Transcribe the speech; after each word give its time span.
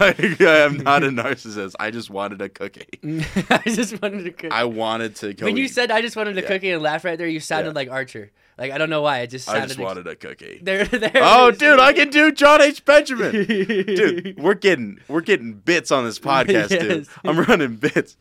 like, 0.00 0.40
I 0.40 0.58
am 0.60 0.76
not 0.78 1.02
a 1.04 1.08
narcissist. 1.08 1.74
I 1.80 1.90
just 1.90 2.10
wanted 2.10 2.40
a 2.42 2.48
cookie. 2.48 2.86
I 3.50 3.62
just 3.66 4.00
wanted 4.00 4.26
a 4.26 4.30
cookie. 4.30 4.50
I 4.50 4.64
wanted 4.64 5.16
to 5.16 5.34
go. 5.34 5.46
when 5.46 5.56
you 5.56 5.64
eat. 5.64 5.68
said 5.68 5.90
I 5.90 6.00
just 6.02 6.16
wanted 6.16 6.36
a 6.38 6.42
Yeah. 6.42 6.46
cookie 6.48 6.70
and 6.70 6.82
laugh 6.82 7.04
right 7.04 7.18
there, 7.18 7.26
you 7.28 7.40
sounded 7.40 7.70
Yeah. 7.70 7.74
like 7.74 7.90
Archer. 7.90 8.30
Like 8.58 8.72
I 8.72 8.78
don't 8.78 8.90
know 8.90 9.02
why. 9.02 9.20
It 9.20 9.28
just 9.28 9.48
I 9.48 9.52
sounded. 9.52 9.68
just 9.68 9.78
ex- 9.78 9.86
wanted 9.86 10.06
a 10.08 10.16
cookie. 10.16 10.60
There, 10.64 10.84
there. 10.84 11.12
Oh, 11.14 11.50
dude, 11.52 11.78
I 11.78 11.92
can 11.92 12.10
do 12.10 12.32
John 12.32 12.60
H. 12.60 12.84
Benjamin. 12.84 13.30
dude, 13.46 14.38
we're 14.38 14.54
getting 14.54 14.98
we're 15.06 15.20
getting 15.20 15.52
bits 15.54 15.92
on 15.92 16.04
this 16.04 16.18
podcast, 16.18 16.68
dude. 16.70 17.06
I'm 17.24 17.38
running 17.40 17.76
bits. 17.76 18.16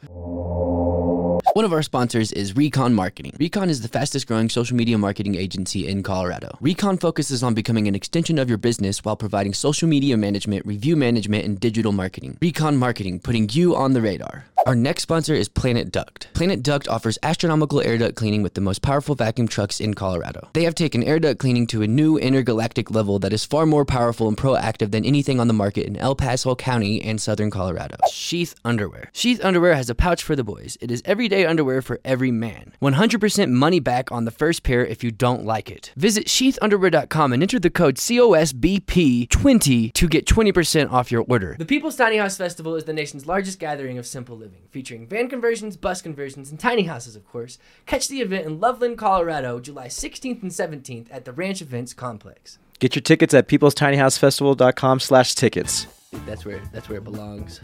One 1.58 1.66
of 1.66 1.74
our 1.74 1.82
sponsors 1.82 2.32
is 2.34 2.56
Recon 2.56 2.94
Marketing. 2.94 3.36
Recon 3.40 3.68
is 3.68 3.82
the 3.82 3.88
fastest 3.88 4.28
growing 4.28 4.48
social 4.48 4.78
media 4.78 4.96
marketing 4.96 5.34
agency 5.34 5.88
in 5.88 6.04
Colorado. 6.04 6.56
Recon 6.62 7.00
focuses 7.00 7.42
on 7.42 7.56
becoming 7.56 7.88
an 7.88 7.96
extension 7.96 8.38
of 8.38 8.48
your 8.48 8.60
business 8.60 9.04
while 9.04 9.16
providing 9.16 9.56
social 9.56 9.88
media 9.88 10.18
management, 10.18 10.68
review 10.68 10.96
management, 10.96 11.46
and 11.46 11.60
digital 11.60 11.94
marketing. 11.94 12.38
Recon 12.44 12.78
Marketing, 12.78 13.20
putting 13.20 13.50
you 13.50 13.76
on 13.76 13.94
the 13.94 14.02
radar. 14.02 14.46
Our 14.68 14.76
next 14.76 15.04
sponsor 15.04 15.34
is 15.34 15.48
Planet 15.48 15.92
Duct. 15.94 16.28
Planet 16.34 16.62
Duct 16.62 16.90
offers 16.90 17.18
astronomical 17.24 17.80
air 17.82 17.98
duct 17.98 18.16
cleaning 18.16 18.44
with 18.44 18.54
the 18.54 18.60
most 18.60 18.82
powerful 18.82 19.16
vacuum 19.16 19.48
trucks 19.48 19.80
in 19.80 19.94
Colorado. 19.94 20.50
They 20.54 20.66
have 20.66 20.76
taken 20.76 21.02
air 21.04 21.20
duct 21.20 21.40
cleaning 21.40 21.68
to 21.68 21.84
a 21.84 21.88
new 21.88 22.18
intergalactic 22.18 22.92
level 22.92 23.18
that 23.20 23.32
is 23.32 23.46
far 23.46 23.66
more 23.66 23.86
powerful 23.86 24.28
and 24.28 24.36
proactive 24.36 24.92
than 24.92 25.06
anything 25.06 25.40
on 25.40 25.48
the 25.48 25.54
market 25.54 25.88
in 25.88 25.96
El 25.96 26.16
Paso 26.16 26.54
County 26.54 27.02
and 27.02 27.20
southern 27.22 27.50
Colorado. 27.50 27.96
Sheath 28.12 28.56
Underwear. 28.66 29.10
Sheath 29.14 29.40
Underwear 29.42 29.74
has 29.74 29.90
a 29.90 29.96
pouch 29.96 30.22
for 30.22 30.36
the 30.36 30.44
boys. 30.44 30.78
It 30.82 30.92
is 30.92 31.02
everyday 31.06 31.46
underwear 31.48 31.82
for 31.82 32.00
every 32.06 32.32
man. 32.32 32.74
100% 32.82 33.52
money 33.52 33.80
back 33.80 34.12
on 34.12 34.26
the 34.26 34.32
first 34.32 34.64
pair 34.64 34.86
if 34.86 35.04
you 35.04 35.12
don't 35.12 35.46
like 35.46 35.72
it. 35.72 35.92
Visit 35.96 36.28
sheathunderwear.com 36.28 37.34
and 37.34 37.42
enter 37.42 37.60
the 37.60 37.70
code 37.70 37.96
COSBP20 37.96 39.94
to 39.94 40.08
get 40.08 40.26
20% 40.26 40.92
off 40.92 41.12
your 41.12 41.26
order. 41.28 41.56
The 41.58 41.66
People's 41.66 41.96
Tiny 41.96 42.18
House 42.18 42.38
Festival 42.38 42.76
is 42.76 42.84
the 42.84 42.94
nation's 42.94 43.26
largest 43.26 43.60
gathering 43.60 43.98
of 43.98 44.06
simple 44.06 44.38
living, 44.38 44.64
featuring 44.70 45.08
van 45.08 45.30
conversions, 45.30 45.78
bus 45.78 46.02
conversions, 46.02 46.52
and 46.52 46.60
tiny 46.60 46.84
houses, 46.84 47.16
of 47.16 47.26
course. 47.28 47.58
Catch 47.86 48.08
the 48.08 48.22
event 48.22 48.46
in 48.46 48.60
Loveland, 48.60 48.98
Colorado, 48.98 49.60
July 49.60 49.88
16th 49.88 50.42
and 50.42 50.52
17th 50.52 51.08
at 51.12 51.26
the 51.26 51.32
Ranch 51.32 51.62
Events 51.62 51.94
Complex. 51.94 52.60
Get 52.80 52.96
your 52.96 53.02
tickets 53.02 53.34
at 53.34 53.48
peoplestinyhousefestival.com 53.48 55.00
slash 55.00 55.34
tickets. 55.34 55.88
That's 56.26 56.46
where 56.46 56.62
that's 56.72 56.90
where 56.90 57.00
it 57.00 57.04
belongs. 57.04 57.60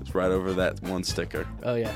It's 0.00 0.14
right 0.14 0.30
over 0.30 0.52
that 0.54 0.82
one 0.82 1.04
sticker. 1.04 1.46
Oh 1.62 1.74
yeah. 1.74 1.94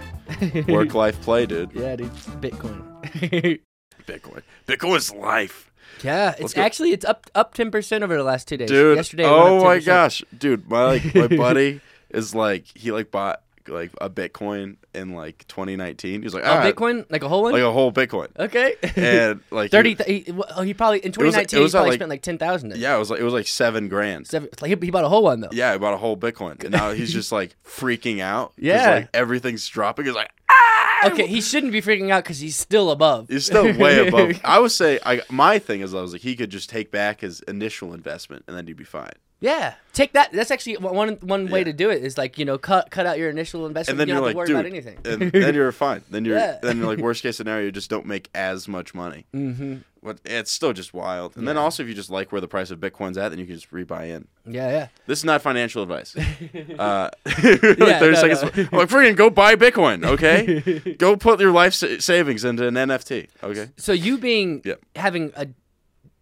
Work, 0.69 0.94
life, 0.94 1.20
play, 1.22 1.47
dude. 1.47 1.72
Yeah, 1.75 1.97
dude. 1.97 2.12
Bitcoin. 2.41 2.83
Bitcoin. 4.06 4.42
Bitcoin's 4.66 5.12
life, 5.14 5.70
yeah, 6.03 6.30
it's 6.33 6.41
Let's 6.41 6.55
go. 6.55 6.62
actually 6.62 6.92
it's 6.92 7.05
up 7.05 7.30
up 7.34 7.55
ten 7.55 7.70
percent 7.70 8.03
over 8.03 8.16
the 8.16 8.25
last 8.25 8.48
two 8.48 8.56
days. 8.56 8.69
dude. 8.69 8.97
Yesterday. 8.97 9.25
oh 9.27 9.62
my 9.62 9.78
10%. 9.78 9.84
gosh, 9.86 10.25
dude. 10.36 10.69
My 10.69 10.84
like 10.84 11.14
my 11.14 11.27
buddy 11.36 11.80
is 12.10 12.34
like 12.34 12.66
he 12.75 12.91
like 12.92 13.10
bought 13.10 13.42
like 13.68 13.91
a 14.00 14.08
Bitcoin 14.10 14.77
in 14.94 15.14
like 15.14 15.46
2019. 15.48 16.20
He 16.20 16.24
was 16.24 16.34
like, 16.34 16.44
Oh, 16.44 16.48
Bitcoin, 16.72 17.05
like 17.10 17.22
a 17.22 17.28
whole 17.28 17.42
one. 17.42 17.52
like 17.52 17.62
a 17.62 17.72
whole 17.72 17.92
Bitcoin, 17.92 18.28
okay. 18.38 18.74
and 18.96 19.41
like 19.50 19.70
Thirty. 19.70 19.94
Th- 19.94 20.24
he, 20.27 20.32
well, 20.32 20.62
he 20.62 20.74
probably 20.74 20.98
in 21.00 21.10
was- 21.12 21.34
it 21.36 21.48
2019 21.48 21.58
he 21.58 21.62
was 21.62 21.74
at, 21.74 21.78
probably 21.78 21.91
like- 21.91 21.98
spent 21.98 22.10
like 22.10 22.22
ten 22.22 22.38
thousand. 22.38 22.77
Yeah, 22.77 22.94
it 22.96 22.98
was 22.98 23.10
like 23.10 23.20
it 23.20 23.24
was 23.24 23.34
like 23.34 23.46
seven 23.46 23.88
grand. 23.88 24.27
Seven, 24.27 24.48
like 24.60 24.69
he, 24.80 24.86
he 24.86 24.91
bought 24.91 25.04
a 25.04 25.08
whole 25.08 25.22
one 25.24 25.41
though. 25.41 25.48
Yeah, 25.52 25.72
he 25.72 25.78
bought 25.78 25.94
a 25.94 25.98
whole 25.98 26.16
Bitcoin, 26.16 26.62
and 26.62 26.72
now 26.72 26.92
he's 26.92 27.12
just 27.14 27.32
like 27.32 27.54
freaking 27.64 28.20
out. 28.20 28.52
Yeah. 28.56 28.91
like 28.91 29.08
everything's 29.14 29.66
dropping. 29.69 30.06
He's 30.06 30.14
like, 30.14 30.30
ah! 30.50 31.08
Okay, 31.08 31.26
he 31.26 31.41
shouldn't 31.41 31.72
be 31.72 31.82
freaking 31.82 32.10
out 32.10 32.22
because 32.22 32.38
he's 32.38 32.56
still 32.56 32.91
above. 32.92 33.28
he's 33.28 33.47
still 33.47 33.76
way 33.76 34.06
above. 34.06 34.41
I 34.44 34.58
would 34.60 34.70
say, 34.70 35.00
I 35.04 35.22
my 35.30 35.58
thing 35.58 35.80
is, 35.80 35.94
I 35.94 36.00
was 36.00 36.12
like, 36.12 36.22
he 36.22 36.36
could 36.36 36.50
just 36.50 36.70
take 36.70 36.91
back 36.92 37.20
his 37.22 37.41
initial 37.42 37.92
investment, 37.94 38.44
and 38.47 38.56
then 38.56 38.66
he'd 38.66 38.76
be 38.76 38.84
fine. 38.84 39.10
Yeah, 39.42 39.74
take 39.92 40.12
that. 40.14 40.32
That's 40.32 40.50
actually 40.50 40.76
one 40.78 41.18
one 41.20 41.50
way 41.50 41.58
Yeah. 41.60 41.64
to 41.64 41.72
do 41.74 41.90
it 41.90 42.02
is 42.02 42.16
like 42.16 42.38
you 42.38 42.44
know 42.46 42.56
cut 42.56 42.90
cut 42.90 43.04
out 43.04 43.18
your 43.18 43.28
initial 43.28 43.66
investment. 43.66 43.94
And 43.94 44.00
then 44.00 44.08
you 44.08 44.14
you're 44.14 44.20
don't 44.20 44.28
like, 44.28 44.36
worry 44.36 44.46
dude, 44.46 44.56
about 44.56 44.66
anything. 44.66 44.98
and 45.04 45.30
then 45.32 45.54
you're 45.54 45.70
fine. 45.72 46.02
Then 46.08 46.24
you're 46.24 46.38
Yeah. 46.46 46.58
then 46.62 46.78
you're 46.78 46.86
like 46.86 46.98
worst 47.00 47.22
case 47.22 47.36
scenario, 47.36 47.66
you 47.66 47.72
just 47.72 47.90
don't 47.90 48.06
make 48.06 48.30
as 48.34 48.66
much 48.68 48.94
money. 48.94 49.26
mm-hmm. 49.34 49.78
But 50.04 50.19
it's 50.25 50.50
still 50.50 50.72
just 50.72 50.92
wild. 50.92 51.36
And 51.36 51.47
then 51.47 51.56
also, 51.56 51.84
if 51.84 51.88
you 51.88 51.94
just 51.94 52.10
like 52.10 52.32
where 52.32 52.41
the 52.41 52.48
price 52.48 52.72
of 52.72 52.81
Bitcoin's 52.81 53.16
at, 53.16 53.28
then 53.28 53.38
you 53.38 53.47
can 53.47 53.54
just 53.54 53.70
rebuy 53.70 54.08
in. 54.08 54.26
Yeah, 54.44 54.69
yeah. 54.69 54.88
This 55.06 55.20
is 55.20 55.25
not 55.25 55.42
financial 55.42 55.81
advice. 55.84 56.16
Uh, 56.78 57.08
like 57.26 57.62
Yeah, 57.62 57.98
30 58.00 58.00
no, 58.00 58.14
seconds. 58.14 58.42
no. 58.42 58.48
I'm 58.72 58.78
like, 58.78 58.88
freaking 58.88 59.14
go 59.14 59.31
buy 59.31 59.54
Bitcoin, 59.54 60.04
okay? 60.04 60.97
go 60.98 61.14
put 61.16 61.38
your 61.38 61.52
life 61.52 61.75
sa- 61.75 61.98
savings 62.00 62.44
into 62.44 62.66
an 62.66 62.75
NFT, 62.75 63.28
okay? 63.44 63.69
So 63.76 63.92
you 63.92 64.19
being 64.19 64.64
having 64.97 65.32
a 65.36 65.47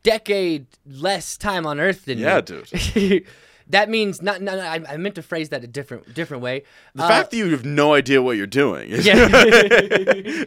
decade 0.02 0.66
less 0.86 1.36
time 1.36 1.66
on 1.66 1.80
Earth 1.80 2.04
than 2.04 2.18
you. 2.18 2.24
Yeah, 2.24 2.36
me, 2.36 2.42
dude. 2.42 3.26
that 3.68 3.88
means 3.88 4.22
not. 4.22 4.40
No, 4.42 4.58
I, 4.58 4.80
I 4.88 4.96
meant 4.96 5.14
to 5.16 5.22
phrase 5.22 5.48
that 5.50 5.64
a 5.64 5.66
different 5.66 6.14
different 6.14 6.42
way. 6.42 6.62
The 6.94 7.02
fact 7.02 7.28
uh, 7.28 7.30
that 7.30 7.36
you 7.36 7.50
have 7.50 7.64
no 7.64 7.94
idea 7.94 8.22
what 8.22 8.36
you're 8.36 8.46
doing. 8.46 8.90
Is 8.90 9.06
Yeah. 9.06 9.28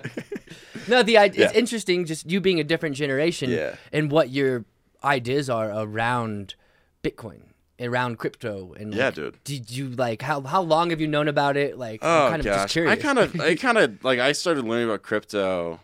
no, 0.87 1.03
the 1.03 1.17
idea, 1.17 1.45
it's 1.45 1.53
Yeah. 1.53 1.59
interesting. 1.59 2.05
Just 2.05 2.29
you 2.29 2.41
being 2.41 2.59
a 2.59 2.63
different 2.63 2.95
generation 2.95 3.49
Yeah. 3.49 3.75
and 3.91 4.11
what 4.11 4.29
your 4.29 4.65
ideas 5.03 5.49
are 5.49 5.71
around 5.71 6.55
Bitcoin, 7.03 7.41
around 7.79 8.17
crypto, 8.17 8.73
and 8.79 8.93
Yeah, 8.93 9.05
like, 9.05 9.15
dude. 9.15 9.43
Did 9.43 9.71
you 9.71 9.89
like 9.89 10.21
how 10.21 10.41
how 10.41 10.61
long 10.61 10.89
have 10.89 11.01
you 11.01 11.07
known 11.07 11.27
about 11.27 11.57
it? 11.57 11.77
Like, 11.77 11.99
Oh 12.01 12.25
I'm 12.25 12.29
kind 12.31 12.39
of 12.41 12.45
just 12.45 12.59
gosh, 12.59 12.71
curious. 12.73 12.91
I 12.91 12.95
kind 13.01 13.19
of, 13.19 13.39
I 13.39 13.55
kind 13.55 13.77
of 13.77 14.03
like 14.03 14.19
I 14.19 14.31
started 14.31 14.65
learning 14.65 14.87
about 14.89 15.03
crypto. 15.03 15.79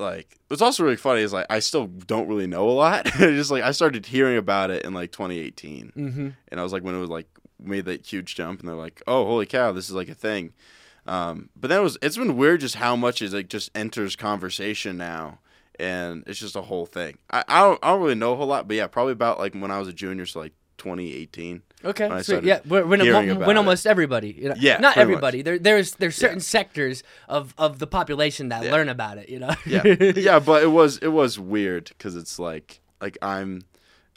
Like 0.00 0.38
what's 0.48 0.62
also 0.62 0.82
really 0.82 0.96
funny 0.96 1.20
is 1.20 1.32
like 1.32 1.46
I 1.50 1.60
still 1.60 1.86
don't 1.86 2.28
really 2.28 2.46
know 2.46 2.68
a 2.68 2.72
lot. 2.72 3.04
just 3.18 3.50
like 3.50 3.62
I 3.62 3.72
started 3.72 4.06
hearing 4.06 4.36
about 4.36 4.70
it 4.70 4.84
in 4.84 4.94
like 4.94 5.12
2018, 5.12 5.92
hmm 5.94 6.28
and 6.48 6.60
I 6.60 6.62
was 6.62 6.72
like 6.72 6.82
when 6.82 6.94
it 6.94 7.00
was 7.00 7.10
like 7.10 7.26
made 7.62 7.84
that 7.84 8.06
huge 8.06 8.34
jump, 8.34 8.60
and 8.60 8.68
they're 8.68 8.76
like, 8.76 9.02
oh 9.06 9.24
holy 9.26 9.46
cow, 9.46 9.72
this 9.72 9.88
is 9.88 9.94
like 9.94 10.08
a 10.08 10.14
thing. 10.14 10.52
Um, 11.06 11.50
but 11.54 11.68
then 11.68 11.80
it 11.80 11.82
was 11.82 11.98
it's 12.02 12.16
been 12.16 12.36
weird 12.36 12.60
just 12.60 12.76
how 12.76 12.96
much 12.96 13.22
it 13.22 13.32
like 13.32 13.48
just 13.48 13.70
enters 13.74 14.16
conversation 14.16 14.96
now, 14.96 15.38
and 15.78 16.24
it's 16.26 16.40
just 16.40 16.56
a 16.56 16.62
whole 16.62 16.86
thing. 16.86 17.18
I, 17.30 17.44
I 17.46 17.60
don't 17.62 17.78
I 17.82 17.90
don't 17.90 18.02
really 18.02 18.14
know 18.14 18.32
a 18.32 18.36
whole 18.36 18.46
lot, 18.46 18.66
but 18.66 18.76
yeah, 18.76 18.86
probably 18.86 19.12
about 19.12 19.38
like 19.38 19.54
when 19.54 19.70
I 19.70 19.78
was 19.78 19.88
a 19.88 19.92
junior, 19.92 20.26
so 20.26 20.40
like 20.40 20.54
2018. 20.78 21.62
Okay, 21.84 22.08
when 22.08 22.22
started 22.24 22.46
Yeah, 22.46 22.60
when, 22.66 22.88
when, 22.88 23.00
when, 23.00 23.30
about 23.36 23.46
when 23.46 23.56
it. 23.56 23.58
almost 23.58 23.86
everybody, 23.86 24.32
you 24.32 24.48
know, 24.50 24.54
Yeah, 24.58 24.78
not 24.78 24.94
pretty 24.94 25.06
much. 25.12 25.12
everybody. 25.14 25.42
There, 25.42 25.58
there's 25.58 25.92
there's 25.94 26.16
certain 26.16 26.40
sectors 26.40 27.02
of, 27.28 27.54
of 27.56 27.78
the 27.78 27.86
population 27.86 28.48
that 28.50 28.64
Yeah. 28.64 28.72
learn 28.72 28.88
about 28.88 29.18
it. 29.18 29.28
You 29.28 29.38
know. 29.38 29.54
yeah 29.66 29.82
yeah 30.16 30.38
but 30.40 30.62
it 30.62 30.68
was 30.68 30.98
it 30.98 31.08
was 31.08 31.38
weird 31.38 31.86
because 31.88 32.16
it's 32.16 32.38
like 32.38 32.80
like 33.00 33.16
i'm 33.22 33.62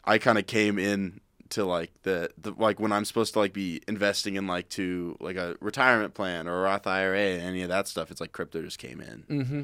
i 0.04 0.18
kind 0.18 0.36
of 0.38 0.46
came 0.46 0.78
in 0.78 1.20
to 1.50 1.64
like 1.64 1.90
the, 2.02 2.28
the 2.36 2.52
like 2.58 2.80
when 2.80 2.90
i'm 2.92 3.04
supposed 3.04 3.32
to 3.34 3.38
like 3.38 3.52
be 3.52 3.80
investing 3.88 4.34
in 4.36 4.46
like 4.46 4.68
to 4.70 5.16
like 5.20 5.36
a 5.36 5.56
retirement 5.60 6.12
plan 6.14 6.46
or 6.48 6.58
a 6.58 6.62
roth 6.62 6.86
ira 6.86 7.18
and 7.18 7.42
any 7.42 7.62
of 7.62 7.68
that 7.68 7.86
stuff 7.88 8.10
it's 8.10 8.20
like 8.20 8.32
crypto 8.32 8.60
just 8.62 8.78
came 8.78 9.00
in 9.00 9.22
hmm 9.44 9.62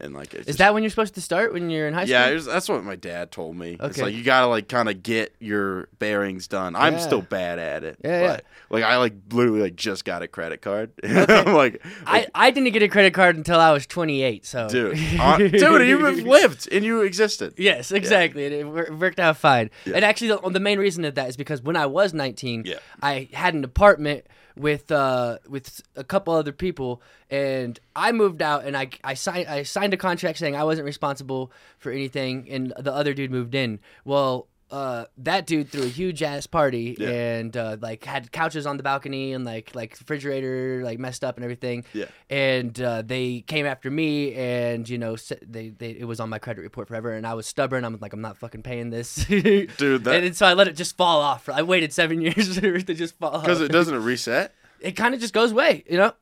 and 0.00 0.14
like 0.14 0.34
Is 0.34 0.46
just- 0.46 0.58
that 0.58 0.74
when 0.74 0.82
you're 0.82 0.90
supposed 0.90 1.14
to 1.14 1.20
start 1.20 1.52
when 1.52 1.70
you're 1.70 1.88
in 1.88 1.94
high 1.94 2.04
school? 2.04 2.12
yeah 2.12 2.30
was, 2.32 2.46
that's 2.46 2.68
what 2.68 2.84
my 2.84 2.96
dad 2.96 3.30
told 3.30 3.56
me 3.56 3.74
Okay. 3.74 3.86
it's 3.86 3.98
like 3.98 4.14
you 4.14 4.22
gotta 4.22 4.46
like 4.46 4.68
kind 4.68 4.88
of 4.88 5.02
get 5.02 5.34
your 5.40 5.88
bearings 5.98 6.46
done 6.48 6.76
i'm 6.76 6.94
Yeah. 6.94 6.98
still 7.00 7.22
bad 7.22 7.58
at 7.58 7.84
it 7.84 7.98
Yeah, 8.04 8.20
yeah. 8.20 8.26
but, 8.28 8.44
like 8.70 8.84
i 8.84 8.96
like 8.96 9.14
literally 9.32 9.60
like 9.60 9.76
just 9.76 10.04
got 10.04 10.22
a 10.22 10.28
credit 10.28 10.62
card 10.62 10.92
i'm 11.04 11.54
like, 11.54 11.82
I, 12.06 12.18
like, 12.20 12.30
I 12.34 12.50
didn't 12.50 12.72
get 12.72 12.82
a 12.82 12.88
credit 12.88 13.14
card 13.14 13.36
until 13.36 13.58
I 13.60 13.72
was 13.72 13.86
28. 13.86 14.44
So 14.46 14.68
dude 14.68 14.98
uh, 15.20 15.36
dude 15.38 15.52
you 15.88 15.98
lived 16.24 16.68
and 16.70 16.84
you 16.84 17.02
existed 17.02 17.54
Yes, 17.56 17.92
exactly. 17.92 18.46
and 18.46 18.54
It 18.78 18.92
worked 18.94 19.18
out 19.20 19.36
fine. 19.36 19.70
Yeah. 19.84 19.96
And 19.96 20.04
actually, 20.04 20.28
the, 20.28 20.50
the 20.50 20.60
main 20.60 20.78
reason 20.78 21.04
of 21.04 21.14
that 21.16 21.28
is 21.28 21.36
because 21.36 21.62
when 21.62 21.76
I 21.76 21.86
was 21.86 22.12
19, 22.14 22.64
Yeah. 22.66 22.76
I 23.02 23.28
had 23.32 23.54
an 23.54 23.64
apartment 23.64 24.26
with 24.58 24.90
uh, 24.90 25.38
with 25.48 25.80
a 25.96 26.04
couple 26.04 26.34
other 26.34 26.52
people, 26.52 27.00
and 27.30 27.78
I 27.94 28.12
moved 28.12 28.42
out, 28.42 28.64
and 28.64 28.76
I 28.76 28.90
I 29.04 29.14
signed 29.14 29.48
I 29.48 29.62
signed 29.62 29.94
a 29.94 29.96
contract 29.96 30.38
saying 30.38 30.56
I 30.56 30.64
wasn't 30.64 30.86
responsible 30.86 31.52
for 31.78 31.92
anything, 31.92 32.48
and 32.50 32.72
the 32.78 32.92
other 32.92 33.14
dude 33.14 33.30
moved 33.30 33.54
in. 33.54 33.80
Well. 34.04 34.46
Uh, 34.70 35.06
that 35.16 35.46
dude 35.46 35.70
threw 35.70 35.82
a 35.84 35.86
huge 35.88 36.22
ass 36.22 36.46
party 36.46 36.94
Yeah. 36.98 37.08
and 37.08 37.56
uh, 37.56 37.78
like 37.80 38.04
had 38.04 38.30
couches 38.32 38.66
on 38.66 38.76
the 38.76 38.82
balcony 38.82 39.32
and 39.32 39.42
like 39.44 39.74
like 39.74 39.96
refrigerator 39.98 40.82
like 40.84 40.98
messed 40.98 41.24
up 41.24 41.36
and 41.36 41.44
everything. 41.44 41.84
Yeah. 41.94 42.04
and 42.28 42.78
uh, 42.80 43.00
they 43.00 43.40
came 43.46 43.64
after 43.64 43.90
me 43.90 44.34
and 44.34 44.86
you 44.86 44.98
know 44.98 45.16
they, 45.40 45.70
they 45.70 45.90
it 45.92 46.04
was 46.06 46.20
on 46.20 46.28
my 46.28 46.38
credit 46.38 46.60
report 46.60 46.88
forever 46.88 47.12
and 47.12 47.26
i 47.26 47.32
was 47.32 47.46
stubborn. 47.46 47.82
I'm 47.84 47.96
like 48.00 48.12
i'm 48.12 48.20
not 48.20 48.36
fucking 48.36 48.62
paying 48.62 48.90
this. 48.90 49.14
Dude, 49.26 49.70
that- 49.78 49.88
and 49.88 50.04
then, 50.04 50.34
so 50.34 50.44
i 50.44 50.52
let 50.52 50.68
it 50.68 50.76
just 50.76 50.96
fall 50.98 51.20
off. 51.22 51.48
I 51.48 51.62
waited 51.62 51.92
seven 51.94 52.20
years 52.26 52.58
for 52.58 52.66
it 52.66 52.86
to 52.88 52.94
just 52.94 53.16
fall 53.18 53.36
off. 53.36 53.42
because 53.44 53.62
it 53.62 53.72
doesn't 53.72 54.02
reset? 54.04 54.52
It 54.80 54.92
kind 54.92 55.14
of 55.14 55.20
just 55.20 55.32
goes 55.32 55.52
away 55.52 55.84
you 55.88 55.96
know 55.96 56.12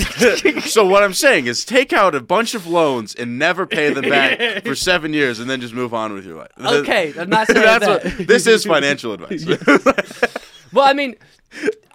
so 0.66 0.86
what 0.86 1.02
I'm 1.02 1.14
saying 1.14 1.46
is 1.46 1.64
take 1.64 1.92
out 1.92 2.14
a 2.14 2.20
bunch 2.20 2.54
of 2.54 2.66
loans 2.66 3.14
and 3.14 3.38
never 3.38 3.66
pay 3.66 3.92
them 3.92 4.08
back 4.08 4.64
for 4.64 4.74
seven 4.90 5.12
years 5.12 5.40
and 5.40 5.48
then 5.50 5.60
just 5.60 5.74
move 5.74 5.92
on 5.94 6.12
with 6.12 6.24
your 6.26 6.36
life. 6.36 6.50
Okay, 6.80 7.12
I'm 7.18 7.28
not 7.30 7.46
saying 7.46 7.60
That's 7.62 7.86
that. 7.86 8.04
what 8.18 8.26
this 8.26 8.46
is 8.46 8.64
financial 8.64 9.12
advice. 9.12 9.44
well 10.72 10.86
i 10.86 10.92
mean 10.92 11.16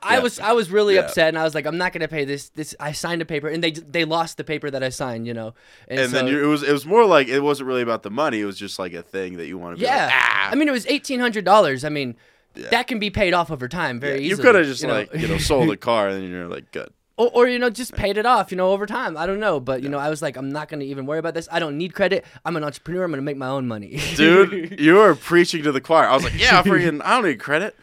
I 0.04 0.18
Yeah. 0.18 0.19
was 0.19 0.40
I 0.40 0.52
was 0.52 0.69
really 0.69 0.96
Yeah. 0.96 1.02
upset 1.02 1.30
and 1.30 1.38
I 1.40 1.44
was 1.44 1.56
like 1.56 1.66
I'm 1.66 1.78
not 1.80 1.92
gonna 1.94 2.07
pay 2.07 2.25
this 2.25 2.50
this 2.50 2.75
I 2.80 2.92
signed 2.92 3.22
a 3.24 3.25
paper 3.25 3.48
and 3.48 3.63
they 3.63 3.72
they 3.72 4.06
lost 4.06 4.38
the 4.38 4.44
paper 4.44 4.69
that 4.69 4.84
I 4.84 4.90
signed 4.90 5.25
you 5.25 5.34
know 5.34 5.56
and 5.88 6.12
so- 6.12 6.16
then 6.18 6.28
it 6.28 6.46
was 6.46 6.62
it 6.62 6.72
was 6.72 6.86
more 6.86 7.06
like 7.06 7.28
it 7.28 7.40
wasn't 7.40 7.68
really 7.68 7.81
about 7.81 8.04
the 8.04 8.12
money. 8.12 8.40
It 8.42 8.46
was 8.46 8.60
just 8.60 8.78
like 8.78 8.94
a 8.94 9.01
thing 9.01 9.38
that 9.38 9.48
you 9.48 9.58
want 9.58 9.78
to. 9.78 9.80
Be 9.80 9.86
Yeah, 9.86 10.06
Like, 10.06 10.13
ah. 10.16 10.50
I 10.51 10.56
mean 10.56 10.68
it 10.68 10.72
was 10.74 10.86
eighteen 10.88 11.19
hundred 11.22 11.44
dollars. 11.46 11.84
I 11.84 11.90
mean, 11.90 12.16
Yeah. 12.54 12.69
that 12.69 12.86
can 12.86 13.00
be 13.00 13.10
paid 13.10 13.34
off 13.34 13.50
over 13.50 13.68
time 13.68 14.00
very 14.00 14.19
easily. 14.22 14.30
you 14.30 14.38
could 14.38 14.54
have 14.56 14.66
just 14.66 14.81
you 14.84 14.90
know? 14.90 14.94
like 14.94 15.13
you 15.16 15.28
know 15.28 15.38
sold 15.40 15.72
a 15.72 15.78
car 15.78 16.10
and 16.10 16.22
then 16.22 16.30
you're 16.30 16.48
like 16.48 16.72
good. 16.72 16.90
Or, 17.18 17.30
or 17.34 17.48
you 17.48 17.58
know 17.60 17.70
just 17.70 17.94
paid 17.94 18.18
it 18.18 18.26
off 18.26 18.52
you 18.52 18.58
know 18.58 18.72
over 18.72 18.86
time 18.86 19.16
i 19.18 19.26
don't 19.26 19.40
know 19.40 19.60
but 19.60 19.82
you 19.82 19.90
know 19.90 19.98
i 19.98 20.10
was 20.10 20.22
like 20.22 20.36
i'm 20.38 20.50
not 20.50 20.68
going 20.68 20.80
to 20.80 20.86
even 20.86 21.06
worry 21.06 21.20
about 21.20 21.34
this 21.34 21.48
i 21.52 21.60
don't 21.60 21.78
need 21.78 21.94
credit 21.94 22.26
i'm 22.44 22.56
an 22.56 22.64
entrepreneur 22.64 23.04
i'm 23.04 23.12
going 23.12 23.18
to 23.18 23.24
make 23.24 23.38
my 23.38 23.48
own 23.48 23.68
money 23.68 24.00
dude. 24.16 24.80
you 24.80 25.00
are 25.00 25.16
preaching 25.16 25.64
to 25.64 25.72
the 25.72 25.82
choir. 25.82 26.08
I 26.08 26.14
was 26.14 26.24
like, 26.24 26.40
yeah, 26.40 26.62
freaking, 26.64 27.02
I 27.04 27.16
don't 27.16 27.26
need 27.30 27.40
credit. 27.40 27.76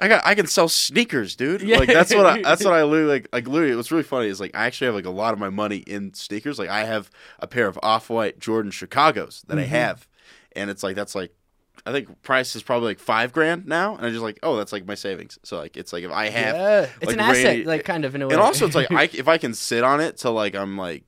I 0.00 0.08
got, 0.08 0.26
I 0.26 0.34
can 0.34 0.46
sell 0.48 0.68
sneakers, 0.68 1.36
dude. 1.36 1.62
Yeah. 1.62 1.78
Like 1.78 1.88
that's 1.88 2.12
what, 2.12 2.26
I, 2.26 2.42
that's 2.42 2.64
what 2.64 2.74
I 2.74 2.82
literally 2.82 3.12
like. 3.12 3.28
Like 3.32 3.46
literally, 3.46 3.76
what's 3.76 3.92
really 3.92 4.02
funny 4.02 4.26
is 4.26 4.40
like 4.40 4.50
I 4.54 4.66
actually 4.66 4.86
have 4.86 4.94
like 4.96 5.06
a 5.06 5.10
lot 5.10 5.34
of 5.34 5.38
my 5.38 5.50
money 5.50 5.78
in 5.78 6.12
sneakers. 6.14 6.58
Like 6.58 6.68
I 6.68 6.84
have 6.84 7.10
a 7.38 7.46
pair 7.46 7.68
of 7.68 7.78
off-white 7.80 8.40
Jordan 8.40 8.72
Chicago's 8.72 9.44
that 9.46 9.54
Mm-hmm. 9.54 9.62
I 9.62 9.66
have, 9.78 10.08
and 10.56 10.68
it's 10.68 10.82
like 10.82 10.96
that's 10.96 11.14
like. 11.14 11.32
I 11.86 11.92
think 11.92 12.22
price 12.22 12.56
is 12.56 12.62
probably 12.62 12.88
like 12.88 12.98
five 12.98 13.32
grand 13.32 13.66
now, 13.66 13.94
and 13.96 14.06
I'm 14.06 14.12
just 14.12 14.22
like, 14.22 14.38
oh, 14.42 14.56
that's 14.56 14.72
like 14.72 14.86
my 14.86 14.94
savings. 14.94 15.38
So 15.42 15.58
like, 15.58 15.76
it's 15.76 15.92
like 15.92 16.04
if 16.04 16.10
I 16.10 16.28
have, 16.30 16.56
yeah 16.56 16.80
it's 17.00 17.06
like, 17.06 17.14
an 17.14 17.20
asset 17.20 17.66
like 17.66 17.84
kind 17.84 18.04
of 18.04 18.14
in 18.14 18.22
a 18.22 18.26
way 18.26 18.34
and 18.34 18.42
also 18.42 18.66
it's 18.66 18.74
like 18.74 18.90
I, 18.90 19.04
if 19.12 19.28
I 19.28 19.38
can 19.38 19.52
sit 19.54 19.84
on 19.84 20.00
it 20.00 20.16
till 20.16 20.32
like 20.32 20.54
I'm 20.54 20.78
like 20.78 21.04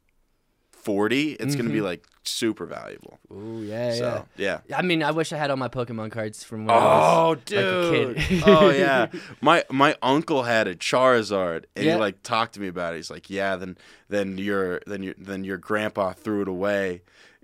forty, 0.71 1.33
it's 1.33 1.57
gonna 1.57 1.71
be 1.71 1.77
mm-hmm. 1.77 1.87
like 1.87 2.07
super 2.25 2.67
valuable. 2.67 3.19
Ooh, 3.33 3.63
yeah 3.63 3.95
So 3.95 4.27
yeah. 4.37 4.61
yeah 4.67 4.79
i 4.79 4.83
mean 4.83 5.03
i 5.03 5.11
wish 5.13 5.33
i 5.33 5.37
had 5.37 5.51
all 5.51 5.57
my 5.57 5.69
pokemon 5.69 6.11
cards 6.11 6.43
from 6.43 6.67
when 6.67 6.75
i 6.75 6.79
was 6.79 7.39
Oh, 7.51 7.55
like 7.55 7.65
a 7.65 8.15
kid. 8.15 8.43
oh, 8.47 8.71
yeah. 8.71 9.07
My 9.41 9.65
my 9.71 9.97
uncle 10.03 10.43
had 10.43 10.67
a 10.69 10.75
Charizard, 10.75 11.65
and 11.75 11.85
Yeah. 11.85 11.95
he 11.95 12.01
like 12.01 12.23
talked 12.23 12.55
to 12.55 12.61
me 12.61 12.69
about 12.69 12.95
it. 12.95 12.97
He's 12.97 13.11
like, 13.11 13.31
"Yeah, 13.31 13.57
then 13.57 13.79
then 14.09 14.39
your 14.39 14.81
then 14.87 15.03
your 15.03 15.15
then 15.19 15.45
your 15.45 15.57
grandpa 15.59 16.13
threw 16.13 16.43
it 16.43 16.49
away. 16.49 17.03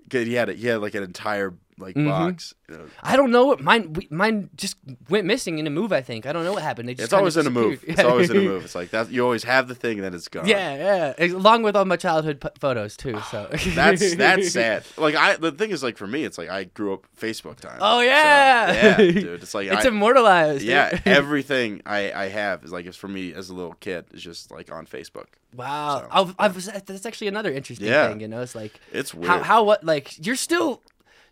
'Cause 0.09 0.25
He 0.25 0.33
had 0.33 0.49
it. 0.49 0.57
He 0.57 0.67
had 0.67 0.81
like 0.81 0.95
an 0.95 1.03
entire 1.03 1.53
like 1.79 1.95
Mm-hmm. 1.95 2.07
box. 2.07 2.53
you 2.69 2.77
know. 2.77 2.85
I 3.01 3.17
don't 3.17 3.31
know 3.31 3.45
what 3.45 3.59
mine. 3.59 3.93
we- 3.93 4.07
Mine 4.11 4.51
just 4.55 4.77
went 5.09 5.25
missing 5.25 5.57
in 5.57 5.65
a 5.65 5.71
move. 5.71 5.91
I 5.91 6.01
think 6.01 6.27
I 6.27 6.31
don't 6.31 6.43
know 6.45 6.53
what 6.53 6.61
happened. 6.61 6.87
They 6.87 6.93
just 6.93 7.05
It's 7.05 7.13
always 7.13 7.35
in 7.35 7.47
a 7.47 7.49
move. 7.49 7.83
It's 7.87 7.99
always 7.99 8.29
in 8.29 8.37
a 8.37 8.41
move. 8.51 8.63
It's 8.63 8.75
like 8.75 8.91
that. 8.91 9.09
You 9.09 9.23
always 9.23 9.43
have 9.43 9.67
the 9.67 9.73
thing, 9.73 9.97
and 9.97 10.03
then 10.05 10.13
it's 10.13 10.27
gone. 10.27 10.47
Yeah, 10.47 11.13
yeah. 11.17 11.25
Along 11.33 11.63
with 11.63 11.75
all 11.75 11.83
my 11.85 11.95
childhood 11.95 12.39
p- 12.41 12.49
photos 12.59 12.95
too. 12.95 13.19
So 13.31 13.49
That's 13.73 14.15
that's 14.15 14.51
sad. 14.59 14.83
Like 14.97 15.15
I, 15.15 15.35
the 15.37 15.51
thing 15.51 15.71
is, 15.71 15.81
like 15.81 15.97
for 15.97 16.05
me, 16.05 16.23
it's 16.25 16.37
like 16.37 16.47
I 16.49 16.65
grew 16.65 16.93
up 16.93 17.07
Facebook 17.19 17.59
time. 17.59 17.79
Oh, 17.81 17.97
So, 17.97 18.01
yeah. 18.01 18.71
yeah, 18.71 18.97
dude. 18.97 19.25
It's 19.41 19.55
like 19.55 19.67
it's 19.67 19.85
I, 19.85 19.87
immortalized. 19.89 20.61
yeah, 20.63 20.99
everything 21.05 21.81
I 21.87 22.11
I 22.13 22.27
have 22.29 22.63
is 22.63 22.71
like 22.71 22.85
it's 22.85 22.97
for 22.97 23.07
me 23.07 23.33
as 23.33 23.49
a 23.49 23.55
little 23.55 23.73
kid 23.79 24.05
is 24.13 24.21
just 24.21 24.51
like 24.51 24.71
on 24.71 24.85
Facebook. 24.85 25.25
Wow. 25.55 26.07
So, 26.11 26.33
I've, 26.39 26.85
that's 26.85 27.05
actually 27.05 27.27
another 27.27 27.51
interesting 27.53 27.87
Yeah. 27.87 28.07
thing. 28.09 28.19
You 28.21 28.27
know, 28.27 28.41
it's 28.41 28.55
like 28.55 28.73
It's 28.91 29.13
weird. 29.13 29.27
how 29.27 29.39
how 29.43 29.63
what 29.63 29.83
like 29.83 30.25
you're 30.25 30.35
still 30.35 30.81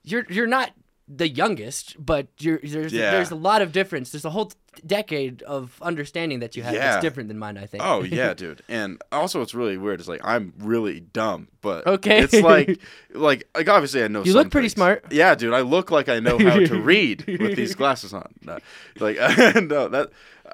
you're 0.04 0.26
you're 0.30 0.48
not 0.48 0.72
the 1.14 1.28
youngest, 1.28 1.96
but 2.04 2.28
you're 2.40 2.60
there's 2.64 2.94
Yeah. 2.94 3.12
there's 3.12 3.32
a 3.32 3.36
lot 3.36 3.62
of 3.62 3.72
difference. 3.72 4.12
There's 4.12 4.24
a 4.26 4.30
whole 4.30 4.52
decade 4.88 5.42
of 5.44 5.78
understanding 5.82 6.40
that 6.40 6.56
you 6.56 6.64
have 6.64 6.74
Yeah. 6.74 6.92
that's 6.92 7.02
different 7.02 7.28
than 7.28 7.38
mine. 7.38 7.58
I 7.58 7.66
think. 7.66 7.84
Oh 7.86 8.02
yeah, 8.20 8.34
dude. 8.34 8.62
And 8.70 9.02
also, 9.12 9.42
it's 9.42 9.54
really 9.54 9.78
weird. 9.78 10.00
It's 10.00 10.08
like 10.08 10.22
I'm 10.24 10.54
really 10.60 11.02
dumb, 11.02 11.50
but 11.62 11.86
Okay. 11.86 12.20
it's 12.22 12.34
like, 12.42 12.80
like, 13.14 13.46
like 13.56 13.68
obviously 13.68 14.04
I 14.04 14.08
know. 14.08 14.24
You 14.24 14.34
look 14.34 14.50
pretty 14.52 14.68
things. 14.70 14.76
smart. 14.76 15.06
Yeah, 15.12 15.36
dude. 15.36 15.54
I 15.54 15.62
look 15.62 15.92
like 15.92 16.08
I 16.08 16.20
know 16.20 16.38
how 16.40 16.58
to 16.60 16.82
read 16.82 17.26
with 17.28 17.56
these 17.58 17.76
glasses 17.76 18.14
on. 18.14 18.32
No, 18.44 18.60
like 19.00 19.18
no 19.18 19.90
that, 19.90 20.12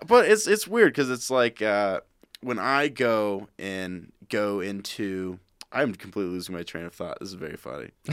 but 0.08 0.26
it's 0.28 0.48
it's 0.48 0.68
weird 0.68 0.94
because 0.94 1.12
it's 1.12 1.30
like 1.30 1.62
uh, 1.62 2.00
when 2.42 2.60
I 2.60 2.88
go 2.88 3.48
and 3.60 4.12
go 4.30 4.60
into. 4.62 5.40
I'm 5.70 5.94
completely 5.96 6.32
losing 6.32 6.56
my 6.56 6.64
train 6.64 6.86
of 6.86 6.94
thought. 6.94 7.20
This 7.20 7.28
is 7.28 7.34
very 7.36 7.58
funny. 7.58 7.90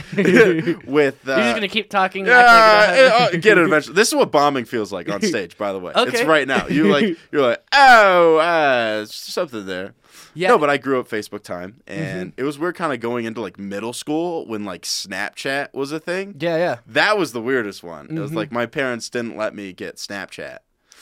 with 0.85 1.27
uh, 1.27 1.31
You're 1.31 1.37
just 1.39 1.55
gonna 1.55 1.67
keep 1.69 1.89
talking. 1.89 2.25
yeah, 2.25 2.37
act 2.37 2.89
like 2.89 2.97
you 2.97 3.03
don't 3.09 3.11
have- 3.21 3.33
I'll 3.33 3.39
get 3.39 3.57
it 3.57 3.65
eventually. 3.65 3.95
This 3.95 4.09
is 4.09 4.15
what 4.15 4.29
bombing 4.31 4.65
feels 4.65 4.91
like 4.91 5.09
on 5.09 5.21
stage, 5.23 5.57
by 5.57 5.71
the 5.71 5.79
way. 5.79 5.93
It's 5.95 6.23
right 6.25 6.47
now. 6.47 6.67
You 6.67 6.91
like 6.91 7.17
you're 7.31 7.41
like, 7.41 7.63
oh, 7.71 8.37
uh, 8.37 9.05
something 9.05 9.65
there. 9.65 9.93
Yeah. 10.33 10.49
No, 10.49 10.57
but 10.57 10.69
I 10.69 10.75
grew 10.77 10.99
up 10.99 11.07
Facebook 11.07 11.43
time, 11.43 11.81
and 11.87 12.33
it 12.35 12.43
was 12.43 12.59
weird, 12.59 12.75
kind 12.75 12.91
of 12.91 12.99
going 12.99 13.23
into 13.23 13.39
like 13.39 13.57
middle 13.57 13.93
school 13.93 14.45
when 14.47 14.65
like 14.65 14.81
Snapchat 14.81 15.73
was 15.73 15.93
a 15.93 15.99
thing. 15.99 16.35
yeah, 16.39 16.57
yeah, 16.57 16.77
That 16.87 17.17
was 17.17 17.31
the 17.31 17.41
weirdest 17.41 17.83
one. 17.83 18.07
It 18.09 18.19
was 18.19 18.31
Mm-hmm. 18.31 18.37
like 18.37 18.51
my 18.51 18.65
parents 18.65 19.09
didn't 19.09 19.37
let 19.37 19.55
me 19.55 19.71
get 19.71 19.95
Snapchat. 19.95 20.57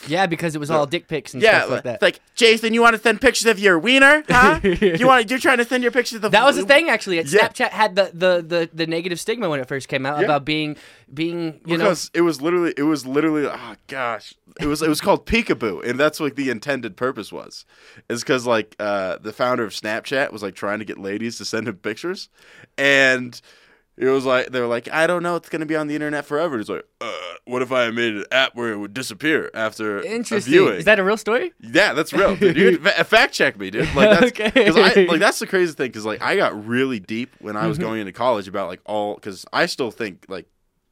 Yeah, 0.07 0.25
because 0.25 0.55
it 0.55 0.59
was 0.59 0.69
all 0.71 0.85
dick 0.85 1.07
pics 1.07 1.33
and 1.33 1.41
Yeah, 1.41 1.59
stuff 1.59 1.71
like 1.71 1.83
that. 1.83 2.01
like 2.01 2.19
Jason, 2.35 2.73
you 2.73 2.81
want 2.81 2.95
to 2.95 3.01
send 3.01 3.21
pictures 3.21 3.45
of 3.47 3.59
your 3.59 3.79
wiener, 3.79 4.23
huh? 4.29 4.59
you 4.63 5.07
want? 5.07 5.29
You're 5.29 5.39
trying 5.39 5.57
to 5.59 5.65
send 5.65 5.83
your 5.83 5.91
pictures 5.91 6.17
of 6.17 6.21
the. 6.23 6.29
That 6.29 6.45
was 6.45 6.55
the 6.57 6.65
thing, 6.65 6.89
actually. 6.89 7.17
Yeah. 7.17 7.23
Snapchat 7.47 7.69
had 7.69 7.95
the, 7.95 8.11
the, 8.13 8.41
the, 8.45 8.69
the 8.73 8.87
negative 8.87 9.19
stigma 9.19 9.49
when 9.49 9.59
it 9.59 9.67
first 9.67 9.87
came 9.87 10.05
out 10.05 10.19
Yeah. 10.19 10.25
about 10.25 10.45
being 10.45 10.75
being 11.13 11.61
you 11.65 11.77
because 11.77 12.09
it 12.13 12.21
was 12.21 12.41
literally 12.41 12.73
it 12.75 12.83
was 12.83 13.05
literally 13.05 13.45
oh 13.45 13.75
gosh 13.87 14.33
it 14.59 14.65
was 14.65 14.81
it 14.81 14.89
was 14.89 14.99
called 14.99 15.27
Picaboo 15.27 15.87
and 15.87 15.99
that's 15.99 16.19
what 16.19 16.35
the 16.35 16.49
intended 16.49 16.97
purpose 16.97 17.31
was 17.31 17.65
is 18.09 18.21
because 18.21 18.47
like 18.47 18.75
uh 18.79 19.17
the 19.19 19.31
founder 19.31 19.63
of 19.63 19.73
snapchat 19.73 20.31
was 20.31 20.41
like 20.41 20.55
trying 20.55 20.79
to 20.79 20.85
get 20.85 20.97
ladies 20.97 21.37
to 21.37 21.45
send 21.45 21.67
him 21.67 21.75
pictures 21.75 22.29
and 22.79 23.39
it 23.97 24.07
was 24.07 24.25
like 24.25 24.49
they 24.51 24.59
were 24.59 24.67
like 24.67 24.89
i 24.91 25.05
don't 25.05 25.21
know 25.23 25.35
it's 25.35 25.49
going 25.49 25.59
to 25.59 25.65
be 25.65 25.75
on 25.75 25.87
the 25.87 25.93
internet 25.95 26.25
forever 26.25 26.59
it's 26.59 26.69
like 26.69 26.83
uh 27.01 27.13
what 27.45 27.61
if 27.61 27.71
i 27.71 27.89
made 27.91 28.15
an 28.15 28.25
app 28.31 28.55
where 28.55 28.71
it 28.71 28.77
would 28.77 28.93
disappear 28.93 29.51
after 29.53 29.99
a 29.99 30.21
viewing 30.39 30.75
Is 30.75 30.85
that 30.85 30.97
a 30.99 31.03
real 31.03 31.17
story? 31.17 31.53
yeah, 31.59 31.93
that's 31.93 32.13
real. 32.13 32.35
Dude. 32.35 32.55
You 32.57 32.77
fa- 32.79 33.03
fact 33.03 33.33
check 33.33 33.57
me, 33.59 33.69
dude. 33.69 33.93
Like 33.93 34.19
that's 34.19 34.39
Okay. 34.39 34.69
I, 34.69 35.05
like 35.05 35.19
that's 35.19 35.39
the 35.39 35.47
crazy 35.47 35.73
thing 35.73 35.87
because 35.89 36.05
like 36.05 36.21
I 36.21 36.35
got 36.37 36.65
really 36.65 36.99
deep 36.99 37.31
when 37.39 37.55
I 37.57 37.67
was 37.67 37.77
Mm-hmm. 37.77 37.87
going 37.87 37.99
into 38.01 38.13
college 38.13 38.47
about 38.47 38.67
like 38.69 38.79
all 38.85 39.15
because 39.15 39.45
I 39.51 39.65
still 39.65 39.91
think 39.91 40.25
like 40.29 40.47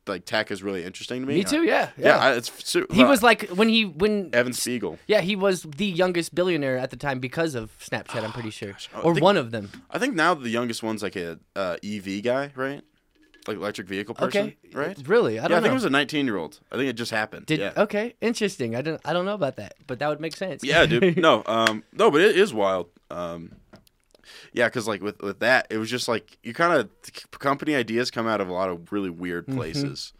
like 0.07 0.25
tech 0.25 0.51
is 0.51 0.61
really 0.61 0.83
interesting 0.83 1.21
to 1.21 1.27
me. 1.27 1.35
Me 1.35 1.43
too. 1.45 1.63
Yeah, 1.63 1.89
Yeah, 1.97 2.17
I, 2.17 2.33
it's 2.33 2.51
su- 2.67 2.87
he 2.91 3.03
uh, 3.03 3.07
was 3.07 3.21
like 3.23 3.47
when 3.49 3.69
he 3.69 3.85
when 3.85 4.29
Evan 4.33 4.51
Spiegel. 4.51 4.97
yeah 5.07 5.21
he 5.21 5.35
was 5.37 5.61
the 5.63 5.85
youngest 5.85 6.35
billionaire 6.35 6.77
at 6.77 6.89
the 6.89 6.97
time 6.97 7.19
because 7.19 7.55
of 7.55 7.71
Snapchat. 7.79 8.23
I'm 8.23 8.33
pretty 8.33 8.49
sure, 8.49 8.75
Oh, 8.95 9.01
or 9.03 9.13
think- 9.13 9.23
one 9.23 9.37
of 9.37 9.51
them. 9.51 9.71
I 9.89 9.99
think 9.99 10.15
now 10.15 10.33
the 10.33 10.49
youngest 10.49 10.83
one's 10.83 11.01
like 11.03 11.15
a 11.15 11.39
uh, 11.55 11.77
EV 11.83 12.23
guy, 12.23 12.51
right? 12.55 12.81
Like 13.47 13.57
electric 13.57 13.87
vehicle 13.87 14.13
person, 14.13 14.47
Okay, 14.47 14.57
right? 14.73 14.97
Really, 15.07 15.39
I 15.39 15.47
don't 15.47 15.57
I 15.57 15.61
think 15.61 15.71
it 15.71 15.73
was 15.73 15.83
a 15.85 15.89
19 15.89 16.25
year 16.27 16.37
old. 16.37 16.59
I 16.71 16.75
think 16.77 16.89
it 16.89 16.93
just 16.93 17.09
happened. 17.11 17.47
Did 17.47 17.59
yeah. 17.59 17.73
okay, 17.75 18.13
interesting. 18.21 18.75
I 18.75 18.81
don't 18.81 19.01
I 19.03 19.13
don't 19.13 19.25
know 19.25 19.33
about 19.33 19.55
that, 19.55 19.73
but 19.87 19.97
that 19.99 20.09
would 20.09 20.19
make 20.21 20.35
sense. 20.37 20.63
Yeah, 20.63 20.85
dude. 20.85 21.17
No, 21.21 21.43
um, 21.47 21.83
no, 21.91 22.11
but 22.11 22.21
it 22.21 22.37
is 22.37 22.53
wild. 22.53 22.89
Um, 23.09 23.53
yeah, 24.53 24.67
because 24.67 24.87
like 24.87 25.01
with 25.01 25.19
with 25.21 25.39
that, 25.39 25.67
it 25.69 25.77
was 25.77 25.89
just 25.89 26.07
like 26.07 26.37
you 26.43 26.53
kind 26.53 26.73
of 26.79 26.89
company 27.39 27.73
ideas 27.75 28.11
come 28.11 28.27
out 28.27 28.41
of 28.41 28.47
a 28.49 28.53
lot 28.53 28.69
of 28.69 28.91
really 28.91 29.09
weird 29.09 29.47
Mm-hmm. 29.47 29.57
places, 29.57 30.13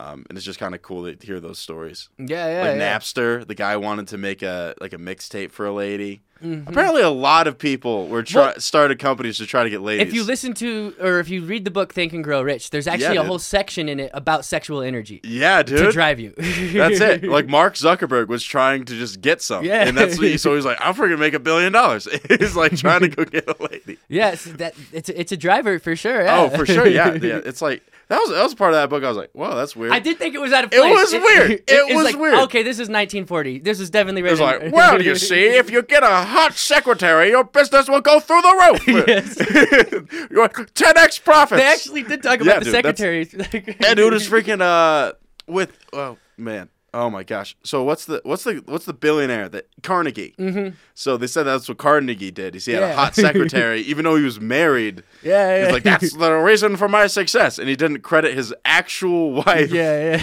um, 0.00 0.24
and 0.28 0.38
it's 0.38 0.44
just 0.46 0.58
kind 0.58 0.74
of 0.74 0.80
cool 0.82 1.12
to 1.12 1.26
hear 1.26 1.40
those 1.40 1.58
stories. 1.58 2.08
yeah, 2.18 2.48
yeah. 2.48 2.70
like 2.70 2.78
yeah. 2.80 2.98
Napster, 2.98 3.46
the 3.46 3.54
guy 3.54 3.76
wanted 3.76 4.08
to 4.08 4.18
make 4.18 4.42
a 4.42 4.74
like 4.80 4.92
a 4.94 4.98
mixtape 4.98 5.50
for 5.50 5.66
a 5.66 5.72
lady. 5.72 6.22
Mm-hmm. 6.42 6.68
Apparently, 6.68 7.02
a 7.02 7.10
lot 7.10 7.46
of 7.46 7.56
people 7.58 8.08
were 8.08 8.22
try- 8.22 8.46
Well- 8.46 8.60
started 8.60 8.98
companies 8.98 9.38
to 9.38 9.46
try 9.46 9.64
to 9.64 9.70
get 9.70 9.80
ladies. 9.80 10.08
If 10.08 10.14
you 10.14 10.24
listen 10.24 10.54
to 10.54 10.94
or 11.00 11.18
if 11.20 11.28
you 11.28 11.42
read 11.44 11.64
the 11.64 11.70
book 11.70 11.92
Think 11.94 12.12
and 12.12 12.22
Grow 12.24 12.42
Rich, 12.42 12.70
there's 12.70 12.86
actually 12.86 13.04
Yeah, 13.14 13.20
a 13.20 13.22
dude. 13.22 13.26
whole 13.26 13.38
section 13.38 13.88
in 13.88 14.00
it 14.00 14.10
about 14.14 14.44
sexual 14.44 14.82
energy 14.82 15.20
yeah, 15.24 15.62
dude, 15.62 15.78
to 15.78 15.92
drive 15.92 16.18
you. 16.20 16.34
That's 16.38 17.00
it. 17.00 17.22
Like 17.32 17.46
Mark 17.48 17.74
Zuckerberg 17.74 18.28
was 18.28 18.42
trying 18.44 18.84
to 18.86 18.94
just 18.98 19.20
get 19.20 19.40
some, 19.40 19.64
Yeah. 19.64 19.86
and 19.86 19.96
that's 19.96 20.18
what 20.18 20.26
he, 20.26 20.36
so 20.38 20.54
he's 20.54 20.64
like, 20.64 20.78
I'm 20.80 20.94
freaking 20.94 21.18
make 21.18 21.34
a 21.34 21.38
billion 21.40 21.72
dollars. 21.72 22.06
he's 22.28 22.56
like 22.56 22.76
trying 22.76 23.00
to 23.00 23.08
go 23.08 23.24
get 23.24 23.48
a 23.48 23.56
lady. 23.62 23.98
yes, 24.08 24.44
that 24.44 24.74
it's 24.92 25.08
a- 25.08 25.18
it's 25.20 25.32
a 25.32 25.36
driver 25.36 25.78
for 25.78 25.94
sure. 25.96 26.22
yeah. 26.22 26.38
Oh, 26.40 26.50
for 26.50 26.66
sure. 26.66 26.86
Yeah, 26.86 27.14
yeah. 27.14 27.40
It's 27.44 27.62
like 27.62 27.82
that 28.08 28.18
was 28.18 28.30
that 28.30 28.42
was 28.42 28.54
part 28.54 28.74
of 28.74 28.76
that 28.80 28.90
book. 28.90 29.02
I 29.04 29.08
was 29.08 29.16
like, 29.16 29.30
whoa, 29.32 29.54
that's 29.56 29.74
weird. 29.74 29.92
I 29.92 29.98
did 30.00 30.18
think 30.18 30.34
it 30.34 30.38
was 30.40 30.52
out 30.52 30.64
of 30.64 30.70
place. 30.70 30.82
It 30.84 30.90
was 30.94 31.12
weird. 31.12 31.50
It 31.66 31.94
was 31.94 32.04
like, 32.04 32.18
weird. 32.18 32.34
Okay, 32.40 32.62
this 32.62 32.76
is 32.76 32.88
1940. 32.90 33.60
This 33.60 33.80
is 33.80 33.88
definitely 33.88 34.20
It 34.22 34.30
was 34.30 34.40
like, 34.40 34.72
well, 34.72 35.00
you 35.00 35.14
see, 35.16 35.46
if 35.46 35.70
you 35.70 35.82
get 35.82 36.02
a 36.02 36.24
hot 36.32 36.54
secretary, 36.54 37.30
your 37.30 37.44
business 37.44 37.88
will 37.88 38.00
go 38.00 38.18
through 38.20 38.42
the 38.42 38.68
roof. 38.70 38.86
your 40.30 40.48
10x 40.48 41.22
profits. 41.24 41.60
they 41.60 41.66
actually 41.66 42.02
did 42.02 42.22
talk 42.22 42.40
Yeah, 42.40 42.52
about 42.52 42.64
the 42.64 42.72
dude, 42.72 42.84
that's- 42.84 43.30
secretary. 43.30 43.76
and 43.86 43.96
dude 43.96 44.14
is 44.14 44.28
freaking 44.28 44.60
uh 44.60 45.12
with 45.46 45.76
oh 45.92 46.16
man 46.36 46.68
oh 46.94 47.08
my 47.08 47.22
gosh 47.22 47.56
so 47.64 47.82
what's 47.82 48.04
the 48.04 48.20
what's 48.24 48.44
the 48.44 48.62
what's 48.66 48.84
the 48.84 48.92
billionaire 48.92 49.48
that 49.48 49.66
Carnegie 49.82 50.34
mm-hmm. 50.38 50.74
so 50.94 51.16
they 51.16 51.26
said 51.26 51.44
that's 51.44 51.68
what 51.68 51.78
Carnegie 51.78 52.30
did 52.30 52.54
is 52.54 52.66
he 52.66 52.72
had 52.72 52.82
a 52.82 52.94
hot 52.94 53.14
secretary 53.26 53.80
even 53.82 54.04
though 54.04 54.16
he 54.16 54.24
was 54.24 54.40
married 54.40 55.02
Yeah, 55.22 55.56
yeah. 55.56 55.64
he's 55.64 55.72
like 55.72 55.82
that's 55.84 56.12
the 56.14 56.32
reason 56.34 56.76
for 56.76 56.88
my 56.88 57.06
success 57.06 57.58
and 57.58 57.68
he 57.68 57.76
didn't 57.76 58.00
credit 58.00 58.34
his 58.34 58.54
actual 58.64 59.32
wife 59.44 59.70
yeah, 59.70 60.16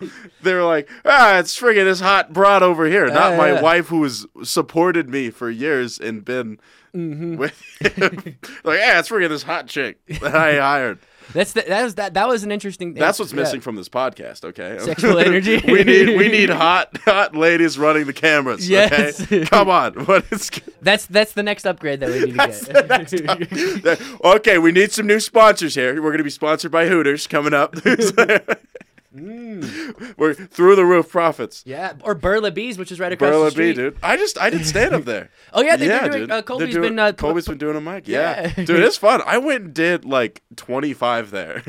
yeah. 0.00 0.08
they 0.42 0.54
were 0.54 0.62
like 0.64 0.88
ah 1.04 1.38
it's 1.38 1.58
friggin' 1.60 1.84
this 1.84 2.00
hot 2.00 2.32
broad 2.32 2.62
over 2.62 2.86
here 2.86 3.06
not 3.08 3.32
Yeah, 3.32 3.36
my 3.38 3.52
yeah. 3.54 3.60
wife 3.62 3.88
who 3.88 4.02
has 4.04 4.24
supported 4.44 5.08
me 5.08 5.30
for 5.30 5.50
years 5.50 5.98
and 5.98 6.24
been 6.24 6.58
Mm-hmm. 6.94 7.36
with 7.36 7.58
him. 7.80 8.36
like 8.64 8.78
yeah 8.78 8.98
it's 8.98 9.08
friggin' 9.08 9.30
this 9.30 9.42
hot 9.44 9.66
chick 9.66 9.98
that 10.20 10.36
I 10.36 10.58
hired 10.60 10.98
That's 11.32 11.52
the, 11.52 11.62
that 11.62 11.82
was 11.82 11.94
that 11.96 12.14
that 12.14 12.28
was 12.28 12.44
an 12.44 12.52
interesting. 12.52 12.94
That's 12.94 13.18
what's 13.18 13.32
yeah. 13.32 13.40
missing 13.40 13.60
from 13.60 13.76
this 13.76 13.88
podcast, 13.88 14.44
okay? 14.44 14.78
Sexual 14.80 15.18
energy. 15.20 15.62
we 15.66 15.84
need 15.84 16.16
we 16.16 16.28
need 16.28 16.50
hot 16.50 16.96
hot 17.04 17.34
ladies 17.34 17.78
running 17.78 18.06
the 18.06 18.12
cameras. 18.12 18.68
Yes. 18.68 19.22
Okay? 19.22 19.44
Come 19.46 19.68
on. 19.68 19.92
What 20.12 20.24
is 20.32 20.50
That's 20.80 21.06
that's 21.06 21.32
the 21.32 21.42
next 21.42 21.64
upgrade 21.64 22.00
that 22.00 22.10
we 22.10 22.32
need 22.32 22.38
to 23.08 23.82
get. 23.82 24.00
Okay, 24.24 24.58
we 24.58 24.72
need 24.72 24.92
some 24.92 25.06
new 25.06 25.20
sponsors 25.20 25.74
here. 25.74 26.02
We're 26.02 26.10
gonna 26.10 26.24
be 26.24 26.30
sponsored 26.30 26.72
by 26.72 26.88
Hooters 26.88 27.26
coming 27.26 27.54
up. 27.54 27.74
We're 30.16 30.32
through 30.34 30.74
the 30.76 30.86
roof 30.86 31.10
profits. 31.10 31.62
Yeah, 31.66 31.92
or 32.02 32.14
Burla 32.14 32.52
Bees, 32.52 32.78
which 32.78 32.90
is 32.90 32.98
right 32.98 33.12
across 33.12 33.30
the 33.30 33.36
Burla 33.36 33.50
street. 33.50 33.72
B, 33.76 33.82
dude. 33.82 33.98
I 34.02 34.16
just 34.16 34.38
I 34.40 34.48
did 34.50 34.64
stand 34.66 34.94
up 34.94 35.04
there. 35.04 35.30
Oh 35.54 35.60
yeah, 35.60 35.76
they've 35.76 35.88
been 35.90 36.10
doing. 36.10 36.20
dude. 36.22 36.30
Uh, 36.30 36.40
Colby's 36.42 36.72
doing- 36.74 36.88
been. 36.92 36.98
Uh, 36.98 37.12
Colby's 37.12 37.46
been 37.46 37.58
doing 37.58 37.76
a 37.76 37.80
mic. 37.80 38.08
Yeah. 38.08 38.52
Yeah. 38.56 38.64
dude, 38.64 38.82
it's 38.82 38.96
fun. 38.96 39.20
I 39.26 39.36
went 39.36 39.64
and 39.64 39.74
did 39.74 40.06
like 40.06 40.42
25 40.56 41.30
there. 41.30 41.60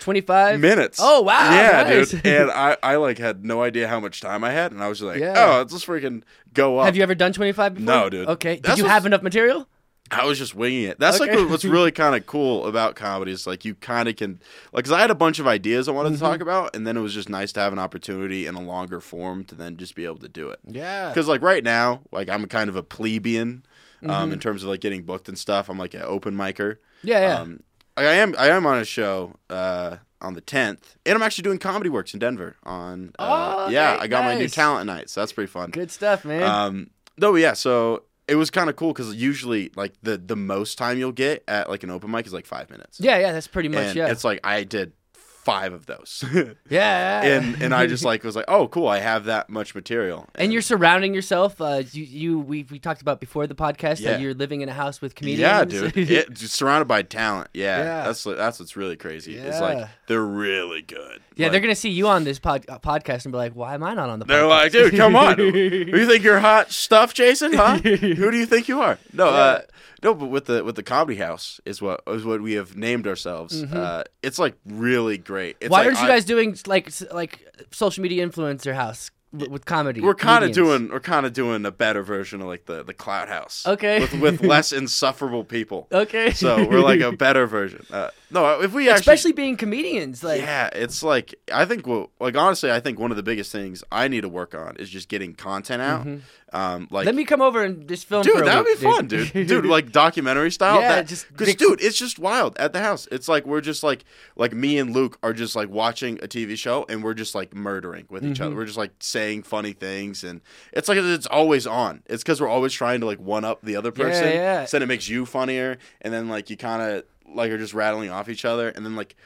twenty 0.00 0.20
five 0.20 0.60
minutes. 0.60 1.00
Oh 1.02 1.22
wow. 1.22 1.52
Yeah, 1.52 1.82
nice. 1.82 2.10
dude. 2.12 2.24
And 2.24 2.50
I, 2.52 2.76
I 2.84 2.96
like 2.96 3.18
had 3.18 3.44
no 3.44 3.62
idea 3.62 3.88
how 3.88 3.98
much 3.98 4.20
time 4.20 4.44
I 4.44 4.52
had, 4.52 4.70
and 4.70 4.80
I 4.80 4.88
was 4.88 4.98
just 5.00 5.08
like, 5.08 5.18
Yeah. 5.18 5.34
oh, 5.36 5.58
let's 5.58 5.72
just 5.72 5.86
freaking 5.88 6.22
go 6.54 6.78
up. 6.78 6.84
Have 6.86 6.96
you 6.96 7.02
ever 7.02 7.16
done 7.16 7.32
twenty 7.32 7.50
five 7.52 7.74
before? 7.74 7.86
No, 7.86 8.08
dude. 8.08 8.28
Okay. 8.28 8.54
Did 8.56 8.62
That's 8.64 8.78
you 8.78 8.84
have 8.86 9.06
enough 9.06 9.22
material? 9.22 9.66
I 10.10 10.24
was 10.24 10.38
just 10.38 10.54
winging 10.54 10.84
it. 10.84 10.98
That's 10.98 11.20
Okay. 11.20 11.36
like 11.36 11.50
what's 11.50 11.64
really 11.76 11.90
kind 11.90 12.14
of 12.14 12.26
cool 12.26 12.66
about 12.66 12.94
comedy 12.94 13.32
is 13.32 13.46
like 13.46 13.64
you 13.64 13.74
kind 13.74 14.08
of 14.08 14.16
can 14.16 14.40
like 14.72 14.84
because 14.84 14.92
I 14.92 15.00
had 15.00 15.10
a 15.10 15.14
bunch 15.14 15.38
of 15.38 15.46
ideas 15.46 15.88
I 15.88 15.92
wanted 15.92 16.10
Mm-hmm. 16.12 16.18
to 16.24 16.30
talk 16.30 16.40
about, 16.40 16.76
and 16.76 16.86
then 16.86 16.96
it 16.96 17.00
was 17.00 17.12
just 17.14 17.28
nice 17.28 17.52
to 17.52 17.60
have 17.60 17.72
an 17.72 17.78
opportunity 17.78 18.46
in 18.46 18.54
a 18.54 18.60
longer 18.62 19.00
form 19.00 19.44
to 19.46 19.54
then 19.54 19.76
just 19.76 19.94
be 19.94 20.04
able 20.04 20.18
to 20.18 20.28
do 20.28 20.48
it. 20.50 20.60
Yeah. 20.66 21.08
Because 21.08 21.26
like 21.28 21.42
right 21.42 21.64
now, 21.64 22.02
like 22.12 22.28
I'm 22.28 22.46
kind 22.46 22.68
of 22.70 22.76
a 22.76 22.82
plebeian 22.82 23.64
um, 24.02 24.08
Mm-hmm. 24.10 24.32
in 24.34 24.38
terms 24.38 24.62
of 24.62 24.68
like 24.68 24.80
getting 24.80 25.02
booked 25.02 25.28
and 25.28 25.38
stuff. 25.38 25.68
I'm 25.68 25.78
like 25.78 25.94
an 25.94 26.02
open 26.02 26.34
micer. 26.36 26.76
Yeah, 27.02 27.20
yeah. 27.20 27.40
Um, 27.40 27.60
I 27.96 28.04
am 28.04 28.34
I 28.38 28.48
am 28.48 28.66
on 28.66 28.78
a 28.78 28.84
show 28.84 29.34
uh, 29.50 29.96
on 30.20 30.34
the 30.34 30.42
10th, 30.42 30.96
and 31.06 31.14
I'm 31.16 31.22
actually 31.22 31.42
doing 31.44 31.58
Comedy 31.58 31.88
Works 31.90 32.12
in 32.14 32.20
Denver 32.20 32.56
on. 32.62 33.12
Uh, 33.18 33.54
Oh, 33.66 33.68
yeah, 33.70 33.96
I 33.98 34.06
got 34.06 34.24
my 34.24 34.34
new 34.36 34.48
talent 34.48 34.86
night, 34.86 35.08
so 35.10 35.20
that's 35.20 35.32
pretty 35.32 35.50
fun. 35.50 35.70
Good 35.70 35.90
stuff, 35.90 36.24
man. 36.24 36.42
Um, 36.42 36.90
no, 37.18 37.34
yeah, 37.36 37.54
so 37.54 38.02
it 38.28 38.34
was 38.36 38.50
kind 38.50 38.68
of 38.68 38.76
cool 38.76 38.92
because 38.92 39.14
usually 39.14 39.70
like 39.76 39.94
the 40.02 40.18
the 40.18 40.36
most 40.36 40.78
time 40.78 40.98
you'll 40.98 41.12
get 41.12 41.44
at 41.48 41.68
like 41.70 41.82
an 41.82 41.90
open 41.90 42.10
mic 42.10 42.26
is 42.26 42.32
like 42.32 42.46
five 42.46 42.70
minutes. 42.70 42.98
yeah, 43.00 43.18
yeah. 43.18 43.32
That's 43.32 43.46
pretty 43.48 43.68
much. 43.68 43.86
and 43.88 43.96
yeah. 43.96 44.10
it's 44.10 44.24
like 44.24 44.40
I 44.44 44.64
did 44.64 44.92
five 45.12 45.72
of 45.72 45.86
those, 45.86 46.24
yeah. 46.68 47.22
and 47.22 47.62
and 47.62 47.72
I 47.72 47.86
just 47.86 48.04
like 48.10 48.24
was 48.24 48.34
like, 48.34 48.46
oh, 48.48 48.66
cool, 48.66 48.88
I 48.88 48.98
have 48.98 49.26
that 49.26 49.48
much 49.48 49.76
material. 49.76 50.26
And 50.34 50.52
you're 50.52 50.60
surrounding 50.60 51.14
yourself. 51.14 51.60
Uh, 51.60 51.84
you, 51.92 52.02
you 52.02 52.38
we, 52.40 52.66
we 52.68 52.80
talked 52.80 53.00
about 53.00 53.20
before 53.20 53.46
the 53.46 53.54
podcast 53.54 54.00
Yeah. 54.00 54.12
that 54.12 54.20
you're 54.20 54.34
living 54.34 54.62
in 54.62 54.68
a 54.68 54.72
house 54.72 55.00
with 55.00 55.14
comedians. 55.14 55.40
yeah, 55.72 55.90
dude, 55.90 55.96
it, 55.96 56.36
surrounded 56.36 56.86
by 56.88 57.02
talent. 57.02 57.48
Yeah, 57.54 57.78
Yeah. 57.78 58.04
that's 58.06 58.24
that's 58.24 58.58
what's 58.58 58.76
really 58.76 58.96
crazy. 58.96 59.34
Yeah. 59.34 59.42
It's 59.42 59.60
like 59.60 59.88
they're 60.08 60.20
really 60.20 60.82
good. 60.82 61.20
Yeah, 61.36 61.46
Like, 61.46 61.52
they're 61.52 61.60
gonna 61.60 61.74
see 61.74 61.90
you 61.90 62.08
on 62.08 62.24
this 62.24 62.38
pod, 62.38 62.64
uh, 62.68 62.78
podcast 62.78 63.24
and 63.24 63.32
be 63.32 63.36
like, 63.38 63.52
"Why 63.54 63.74
am 63.74 63.82
I 63.82 63.94
not 63.94 64.08
on 64.08 64.18
the?" 64.18 64.24
They're 64.24 64.42
podcast? 64.42 64.48
like, 64.48 64.72
dude, 64.72 64.96
come 64.96 65.14
on. 65.16 65.36
Who 65.36 65.44
you 65.54 66.06
think 66.06 66.24
you're 66.24 66.40
hot 66.40 66.72
stuff, 66.72 67.14
Jason? 67.14 67.52
Huh? 67.52 67.78
Who 67.84 68.30
do 68.30 68.36
you 68.36 68.46
think 68.46 68.68
you 68.68 68.80
are? 68.80 68.98
No, 69.12 69.28
uh, 69.28 69.60
no. 70.02 70.14
But 70.14 70.26
with 70.26 70.46
the 70.46 70.64
with 70.64 70.76
the 70.76 70.82
comedy 70.82 71.18
house 71.18 71.60
is 71.64 71.80
what 71.82 72.00
is 72.08 72.24
what 72.24 72.40
we 72.42 72.54
have 72.54 72.76
named 72.76 73.06
ourselves. 73.06 73.62
Uh, 73.62 74.04
it's 74.22 74.38
like 74.38 74.56
really 74.66 75.18
great. 75.18 75.56
It's 75.60 75.66
Mm-hmm. 75.66 75.72
Why 75.72 75.78
like 75.78 75.86
aren't 75.86 75.98
you 75.98 76.04
I- 76.04 76.08
guys 76.08 76.24
doing 76.24 76.56
like 76.66 76.90
like 77.12 77.44
social 77.70 78.02
media 78.02 78.26
influencer 78.26 78.74
house 78.74 79.10
with 79.32 79.66
comedy? 79.66 80.00
We're 80.00 80.14
kind 80.14 80.44
of 80.44 80.52
doing 80.52 80.88
we're 80.88 81.00
kind 81.00 81.26
of 81.26 81.32
doing 81.34 81.66
a 81.66 81.70
better 81.70 82.02
version 82.02 82.40
of 82.40 82.46
like 82.46 82.64
the 82.66 82.82
the 82.82 82.94
cloud 82.94 83.28
house. 83.28 83.66
Okay. 83.66 84.00
With 84.00 84.14
with 84.14 84.40
less 84.54 84.72
insufferable 84.72 85.44
people. 85.44 85.88
Okay. 85.92 86.30
So 86.30 86.66
we're 86.66 86.80
like 86.80 87.00
a 87.00 87.12
better 87.12 87.46
version. 87.46 87.84
Uh, 87.92 88.08
no, 88.30 88.60
if 88.60 88.72
we 88.72 88.88
actually 88.88 89.00
especially 89.00 89.32
being 89.32 89.56
comedians. 89.56 90.24
Like, 90.24 90.40
yeah, 90.40 90.68
it's 90.72 91.02
like 91.02 91.34
I 91.52 91.64
think 91.64 91.86
well, 91.86 92.10
like 92.18 92.36
honestly, 92.36 92.72
I 92.72 92.80
think 92.80 92.98
one 92.98 93.10
of 93.10 93.16
the 93.16 93.22
biggest 93.22 93.52
things 93.52 93.84
I 93.92 94.08
need 94.08 94.22
to 94.22 94.28
work 94.28 94.54
on 94.54 94.76
is 94.76 94.90
just 94.90 95.08
getting 95.08 95.34
content 95.34 95.82
out. 95.82 96.06
Um, 96.52 96.88
like 96.90 97.06
let 97.06 97.14
me 97.14 97.24
come 97.24 97.42
over 97.42 97.62
and 97.62 97.88
just 97.88 98.06
film. 98.06 98.22
dude, 98.22 98.44
that 98.44 98.64
would 98.64 98.78
be 98.78 98.82
fun, 98.82 99.06
dude. 99.08 99.32
Dude, 99.46 99.66
like 99.66 99.92
documentary 99.92 100.50
style. 100.50 100.80
Yeah, 100.80 100.96
that, 100.96 101.06
just 101.06 101.28
because 101.28 101.54
dude, 101.56 101.80
it's 101.82 101.98
just 101.98 102.18
wild 102.18 102.56
at 102.56 102.72
the 102.72 102.80
house. 102.80 103.06
It's 103.10 103.28
like 103.28 103.46
we're 103.46 103.60
just 103.60 103.82
like 103.82 104.04
like 104.36 104.52
me 104.52 104.78
and 104.78 104.92
Luke 104.92 105.18
are 105.22 105.32
just 105.32 105.54
like 105.54 105.68
watching 105.68 106.18
a 106.22 106.28
TV 106.28 106.56
show 106.56 106.86
and 106.88 107.02
we're 107.02 107.14
just 107.14 107.34
like 107.34 107.54
murdering 107.54 108.06
with 108.08 108.24
each 108.24 108.40
other. 108.40 108.50
Mm-hmm. 108.50 108.58
We're 108.58 108.64
just 108.66 108.78
like 108.78 108.92
saying 109.00 109.42
funny 109.42 109.72
things 109.72 110.24
and 110.24 110.40
it's 110.72 110.88
like 110.88 110.98
it's 110.98 111.26
always 111.26 111.66
on. 111.66 112.02
It's 112.06 112.22
because 112.22 112.40
we're 112.40 112.48
always 112.48 112.72
trying 112.72 113.00
to 113.00 113.06
like 113.06 113.20
one 113.20 113.44
up 113.44 113.62
the 113.62 113.76
other 113.76 113.92
person. 113.92 114.28
yeah. 114.28 114.64
So 114.64 114.76
then 114.78 114.84
it 114.84 114.86
makes 114.86 115.08
you 115.08 115.26
funnier, 115.26 115.78
and 116.00 116.12
then 116.14 116.28
like 116.28 116.48
you 116.48 116.56
kind 116.56 116.80
of 116.80 117.04
like 117.28 117.50
are 117.50 117.58
just 117.58 117.74
rattling 117.74 118.10
off 118.10 118.28
each 118.28 118.44
other, 118.44 118.68
and 118.68 118.84
then 118.84 118.96
like 118.96 119.16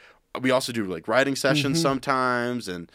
we 0.40 0.50
also 0.50 0.72
do 0.72 0.84
like 0.84 1.08
writing 1.08 1.36
sessions 1.36 1.78
Mm-hmm. 1.78 1.82
sometimes 1.82 2.68
and 2.68 2.90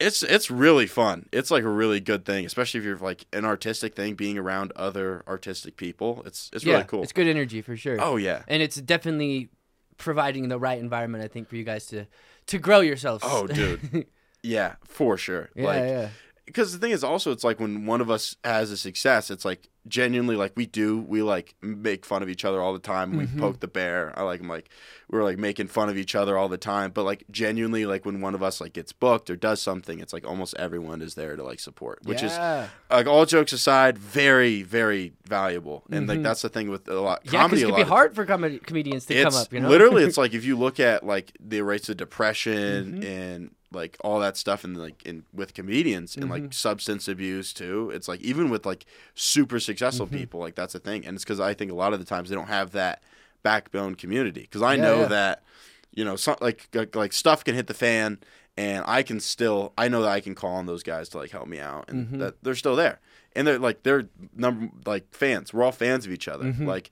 it's 0.00 0.22
it's 0.22 0.50
really 0.50 0.86
fun. 0.86 1.28
It's 1.32 1.50
like 1.50 1.64
a 1.64 1.68
really 1.68 2.00
good 2.00 2.24
thing, 2.24 2.46
especially 2.46 2.78
if 2.78 2.84
you're 2.84 2.96
like 2.98 3.26
an 3.32 3.44
artistic 3.44 3.96
thing, 3.96 4.14
being 4.14 4.38
around 4.38 4.72
other 4.76 5.24
artistic 5.26 5.76
people. 5.76 6.22
It's 6.24 6.50
it's 6.52 6.64
yeah, 6.64 6.74
really 6.74 6.84
cool. 6.84 7.02
It's 7.02 7.12
good 7.12 7.26
energy 7.26 7.62
for 7.62 7.76
sure. 7.76 7.96
Oh 8.00 8.16
yeah. 8.16 8.42
and 8.46 8.62
it's 8.62 8.76
definitely 8.76 9.48
providing 9.96 10.48
the 10.48 10.58
right 10.58 10.78
environment. 10.78 11.24
I 11.24 11.28
think 11.28 11.48
for 11.48 11.56
you 11.56 11.64
guys 11.64 11.86
to 11.86 12.06
to 12.46 12.58
grow 12.58 12.80
yourselves. 12.80 13.24
Oh 13.26 13.46
dude. 13.48 14.06
yeah, 14.42 14.76
for 14.84 15.16
sure. 15.16 15.50
yeah, 15.56 15.64
like 15.64 15.82
yeah. 15.82 16.08
because 16.46 16.72
the 16.72 16.78
thing 16.78 16.92
is 16.92 17.02
also 17.02 17.32
it's 17.32 17.42
like 17.42 17.58
when 17.58 17.84
one 17.84 18.00
of 18.00 18.08
us 18.08 18.36
has 18.44 18.70
a 18.70 18.76
success, 18.76 19.30
it's 19.32 19.44
like 19.44 19.68
genuinely 19.88 20.36
like 20.36 20.52
we 20.56 20.66
do 20.66 20.98
we 20.98 21.22
like 21.22 21.54
make 21.62 22.04
fun 22.04 22.22
of 22.22 22.28
each 22.28 22.44
other 22.44 22.60
all 22.60 22.72
the 22.72 22.78
time. 22.78 23.16
We 23.16 23.24
Mm-hmm. 23.26 23.40
poke 23.40 23.60
the 23.60 23.68
bear. 23.68 24.12
I 24.16 24.22
like 24.22 24.40
i'm 24.40 24.48
like 24.48 24.68
we're 25.10 25.24
like 25.24 25.38
making 25.38 25.68
fun 25.68 25.88
of 25.88 25.96
each 25.96 26.14
other 26.14 26.36
all 26.36 26.48
the 26.48 26.58
time. 26.58 26.90
But 26.92 27.04
like 27.04 27.24
genuinely 27.30 27.86
like 27.86 28.04
when 28.04 28.20
one 28.20 28.34
of 28.34 28.42
us 28.42 28.60
like 28.60 28.74
gets 28.74 28.92
booked 28.92 29.30
or 29.30 29.36
does 29.36 29.60
something, 29.62 30.00
it's 30.00 30.12
like 30.12 30.26
almost 30.26 30.54
everyone 30.58 31.00
is 31.02 31.14
there 31.14 31.34
to 31.36 31.42
like 31.42 31.60
support, 31.60 32.00
which 32.04 32.22
is 32.22 32.36
like 32.90 33.06
all 33.06 33.24
jokes 33.26 33.52
aside, 33.52 33.98
very 33.98 34.62
very 34.62 35.12
valuable. 35.26 35.84
And 35.90 36.06
like 36.08 36.22
that's 36.22 36.42
the 36.42 36.48
thing 36.48 36.68
with 36.70 36.88
a 36.88 36.94
lot 37.00 37.24
Mm-hmm. 37.24 37.34
Yeah, 37.34 37.40
comedy. 37.42 37.62
it 37.62 37.66
can 37.66 37.74
be 37.76 37.82
hard 37.82 38.14
for 38.14 38.24
com- 38.26 38.58
comedians 38.60 39.06
to 39.06 39.22
come 39.22 39.34
up. 39.34 39.52
You 39.52 39.60
know, 39.60 39.68
literally 39.68 40.04
it's 40.04 40.18
like 40.22 40.34
if 40.34 40.44
you 40.44 40.56
look 40.56 40.78
at 40.80 41.04
like 41.04 41.32
the 41.40 41.62
rates 41.62 41.88
of 41.88 41.96
depression 41.96 42.58
Mm-hmm. 42.58 43.02
and 43.02 43.50
like 43.72 43.96
all 44.00 44.18
that 44.20 44.36
stuff 44.36 44.64
and 44.64 44.76
like 44.76 45.02
in 45.04 45.24
with 45.32 45.52
comedians 45.54 46.16
and 46.16 46.24
Mm-hmm. 46.24 46.44
like 46.44 46.52
substance 46.54 47.06
abuse 47.08 47.52
too 47.52 47.90
it's 47.94 48.08
like 48.08 48.20
even 48.22 48.48
with 48.50 48.64
like 48.64 48.86
super 49.14 49.60
successful 49.60 50.06
Mm-hmm. 50.06 50.16
people 50.16 50.40
like 50.40 50.54
that's 50.54 50.74
a 50.74 50.78
thing 50.78 51.04
and 51.06 51.14
it's 51.16 51.24
because 51.24 51.40
i 51.40 51.52
think 51.54 51.70
a 51.70 51.74
lot 51.74 51.92
of 51.92 51.98
the 51.98 52.04
times 52.06 52.28
they 52.30 52.34
don't 52.34 52.48
have 52.48 52.70
that 52.72 53.02
backbone 53.42 53.94
community 53.94 54.40
because 54.42 54.62
i 54.62 54.74
Yeah, 54.74 54.82
know 54.82 55.00
yeah. 55.00 55.06
that 55.08 55.42
you 55.94 56.04
know 56.04 56.16
some 56.16 56.36
like, 56.40 56.68
like 56.74 56.94
like 56.96 57.12
stuff 57.12 57.44
can 57.44 57.54
hit 57.54 57.66
the 57.66 57.74
fan 57.74 58.18
and 58.56 58.84
i 58.86 59.02
can 59.02 59.20
still 59.20 59.72
i 59.78 59.86
know 59.88 60.02
that 60.02 60.10
i 60.10 60.20
can 60.20 60.34
call 60.34 60.54
on 60.54 60.66
those 60.66 60.82
guys 60.82 61.08
to 61.10 61.18
like 61.18 61.30
help 61.30 61.46
me 61.48 61.58
out 61.60 61.88
and 61.90 62.06
Mm-hmm. 62.06 62.18
that 62.18 62.42
they're 62.42 62.54
still 62.54 62.76
there 62.76 63.00
and 63.36 63.46
they're 63.46 63.58
like 63.58 63.82
they're 63.82 64.08
number 64.34 64.70
like 64.86 65.14
fans 65.14 65.52
we're 65.52 65.62
all 65.62 65.72
fans 65.72 66.06
of 66.06 66.12
each 66.12 66.26
other 66.28 66.44
Mm-hmm. 66.44 66.66
like 66.66 66.90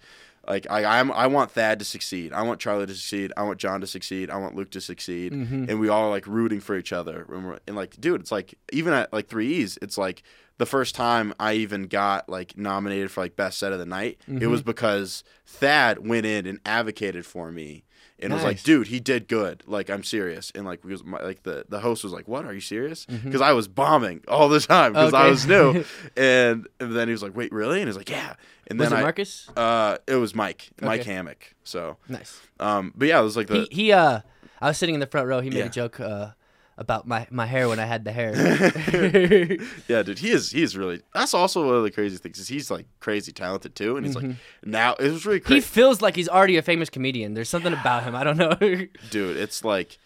like 0.48 0.66
I, 0.70 0.98
I'm, 1.00 1.10
I 1.12 1.26
want 1.26 1.50
Thad 1.50 1.78
to 1.80 1.84
succeed. 1.84 2.32
I 2.32 2.42
want 2.42 2.60
Charlie 2.60 2.86
to 2.86 2.94
succeed. 2.94 3.32
I 3.36 3.42
want 3.42 3.58
John 3.58 3.80
to 3.80 3.86
succeed. 3.86 4.30
I 4.30 4.36
want 4.36 4.54
Luke 4.54 4.70
to 4.70 4.80
succeed. 4.80 5.32
Mm-hmm. 5.32 5.66
And 5.68 5.80
we 5.80 5.88
all 5.88 6.04
are 6.04 6.10
like 6.10 6.26
rooting 6.26 6.60
for 6.60 6.76
each 6.76 6.92
other. 6.92 7.26
And, 7.32 7.46
we're, 7.46 7.58
and 7.66 7.74
like, 7.76 8.00
dude, 8.00 8.20
it's 8.20 8.32
like 8.32 8.54
even 8.72 8.92
at 8.92 9.12
like 9.12 9.28
three 9.28 9.48
E's, 9.54 9.78
it's 9.82 9.98
like 9.98 10.22
the 10.58 10.66
first 10.66 10.94
time 10.94 11.34
I 11.38 11.54
even 11.54 11.86
got 11.88 12.28
like 12.28 12.56
nominated 12.56 13.10
for 13.10 13.20
like 13.22 13.36
best 13.36 13.58
set 13.58 13.72
of 13.72 13.78
the 13.78 13.86
night. 13.86 14.18
It 14.26 14.32
Mm-hmm. 14.32 14.50
was 14.50 14.62
because 14.62 15.22
Thad 15.46 16.06
went 16.06 16.26
in 16.26 16.46
and 16.46 16.60
advocated 16.64 17.26
for 17.26 17.50
me. 17.52 17.84
And 18.18 18.32
it 18.32 18.34
was 18.36 18.44
like, 18.44 18.62
dude, 18.62 18.86
he 18.86 18.98
did 18.98 19.28
good. 19.28 19.62
Like, 19.66 19.90
I'm 19.90 20.02
serious. 20.02 20.50
And 20.54 20.64
like, 20.64 20.82
we 20.84 20.92
was 20.92 21.04
my, 21.04 21.20
like 21.22 21.42
the, 21.42 21.66
the 21.68 21.80
host 21.80 22.02
was 22.02 22.12
like, 22.14 22.26
what? 22.26 22.46
Are 22.46 22.54
you 22.54 22.60
serious? 22.62 23.04
Mm-hmm. 23.06 23.26
Because 23.28 23.42
I 23.42 23.52
was 23.52 23.68
bombing 23.68 24.22
all 24.26 24.48
the 24.48 24.60
time 24.60 24.94
because 24.94 25.12
I 25.12 25.28
was 25.28 25.46
new. 25.46 25.84
and, 26.16 26.66
and 26.80 26.96
then 26.96 27.08
he 27.08 27.12
was 27.12 27.22
like, 27.22 27.36
wait, 27.36 27.52
really? 27.52 27.78
And 27.80 27.88
he's 27.88 27.96
like, 27.96 28.08
yeah. 28.08 28.34
And 28.68 28.78
was 28.78 28.88
then 28.88 28.96
it 28.98 29.00
I, 29.00 29.04
Marcus? 29.04 29.50
uh, 29.54 29.98
it 30.06 30.14
was 30.16 30.34
Mike, 30.34 30.70
Mike 30.80 31.02
Okay. 31.02 31.12
Hammock. 31.12 31.54
So, 31.62 31.98
Nice. 32.08 32.40
um, 32.58 32.92
but 32.96 33.06
yeah, 33.08 33.20
it 33.20 33.22
was 33.22 33.36
like 33.36 33.48
the 33.48 33.66
He 33.70 33.82
he 33.84 33.92
uh, 33.92 34.20
I 34.60 34.68
was 34.68 34.78
sitting 34.78 34.94
in 34.94 35.00
the 35.00 35.06
front 35.06 35.28
row. 35.28 35.40
He 35.40 35.50
made 35.50 35.58
Yeah. 35.58 35.64
a 35.66 35.70
joke 35.70 36.00
uh 36.00 36.30
about 36.78 37.06
my 37.06 37.26
my 37.30 37.46
hair 37.46 37.68
when 37.68 37.78
I 37.78 37.86
had 37.86 38.04
the 38.04 38.12
hair. 38.12 38.32
yeah, 39.88 40.02
dude. 40.02 40.18
He 40.18 40.30
is 40.30 40.50
he's 40.50 40.76
really. 40.76 41.02
That's 41.14 41.34
also 41.34 41.66
one 41.66 41.76
of 41.76 41.82
the 41.82 41.90
crazy 41.90 42.16
things 42.16 42.38
is 42.38 42.48
he's 42.48 42.70
like 42.70 42.86
crazy 43.00 43.32
talented 43.32 43.74
too, 43.74 43.96
and 43.96 44.04
he's 44.06 44.14
like 44.16 44.32
now 44.64 44.94
it 44.94 45.10
was 45.10 45.24
really 45.26 45.40
Mm-hmm. 45.40 45.54
he 45.54 45.60
feels 45.60 46.00
like 46.02 46.16
he's 46.16 46.28
already 46.28 46.56
a 46.56 46.62
famous 46.62 46.90
comedian. 46.90 47.34
There's 47.34 47.48
something 47.48 47.72
about 47.72 48.02
him. 48.04 48.14
I 48.14 48.24
don't 48.24 48.36
know. 48.36 48.54
dude. 49.10 49.36
It's 49.36 49.64
like. 49.64 49.98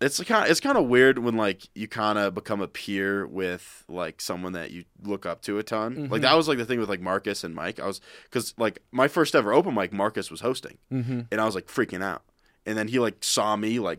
It's 0.00 0.22
kind 0.22 0.44
of 0.44 0.50
it's 0.52 0.60
kind 0.60 0.78
of 0.78 0.86
weird 0.86 1.18
when 1.18 1.36
like 1.36 1.68
you 1.74 1.88
kind 1.88 2.20
of 2.20 2.32
become 2.32 2.60
a 2.60 2.68
peer 2.68 3.26
with 3.26 3.82
like 3.88 4.20
someone 4.20 4.52
that 4.52 4.70
you 4.70 4.84
look 5.02 5.26
up 5.26 5.42
to 5.42 5.58
a 5.58 5.64
ton. 5.64 5.96
Mm-hmm. 5.96 6.12
Like 6.12 6.22
that 6.22 6.36
was 6.36 6.46
like 6.46 6.56
the 6.58 6.64
thing 6.64 6.78
with 6.78 6.88
like 6.88 7.00
Marcus 7.00 7.42
and 7.42 7.52
Mike. 7.52 7.80
I 7.80 7.86
was 7.88 8.00
because 8.22 8.54
like 8.56 8.80
my 8.92 9.08
first 9.08 9.34
ever 9.34 9.52
open 9.52 9.74
mic, 9.74 9.92
Marcus 9.92 10.30
was 10.30 10.40
hosting, 10.40 10.78
Mm-hmm. 10.92 11.22
and 11.32 11.40
I 11.40 11.44
was 11.44 11.56
like 11.56 11.66
freaking 11.66 12.00
out. 12.00 12.22
And 12.64 12.78
then 12.78 12.86
he 12.86 13.00
like 13.00 13.16
saw 13.24 13.56
me 13.56 13.80
like 13.80 13.98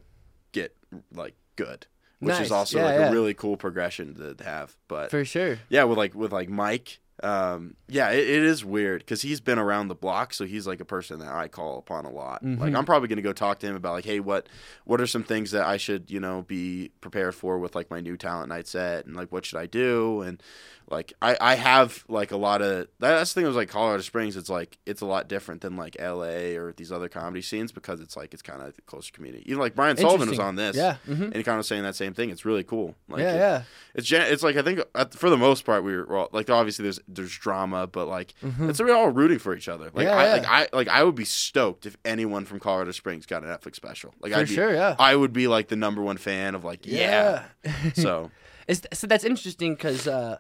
get 0.54 0.74
like 1.14 1.36
good, 1.66 1.86
which 2.20 2.36
Nice. 2.36 2.46
is 2.48 2.52
also 2.52 2.78
Yeah, 2.80 2.86
like 2.86 3.00
yeah. 3.00 3.10
a 3.10 3.12
really 3.12 3.34
cool 3.34 3.58
progression 3.58 4.16
to 4.16 4.44
have. 4.44 4.76
But 4.88 5.12
For 5.12 5.24
sure. 5.26 5.60
yeah, 5.70 5.84
with 5.84 5.98
like 5.98 6.16
with 6.16 6.32
like 6.32 6.50
Mike, 6.50 7.00
um, 7.24 7.76
yeah, 7.88 8.10
it, 8.12 8.20
it 8.28 8.44
is 8.44 8.64
weird 8.64 9.02
because 9.02 9.22
he's 9.22 9.42
been 9.42 9.60
around 9.60 9.88
the 9.88 9.96
block, 9.96 10.34
so 10.34 10.46
he's 10.46 10.66
like 10.68 10.80
a 10.80 10.86
person 10.86 11.20
that 11.20 11.32
I 11.34 11.48
call 11.48 11.78
upon 11.78 12.06
a 12.06 12.12
lot. 12.12 12.44
Mm-hmm. 12.44 12.62
Like 12.62 12.74
I'm 12.76 12.86
probably 12.86 13.08
gonna 13.08 13.22
go 13.22 13.34
talk 13.34 13.60
to 13.60 13.68
him 13.68 13.76
about 13.76 13.94
like, 13.94 14.06
hey, 14.06 14.20
what 14.20 14.48
what 14.86 15.02
are 15.02 15.08
some 15.08 15.24
things 15.24 15.52
that 15.52 15.66
I 15.66 15.78
should 15.78 16.10
you 16.12 16.20
know 16.20 16.44
be 16.44 16.92
prepared 17.02 17.36
for 17.36 17.58
with 17.60 17.76
like 17.76 17.90
my 17.90 18.00
new 18.02 18.18
talent 18.18 18.50
night 18.50 18.68
set, 18.68 19.06
and 19.06 19.16
like 19.16 19.32
what 19.32 19.46
should 19.46 19.60
I 19.60 19.66
do, 19.66 20.22
and 20.22 20.42
like 20.90 21.14
I 21.22 21.38
I 21.40 21.56
have 21.56 22.04
like 22.08 22.32
a 22.32 22.38
lot 22.38 22.62
of 22.62 22.88
that's 23.00 23.34
the 23.34 23.42
thing 23.42 23.48
was 23.48 23.56
like 23.56 23.70
Colorado 23.70 24.02
Springs. 24.02 24.36
It's 24.38 24.50
like 24.50 24.78
it's 24.86 25.02
a 25.02 25.06
lot 25.06 25.28
different 25.28 25.62
than 25.62 25.76
like 25.76 25.96
L.A. 26.00 26.56
or 26.56 26.74
these 26.74 26.92
other 26.92 27.10
comedy 27.10 27.42
scenes 27.42 27.72
because 27.72 28.00
it's 28.02 28.16
like 28.18 28.34
it's 28.34 28.42
kind 28.42 28.62
of 28.62 28.74
closer 28.86 29.12
community. 29.12 29.44
Even 29.48 29.60
like 29.60 29.76
Brian 29.76 29.98
Sullivan 29.98 30.30
was 30.30 30.40
on 30.40 30.56
this, 30.56 30.76
Yeah. 30.76 30.96
hmm 31.06 31.24
and 31.24 31.36
he 31.36 31.44
kind 31.44 31.60
of 31.60 31.66
saying 31.66 31.84
that 31.84 31.96
same 31.96 32.14
thing. 32.14 32.30
It's 32.32 32.46
really 32.46 32.64
cool. 32.64 32.96
Like, 33.08 33.22
yeah, 33.22 33.34
it- 33.34 33.38
yeah. 33.38 33.62
it's 33.96 34.12
it's 34.12 34.44
like 34.44 34.56
I 34.58 34.62
think 34.62 34.80
for 35.16 35.30
the 35.30 35.38
most 35.38 35.64
part 35.66 35.84
we 35.84 35.96
were 35.96 36.06
well, 36.08 36.30
like 36.32 36.50
obviously 36.50 36.84
there's 36.84 37.00
there's 37.12 37.36
drama, 37.38 37.88
but 37.88 38.08
like 38.08 38.34
it's 38.60 38.80
we're 38.80 38.94
all 38.96 39.10
rooting 39.10 39.40
for 39.40 39.56
each 39.56 39.68
other. 39.68 39.86
Like 39.94 39.94
Mm-hmm. 39.94 40.02
Yeah, 40.08 40.16
I 40.16 40.26
yeah. 40.26 40.32
like 40.34 40.46
I 40.48 40.68
like 40.78 40.88
I 40.88 41.04
would 41.04 41.16
be 41.16 41.26
stoked 41.26 41.86
if 41.86 41.98
anyone 42.06 42.46
from 42.46 42.60
Colorado 42.60 42.92
Springs 42.92 43.26
got 43.26 43.44
a 43.44 43.48
Netflix 43.48 43.76
special. 43.76 44.14
Like 44.22 44.34
For 44.34 44.40
I'd 44.40 44.48
be, 44.48 44.54
sure, 44.56 44.74
yeah. 44.74 44.96
I 45.00 45.16
would 45.16 45.34
be 45.34 45.48
like 45.48 45.68
the 45.70 45.76
number 45.76 46.02
one 46.02 46.18
fan 46.18 46.56
of 46.56 46.64
like 46.64 46.86
yeah. 46.86 47.46
so 47.94 48.32
It's, 48.68 48.86
so 48.94 49.08
that's 49.08 49.24
interesting 49.24 49.74
because 49.74 50.08
uh, 50.08 50.38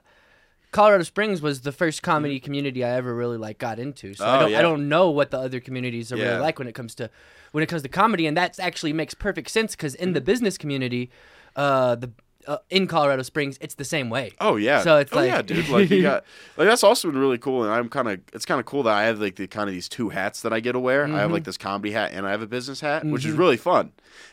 Colorado 0.71 1.03
Springs 1.03 1.41
was 1.41 1.61
the 1.61 1.71
first 1.71 2.03
comedy 2.03 2.39
community 2.39 2.83
I 2.85 2.89
ever 2.91 3.15
really 3.15 3.37
like 3.37 3.57
got 3.57 3.79
into. 3.79 4.13
So 4.13 4.23
I 4.23 4.37
Oh, 4.37 4.39
don't 4.41 4.51
yeah. 4.51 4.59
I 4.59 4.61
don't 4.61 4.87
know 4.87 5.09
what 5.09 5.31
the 5.31 5.39
other 5.39 5.59
communities 5.59 6.11
are 6.13 6.17
Yeah. 6.17 6.25
really 6.25 6.41
like 6.41 6.59
when 6.59 6.67
it 6.67 6.75
comes 6.75 6.93
to 6.95 7.09
when 7.53 7.63
it 7.63 7.67
comes 7.67 7.81
to 7.81 7.89
comedy, 7.89 8.27
and 8.27 8.37
that 8.37 8.59
actually 8.59 8.93
makes 8.93 9.15
perfect 9.15 9.49
sense 9.49 9.75
because 9.75 9.95
in 9.95 10.09
Mm-hmm. 10.09 10.13
the 10.13 10.21
business 10.21 10.57
community, 10.59 11.09
uh, 11.55 11.95
the 11.95 12.11
uh, 12.47 12.57
in 12.69 12.87
Colorado 12.87 13.21
Springs, 13.23 13.57
it's 13.61 13.75
the 13.75 13.83
same 13.85 14.09
way. 14.09 14.31
oh 14.39 14.55
yeah. 14.55 14.81
So 14.81 14.97
it's 14.97 15.11
oh 15.13 15.17
like- 15.17 15.27
yeah, 15.27 15.41
dude. 15.41 15.67
Like 15.69 15.89
you 15.89 16.01
got 16.01 16.23
like 16.57 16.67
that's 16.67 16.83
also 16.83 17.09
been 17.11 17.19
really 17.19 17.37
cool, 17.37 17.63
and 17.63 17.71
I'm 17.73 17.89
kind 17.89 18.07
of 18.07 18.19
it's 18.33 18.45
kind 18.45 18.59
of 18.59 18.65
cool 18.65 18.83
that 18.83 18.93
I 18.95 19.03
have 19.05 19.19
like 19.19 19.35
the 19.35 19.47
kind 19.47 19.67
of 19.69 19.73
these 19.73 19.89
two 19.89 20.09
hats 20.09 20.41
that 20.41 20.53
I 20.53 20.59
get 20.59 20.71
to 20.73 20.79
wear. 20.79 21.03
I 21.03 21.07
Mm-hmm. 21.07 21.17
have 21.17 21.31
like 21.31 21.43
this 21.43 21.57
comedy 21.57 21.91
hat 21.91 22.11
and 22.13 22.25
I 22.25 22.31
have 22.31 22.41
a 22.41 22.47
business 22.47 22.79
hat, 22.79 23.05
which 23.05 23.25
is 23.25 23.33
really 23.33 23.57
fun 23.57 23.91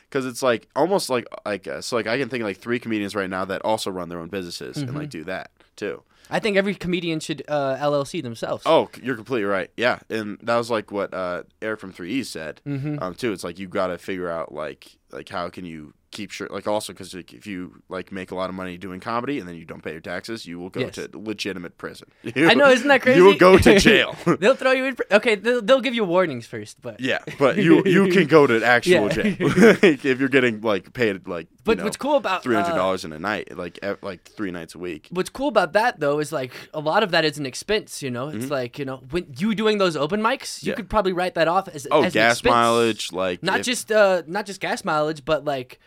because 0.09 0.25
it's 0.25 0.41
like 0.41 0.67
almost 0.75 1.09
like 1.09 1.25
like 1.45 1.67
uh, 1.67 1.81
so 1.81 1.95
like 1.95 2.07
I 2.07 2.17
can 2.17 2.29
think 2.29 2.41
of 2.41 2.47
like 2.47 2.57
three 2.57 2.79
comedians 2.79 3.15
right 3.15 3.29
now 3.29 3.45
that 3.45 3.61
also 3.63 3.91
run 3.91 4.09
their 4.09 4.19
own 4.19 4.29
businesses 4.29 4.77
and 4.77 4.87
Mm-hmm. 4.89 4.97
like 4.97 5.09
do 5.09 5.23
that 5.25 5.51
too. 5.75 6.01
I 6.29 6.39
think 6.39 6.57
every 6.57 6.75
comedian 6.75 7.21
should 7.21 7.41
uh, 7.47 7.77
LLC 7.77 8.21
themselves. 8.21 8.63
Oh, 8.65 8.89
you're 9.01 9.15
completely 9.15 9.45
right. 9.45 9.71
Yeah, 9.77 9.99
and 10.09 10.37
that 10.43 10.57
was 10.57 10.69
like 10.69 10.91
what 10.91 11.13
uh, 11.13 11.43
Eric 11.61 11.79
from 11.79 11.93
Three 11.93 12.11
E 12.15 12.23
said 12.23 12.59
Mm-hmm. 12.67 12.97
um, 13.01 13.15
too. 13.15 13.31
It's 13.31 13.45
like 13.45 13.59
you 13.59 13.67
got 13.69 13.87
to 13.87 13.97
figure 13.97 14.29
out 14.29 14.53
like 14.53 14.97
like 15.11 15.29
how 15.29 15.47
can 15.49 15.63
you 15.65 15.93
keep 16.11 16.31
sure 16.31 16.47
like 16.49 16.67
also 16.67 16.93
because 16.93 17.13
like, 17.13 17.33
if 17.33 17.45
you 17.45 17.81
like 17.89 18.11
make 18.13 18.31
a 18.31 18.35
lot 18.35 18.49
of 18.49 18.55
money 18.55 18.77
doing 18.77 18.99
comedy 19.01 19.39
and 19.39 19.47
then 19.47 19.55
you 19.55 19.65
don't 19.65 19.83
pay 19.83 19.91
your 19.91 19.99
taxes, 20.01 20.45
you 20.45 20.57
will 20.57 20.69
go 20.69 20.79
Yes. 20.79 20.95
to 20.95 21.09
legitimate 21.13 21.77
prison. 21.77 22.07
I 22.35 22.53
know, 22.53 22.69
isn't 22.69 22.87
that 22.87 23.01
crazy? 23.01 23.17
You 23.19 23.25
will 23.25 23.35
go 23.37 23.57
to 23.57 23.77
jail. 23.79 24.15
they'll 24.39 24.55
throw 24.55 24.71
you 24.71 24.85
in. 24.85 24.95
Pr- 24.95 25.03
okay, 25.11 25.35
they'll, 25.35 25.61
they'll 25.61 25.81
give 25.81 25.93
you 25.93 26.05
warnings 26.05 26.47
first, 26.47 26.81
but 26.81 26.99
yeah, 27.01 27.19
but 27.37 27.57
you 27.57 27.83
you 27.85 28.07
can 28.09 28.25
go 28.27 28.47
to 28.47 28.63
actual 28.63 29.07
Yeah. 29.07 29.09
jail 29.09 29.47
Like, 29.81 30.05
if 30.05 30.19
you're 30.19 30.29
getting 30.29 30.61
like 30.61 30.93
paid 30.93 31.27
like 31.27 31.47
But 31.65 31.71
you 31.71 31.75
know, 31.79 31.83
what's 31.83 31.97
cool 31.97 32.15
about 32.15 32.41
three 32.41 32.55
hundred 32.55 32.71
uh, 32.73 32.77
dollars 32.77 33.03
in 33.03 33.11
a 33.11 33.19
night 33.19 33.55
like 33.57 33.77
like 34.01 34.23
three 34.23 34.51
nights 34.51 34.75
a 34.75 34.79
week. 34.79 35.07
What's 35.11 35.29
cool 35.29 35.49
about 35.49 35.73
that 35.73 35.99
though 35.99 36.19
is 36.19 36.31
like 36.31 36.53
a 36.73 36.79
lot 36.79 37.03
of 37.03 37.11
that 37.11 37.25
is 37.25 37.37
an 37.37 37.45
expense. 37.45 38.01
You 38.01 38.11
know, 38.11 38.29
it's 38.29 38.49
like 38.49 38.79
you 38.79 38.85
know 38.85 39.01
when 39.11 39.33
you 39.37 39.53
doing 39.55 39.77
those 39.77 39.97
open 39.97 40.21
mics, 40.21 40.63
you 40.63 40.67
Mm-hmm. 40.67 40.69
Yeah. 40.69 40.75
could 40.75 40.89
probably 40.89 41.13
write 41.13 41.35
that 41.35 41.47
off 41.49 41.67
as 41.67 41.85
Oh, 41.91 42.03
as 42.03 42.13
gas 42.13 42.33
expense. 42.37 42.51
mileage 42.53 43.11
like 43.11 43.43
Not 43.43 43.59
if- 43.59 43.65
just 43.65 43.91
uh 43.91 44.23
not 44.25 44.45
just 44.45 44.61
gas 44.61 44.85
mileage, 44.85 45.25
but 45.25 45.43
like 45.43 45.79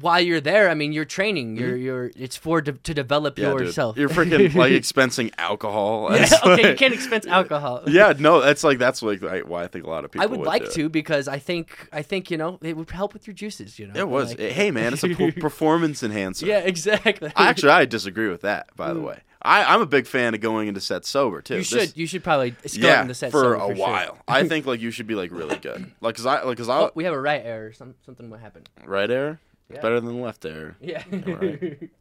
while 0.00 0.20
you're 0.20 0.40
there, 0.40 0.68
I 0.70 0.74
mean, 0.74 0.92
you're 0.92 1.04
training. 1.04 1.56
You're 1.56 1.76
you're 1.76 2.10
it's 2.16 2.36
for 2.36 2.60
de- 2.60 2.72
to 2.72 2.94
develop 2.94 3.36
Mm-hmm. 3.36 3.42
yeah, 3.44 3.52
dude. 3.58 3.66
yourself. 3.68 3.96
You're 3.96 4.08
freaking 4.08 4.54
like 4.54 4.72
expensing 4.80 5.32
alcohol. 5.38 6.14
yeah, 6.16 6.28
okay, 6.44 6.70
you 6.70 6.76
can't 6.76 6.92
expense 6.94 7.26
alcohol. 7.38 7.82
yeah, 7.86 8.12
no, 8.18 8.40
that's 8.40 8.64
like 8.64 8.78
that's 8.78 9.02
like 9.02 9.22
I- 9.22 9.42
why 9.42 9.64
I 9.64 9.66
think 9.68 9.84
a 9.84 9.88
lot 9.90 10.04
of 10.04 10.10
people. 10.10 10.24
I 10.24 10.26
would 10.26 10.40
like 10.46 10.64
do 10.64 10.70
to 10.72 10.88
because 10.88 11.28
I 11.28 11.38
think 11.38 11.88
I 11.92 12.02
think 12.02 12.30
you 12.30 12.36
know 12.36 12.58
it 12.62 12.76
would 12.76 12.90
help 12.90 13.12
with 13.14 13.26
your 13.26 13.34
juices. 13.34 13.78
You 13.78 13.86
know, 13.88 13.94
It 14.00 14.08
was. 14.08 14.30
Like- 14.30 14.40
hey, 14.40 14.70
man, 14.70 14.92
it's 14.94 15.04
a 15.04 15.14
performance 15.40 16.02
enhancer. 16.02 16.46
yeah, 16.46 16.58
exactly. 16.58 17.32
Actually, 17.36 17.72
I 17.72 17.84
disagree 17.84 18.28
with 18.28 18.40
that. 18.42 18.74
By 18.76 18.92
the 18.92 19.00
way, 19.00 19.20
I, 19.42 19.62
I'm 19.74 19.80
a 19.80 19.86
big 19.86 20.06
fan 20.06 20.34
of 20.34 20.40
going 20.40 20.68
into 20.68 20.80
sets 20.80 21.08
sober 21.08 21.40
too. 21.42 21.54
you 21.54 21.60
This- 21.60 21.68
should 21.68 21.96
you 21.96 22.06
should 22.06 22.24
probably 22.24 22.50
start 22.66 22.74
yeah, 22.76 23.02
in 23.02 23.08
the 23.08 23.14
set 23.14 23.30
for 23.30 23.40
sober 23.42 23.54
a 23.54 23.60
for 23.68 23.76
sure. 23.76 23.86
while. 23.86 24.18
I 24.26 24.48
think 24.48 24.66
like 24.66 24.80
you 24.80 24.90
should 24.90 25.06
be 25.06 25.14
like 25.14 25.30
really 25.30 25.56
good. 25.56 25.90
Like, 26.00 26.16
cause 26.16 26.26
I 26.26 26.42
like, 26.42 26.58
cause 26.58 26.68
I 26.68 26.78
Oh, 26.80 26.90
we 26.94 27.04
have 27.04 27.14
a 27.14 27.20
right 27.20 27.42
error. 27.44 27.72
Some, 27.72 27.94
something 28.04 28.28
will 28.28 28.38
happen. 28.38 28.64
right 28.84 29.10
air 29.10 29.38
Yeah. 29.72 29.80
better 29.80 30.00
than 30.00 30.20
left 30.20 30.44
air. 30.44 30.76
Yeah. 30.80 31.02
Alright. 31.12 31.90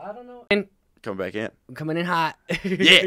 I 0.00 0.12
don't 0.12 0.26
know. 0.26 0.46
And 0.50 0.66
Come 1.00 1.16
back 1.16 1.36
in. 1.36 1.48
coming 1.74 1.96
in 1.96 2.04
hot. 2.06 2.36
Yeah. 2.64 3.02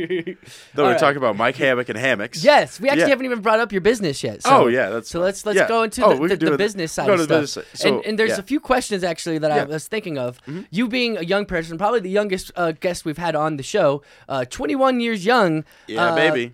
Though 0.74 0.84
we're 0.84 0.84
Alright. 0.84 1.00
talking 1.00 1.18
about 1.18 1.36
Mike 1.36 1.58
Hammock 1.58 1.90
and 1.90 1.98
hammocks. 1.98 2.42
Yes, 2.42 2.80
we 2.80 2.88
actually 2.88 3.02
Yeah. 3.02 3.08
haven't 3.10 3.26
even 3.26 3.42
brought 3.42 3.60
up 3.60 3.72
your 3.74 3.82
business 3.82 4.24
yet. 4.24 4.44
So, 4.44 4.50
oh 4.64 4.68
yeah, 4.68 4.90
that's 4.90 5.10
So 5.10 5.20
let's 5.20 5.46
let's 5.46 5.58
yeah. 5.58 5.68
go 5.68 5.84
into 5.84 6.04
Oh, 6.06 6.14
the, 6.16 6.22
we 6.22 6.28
the, 6.30 6.38
the 6.38 6.58
business 6.58 6.94
side 6.94 7.08
Go 7.08 7.14
of 7.14 7.20
to 7.20 7.26
the 7.26 7.48
stuff. 7.48 7.64
business. 7.66 7.82
So, 7.82 7.96
and, 7.98 8.06
and 8.06 8.20
there's 8.20 8.30
yeah. 8.32 8.40
a 8.40 8.44
few 8.44 8.62
questions 8.62 9.04
actually 9.04 9.40
that 9.40 9.52
I 9.52 9.56
Yeah. 9.58 9.64
Mm-hmm. 9.64 9.74
was 9.74 9.88
thinking 9.90 10.18
of. 10.18 10.40
You 10.70 10.88
being 10.88 11.18
a 11.18 11.22
young 11.24 11.46
person, 11.46 11.78
probably 11.78 12.00
the 12.00 12.10
youngest 12.10 12.52
uh, 12.56 12.72
guest 12.72 13.04
we've 13.04 13.18
had 13.18 13.36
on 13.36 13.58
the 13.58 13.64
show, 13.64 14.04
uh, 14.30 14.46
21 14.46 15.02
years 15.02 15.26
young. 15.26 15.66
yeah, 15.88 16.12
uh, 16.12 16.16
baby. 16.16 16.54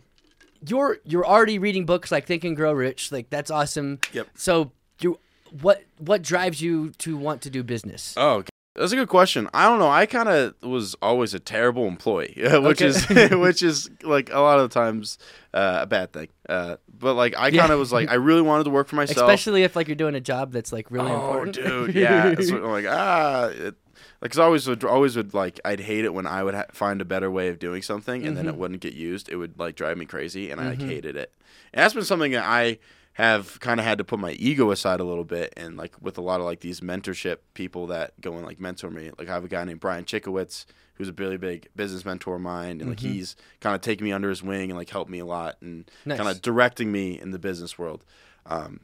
You're 0.68 0.98
you're 1.06 1.26
already 1.26 1.60
reading 1.60 1.86
books 1.86 2.12
like 2.12 2.26
Think 2.26 2.44
and 2.46 2.56
Grow 2.56 2.74
Rich. 2.74 3.12
Like 3.12 3.30
that's 3.30 3.52
awesome. 3.52 4.00
Yep. 4.12 4.28
So 4.34 4.72
you 5.02 5.20
what 5.62 5.84
what 5.98 6.22
drives 6.22 6.62
you 6.62 6.92
to 7.00 7.18
want 7.18 7.42
to 7.44 7.50
do 7.50 7.64
business? 7.64 8.14
Oh, 8.18 8.44
that's 8.76 8.92
a 8.92 8.96
good 8.96 9.10
question. 9.10 9.50
I 9.56 9.68
don't 9.68 9.80
know. 9.80 9.90
I 9.90 10.06
kind 10.06 10.30
of 10.30 10.54
was 10.62 10.96
always 11.02 11.34
a 11.34 11.40
terrible 11.40 11.88
employee, 11.88 12.34
which 12.38 12.82
Okay. 12.82 12.88
is 12.88 13.06
which 13.32 13.64
is 13.64 13.90
like 14.04 14.32
a 14.32 14.40
lot 14.40 14.60
of 14.60 14.70
the 14.70 14.74
times 14.74 15.18
uh, 15.54 15.80
a 15.82 15.88
bad 15.88 16.14
thing. 16.14 16.28
Uh, 16.48 16.78
but 17.00 17.16
like 17.16 17.36
I 17.38 17.50
kind 17.52 17.72
of 17.72 17.80
was 17.80 17.92
like 17.92 18.10
I 18.10 18.16
really 18.16 18.44
wanted 18.44 18.66
to 18.66 18.70
work 18.70 18.88
for 18.88 18.96
myself. 19.04 19.18
Especially 19.18 19.64
if 19.64 19.76
like 19.76 19.88
you're 19.88 19.96
doing 19.96 20.16
a 20.16 20.22
job 20.22 20.52
that's 20.52 20.72
like 20.72 20.92
really 20.92 21.10
oh, 21.12 21.16
important. 21.44 21.56
dude, 21.56 21.96
yeah. 21.96 22.28
It's 22.28 22.52
I'm 22.52 22.64
like 22.64 22.86
ah, 22.88 23.48
it, 23.48 23.76
like 24.22 24.32
'cause 24.32 24.40
I 24.40 24.44
always 24.44 24.68
would 24.68 24.84
always 24.84 25.16
would 25.16 25.34
like 25.34 25.60
I'd 25.66 25.80
hate 25.80 26.06
it 26.06 26.14
when 26.14 26.28
I 26.28 26.44
would 26.44 26.54
ha- 26.54 26.66
find 26.72 27.02
a 27.02 27.06
better 27.06 27.32
way 27.32 27.50
of 27.50 27.58
doing 27.60 27.82
something 27.82 28.26
and 28.28 28.38
then 28.38 28.48
it 28.48 28.56
wouldn't 28.58 28.82
get 28.82 28.94
used. 28.94 29.28
It 29.30 29.38
would 29.38 29.58
like 29.60 29.76
drive 29.76 29.98
me 29.98 30.06
crazy, 30.06 30.52
and 30.52 30.62
I 30.62 30.70
like 30.70 30.82
hated 30.82 31.16
it. 31.16 31.34
And 31.74 31.84
that's 31.84 31.94
been 31.96 32.04
something 32.06 32.32
that 32.34 32.46
I 32.46 32.78
have 33.18 33.60
kind 33.60 33.80
of 33.80 33.86
had 33.86 33.98
to 33.98 34.04
put 34.04 34.20
my 34.20 34.32
ego 34.34 34.70
aside 34.70 35.00
a 35.00 35.04
little 35.04 35.24
bit, 35.24 35.52
and 35.58 35.76
like 35.76 35.96
with 36.00 36.20
a 36.20 36.22
lot 36.22 36.40
of 36.40 36.46
like 36.46 36.60
these 36.60 36.82
mentorship 36.82 37.38
people 37.56 37.88
that 37.88 38.20
go 38.22 38.34
and 38.36 38.46
like 38.46 38.60
mentor 38.60 38.92
me. 38.92 39.10
Like 39.18 39.28
I 39.28 39.34
have 39.34 39.44
a 39.44 39.48
guy 39.48 39.64
named 39.64 39.80
Brian 39.80 40.06
Chickowitz 40.06 40.66
who's 40.94 41.10
a 41.10 41.14
really 41.14 41.38
big 41.38 41.68
business 41.76 42.06
mentor 42.06 42.36
of 42.36 42.42
mine, 42.42 42.80
and 42.80 42.90
like 42.92 43.00
he's 43.00 43.36
kind 43.60 43.76
of 43.76 43.82
taken 43.82 44.04
me 44.06 44.12
under 44.12 44.30
his 44.30 44.42
wing 44.44 44.70
and 44.70 44.78
like 44.78 44.90
helped 44.92 45.10
me 45.10 45.18
a 45.20 45.26
lot 45.26 45.56
and 45.62 45.90
Nice. 46.06 46.18
kind 46.18 46.30
of 46.30 46.42
directing 46.44 46.92
me 46.92 47.20
in 47.20 47.32
the 47.32 47.40
business 47.40 47.78
world. 47.78 48.04
Um, 48.46 48.82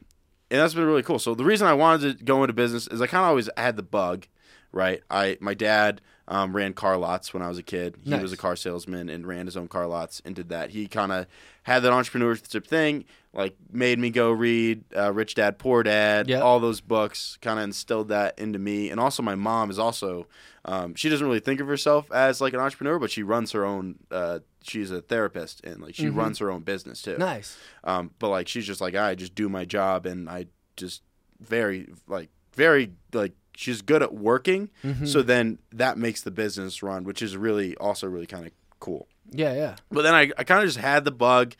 and 0.50 0.60
that's 0.60 0.74
been 0.74 0.84
really 0.84 1.02
cool. 1.04 1.18
So 1.20 1.34
the 1.34 1.44
reason 1.44 1.66
I 1.66 1.74
wanted 1.74 2.18
to 2.18 2.24
go 2.24 2.42
into 2.42 2.52
business 2.52 2.86
is 2.88 3.00
I 3.00 3.06
kind 3.06 3.22
of 3.24 3.28
always 3.28 3.48
had 3.56 3.76
the 3.76 3.82
bug, 3.84 4.26
right? 4.72 5.00
I 5.10 5.38
my 5.40 5.54
dad 5.54 6.00
um, 6.28 6.54
ran 6.56 6.72
car 6.72 6.96
lots 6.96 7.34
when 7.34 7.42
I 7.42 7.48
was 7.48 7.58
a 7.58 7.62
kid. 7.62 7.96
He 8.02 8.10
Nice. 8.10 8.22
was 8.22 8.32
a 8.32 8.36
car 8.36 8.56
salesman 8.56 9.08
and 9.08 9.26
ran 9.26 9.46
his 9.46 9.56
own 9.56 9.68
car 9.68 9.86
lots 9.86 10.22
and 10.24 10.34
did 10.34 10.48
that. 10.48 10.70
He 10.70 10.86
kind 10.86 11.12
of 11.12 11.26
had 11.64 11.80
that 11.82 11.92
entrepreneurship 11.92 12.66
thing, 12.66 13.04
like 13.32 13.56
made 13.70 13.98
me 13.98 14.10
go 14.10 14.30
read 14.30 14.84
uh, 14.96 15.12
Rich 15.12 15.34
Dad 15.34 15.58
Poor 15.58 15.82
Dad, 15.82 16.28
Yep. 16.28 16.42
all 16.42 16.60
those 16.60 16.80
books, 16.80 17.38
kind 17.42 17.58
of 17.58 17.64
instilled 17.64 18.08
that 18.08 18.38
into 18.38 18.58
me. 18.58 18.90
And 18.90 18.98
also, 19.00 19.22
my 19.22 19.34
mom 19.34 19.70
is 19.70 19.78
also 19.78 20.26
um, 20.64 20.94
she 20.94 21.10
doesn't 21.10 21.26
really 21.26 21.40
think 21.40 21.60
of 21.60 21.66
herself 21.66 22.10
as 22.10 22.40
like 22.40 22.54
an 22.54 22.60
entrepreneur, 22.60 22.98
but 22.98 23.10
she 23.10 23.22
runs 23.22 23.52
her 23.52 23.64
own. 23.66 23.96
Uh, 24.10 24.38
she's 24.62 24.90
a 24.90 25.02
therapist 25.02 25.62
and 25.64 25.82
like 25.82 25.94
she 25.94 26.08
runs 26.08 26.38
her 26.38 26.50
own 26.50 26.62
business 26.62 27.02
too. 27.02 27.18
Nice. 27.18 27.58
Um, 27.84 28.12
but 28.18 28.30
like 28.30 28.48
she's 28.48 28.66
just 28.66 28.80
like 28.80 28.94
I 28.94 29.14
just 29.14 29.34
do 29.34 29.50
my 29.50 29.66
job 29.66 30.06
and 30.06 30.28
I 30.30 30.46
just 30.76 31.02
very 31.38 31.88
like 32.06 32.30
very 32.54 32.92
like 33.12 33.32
she's 33.56 33.82
good 33.82 34.02
at 34.02 34.14
working. 34.14 34.70
Mm-hmm. 34.82 35.06
So 35.06 35.22
then 35.22 35.58
that 35.72 35.98
makes 35.98 36.22
the 36.22 36.30
business 36.30 36.82
run, 36.82 37.04
which 37.04 37.22
is 37.22 37.36
really 37.36 37.76
also 37.76 38.06
really 38.06 38.26
kind 38.26 38.46
of 38.46 38.52
cool. 38.80 39.08
Yeah, 39.30 39.54
yeah. 39.54 39.76
But 39.90 40.02
then 40.02 40.14
I, 40.14 40.30
I 40.36 40.44
kind 40.44 40.60
of 40.60 40.66
just 40.66 40.78
had 40.78 41.04
the 41.04 41.10
bug. 41.10 41.54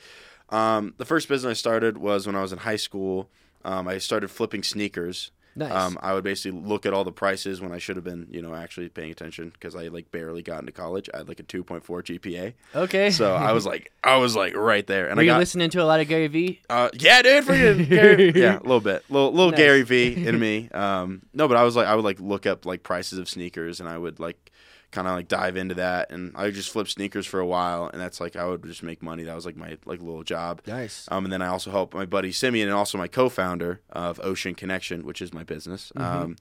Um, 0.51 0.95
the 0.99 1.05
first 1.05 1.29
business 1.29 1.51
I 1.51 1.55
started 1.55 1.99
was 1.99 2.27
when 2.27 2.37
I 2.37 2.43
was 2.43 2.53
in 2.53 2.59
high 2.59 2.77
school. 2.77 3.29
Um, 3.65 3.89
I 3.89 3.99
started 3.99 4.29
flipping 4.29 4.63
sneakers. 4.63 5.31
Nice. 5.57 5.73
Um, 5.73 5.99
I 6.03 6.15
would 6.15 6.25
basically 6.25 6.59
look 6.61 6.85
at 6.85 6.93
all 6.93 7.05
the 7.05 7.13
prices 7.13 7.61
when 7.61 7.71
I 7.73 7.79
should 7.79 7.97
have 7.97 8.05
been, 8.05 8.27
you 8.31 8.43
know, 8.43 8.55
actually 8.55 8.89
paying 8.89 9.11
attention 9.13 9.51
because 9.51 9.77
I 9.77 9.89
like 9.89 10.11
barely 10.11 10.43
got 10.43 10.61
into 10.61 10.73
college. 10.73 11.09
I 11.15 11.19
had 11.19 11.29
like 11.29 11.39
a 11.41 11.45
2.4 11.45 11.83
GPA, 11.85 12.55
okay. 12.75 13.11
so 13.11 13.35
I 13.35 13.53
was 13.53 13.65
like, 13.65 13.93
I 14.05 14.17
was 14.17 14.35
like 14.35 14.57
right 14.57 14.87
there, 14.87 15.07
and 15.07 15.17
Were 15.17 15.21
I 15.21 15.25
you 15.25 15.31
got 15.31 15.39
listening 15.39 15.71
to 15.71 15.83
a 15.83 15.85
lot 15.87 16.01
of 16.01 16.09
Gary 16.09 16.27
Vee? 16.27 16.61
uh, 16.69 16.89
yeah, 16.95 17.23
dude, 17.23 17.45
freaking 17.45 17.89
Gary. 17.89 18.33
Yeah, 18.35 18.59
a 18.59 18.63
little 18.63 18.81
bit, 18.81 19.05
little 19.09 19.31
little 19.33 19.51
Nice. 19.53 19.59
Gary 19.59 19.83
Vee 19.83 20.27
in 20.27 20.39
me. 20.41 20.69
Um, 20.71 21.23
no, 21.33 21.47
but 21.49 21.57
I 21.57 21.63
was 21.63 21.77
like, 21.77 21.87
I 21.87 21.95
would 21.95 22.05
like 22.05 22.19
look 22.21 22.47
up 22.47 22.67
like 22.67 22.83
prices 22.83 23.19
of 23.19 23.29
sneakers, 23.29 23.79
and 23.81 23.89
I 23.89 23.97
would 23.97 24.19
like 24.19 24.51
kind 24.95 25.09
of 25.09 25.15
like 25.15 25.29
dive 25.29 25.57
into 25.57 25.75
that, 25.75 26.11
and 26.11 26.33
I 26.35 26.51
just 26.51 26.71
flip 26.71 26.89
sneakers 26.89 27.27
for 27.27 27.41
a 27.41 27.47
while, 27.47 27.91
and 27.93 28.01
that's 28.01 28.21
like 28.21 28.37
I 28.37 28.47
would 28.47 28.63
just 28.65 28.83
make 28.83 29.03
money. 29.03 29.25
That 29.25 29.35
was 29.35 29.45
like 29.45 29.57
my 29.57 29.77
like 29.85 30.01
little 30.01 30.23
job. 30.23 30.63
Nice. 30.67 31.07
Um, 31.11 31.25
and 31.25 31.33
then 31.33 31.43
I 31.43 31.49
also 31.49 31.71
helped 31.71 31.93
my 31.95 32.07
buddy 32.07 32.33
Simeon 32.33 32.69
and 32.69 32.77
also 32.77 32.97
my 32.97 33.09
co-founder 33.09 33.81
of 33.91 34.21
Ocean 34.23 34.55
Connection, 34.55 35.05
which 35.05 35.21
is 35.21 35.35
my 35.35 35.43
business. 35.45 35.93
Mm-hmm. 35.97 36.23
Um, 36.23 36.37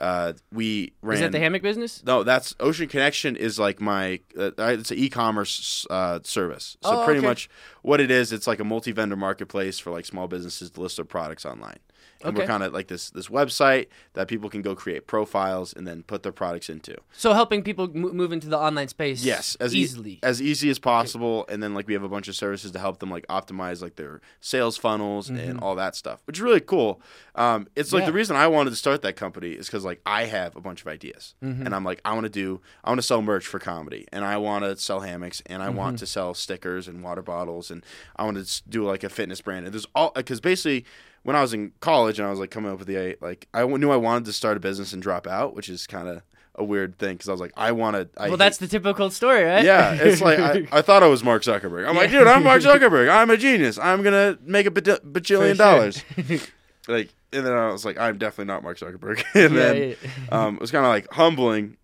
uh, 0.00 0.32
we 0.52 0.92
ran. 1.02 1.14
Is 1.14 1.20
that 1.20 1.32
the 1.32 1.38
hammock 1.38 1.62
business? 1.62 2.02
No, 2.04 2.24
that's 2.24 2.54
Ocean 2.58 2.88
Connection 2.88 3.36
is 3.36 3.58
like 3.58 3.80
my 3.80 4.20
uh, 4.36 4.50
it's 4.58 4.90
an 4.90 4.98
e-commerce 4.98 5.86
uh, 5.88 6.18
service. 6.24 6.76
So 6.82 7.02
Oh, 7.02 7.04
pretty 7.04 7.18
okay. 7.18 7.28
much 7.28 7.48
what 7.82 8.00
it 8.00 8.10
is, 8.10 8.32
it's 8.32 8.46
like 8.48 8.58
a 8.58 8.64
multi-vendor 8.64 9.16
marketplace 9.16 9.78
for 9.78 9.92
like 9.92 10.04
small 10.04 10.26
businesses 10.26 10.70
to 10.72 10.80
list 10.80 10.96
their 10.96 11.04
products 11.04 11.46
online. 11.46 11.78
And 12.24 12.36
we're 12.36 12.46
kind 12.46 12.62
of 12.62 12.72
like 12.72 12.88
this 12.88 13.10
this 13.10 13.28
website 13.28 13.86
that 14.14 14.28
people 14.28 14.48
can 14.50 14.62
go 14.62 14.74
create 14.74 15.06
profiles 15.06 15.72
and 15.72 15.86
then 15.86 16.02
put 16.02 16.22
their 16.22 16.32
products 16.32 16.68
into. 16.68 16.96
So 17.12 17.32
helping 17.34 17.62
people 17.62 17.88
mo- 17.94 18.12
move 18.12 18.32
into 18.32 18.48
the 18.48 18.58
online 18.58 18.88
space. 18.88 19.24
Yes, 19.24 19.56
as 19.60 19.74
e- 19.74 19.78
easily. 19.80 20.18
as 20.22 20.40
easy 20.40 20.70
as 20.70 20.78
possible, 20.78 21.44
and 21.48 21.62
then 21.62 21.74
like 21.74 21.86
we 21.86 21.94
have 21.94 22.02
a 22.02 22.08
bunch 22.08 22.28
of 22.28 22.36
services 22.36 22.70
to 22.72 22.78
help 22.78 22.98
them 23.00 23.10
like 23.10 23.26
optimize 23.28 23.82
like 23.82 23.96
their 23.96 24.20
sales 24.40 24.76
funnels 24.76 25.28
and 25.28 25.60
all 25.60 25.74
that 25.76 25.94
stuff, 25.96 26.20
which 26.26 26.38
is 26.38 26.42
really 26.42 26.60
cool. 26.60 27.00
Um, 27.34 27.68
it's 27.76 27.92
like 27.92 28.00
Mm-hmm. 28.00 28.02
Yeah. 28.04 28.06
the 28.06 28.12
reason 28.12 28.36
I 28.36 28.46
wanted 28.48 28.70
to 28.70 28.76
start 28.76 29.02
that 29.02 29.16
company 29.16 29.50
is 29.52 29.66
because 29.66 29.84
like 29.84 30.00
I 30.06 30.24
have 30.26 30.56
a 30.56 30.60
bunch 30.60 30.80
of 30.82 30.88
ideas, 30.88 31.34
Mm-hmm. 31.42 31.66
and 31.66 31.74
I'm 31.74 31.84
like 31.84 32.00
I 32.04 32.12
want 32.14 32.24
to 32.24 32.30
do 32.30 32.60
I 32.84 32.90
want 32.90 32.98
to 32.98 33.06
sell 33.06 33.22
merch 33.22 33.46
for 33.46 33.58
comedy, 33.58 34.06
and 34.12 34.24
I 34.24 34.36
want 34.38 34.64
to 34.64 34.76
sell 34.76 35.00
hammocks, 35.00 35.42
and 35.46 35.62
I 35.62 35.66
Mm-hmm. 35.68 35.76
want 35.76 35.98
to 36.00 36.06
sell 36.06 36.34
stickers 36.34 36.88
and 36.88 37.02
water 37.02 37.22
bottles, 37.22 37.70
and 37.70 37.84
I 38.16 38.24
want 38.24 38.44
to 38.44 38.62
do 38.68 38.84
like 38.84 39.02
a 39.04 39.08
fitness 39.08 39.40
brand. 39.40 39.66
And 39.66 39.74
there's 39.74 39.86
all 39.94 40.12
because 40.14 40.40
basically 40.40 40.84
when 41.24 41.34
I 41.36 41.40
was 41.42 41.52
in 41.52 41.72
college 41.80 42.18
and 42.20 42.26
I 42.28 42.30
was 42.30 42.38
like 42.38 42.50
coming 42.52 42.70
up 42.72 42.78
with 42.78 42.86
the 42.88 43.16
like 43.20 43.48
I 43.52 43.64
knew 43.66 43.90
I 43.90 43.96
wanted 43.96 44.26
to 44.26 44.32
start 44.32 44.56
a 44.56 44.60
business 44.60 44.92
and 44.92 45.02
drop 45.02 45.26
out, 45.26 45.54
which 45.56 45.68
is 45.68 45.86
kind 45.86 46.06
of 46.08 46.22
a 46.54 46.62
weird 46.62 46.96
thing 46.98 47.14
because 47.16 47.28
I 47.28 47.32
was 47.32 47.40
like 47.40 47.52
I 47.56 47.72
want 47.72 47.96
to. 47.96 48.08
well, 48.28 48.36
that's 48.36 48.58
the 48.58 48.68
typical 48.68 49.10
story, 49.10 49.42
right? 49.42 49.64
Yeah, 49.64 49.92
it's 49.94 50.20
like 50.20 50.38
I, 50.38 50.68
I 50.78 50.82
thought 50.82 51.02
I 51.02 51.08
was 51.08 51.24
Mark 51.24 51.42
Zuckerberg. 51.42 51.88
I'm 51.88 51.96
like, 51.96 52.10
dude, 52.10 52.26
I'm 52.28 52.44
Mark 52.44 52.62
Zuckerberg. 52.68 53.10
I'm 53.10 53.28
a 53.30 53.36
genius. 53.36 53.76
I'm 53.78 54.02
gonna 54.04 54.38
make 54.44 54.66
a 54.66 54.70
baj- 54.70 55.00
bajillion 55.12 55.56
dollars. 55.56 56.04
like, 56.88 57.08
and 57.32 57.44
then 57.44 57.52
I 57.52 57.72
was 57.72 57.84
like, 57.84 57.98
I'm 57.98 58.18
definitely 58.18 58.52
not 58.52 58.62
Mark 58.62 58.78
Zuckerberg. 58.78 59.24
and 59.34 59.54
Yeah, 59.54 59.72
then 59.72 59.96
um, 60.30 60.54
it 60.54 60.60
was 60.60 60.70
kind 60.70 60.84
of 60.84 60.90
like 60.90 61.10
humbling. 61.12 61.76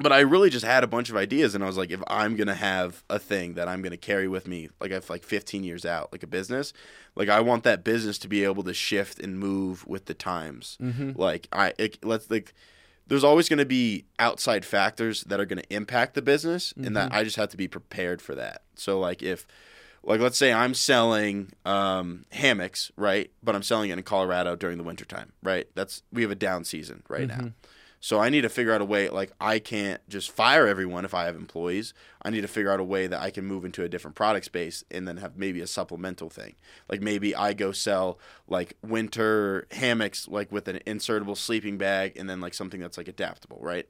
But 0.00 0.12
I 0.12 0.20
really 0.20 0.50
just 0.50 0.64
had 0.64 0.82
a 0.82 0.86
bunch 0.86 1.10
of 1.10 1.16
ideas, 1.16 1.54
and 1.54 1.62
I 1.62 1.66
was 1.66 1.76
like, 1.76 1.90
if 1.90 2.02
I'm 2.08 2.36
gonna 2.36 2.54
have 2.54 3.04
a 3.10 3.18
thing 3.18 3.54
that 3.54 3.68
I'm 3.68 3.82
gonna 3.82 3.96
carry 3.96 4.28
with 4.28 4.48
me, 4.48 4.70
like 4.80 4.90
if 4.90 5.10
like 5.10 5.24
15 5.24 5.62
years 5.62 5.84
out, 5.84 6.10
like 6.12 6.22
a 6.22 6.26
business, 6.26 6.72
like 7.14 7.28
I 7.28 7.40
want 7.40 7.64
that 7.64 7.84
business 7.84 8.18
to 8.18 8.28
be 8.28 8.44
able 8.44 8.62
to 8.64 8.74
shift 8.74 9.18
and 9.18 9.38
move 9.38 9.86
with 9.86 10.06
the 10.06 10.14
times. 10.14 10.78
Mm-hmm. 10.80 11.12
Like 11.14 11.48
I, 11.52 11.74
it, 11.78 12.04
let's 12.04 12.30
like 12.30 12.54
there's 13.06 13.24
always 13.24 13.48
going 13.48 13.58
to 13.58 13.66
be 13.66 14.04
outside 14.20 14.64
factors 14.64 15.24
that 15.24 15.40
are 15.40 15.44
going 15.44 15.60
to 15.60 15.74
impact 15.74 16.14
the 16.14 16.22
business 16.22 16.72
and 16.76 16.96
that 16.96 17.08
mm-hmm. 17.08 17.18
I 17.18 17.24
just 17.24 17.34
have 17.36 17.48
to 17.48 17.56
be 17.56 17.66
prepared 17.66 18.22
for 18.22 18.36
that. 18.36 18.62
So 18.76 19.00
like 19.00 19.20
if 19.20 19.48
like 20.02 20.20
let's 20.20 20.38
say 20.38 20.52
I'm 20.52 20.74
selling 20.74 21.52
um, 21.64 22.24
hammocks, 22.30 22.90
right? 22.96 23.30
But 23.42 23.54
I'm 23.54 23.62
selling 23.62 23.90
it 23.90 23.98
in 23.98 24.04
Colorado 24.04 24.56
during 24.56 24.78
the 24.78 24.84
wintertime, 24.84 25.32
right? 25.42 25.66
That's 25.74 26.02
we 26.12 26.22
have 26.22 26.30
a 26.30 26.36
down 26.36 26.64
season 26.64 27.02
right 27.08 27.26
now. 27.26 27.34
Mm-hmm. 27.34 27.48
So 28.02 28.18
I 28.18 28.30
need 28.30 28.40
to 28.42 28.48
figure 28.48 28.72
out 28.72 28.80
a 28.80 28.84
way 28.84 29.10
like 29.10 29.30
I 29.40 29.58
can't 29.58 30.00
just 30.08 30.30
fire 30.30 30.66
everyone 30.66 31.04
if 31.04 31.12
I 31.12 31.24
have 31.26 31.36
employees. 31.36 31.92
I 32.22 32.30
need 32.30 32.40
to 32.40 32.48
figure 32.48 32.72
out 32.72 32.80
a 32.80 32.84
way 32.84 33.06
that 33.06 33.20
I 33.20 33.30
can 33.30 33.44
move 33.44 33.64
into 33.64 33.84
a 33.84 33.88
different 33.90 34.14
product 34.16 34.46
space 34.46 34.82
and 34.90 35.06
then 35.06 35.18
have 35.18 35.36
maybe 35.36 35.60
a 35.60 35.66
supplemental 35.66 36.30
thing. 36.30 36.54
Like 36.88 37.02
maybe 37.02 37.34
I 37.36 37.52
go 37.52 37.72
sell 37.72 38.18
like 38.48 38.76
winter 38.82 39.66
hammocks 39.72 40.26
like 40.28 40.50
with 40.50 40.66
an 40.68 40.80
insertable 40.86 41.36
sleeping 41.36 41.76
bag 41.76 42.16
and 42.16 42.28
then 42.28 42.40
like 42.40 42.54
something 42.54 42.80
that's 42.80 42.96
like 42.96 43.08
adaptable, 43.08 43.58
right? 43.60 43.86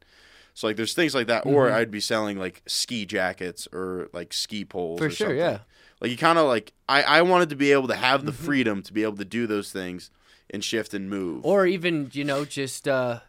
So 0.55 0.67
like 0.67 0.77
there's 0.77 0.95
things 0.95 1.15
like 1.15 1.29
that 1.29 1.47
or 1.47 1.71
I'd 1.71 1.93
be 1.93 2.01
selling 2.01 2.37
like 2.37 2.63
ski 2.67 3.07
jackets 3.07 3.69
or 3.73 4.09
like 4.13 4.33
ski 4.33 4.65
poles 4.65 4.99
For 4.99 5.07
or 5.07 5.11
sure, 5.11 5.29
something. 5.29 5.39
yeah. 5.39 5.59
Like 6.01 6.11
you 6.11 6.17
kind 6.17 6.37
of 6.39 6.47
like 6.49 6.73
I 6.89 7.03
I 7.05 7.23
wanted 7.23 7.51
to 7.51 7.57
be 7.57 7.71
able 7.71 7.87
to 7.87 7.95
have 7.95 8.21
Mm-hmm. 8.23 8.27
the 8.27 8.33
freedom 8.33 8.83
to 8.83 8.93
be 8.93 9.05
able 9.05 9.17
to 9.19 9.25
do 9.25 9.47
those 9.47 9.71
things 9.71 10.11
and 10.53 10.65
shift 10.65 10.95
and 10.95 11.09
move. 11.09 11.47
Or 11.47 11.65
even 11.65 12.11
you 12.13 12.25
know 12.25 12.45
just 12.45 12.89
uh, 12.89 13.21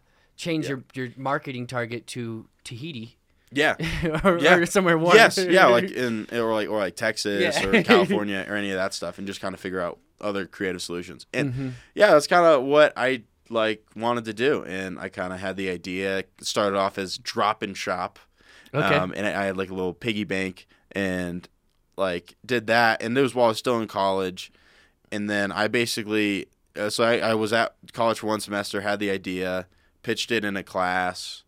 change 0.42 0.68
your 0.68 0.82
your 0.94 1.08
marketing 1.16 1.66
target 1.66 2.06
to 2.08 2.46
Tahiti 2.64 3.16
yeah. 3.54 3.76
or, 4.24 4.38
Yeah. 4.38 4.56
or 4.56 4.66
somewhere 4.66 4.96
warm. 4.98 5.14
Yes, 5.16 5.36
yeah, 5.38 5.66
like 5.66 5.90
in 6.04 6.26
or 6.32 6.52
like 6.54 6.68
or 6.68 6.78
like 6.78 6.96
Texas 6.96 7.40
Yeah. 7.60 7.66
or 7.66 7.82
California 7.92 8.44
or 8.48 8.56
any 8.56 8.70
of 8.70 8.76
that 8.76 8.94
stuff, 8.94 9.18
and 9.18 9.26
just 9.26 9.40
kind 9.40 9.54
of 9.54 9.60
figure 9.60 9.80
out 9.80 9.98
other 10.20 10.46
creative 10.46 10.82
solutions. 10.82 11.26
And 11.34 11.52
Mm-hmm. 11.52 11.68
yeah, 11.94 12.10
that's 12.12 12.26
kind 12.26 12.46
of 12.46 12.62
what 12.64 12.92
I 12.96 13.22
like 13.50 13.84
wanted 13.94 14.24
to 14.24 14.32
do, 14.34 14.64
and 14.64 14.98
I 14.98 15.08
kind 15.10 15.32
of 15.32 15.38
had 15.40 15.56
the 15.56 15.68
idea. 15.68 16.24
Started 16.40 16.76
off 16.78 16.96
as 16.98 17.18
drop 17.18 17.62
and 17.62 17.76
shop, 17.76 18.18
Okay. 18.74 18.94
um, 18.96 19.12
and 19.16 19.26
I 19.26 19.42
I 19.42 19.44
had 19.46 19.56
like 19.58 19.70
a 19.70 19.74
little 19.74 19.94
piggy 19.94 20.24
bank, 20.24 20.66
and 20.92 21.46
like 21.98 22.34
did 22.46 22.66
that, 22.68 23.02
and 23.02 23.16
it 23.18 23.20
was 23.20 23.34
while 23.34 23.46
I 23.46 23.48
was 23.48 23.58
still 23.58 23.78
in 23.80 23.86
college, 23.88 24.50
and 25.12 25.28
then 25.28 25.52
I 25.52 25.68
basically 25.68 26.46
uh, 26.74 26.88
so 26.88 27.04
I, 27.04 27.18
I 27.18 27.34
was 27.34 27.52
at 27.52 27.74
college 27.92 28.20
for 28.20 28.28
one 28.28 28.40
semester, 28.40 28.80
had 28.80 28.98
the 28.98 29.10
idea, 29.10 29.66
pitched 30.02 30.30
it 30.30 30.44
in 30.44 30.56
a 30.56 30.62
class. 30.62 31.42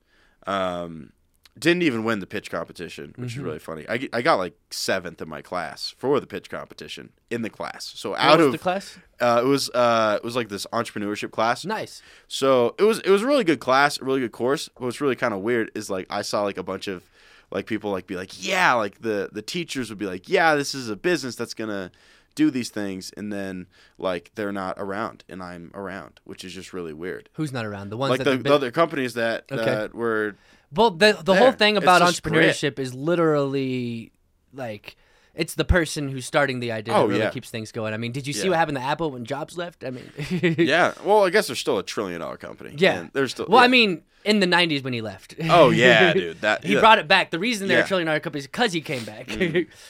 Um, 0.47 1.12
didn't 1.57 1.83
even 1.83 2.03
win 2.03 2.19
the 2.19 2.27
pitch 2.27 2.51
competition, 2.51 3.14
which 3.17 3.31
Mm-hmm. 3.33 3.40
is 3.40 3.45
really 3.45 3.59
funny. 3.61 3.87
I, 3.88 4.09
I 4.12 4.23
got 4.23 4.35
like 4.37 4.55
seventh 4.71 5.23
in 5.23 5.29
my 5.29 5.40
class 5.40 5.95
for 5.97 6.19
the 6.19 6.27
pitch 6.27 6.51
competition 6.51 7.11
in 7.31 7.43
the 7.43 7.51
class. 7.51 7.93
So 7.95 8.11
What 8.11 8.21
out 8.21 8.40
of 8.40 8.51
the 8.51 8.59
class? 8.59 8.99
uh, 9.21 9.40
it 9.45 9.47
was 9.47 9.71
uh, 9.71 10.19
it 10.21 10.25
was 10.25 10.35
like 10.35 10.49
this 10.49 10.67
entrepreneurship 10.73 11.31
class. 11.31 11.64
Nice. 11.64 12.03
So 12.27 12.75
it 12.79 12.83
was 12.83 12.99
it 13.01 13.11
was 13.11 13.23
a 13.23 13.27
really 13.27 13.45
good 13.45 13.61
class, 13.61 14.01
a 14.01 14.05
really 14.05 14.19
good 14.21 14.33
course. 14.33 14.69
But 14.75 14.83
what's 14.83 15.01
really 15.01 15.14
kind 15.17 15.33
of 15.33 15.40
weird 15.40 15.71
is 15.77 15.88
like 15.88 16.07
I 16.11 16.23
saw 16.23 16.43
like 16.43 16.59
a 16.59 16.64
bunch 16.64 16.88
of 16.88 17.09
like 17.53 17.67
people 17.67 17.93
like 17.93 18.09
be 18.09 18.17
like 18.17 18.45
yeah 18.45 18.73
like 18.73 19.01
the 19.03 19.29
the 19.31 19.43
teachers 19.43 19.88
would 19.90 19.99
be 19.99 20.07
like 20.07 20.29
yeah 20.29 20.57
this 20.57 20.75
is 20.75 20.88
a 20.88 20.97
business 20.97 21.37
that's 21.37 21.55
gonna 21.55 21.93
do 22.35 22.51
these 22.51 22.68
things 22.70 23.12
and 23.16 23.33
then 23.33 23.66
like 23.99 24.33
they're 24.35 24.53
not 24.53 24.77
around 24.79 25.25
and 25.29 25.42
I'm 25.42 25.70
around, 25.75 26.20
which 26.25 26.44
is 26.44 26.53
just 26.53 26.73
really 26.73 26.92
weird. 26.92 27.29
Who's 27.35 27.53
not 27.53 27.64
around? 27.64 27.90
The 27.90 27.97
ones 27.97 28.11
Like 28.11 28.18
that 28.18 28.25
the, 28.25 28.31
have 28.33 28.42
the 28.42 28.55
other 28.55 28.70
companies 28.70 29.14
that 29.14 29.44
Okay. 29.51 29.64
that 29.64 29.94
were 29.94 30.37
Well, 30.73 30.90
the 30.90 31.18
the 31.23 31.35
whole 31.35 31.53
thing 31.53 31.77
about 31.77 32.01
grit. 32.01 32.11
entrepreneurship 32.14 32.79
is 32.79 32.94
literally 32.94 34.12
like 34.53 34.97
it's 35.35 35.55
the 35.55 35.64
person 35.64 36.09
who's 36.09 36.27
starting 36.27 36.61
the 36.61 36.70
idea 36.73 36.94
Oh, 36.94 37.03
that 37.03 37.09
really 37.09 37.20
yeah. 37.20 37.31
keeks 37.31 37.49
things 37.51 37.73
going. 37.73 37.92
I 37.94 37.97
mean, 37.97 38.12
did 38.12 38.27
you 38.27 38.33
see 38.33 38.44
Yeah. 38.44 38.51
what 38.51 38.59
happened 38.59 38.79
to 38.79 38.85
Apple 38.85 39.11
when 39.11 39.25
Jobs 39.25 39.57
left? 39.59 39.85
I 39.85 39.90
mean, 39.90 40.11
yeah. 40.59 40.94
Well, 41.05 41.25
I 41.25 41.31
guess 41.31 41.47
they're 41.49 41.57
still 41.57 41.79
a 41.79 41.83
trillion 41.83 42.20
dollar 42.20 42.37
company. 42.37 42.75
Yeah. 42.79 43.01
And 43.01 43.11
they're 43.12 43.29
still 43.29 43.47
Well, 43.49 43.59
I 43.62 43.66
mean, 43.68 44.03
in 44.25 44.40
the 44.40 44.47
'90s 44.47 44.83
when 44.83 44.94
he 44.94 45.03
left. 45.03 45.35
Oh 45.51 45.68
yeah, 45.85 46.12
dude. 46.14 46.40
That 46.40 46.64
he 46.64 46.75
yeah. 46.75 46.81
brought 46.81 46.99
it 46.99 47.07
back. 47.07 47.31
The 47.31 47.38
reason 47.38 47.68
they're 47.68 47.79
Yeah. 47.79 47.83
Mm. 47.83 47.85
a 47.85 47.88
trillion 47.88 48.07
dollar 48.07 48.20
company 48.20 48.38
is 48.40 48.47
because 48.47 48.73
he 48.73 48.81
came 48.81 49.05
back. 49.05 49.29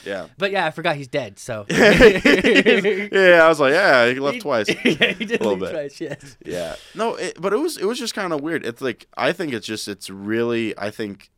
Yeah. 0.03 0.27
but 0.37 0.51
yeah, 0.51 0.65
I 0.65 0.71
forgot 0.71 0.97
he's 0.97 1.07
dead. 1.07 1.39
So 1.39 1.65
yeah, 1.69 3.41
I 3.43 3.47
was 3.47 3.59
like, 3.59 3.71
yeah, 3.73 4.07
he 4.09 4.19
left 4.19 4.41
twice. 4.41 4.67
yeah, 4.67 5.11
he 5.13 5.25
did 5.25 5.41
A 5.41 5.43
little 5.43 5.51
leave 5.53 5.59
bit. 5.61 5.71
twice. 5.71 6.01
Yes. 6.01 6.37
Yeah. 6.45 6.75
No, 6.95 7.15
it, 7.15 7.39
but 7.39 7.53
it 7.53 7.57
was 7.57 7.77
it 7.77 7.85
was 7.85 7.97
just 7.99 8.13
kind 8.13 8.33
of 8.33 8.41
weird. 8.41 8.65
It's 8.65 8.81
like 8.81 9.07
I 9.15 9.31
think 9.31 9.53
it's 9.53 9.65
just 9.67 9.87
it's 9.87 10.09
really 10.09 10.77
I 10.77 10.89
think 10.91 11.29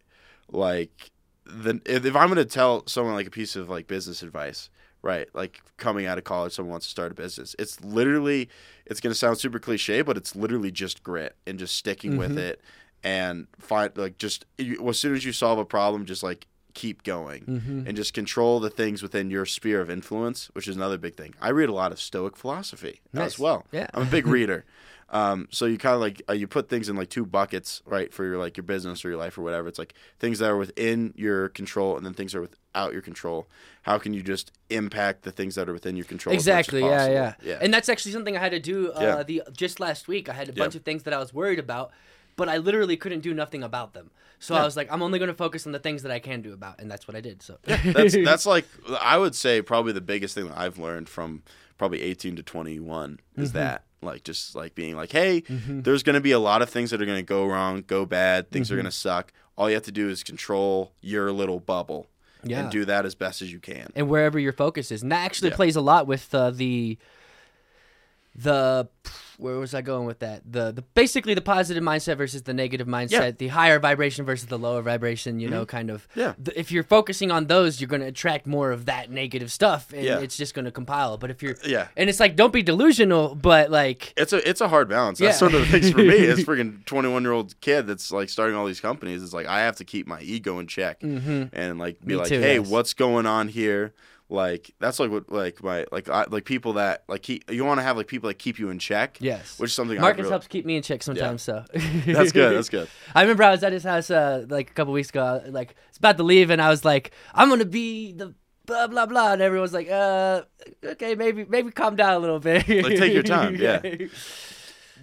like 0.52 1.12
the 1.48 1.82
if, 1.86 2.06
if 2.06 2.16
I'm 2.16 2.28
gonna 2.30 2.46
tell 2.46 2.86
someone 2.88 3.14
like 3.16 3.28
a 3.28 3.32
piece 3.32 3.56
of 3.56 3.70
like 3.70 3.88
business 3.88 4.22
advice, 4.24 4.70
right? 5.02 5.28
Like 5.34 5.62
coming 5.78 6.06
out 6.06 6.18
of 6.18 6.24
college, 6.24 6.54
someone 6.54 6.72
wants 6.72 6.86
to 6.88 6.92
start 6.92 7.12
a 7.12 7.16
business. 7.16 7.56
It's 7.60 7.82
literally 7.82 8.50
it's 8.86 9.00
gonna 9.00 9.16
sound 9.16 9.38
super 9.38 9.60
cliche, 9.60 10.02
but 10.02 10.18
it's 10.18 10.36
literally 10.36 10.72
just 10.72 11.04
grit 11.04 11.36
and 11.46 11.58
just 11.60 11.76
sticking 11.76 12.18
with 12.18 12.38
it 12.38 12.62
and 13.04 13.48
find 13.60 13.96
like 13.98 14.18
just 14.18 14.46
you, 14.58 14.88
as 14.90 15.00
soon 15.00 15.16
as 15.16 15.24
you 15.26 15.32
solve 15.32 15.60
a 15.60 15.66
problem, 15.66 16.06
just 16.06 16.24
like 16.24 16.48
keep 16.74 17.02
going 17.04 17.42
Mm-hmm. 17.46 17.88
and 17.88 17.96
just 17.96 18.14
control 18.14 18.60
the 18.60 18.70
things 18.70 19.02
within 19.02 19.32
your 19.32 19.46
sphere 19.48 19.82
of 19.82 19.90
influence, 19.90 20.50
which 20.54 20.68
is 20.68 20.76
another 20.76 20.98
big 21.00 21.16
thing. 21.16 21.34
I 21.42 21.50
read 21.50 21.70
a 21.70 21.74
lot 21.74 21.92
of 21.92 22.00
Stoic 22.00 22.36
philosophy 22.38 23.02
Nice. 23.14 23.26
as 23.34 23.40
well. 23.40 23.66
Yeah. 23.72 23.88
I'm 23.96 24.04
a 24.04 24.12
big 24.12 24.28
reader. 24.38 24.64
Um, 25.10 25.48
so 25.52 25.66
you 25.66 25.78
kind 25.78 25.96
of 25.96 26.02
like 26.02 26.22
uh, 26.30 26.34
you 26.34 26.48
put 26.48 26.68
things 26.70 26.90
in 26.90 26.96
like 26.98 27.10
two 27.10 27.26
buckets, 27.26 27.82
right, 27.86 28.14
for 28.14 28.26
your 28.26 28.38
like 28.38 28.58
your 28.58 28.66
business 28.66 29.06
or 29.06 29.10
your 29.10 29.18
life 29.18 29.38
or 29.38 29.42
whatever. 29.42 29.68
It's 29.70 29.80
like 29.80 29.94
things 30.20 30.40
that 30.40 30.50
are 30.50 30.58
within 30.58 31.14
your 31.16 31.50
control 31.50 31.96
and 31.96 32.06
then 32.06 32.14
things 32.14 32.34
that 32.34 32.40
are 32.40 32.42
without 32.42 32.92
your 32.92 33.02
control. 33.02 33.48
How 33.84 33.98
can 34.00 34.14
you 34.14 34.22
just 34.22 34.52
impact 34.70 35.24
the 35.24 35.32
things 35.32 35.56
that 35.56 35.70
are 35.70 35.74
within 35.74 35.96
your 35.96 36.06
control? 36.06 36.34
Exactly. 36.36 36.82
Yeah, 36.82 37.08
yeah, 37.10 37.34
yeah. 37.42 37.60
And 37.62 37.74
that's 37.74 37.88
actually 37.88 38.12
something 38.12 38.36
I 38.36 38.42
had 38.42 38.52
to 38.52 38.60
do 38.60 38.92
uh, 38.92 39.02
Yeah. 39.02 39.24
the 39.24 39.44
just 39.54 39.80
last 39.80 40.08
week. 40.10 40.28
I 40.28 40.34
had 40.34 40.50
a 40.50 40.54
Yeah. 40.54 40.64
bunch 40.66 40.76
of 40.76 40.84
things 40.84 41.04
that 41.04 41.14
I 41.14 41.20
was 41.20 41.34
worried 41.34 41.60
about, 41.60 41.92
but 42.36 42.50
I 42.50 42.58
literally 42.58 42.98
couldn't 42.98 43.22
do 43.22 43.34
nothing 43.34 43.64
about 43.64 43.94
them. 43.94 44.12
So 44.40 44.54
I 44.56 44.64
was 44.66 44.76
like, 44.78 44.92
I'm 44.92 45.02
only 45.02 45.18
going 45.18 45.30
to 45.30 45.34
focus 45.34 45.66
on 45.66 45.72
the 45.72 45.80
things 45.80 46.04
that 46.04 46.12
I 46.12 46.20
can 46.20 46.42
do 46.44 46.54
about, 46.54 46.80
and 46.80 46.92
that's 46.92 47.08
what 47.08 47.16
I 47.16 47.22
did. 47.22 47.42
So 47.42 47.58
that's 47.66 48.16
that's 48.24 48.46
like 48.46 48.66
I 49.02 49.18
would 49.18 49.34
say 49.36 49.62
probably 49.64 49.94
the 49.94 50.02
biggest 50.02 50.36
thing 50.36 50.48
that 50.50 50.58
I've 50.58 50.78
learned 50.78 51.10
from 51.10 51.42
probably 51.80 52.02
18 52.04 52.36
to 52.36 52.44
21 52.44 53.20
is 53.36 53.50
Mm-hmm. 53.50 53.58
that 53.58 53.84
like 54.02 54.24
just 54.24 54.56
like 54.56 54.76
being 54.76 54.96
like 54.96 55.12
hey 55.12 55.44
there's 55.68 56.04
going 56.04 56.14
to 56.14 56.22
be 56.22 56.32
a 56.32 56.40
lot 56.40 56.62
of 56.62 56.70
things 56.70 56.92
that 56.92 57.02
are 57.02 57.06
going 57.06 57.18
to 57.18 57.24
go 57.24 57.46
wrong 57.46 57.84
go 57.88 58.06
bad 58.06 58.52
things 58.52 58.68
Mm-hmm. 58.68 58.74
are 58.74 58.78
going 58.78 58.86
to 58.86 58.92
suck 58.92 59.34
all 59.58 59.70
you 59.70 59.76
have 59.76 59.84
to 59.84 59.92
do 59.92 60.08
is 60.10 60.24
control 60.24 60.92
your 61.02 61.32
little 61.32 61.60
bubble 61.60 62.08
Yeah. 62.44 62.60
and 62.62 62.72
do 62.72 62.86
that 62.86 63.06
as 63.06 63.16
best 63.16 63.42
as 63.42 63.52
you 63.52 63.60
can 63.60 63.92
and 63.96 64.08
wherever 64.08 64.38
your 64.38 64.54
focus 64.54 64.92
is, 64.92 65.02
and 65.02 65.12
that 65.12 65.26
actually 65.26 65.50
Yeah. 65.50 65.56
plays 65.56 65.76
a 65.76 65.82
lot 65.82 66.06
with 66.06 66.34
uh, 66.36 66.52
the 66.52 66.98
the 68.38 68.88
where 69.38 69.58
was 69.58 69.74
I 69.76 69.82
going 69.82 70.06
with 70.06 70.20
that? 70.20 70.42
The 70.52 70.72
the 70.72 70.82
basically 70.82 71.34
the 71.34 71.42
positive 71.42 71.84
mindset 71.84 72.18
versus 72.18 72.44
the 72.44 72.54
negative 72.54 72.88
mindset, 72.88 73.12
Yeah. 73.12 73.32
the 73.32 73.48
higher 73.50 73.80
vibration 73.80 74.26
versus 74.26 74.48
the 74.48 74.58
lower 74.58 74.82
vibration. 74.82 75.40
You 75.40 75.50
know, 75.50 75.62
mm-hmm. 75.62 75.78
kind 75.78 75.90
of. 75.92 76.08
Yeah. 76.16 76.34
The, 76.38 76.60
if 76.60 76.72
you're 76.72 76.84
focusing 76.84 77.32
on 77.32 77.48
those, 77.48 77.80
you're 77.80 77.88
going 77.88 78.02
to 78.02 78.08
attract 78.08 78.48
more 78.48 78.72
of 78.72 78.86
that 78.86 79.12
negative 79.12 79.52
stuff, 79.52 79.92
and 79.94 80.04
Yeah. 80.04 80.20
it's 80.20 80.38
just 80.38 80.54
going 80.54 80.66
to 80.66 80.72
compile. 80.72 81.18
But 81.18 81.30
if 81.32 81.44
you're 81.44 81.54
uh, 81.54 81.66
Yeah. 81.68 81.88
and 81.96 82.10
it's 82.10 82.20
like 82.20 82.36
don't 82.36 82.54
be 82.54 82.64
delusional, 82.64 83.36
but 83.36 83.70
like 83.72 84.14
It's 84.18 84.34
a 84.34 84.48
it's 84.48 84.62
a 84.62 84.68
hard 84.68 84.90
balance. 84.90 85.20
That's 85.20 85.36
Yeah. 85.36 85.40
sort 85.40 85.54
of 85.54 85.62
the 85.62 85.68
things 85.68 85.92
for 85.92 86.00
me. 86.00 86.26
As 86.28 86.40
freaking 86.46 86.86
twenty 86.86 87.10
one 87.10 87.24
year 87.24 87.34
old 87.34 87.60
kid 87.62 87.88
that's 87.88 88.12
like 88.12 88.30
starting 88.30 88.56
all 88.56 88.66
these 88.66 88.82
companies. 88.82 89.24
It's 89.24 89.34
like 89.34 89.48
I 89.48 89.62
have 89.62 89.76
to 89.78 89.86
keep 89.86 90.08
my 90.08 90.22
ego 90.22 90.60
in 90.60 90.68
check 90.68 91.02
mm-hmm. 91.02 91.46
and 91.54 91.80
like 91.80 92.00
be 92.02 92.14
Me 92.14 92.16
like, 92.16 92.28
too, 92.28 92.40
hey, 92.40 92.60
yes. 92.60 92.68
what's 92.68 92.94
going 92.94 93.26
on 93.26 93.48
here? 93.48 93.94
Like 94.30 94.72
that's 94.80 95.00
like 95.00 95.10
what 95.10 95.32
like 95.32 95.64
my 95.64 95.86
like 95.92 96.10
I, 96.10 96.26
like 96.30 96.44
people 96.44 96.74
that 96.74 97.06
like 97.08 97.22
keep 97.22 97.50
you 97.50 97.64
want 97.64 97.80
to 97.80 97.84
have 97.84 97.96
like 97.96 98.08
people 98.08 98.28
that 98.28 98.38
keep 98.38 98.60
you 98.60 98.70
in 98.70 98.78
check. 98.78 99.18
yes, 99.22 99.58
which 99.58 99.70
is 99.70 99.74
something 99.74 99.98
I 99.98 100.02
Marcus 100.02 100.20
really, 100.24 100.30
helps 100.32 100.48
keep 100.48 100.66
me 100.66 100.76
in 100.76 100.84
check 100.84 101.02
sometimes. 101.02 101.42
So 101.44 101.64
That's 102.06 102.34
good. 102.34 102.54
That's 102.58 102.68
good. 102.68 102.90
I 103.16 103.22
remember 103.22 103.44
I 103.44 103.52
was 103.52 103.64
at 103.64 103.72
his 103.72 103.84
house 103.84 104.12
uh, 104.12 104.46
like 104.50 104.70
a 104.70 104.74
couple 104.74 104.94
weeks 104.94 105.10
ago. 105.10 105.42
Like 105.48 105.76
it's 105.88 105.98
about 105.98 106.18
to 106.18 106.24
leave, 106.24 106.50
and 106.50 106.62
I 106.62 106.70
was 106.70 106.84
like, 106.84 107.12
"I'm 107.34 107.48
gonna 107.48 107.64
be 107.64 108.12
the 108.12 108.34
blah 108.66 108.88
blah 108.88 109.06
blah," 109.06 109.32
and 109.32 109.42
everyone's 109.42 109.72
like, 109.74 109.90
"Uh, 109.90 110.42
okay, 110.84 111.16
maybe 111.16 111.46
maybe 111.46 111.72
calm 111.72 111.96
down 111.96 112.14
a 112.16 112.20
little 112.20 112.40
bit." 112.40 112.68
Like, 112.68 112.98
take 112.98 113.14
your 113.14 113.24
time, 113.24 113.56
yeah. 113.60 113.80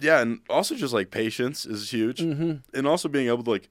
Yeah, 0.01 0.19
and 0.21 0.41
also 0.49 0.75
just 0.75 0.93
like 0.93 1.09
patience 1.09 1.65
is 1.65 1.91
huge, 1.91 2.19
Mm-hmm. 2.19 2.77
and 2.77 2.87
also 2.87 3.07
being 3.09 3.27
able 3.27 3.43
to 3.43 3.49
like 3.49 3.69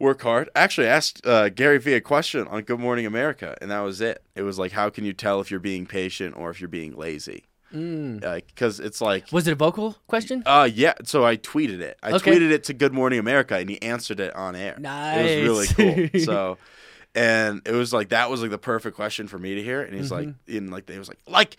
work 0.00 0.22
hard. 0.22 0.48
I 0.54 0.60
actually 0.60 0.86
asked 0.86 1.26
uh, 1.26 1.48
Gary 1.48 1.78
Vee 1.78 1.94
a 1.94 2.00
question 2.00 2.46
on 2.48 2.62
Good 2.62 2.80
Morning 2.80 3.06
America, 3.06 3.56
and 3.60 3.70
that 3.70 3.80
was 3.80 4.00
it. 4.00 4.22
It 4.34 4.42
was 4.42 4.58
like, 4.58 4.72
how 4.72 4.90
can 4.90 5.04
you 5.04 5.12
tell 5.12 5.40
if 5.40 5.50
you're 5.50 5.60
being 5.60 5.86
patient 5.86 6.36
or 6.36 6.50
if 6.50 6.60
you're 6.60 6.68
being 6.68 6.96
lazy? 6.96 7.44
Mm. 7.74 8.24
Like, 8.24 8.46
because 8.46 8.80
it's 8.80 9.00
like, 9.00 9.30
Was 9.30 9.46
it 9.46 9.52
a 9.52 9.54
vocal 9.54 9.96
question? 10.06 10.42
uh, 10.46 10.68
yeah. 10.72 10.94
So 11.04 11.24
I 11.26 11.36
tweeted 11.36 11.80
it. 11.80 11.98
I 12.02 12.12
Okay. 12.12 12.30
tweeted 12.32 12.50
it 12.50 12.64
to 12.64 12.72
Good 12.74 12.94
Morning 12.94 13.18
America, 13.18 13.56
and 13.56 13.68
he 13.68 13.80
answered 13.82 14.20
it 14.20 14.34
on 14.34 14.56
air. 14.56 14.76
Nice. 14.78 15.28
It 15.30 15.48
was 15.50 15.78
really 15.78 16.08
cool. 16.08 16.20
So. 16.20 16.58
And 17.14 17.62
it 17.64 17.72
was 17.72 17.92
like 17.92 18.10
that 18.10 18.30
was 18.30 18.42
like 18.42 18.50
the 18.50 18.58
perfect 18.58 18.94
question 18.94 19.26
for 19.28 19.38
me 19.38 19.54
to 19.56 19.62
hear, 19.62 19.80
and 19.82 19.94
he's 19.96 20.12
like, 20.12 20.28
Mm-hmm. 20.28 20.56
in 20.56 20.70
like 20.70 20.88
he 20.88 20.98
was 20.98 21.08
like, 21.08 21.18
like 21.26 21.56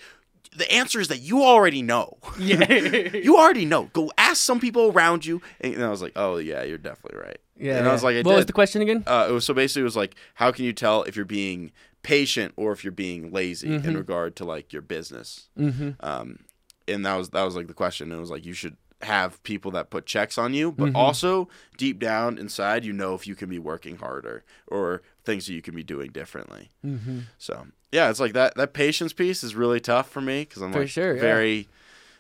the 0.55 0.71
answer 0.71 1.01
is 1.01 1.09
that 1.09 1.19
you 1.19 1.43
already 1.43 1.81
know. 1.81 2.17
Yeah. 2.37 2.71
you 3.13 3.35
already 3.35 3.65
know. 3.65 3.85
Go 3.91 4.11
ask 4.17 4.37
some 4.37 4.59
people 4.59 4.91
around 4.91 5.25
you. 5.25 5.41
And 5.59 5.83
I 5.83 5.89
was 5.89 6.01
like, 6.01 6.13
oh 6.15 6.37
yeah, 6.37 6.63
you're 6.63 6.77
definitely 6.77 7.19
right. 7.19 7.39
Yeah. 7.59 7.77
And 7.77 7.87
I 7.87 7.91
was 7.91 8.03
like, 8.03 8.15
I 8.15 8.21
what 8.21 8.35
was 8.35 8.45
the 8.45 8.53
question 8.53 8.81
again? 8.81 9.03
Uh, 9.05 9.27
it 9.29 9.33
was 9.33 9.45
so 9.45 9.53
basically 9.53 9.81
it 9.81 9.85
was 9.85 9.95
like, 9.95 10.15
how 10.35 10.51
can 10.51 10.65
you 10.65 10.73
tell 10.73 11.03
if 11.03 11.15
you're 11.15 11.25
being 11.25 11.71
patient 12.01 12.53
or 12.55 12.71
if 12.71 12.83
you're 12.83 12.91
being 12.91 13.31
lazy 13.31 13.73
in 13.73 13.95
regard 13.95 14.35
to 14.37 14.45
like 14.45 14.73
your 14.73 14.81
business? 14.81 15.49
Mm-hmm. 15.57 15.91
Um, 15.99 16.39
and 16.87 17.05
that 17.05 17.15
was 17.15 17.29
that 17.29 17.43
was 17.43 17.55
like 17.55 17.67
the 17.67 17.73
question. 17.73 18.11
And 18.11 18.17
It 18.17 18.21
was 18.21 18.31
like 18.31 18.45
you 18.45 18.53
should 18.53 18.77
have 19.01 19.41
people 19.43 19.71
that 19.71 19.89
put 19.89 20.05
checks 20.05 20.37
on 20.37 20.53
you, 20.53 20.71
but 20.71 20.93
also 20.93 21.47
deep 21.77 21.99
down 21.99 22.37
inside, 22.37 22.83
you 22.83 22.93
know 22.93 23.13
if 23.13 23.27
you 23.27 23.35
can 23.35 23.49
be 23.49 23.59
working 23.59 23.97
harder 23.97 24.43
or 24.67 25.01
things 25.23 25.47
that 25.47 25.53
you 25.53 25.61
can 25.61 25.75
be 25.75 25.83
doing 25.83 26.11
differently. 26.11 26.69
Mm-hmm. 26.85 27.19
So 27.37 27.67
yeah, 27.91 28.09
it's 28.09 28.19
like 28.19 28.33
that. 28.33 28.55
That 28.55 28.73
patience 28.73 29.13
piece 29.13 29.43
is 29.43 29.55
really 29.55 29.79
tough 29.79 30.09
for 30.09 30.21
me 30.21 30.41
because 30.41 30.61
I'm 30.61 30.73
For 30.73 30.81
like 30.81 30.89
sure, 30.89 31.15
yeah. 31.15 31.21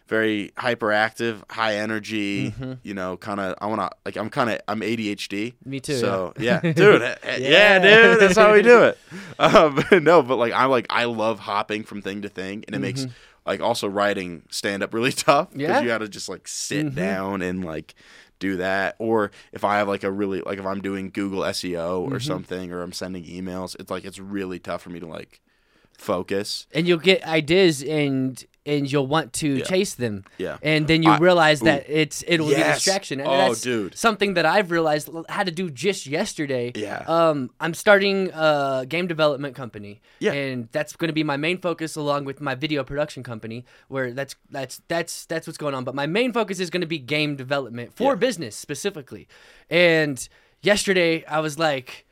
Very, 0.09 0.51
hyperactive, 0.57 1.43
high 1.49 1.75
energy. 1.75 2.51
Mm-hmm. 2.51 2.73
You 2.83 2.93
know, 2.95 3.15
kind 3.15 3.39
of. 3.39 3.55
I 3.61 3.67
want 3.67 3.79
to 3.81 3.89
like. 4.05 4.17
I'm 4.17 4.29
kind 4.29 4.49
of. 4.49 4.59
I'm 4.67 4.81
ADHD. 4.81 5.53
Me 5.63 5.79
too, 5.79 5.97
So 5.99 6.33
yeah, 6.37 6.59
dude. 6.59 7.01
eh, 7.01 7.15
eh, 7.23 7.37
yeah. 7.39 7.49
Yeah. 7.49 7.79
dude. 7.79 8.19
That's 8.19 8.35
how 8.37 8.51
we 8.53 8.61
do 8.61 8.83
it. 8.83 8.97
Um, 9.39 9.81
no, 10.03 10.21
but 10.21 10.35
like 10.35 10.51
I'm 10.51 10.69
like 10.69 10.87
I 10.89 11.05
love 11.05 11.39
hopping 11.39 11.83
from 11.83 12.01
thing 12.01 12.23
to 12.23 12.29
thing, 12.29 12.65
and 12.67 12.75
it 12.75 12.79
makes 12.79 13.07
like 13.45 13.61
also 13.61 13.87
writing 13.87 14.43
stand 14.49 14.83
up 14.83 14.93
really 14.93 15.11
tough 15.13 15.51
because 15.53 15.53
Mm-hmm. 15.53 15.61
Yeah. 15.61 15.75
Mm-hmm. 15.75 15.83
you 15.83 15.87
got 15.87 15.97
to 15.99 16.09
just 16.09 16.27
like 16.27 16.45
sit 16.47 16.93
down 16.93 17.41
and 17.41 17.63
like 17.63 17.95
do 18.39 18.57
that 18.57 18.95
or 18.99 19.31
if 19.53 19.63
i 19.65 19.77
have 19.79 19.87
like 19.89 20.03
a 20.03 20.11
really 20.11 20.41
like 20.41 20.59
if 20.59 20.65
i'm 20.65 20.81
doing 20.81 21.09
google 21.09 21.41
seo 21.43 22.03
Mm-hmm. 22.05 22.13
or 22.13 22.19
something 22.19 22.71
or 22.71 22.81
i'm 22.81 22.91
sending 22.93 23.23
emails 23.25 23.75
it's 23.79 23.89
like 23.91 24.03
it's 24.05 24.17
really 24.19 24.59
tough 24.59 24.81
for 24.81 24.89
me 24.89 24.99
to 24.99 25.07
like 25.07 25.41
focus 25.97 26.67
and 26.73 26.87
you'll 26.87 26.97
get 26.99 27.23
ideas 27.25 27.83
and 27.83 28.45
and 28.69 28.91
you'll 28.91 29.07
want 29.07 29.33
to 29.41 29.49
Yeah. 29.57 29.63
chase 29.65 29.93
them. 29.95 30.15
Yeah. 30.37 30.57
And 30.61 30.87
then 30.87 31.03
you 31.03 31.11
I- 31.11 31.17
realize 31.17 31.61
ooh. 31.61 31.65
that 31.65 31.81
it's 31.89 32.23
it'll 32.27 32.47
be 32.47 32.53
a 32.53 32.73
distraction. 32.73 33.19
And 33.19 33.27
Oh, 33.29 33.37
that's 33.37 33.61
dude. 33.61 33.97
Something 33.97 34.35
that 34.35 34.45
I've 34.45 34.69
realized 34.71 35.09
had 35.27 35.45
to 35.47 35.51
do 35.61 35.69
just 35.69 36.05
yesterday. 36.05 36.71
Yeah. 36.75 37.03
Um, 37.07 37.49
I'm 37.59 37.73
starting 37.73 38.29
a 38.33 38.85
game 38.87 39.07
development 39.07 39.55
company. 39.55 40.01
Yeah. 40.19 40.33
And 40.33 40.69
that's 40.71 40.95
going 40.95 41.09
to 41.09 41.13
be 41.21 41.23
my 41.23 41.37
main 41.37 41.57
focus, 41.59 41.95
along 41.95 42.25
with 42.25 42.39
my 42.41 42.55
video 42.55 42.83
production 42.83 43.23
company, 43.23 43.65
where 43.87 44.11
that's 44.13 44.35
that's 44.51 44.81
that's 44.87 45.25
that's 45.25 45.45
what's 45.47 45.57
going 45.57 45.73
on. 45.75 45.83
But 45.83 45.95
my 45.95 46.05
main 46.07 46.31
focus 46.33 46.59
is 46.59 46.69
going 46.69 46.81
to 46.81 46.87
be 46.87 46.99
game 46.99 47.35
development 47.35 47.93
for 47.95 48.13
Yeah. 48.13 48.19
business 48.27 48.55
specifically. 48.55 49.27
And 49.69 50.17
yesterday 50.61 51.23
I 51.25 51.39
was 51.39 51.57
like, 51.57 52.05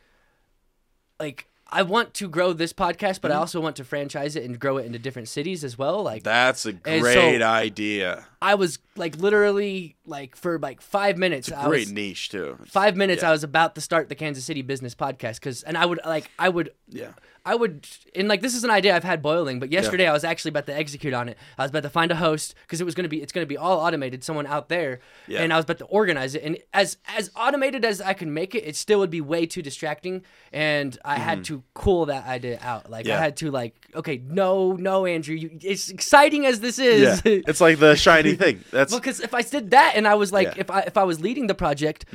like. 1.19 1.46
I 1.69 1.81
want 1.81 2.13
to 2.15 2.29
grow 2.29 2.53
this 2.53 2.71
podcast, 2.71 3.19
but 3.19 3.29
I 3.29 3.33
Mm-hmm. 3.35 3.39
also 3.41 3.59
want 3.61 3.75
to 3.75 3.83
franchise 3.83 4.37
it 4.37 4.43
and 4.45 4.57
grow 4.57 4.77
it 4.77 4.85
into 4.85 4.99
different 4.99 5.27
cities 5.27 5.65
as 5.65 5.77
well. 5.77 6.01
Like 6.01 6.23
that's 6.23 6.65
a 6.65 6.71
great 6.73 7.03
so- 7.41 7.45
idea 7.45 8.25
I 8.41 8.55
was 8.55 8.79
like 8.95 9.17
literally 9.17 9.96
like 10.07 10.35
for 10.35 10.57
like 10.59 10.81
five 10.81 11.17
minutes. 11.17 11.51
I 11.51 11.65
great 11.67 11.87
was, 11.87 11.91
niche 11.93 12.29
too 12.29 12.57
five 12.67 12.95
minutes. 12.95 13.21
Yeah. 13.21 13.29
I 13.29 13.31
was 13.31 13.43
about 13.43 13.75
to 13.75 13.81
start 13.81 14.09
the 14.09 14.15
Kansas 14.15 14.45
City 14.45 14.61
Business 14.61 14.95
Podcast 14.95 15.35
because, 15.35 15.63
and 15.63 15.77
I 15.77 15.85
would 15.85 15.99
like 16.05 16.31
I 16.39 16.49
would 16.49 16.71
yeah 16.89 17.11
I 17.45 17.55
would 17.55 17.87
and 18.13 18.27
like 18.27 18.41
this 18.41 18.53
is 18.55 18.65
an 18.65 18.69
idea 18.69 18.93
I've 18.93 19.05
had 19.05 19.21
boiling, 19.21 19.59
but 19.61 19.71
yesterday 19.71 20.05
I 20.05 20.11
was 20.11 20.25
actually 20.25 20.49
about 20.49 20.65
to 20.65 20.75
execute 20.75 21.13
on 21.13 21.29
it. 21.29 21.37
I 21.57 21.63
was 21.63 21.69
about 21.69 21.83
to 21.83 21.89
find 21.89 22.11
a 22.11 22.15
host 22.15 22.55
because 22.63 22.81
it 22.81 22.83
was 22.83 22.93
gonna 22.93 23.07
be 23.07 23.21
it's 23.21 23.31
gonna 23.31 23.45
be 23.45 23.55
all 23.57 23.79
automated, 23.79 24.21
someone 24.23 24.45
out 24.47 24.67
there, 24.67 24.99
Yeah. 25.27 25.41
and 25.43 25.53
I 25.53 25.55
was 25.55 25.63
about 25.63 25.77
to 25.79 25.85
organize 25.85 26.35
it. 26.35 26.43
And 26.43 26.57
as 26.73 26.97
as 27.17 27.31
automated 27.37 27.85
as 27.85 28.01
I 28.01 28.13
could 28.13 28.27
make 28.27 28.53
it, 28.53 28.65
it 28.65 28.75
still 28.75 28.99
would 28.99 29.09
be 29.09 29.21
way 29.21 29.45
too 29.45 29.61
distracting, 29.61 30.23
and 30.51 30.97
I 31.05 31.15
had 31.19 31.45
to 31.45 31.63
cool 31.73 32.07
that 32.07 32.25
idea 32.25 32.59
out. 32.61 32.89
Like 32.89 33.05
I 33.05 33.11
Mm-hmm. 33.11 33.23
Had 33.23 33.37
to 33.37 33.51
like 33.51 33.75
okay, 33.95 34.21
no, 34.27 34.73
no, 34.73 35.05
Andrew, 35.05 35.35
you, 35.35 35.57
it's 35.61 35.89
exciting 35.89 36.45
as 36.45 36.59
this 36.59 36.77
yeah 36.77 36.85
is. 36.85 37.21
it's 37.23 37.61
like 37.61 37.79
the 37.79 37.95
shiny 38.07 38.35
thing 38.35 38.61
that's 38.71 38.93
Because 38.93 39.21
if 39.21 39.33
I 39.33 39.41
did 39.41 39.71
that 39.71 39.95
and 39.97 40.07
I 40.07 40.15
was 40.21 40.29
like, 40.37 40.47
Yeah. 40.47 40.51
Mm-hmm. 40.51 40.61
if 40.61 40.69
I 40.77 40.79
if 40.91 40.95
I 41.03 41.05
was 41.11 41.17
leading 41.27 41.47
the 41.51 41.55
project, 41.65 42.05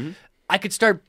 I 0.48 0.56
could 0.62 0.72
start 0.72 1.02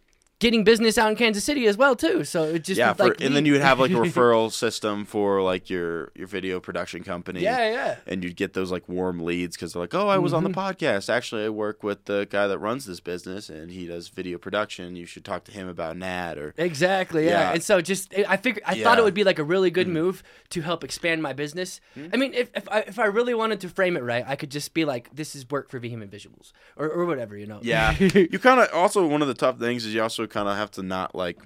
getting 0.43 0.63
business 0.63 0.97
out 0.97 1.09
in 1.09 1.15
Kansas 1.15 1.43
City 1.43 1.65
as 1.67 1.77
well 1.77 1.95
too. 1.95 2.23
So 2.23 2.43
it 2.43 2.63
just 2.63 2.77
yeah 2.77 2.93
for, 2.93 3.05
like 3.05 3.21
and 3.21 3.35
then 3.35 3.45
you 3.45 3.53
would 3.53 3.61
have 3.61 3.79
like 3.79 3.91
a 3.91 3.93
referral 4.07 4.51
system 4.51 5.05
for 5.05 5.41
like 5.41 5.69
your 5.69 6.11
your 6.15 6.27
video 6.27 6.59
production 6.59 7.03
company 7.03 7.39
yeah 7.41 7.69
yeah 7.71 7.95
and 8.05 8.23
you'd 8.23 8.35
get 8.35 8.53
those 8.53 8.69
like 8.71 8.87
warm 8.89 9.19
leads 9.23 9.55
because 9.55 9.73
they're 9.73 9.81
like, 9.81 9.93
"Oh, 9.95 10.07
I 10.09 10.17
was 10.17 10.33
Mm-hmm. 10.33 10.45
on 10.45 10.51
the 10.51 10.57
podcast. 10.57 11.09
Actually, 11.09 11.45
I 11.45 11.49
work 11.49 11.81
with 11.83 12.05
the 12.05 12.27
guy 12.29 12.47
that 12.47 12.57
runs 12.59 12.85
this 12.85 12.99
business, 12.99 13.49
and 13.49 13.71
he 13.71 13.87
does 13.87 14.09
video 14.09 14.37
production. 14.37 14.95
You 14.95 15.05
should 15.05 15.23
talk 15.25 15.43
to 15.45 15.51
him 15.51 15.67
about 15.67 15.95
Nat." 15.97 16.37
Or 16.37 16.53
exactly 16.57 17.25
yeah. 17.25 17.31
Yeah. 17.39 17.53
And 17.53 17.63
so 17.63 17.79
just 17.81 18.13
I 18.27 18.37
figured 18.37 18.63
I 18.65 18.71
thought 18.71 18.77
Yeah. 18.77 18.85
Mm-hmm. 18.89 18.99
it 18.99 19.03
would 19.03 19.13
be 19.13 19.23
like 19.23 19.39
a 19.39 19.43
really 19.43 19.71
good 19.71 19.87
move 19.87 20.23
to 20.49 20.61
help 20.61 20.83
expand 20.83 21.21
my 21.21 21.33
business. 21.33 21.79
I 22.13 22.17
mean, 22.17 22.33
if 22.33 22.49
if 22.55 22.67
I 22.69 22.79
if 22.81 22.99
I 22.99 23.05
really 23.05 23.33
wanted 23.33 23.61
to 23.61 23.69
frame 23.69 23.95
it 23.95 24.03
right, 24.03 24.25
I 24.27 24.35
could 24.35 24.51
just 24.51 24.73
be 24.73 24.83
like, 24.85 25.09
this 25.15 25.35
is 25.35 25.49
work 25.49 25.69
for 25.69 25.79
vehement 25.79 26.11
visuals 26.11 26.51
or 26.75 26.89
or 26.89 27.05
whatever 27.05 27.37
you 27.37 27.45
know. 27.47 27.59
yeah, 27.61 27.95
you 27.99 28.39
kind 28.39 28.59
of 28.59 28.67
also 28.73 29.05
one 29.07 29.21
of 29.21 29.27
the 29.27 29.33
tough 29.33 29.57
things 29.59 29.85
is 29.85 29.93
you 29.93 30.01
also 30.01 30.25
kind 30.33 30.49
of 30.49 30.57
have 30.57 30.71
to 30.71 30.83
not 30.83 31.15
like 31.15 31.37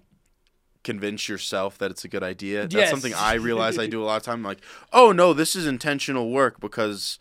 convince 0.83 1.27
yourself 1.27 1.77
that 1.79 1.91
it's 1.91 2.05
a 2.05 2.07
good 2.07 2.23
idea. 2.23 2.61
That's 2.61 2.75
Yes. 2.75 2.89
something 2.89 3.13
I 3.13 3.33
realize 3.35 3.77
I 3.77 3.87
do 3.87 4.01
a 4.01 4.05
lot 4.05 4.17
of 4.17 4.23
time. 4.23 4.41
Like, 4.43 4.59
oh 4.93 5.11
no, 5.11 5.33
this 5.33 5.55
is 5.55 5.67
intentional 5.67 6.29
work 6.31 6.59
because 6.59 7.19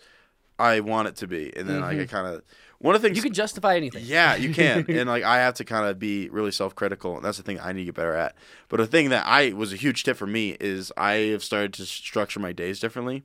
I 0.59 0.81
want 0.81 1.09
it 1.09 1.16
to 1.16 1.26
be, 1.26 1.55
and 1.57 1.68
then 1.68 1.81
like 1.81 1.98
I 1.98 2.07
kind 2.07 2.26
of 2.29 2.42
one 2.79 2.94
of 2.94 3.00
the 3.02 3.09
things 3.09 3.18
Mm-hmm. 3.18 3.24
you 3.26 3.31
can 3.31 3.35
justify 3.35 3.74
anything. 3.76 4.05
Yeah, 4.07 4.37
you 4.37 4.52
can. 4.55 4.85
and 4.88 5.09
like 5.09 5.24
I 5.24 5.38
have 5.38 5.55
to 5.55 5.64
kind 5.64 5.87
of 5.87 5.98
be 5.98 6.29
really 6.29 6.52
self-critical, 6.52 7.16
and 7.16 7.24
that's 7.24 7.38
the 7.38 7.42
thing 7.42 7.59
I 7.61 7.72
need 7.72 7.81
to 7.81 7.85
get 7.87 7.94
better 7.94 8.14
at. 8.14 8.37
But 8.68 8.76
the 8.79 8.87
thing 8.87 9.09
that 9.11 9.26
I 9.26 9.52
was 9.52 9.72
a 9.72 9.76
huge 9.76 10.05
tip 10.05 10.16
for 10.16 10.26
me 10.26 10.57
is 10.61 10.92
I 10.96 11.12
have 11.33 11.42
started 11.42 11.72
to 11.74 11.87
structure 11.87 12.38
my 12.40 12.52
days 12.52 12.79
differently. 12.81 13.24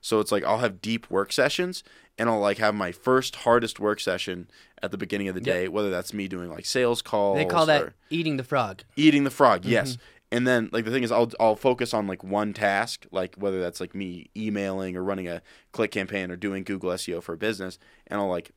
So 0.00 0.20
it's 0.20 0.30
like 0.30 0.44
I'll 0.44 0.58
have 0.58 0.80
deep 0.82 1.10
work 1.10 1.32
sessions 1.32 1.82
and 2.20 2.28
I'll 2.28 2.38
like 2.38 2.58
have 2.58 2.74
my 2.74 2.92
first 2.92 3.34
hardest 3.36 3.80
work 3.80 3.98
session 3.98 4.48
at 4.82 4.90
the 4.92 4.98
beginning 4.98 5.26
of 5.28 5.34
the 5.34 5.40
day, 5.40 5.66
whether 5.68 5.90
that's 5.90 6.12
me 6.14 6.28
doing 6.28 6.50
like 6.50 6.66
sales 6.66 7.02
calls 7.02 7.36
They 7.38 7.44
call 7.46 7.66
that 7.66 7.82
or 7.82 7.94
eating 8.10 8.36
the 8.36 8.44
frog. 8.44 8.82
eating 8.96 9.24
the 9.24 9.30
frog, 9.30 9.62
Mm-hmm. 9.62 9.70
yes. 9.72 9.96
And 10.32 10.46
then 10.46 10.68
like 10.70 10.84
the 10.84 10.92
thing 10.92 11.02
is 11.02 11.10
I'll 11.10 11.32
I'll 11.40 11.56
focus 11.56 11.92
on 11.92 12.06
like 12.06 12.22
one 12.22 12.52
task, 12.52 13.04
like 13.10 13.34
whether 13.36 13.60
that's 13.60 13.80
like 13.80 13.96
me 13.96 14.30
emailing 14.36 14.96
or 14.96 15.02
running 15.02 15.26
a 15.26 15.42
click 15.72 15.90
campaign 15.90 16.30
or 16.30 16.36
doing 16.36 16.62
Google 16.62 16.90
SEO 16.90 17.20
for 17.20 17.32
a 17.32 17.36
business, 17.36 17.80
and 18.06 18.20
I'll 18.20 18.28
like 18.28 18.52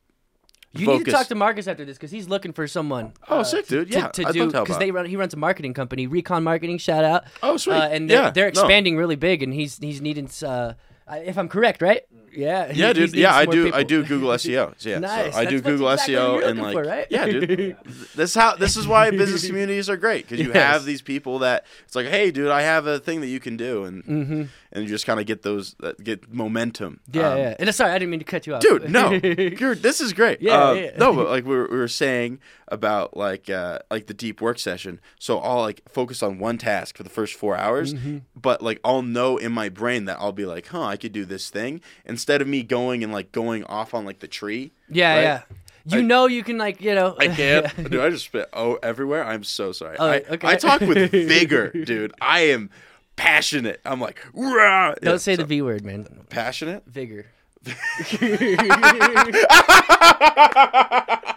You 0.72 0.86
need 0.86 1.04
to 1.06 1.10
talk 1.10 1.26
to 1.28 1.34
Marcus 1.34 1.66
after 1.66 1.84
this 1.84 1.96
because 1.96 2.12
he's 2.12 2.28
looking 2.28 2.52
for 2.52 2.66
someone. 2.68 3.12
Oh, 3.28 3.38
uh, 3.40 3.44
sick, 3.44 3.66
dude. 3.66 3.92
Yeah, 3.92 4.06
to, 4.08 4.22
to 4.24 4.32
do 4.32 4.46
because 4.52 4.78
they 4.78 4.92
run. 4.92 5.06
He 5.06 5.16
runs 5.16 5.34
a 5.34 5.36
marketing 5.36 5.74
company, 5.74 6.06
Recon 6.06 6.44
Marketing. 6.44 6.78
Shout 6.78 7.04
out. 7.04 7.24
Oh, 7.42 7.56
sweet. 7.56 7.74
Uh, 7.74 7.88
and 7.94 8.08
they're, 8.08 8.22
Yeah, 8.22 8.30
they're 8.30 8.44
no. 8.52 8.60
expanding 8.60 8.96
really 8.96 9.16
big, 9.16 9.42
and 9.42 9.52
he's 9.52 9.78
he's 9.78 10.00
needing 10.00 10.28
uh, 10.46 10.74
if 11.10 11.36
I'm 11.38 11.48
correct, 11.48 11.82
right? 11.82 12.02
Yeah. 12.36 12.66
Yeah, 12.72 12.88
he 12.88 12.92
dude. 12.94 12.96
needs 12.98 13.14
Yeah, 13.14 13.32
I 13.34 13.44
do. 13.46 13.64
people. 13.66 13.78
I 13.78 13.82
do 13.84 14.02
Google 14.04 14.30
SEO. 14.42 14.74
Yeah, 14.84 14.98
Nice. 14.98 15.34
so 15.34 15.38
I 15.38 15.44
do 15.44 15.60
That's- 15.60 15.62
that's 15.62 15.62
Google 15.62 15.90
exactly 15.92 16.14
SEO 16.16 16.46
and 16.48 16.60
like, 16.60 16.72
for, 16.74 16.82
right? 16.82 17.06
yeah, 17.08 17.26
dude. 17.26 17.76
this 18.16 18.34
how 18.34 18.56
this 18.56 18.76
is 18.76 18.88
why 18.88 19.10
business 19.12 19.46
communities 19.46 19.88
are 19.88 19.96
great 19.96 20.26
because 20.28 20.44
you 20.44 20.52
Yes. 20.52 20.56
have 20.72 20.84
these 20.84 21.00
people 21.00 21.38
that 21.40 21.64
it's 21.84 21.94
like, 21.94 22.06
hey, 22.06 22.32
dude, 22.32 22.48
I 22.50 22.62
have 22.62 22.86
a 22.88 22.98
thing 22.98 23.20
that 23.20 23.28
you 23.28 23.38
can 23.38 23.56
do, 23.56 23.84
and 23.84 24.02
Mm-hmm. 24.04 24.42
and 24.72 24.82
you 24.82 24.88
just 24.88 25.06
kind 25.06 25.20
of 25.20 25.26
get 25.26 25.42
those 25.42 25.76
that 25.78 26.02
get 26.02 26.32
momentum. 26.32 26.98
Yeah, 27.12 27.28
Um, 27.30 27.38
yeah. 27.38 27.54
And 27.60 27.68
uh, 27.68 27.72
sorry, 27.72 27.92
I 27.92 27.98
didn't 28.00 28.10
mean 28.10 28.18
to 28.20 28.24
cut 28.26 28.46
you 28.48 28.54
off. 28.56 28.62
dude 28.62 28.90
no 28.90 29.12
you're, 29.12 29.76
this 29.76 30.00
is 30.00 30.12
great 30.12 30.40
Yeah, 30.42 30.70
Um, 30.70 30.76
yeah. 30.78 30.90
no 30.98 31.14
but 31.14 31.28
like 31.28 31.44
we 31.44 31.54
were, 31.54 31.68
we 31.70 31.76
were 31.76 31.86
saying 31.88 32.40
about 32.68 33.16
like 33.16 33.48
uh 33.50 33.78
like 33.90 34.06
the 34.06 34.14
deep 34.14 34.40
work 34.40 34.58
session 34.58 34.98
so 35.18 35.38
i'll 35.38 35.60
like 35.60 35.82
focus 35.88 36.22
on 36.22 36.38
one 36.38 36.56
task 36.58 36.96
for 36.96 37.02
the 37.02 37.10
first 37.10 37.34
four 37.34 37.54
hours 37.56 37.92
Mm-hmm. 37.94 38.18
but 38.34 38.62
like 38.62 38.80
i'll 38.84 39.02
know 39.02 39.36
in 39.36 39.52
my 39.52 39.68
brain 39.68 40.06
that 40.06 40.16
i'll 40.18 40.32
be 40.32 40.46
like 40.46 40.66
huh 40.68 40.80
i 40.94 40.96
could 40.96 41.12
do 41.12 41.24
this 41.24 41.50
thing 41.50 41.80
instead 42.04 42.40
of 42.40 42.48
me 42.48 42.62
going 42.62 43.02
and 43.04 43.12
like 43.12 43.32
going 43.32 43.64
off 43.64 43.94
on 43.94 44.04
like 44.04 44.20
the 44.20 44.28
tree 44.28 44.72
yeah, 44.88 45.14
right? 45.14 45.22
yeah. 45.22 45.42
You 45.86 45.98
I- 45.98 46.02
know 46.02 46.26
you 46.26 46.42
can 46.42 46.56
like 46.56 46.80
you 46.80 46.94
know. 46.94 47.14
I 47.18 47.28
can't, 47.28 47.66
dude. 47.90 48.00
I 48.00 48.08
just 48.08 48.24
spit 48.24 48.48
oh 48.54 48.78
everywhere. 48.82 49.22
I'm 49.22 49.44
so 49.44 49.70
sorry. 49.72 49.96
Oh, 49.98 50.06
I, 50.06 50.16
okay. 50.34 50.48
I 50.48 50.56
talk 50.56 50.80
with 50.80 51.10
vigor, 51.10 51.68
dude. 51.72 52.14
I 52.22 52.40
am 52.56 52.70
passionate. 53.16 53.82
I'm 53.84 54.00
like, 54.00 54.18
Rah! 54.32 54.94
Don't 55.02 55.12
Yeah, 55.12 55.16
say 55.18 55.36
the 55.36 55.44
V 55.44 55.60
word, 55.60 55.84
man. 55.84 56.06
passionate. 56.30 56.84
Vigor. 56.86 57.26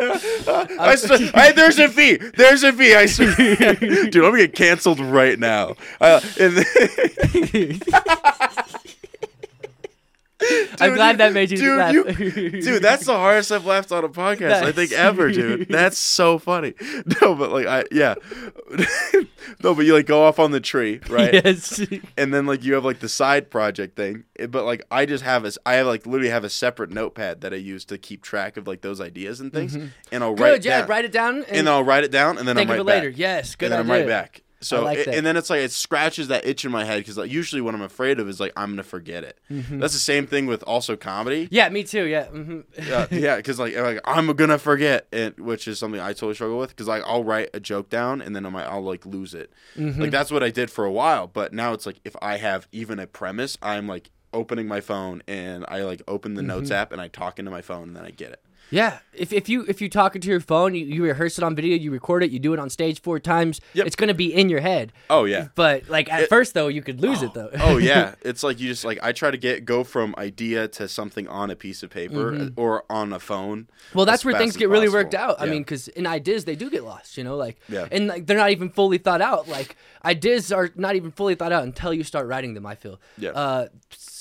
I 0.00 0.94
swear, 0.96 1.30
I, 1.34 1.52
there's 1.52 1.78
a 1.78 1.88
V. 1.88 2.16
There's 2.16 2.62
a 2.62 2.72
V. 2.72 2.94
I 2.94 3.06
swear. 3.06 3.34
Dude, 3.74 4.16
I'm 4.16 4.22
gonna 4.22 4.38
get 4.38 4.54
canceled 4.54 5.00
right 5.00 5.38
now. 5.38 5.76
Uh, 6.00 6.20
and 6.38 6.56
I'm 10.80 10.94
glad 10.94 11.18
that 11.18 11.32
made 11.32 11.50
you 11.50 11.56
dude, 11.58 11.78
laugh. 11.78 11.92
you- 11.94 12.04
dude, 12.62 12.82
that's 12.82 13.06
the 13.06 13.14
hardest 13.16 13.50
I've 13.52 13.64
laughed 13.66 13.92
on 13.92 14.04
a 14.04 14.08
podcast 14.08 14.62
I 14.62 14.72
think 14.72 14.92
ever, 14.92 15.30
dude. 15.30 15.68
That's 15.74 15.98
so 15.98 16.38
funny. 16.38 16.74
No, 17.20 17.34
but 17.34 17.50
like 17.50 17.66
I 17.66 17.84
yeah. 17.92 18.14
no, 19.62 19.74
but 19.74 19.84
you 19.84 19.94
like 19.94 20.06
go 20.06 20.24
off 20.24 20.38
on 20.38 20.50
the 20.50 20.60
tree, 20.60 21.00
right? 21.08 21.32
yes. 21.34 21.80
and 22.16 22.32
then 22.32 22.46
like 22.46 22.64
you 22.64 22.74
have 22.74 22.84
like 22.84 23.00
the 23.00 23.08
side 23.08 23.50
project 23.50 23.96
thing 23.96 24.24
eh, 24.38 24.46
but 24.46 24.64
like 24.64 24.82
i 24.90 25.06
just 25.06 25.22
have 25.24 25.44
a 25.44 25.52
i 25.66 25.74
have 25.74 25.86
like 25.86 26.06
literally 26.06 26.28
have 26.30 26.44
a 26.44 26.50
separate 26.50 26.90
notepad 26.90 27.40
that 27.42 27.52
i 27.52 27.56
use 27.56 27.84
to 27.84 27.98
keep 27.98 28.22
track 28.22 28.56
of 28.56 28.66
like 28.66 28.80
those 28.80 29.00
ideas 29.00 29.40
and 29.40 29.52
things 29.52 29.76
mm-hmm. 29.76 29.86
and 30.12 30.24
i'll 30.24 30.34
write 30.34 30.54
Good. 30.62 30.64
Yeah. 30.64 30.80
down, 30.80 30.88
Write 30.88 31.04
it 31.04 31.12
down 31.12 31.36
and, 31.36 31.46
and 31.48 31.66
then 31.66 31.68
i'll 31.68 31.84
write 31.84 32.04
it 32.04 32.10
down 32.10 32.38
and 32.38 32.46
then 32.48 32.56
of 32.58 32.68
right 32.68 32.78
it 32.80 32.84
later. 32.84 33.10
back 33.10 33.18
Yes. 33.18 33.54
Good 33.54 33.66
and 33.66 33.72
then 33.72 33.80
idea. 33.80 33.94
i'm 33.94 34.00
right 34.00 34.08
back 34.08 34.42
so 34.64 34.82
like 34.82 34.98
it- 34.98 35.08
and 35.08 35.24
then 35.26 35.36
it's 35.36 35.50
like 35.50 35.60
it 35.60 35.70
scratches 35.72 36.28
that 36.28 36.44
itch 36.46 36.64
in 36.64 36.70
my 36.70 36.84
head 36.84 36.98
because 36.98 37.16
like 37.18 37.30
usually 37.30 37.60
what 37.62 37.74
i'm 37.74 37.82
afraid 37.82 38.18
of 38.20 38.28
is 38.28 38.40
like 38.40 38.52
i'm 38.56 38.70
gonna 38.70 38.82
forget 38.82 39.22
it 39.24 39.38
that's 39.48 39.92
the 39.92 39.98
same 39.98 40.26
thing 40.26 40.46
with 40.46 40.62
also 40.64 40.96
comedy 40.96 41.48
Yeah. 41.50 41.68
Me 41.68 41.84
too. 41.84 42.04
Yeah. 42.04 42.24
hmm 42.26 42.60
uh, 42.92 43.06
yeah, 43.10 43.36
because 43.40 43.58
like, 43.58 43.76
like 43.76 44.00
I'm 44.04 44.26
gonna 44.34 44.58
forget 44.58 45.06
it, 45.12 45.38
which 45.40 45.66
is 45.68 45.78
something 45.78 46.00
I 46.00 46.12
totally 46.12 46.34
struggle 46.34 46.58
with. 46.58 46.70
Because 46.70 46.88
like 46.88 47.02
I'll 47.06 47.24
write 47.24 47.50
a 47.54 47.60
joke 47.60 47.88
down 47.90 48.20
and 48.22 48.34
then 48.34 48.44
I'm 48.46 48.54
like, 48.54 48.66
I'll 48.66 48.82
like 48.82 49.04
lose 49.06 49.34
it. 49.34 49.52
Mm-hmm. 49.76 50.00
Like 50.02 50.10
that's 50.10 50.30
what 50.30 50.42
I 50.42 50.50
did 50.50 50.70
for 50.70 50.84
a 50.84 50.92
while, 50.92 51.26
but 51.26 51.52
now 51.52 51.72
it's 51.72 51.86
like 51.86 51.96
if 52.04 52.14
I 52.22 52.36
have 52.38 52.66
even 52.72 52.98
a 52.98 53.06
premise, 53.06 53.56
I'm 53.62 53.86
like 53.86 54.10
opening 54.32 54.66
my 54.66 54.80
phone 54.80 55.22
and 55.28 55.64
I 55.68 55.82
like 55.82 56.02
open 56.08 56.34
the 56.34 56.42
notes 56.42 56.70
Mm-hmm. 56.70 56.80
app 56.80 56.92
and 56.92 57.00
I 57.00 57.08
talk 57.08 57.38
into 57.38 57.50
my 57.50 57.62
phone 57.62 57.84
and 57.88 57.96
then 57.96 58.04
I 58.04 58.10
get 58.10 58.30
it. 58.32 58.40
Yeah. 58.70 58.98
If, 59.12 59.32
if 59.32 59.48
you 59.48 59.64
if 59.68 59.80
you 59.80 59.88
talk 59.88 60.16
into 60.16 60.26
your 60.28 60.40
phone, 60.40 60.74
you, 60.74 60.84
you 60.86 61.04
rehearse 61.04 61.38
it 61.38 61.44
on 61.44 61.54
video, 61.54 61.76
you 61.76 61.92
record 61.92 62.24
it, 62.24 62.32
you 62.32 62.40
do 62.40 62.52
it 62.52 62.58
on 62.58 62.68
stage 62.68 63.00
four 63.00 63.20
times. 63.20 63.60
Yep. 63.74 63.86
It's 63.86 63.94
gonna 63.94 64.14
be 64.14 64.34
in 64.34 64.48
your 64.48 64.60
head. 64.60 64.92
Oh 65.08 65.24
yeah. 65.24 65.48
But 65.54 65.88
like 65.88 66.10
at 66.12 66.22
It- 66.22 66.28
first 66.28 66.54
though, 66.54 66.66
you 66.66 66.82
could 66.82 67.00
lose 67.00 67.22
it 67.22 67.32
though. 67.34 67.50
oh 67.60 67.76
yeah, 67.76 68.14
it's 68.22 68.42
like 68.42 68.58
you 68.58 68.66
just 68.66 68.84
like 68.84 68.98
I 69.02 69.12
try 69.12 69.30
to 69.30 69.36
get 69.36 69.64
go 69.64 69.84
from 69.84 70.14
idea 70.18 70.66
to 70.68 70.88
something 70.88 71.28
on 71.28 71.50
a 71.50 71.54
piece 71.56 71.84
of 71.84 71.90
paper 71.90 72.50
or 72.56 72.84
on 72.90 73.12
a 73.12 73.20
phone. 73.20 73.62
Mm-hmm. 73.64 73.98
Well, 73.98 74.06
that's 74.06 74.24
where 74.24 74.36
things 74.36 74.56
get 74.56 74.68
really 74.68 74.88
worked 74.88 75.12
possible. 75.12 75.34
out. 75.34 75.40
I 75.40 75.46
mean, 75.48 75.62
because 75.62 75.86
in 75.88 76.06
ideas 76.08 76.44
they 76.44 76.56
do 76.56 76.68
get 76.68 76.82
lost, 76.82 77.16
you 77.16 77.22
know, 77.22 77.36
like, 77.36 77.60
Yeah. 77.68 77.86
and 77.92 78.08
like 78.08 78.26
they're 78.26 78.36
not 78.38 78.50
even 78.50 78.68
fully 78.70 78.98
thought 78.98 79.20
out. 79.20 79.46
Like 79.46 79.76
ideas 80.04 80.50
are 80.50 80.70
not 80.74 80.96
even 80.96 81.12
fully 81.12 81.36
thought 81.36 81.52
out 81.52 81.62
until 81.62 81.94
you 81.94 82.02
start 82.02 82.26
writing 82.26 82.54
them. 82.54 82.66
I 82.66 82.74
feel. 82.74 83.00
Yeah. 83.16 83.30
Uh, 83.30 83.68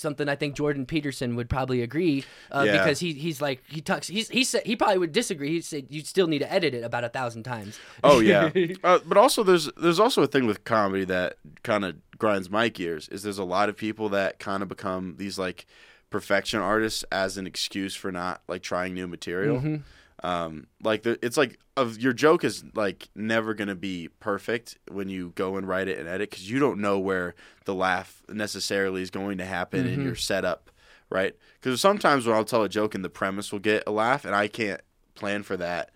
something 0.03 0.29
I 0.29 0.35
think 0.35 0.55
Jordan 0.55 0.85
Peterson 0.85 1.35
would 1.35 1.49
probably 1.49 1.81
agree 1.81 2.23
uh, 2.51 2.61
Yeah. 2.67 2.73
because 2.73 2.99
he 2.99 3.13
he's 3.13 3.41
like 3.41 3.63
he 3.67 3.81
talks 3.81 4.07
he's 4.07 4.29
he 4.29 4.43
said 4.43 4.61
he 4.67 4.75
probably 4.75 4.99
would 4.99 5.11
disagree. 5.11 5.49
He 5.49 5.61
said 5.61 5.87
you 5.89 6.01
still 6.01 6.27
need 6.27 6.39
to 6.39 6.53
edit 6.53 6.75
it 6.75 6.83
about 6.83 7.03
a 7.03 7.09
thousand 7.09 7.41
times. 7.43 7.79
Oh 8.03 8.19
yeah, 8.19 8.51
uh, 8.83 8.99
but 9.03 9.17
also 9.17 9.41
there's 9.41 9.71
there's 9.77 9.99
also 9.99 10.21
a 10.21 10.27
thing 10.27 10.45
with 10.45 10.63
comedy 10.63 11.05
that 11.05 11.37
kind 11.63 11.83
of 11.83 11.95
grinds 12.19 12.51
my 12.51 12.69
gears. 12.69 13.09
Is 13.09 13.23
there's 13.23 13.39
a 13.39 13.43
lot 13.43 13.67
of 13.69 13.75
people 13.75 14.09
that 14.09 14.37
kind 14.37 14.61
of 14.61 14.69
become 14.69 15.15
these 15.17 15.39
like 15.39 15.65
perfection 16.11 16.59
artists 16.59 17.03
as 17.11 17.37
an 17.37 17.47
excuse 17.47 17.95
for 17.95 18.11
not 18.11 18.41
like 18.47 18.61
trying 18.61 18.93
new 18.93 19.07
material. 19.07 19.57
Mm-hmm. 19.57 19.77
Um, 20.23 20.67
like 20.81 21.03
the, 21.03 21.19
it's 21.23 21.36
like 21.36 21.59
of 21.75 21.99
your 21.99 22.13
joke 22.13 22.43
is 22.43 22.63
like 22.75 23.09
never 23.13 23.53
gonna 23.53 23.75
be 23.75 24.07
perfect 24.19 24.77
when 24.89 25.09
you 25.09 25.33
go 25.36 25.57
and 25.57 25.67
write 25.67 25.89
it 25.89 25.99
and 25.99 26.07
edit 26.07 26.29
because 26.29 26.49
you 26.49 26.59
don't 26.59 26.79
know 26.79 26.97
where 26.97 27.36
the 27.65 27.75
laugh 27.75 28.21
necessarily 28.29 29.01
is 29.01 29.09
going 29.09 29.38
to 29.39 29.45
happen 29.45 29.86
in 29.86 30.03
your 30.03 30.15
setup, 30.15 30.71
right? 31.09 31.36
Because 31.62 31.81
sometimes 31.81 32.25
when 32.25 32.36
I'll 32.36 32.45
tell 32.45 32.63
a 32.63 32.69
joke 32.69 32.95
and 32.95 33.03
the 33.03 33.09
premise 33.09 33.51
will 33.51 33.59
get 33.59 33.83
a 33.86 33.91
laugh 33.91 34.23
and 34.23 34.33
I 34.33 34.47
can't 34.47 34.81
plan 35.15 35.43
for 35.43 35.57
that 35.57 35.91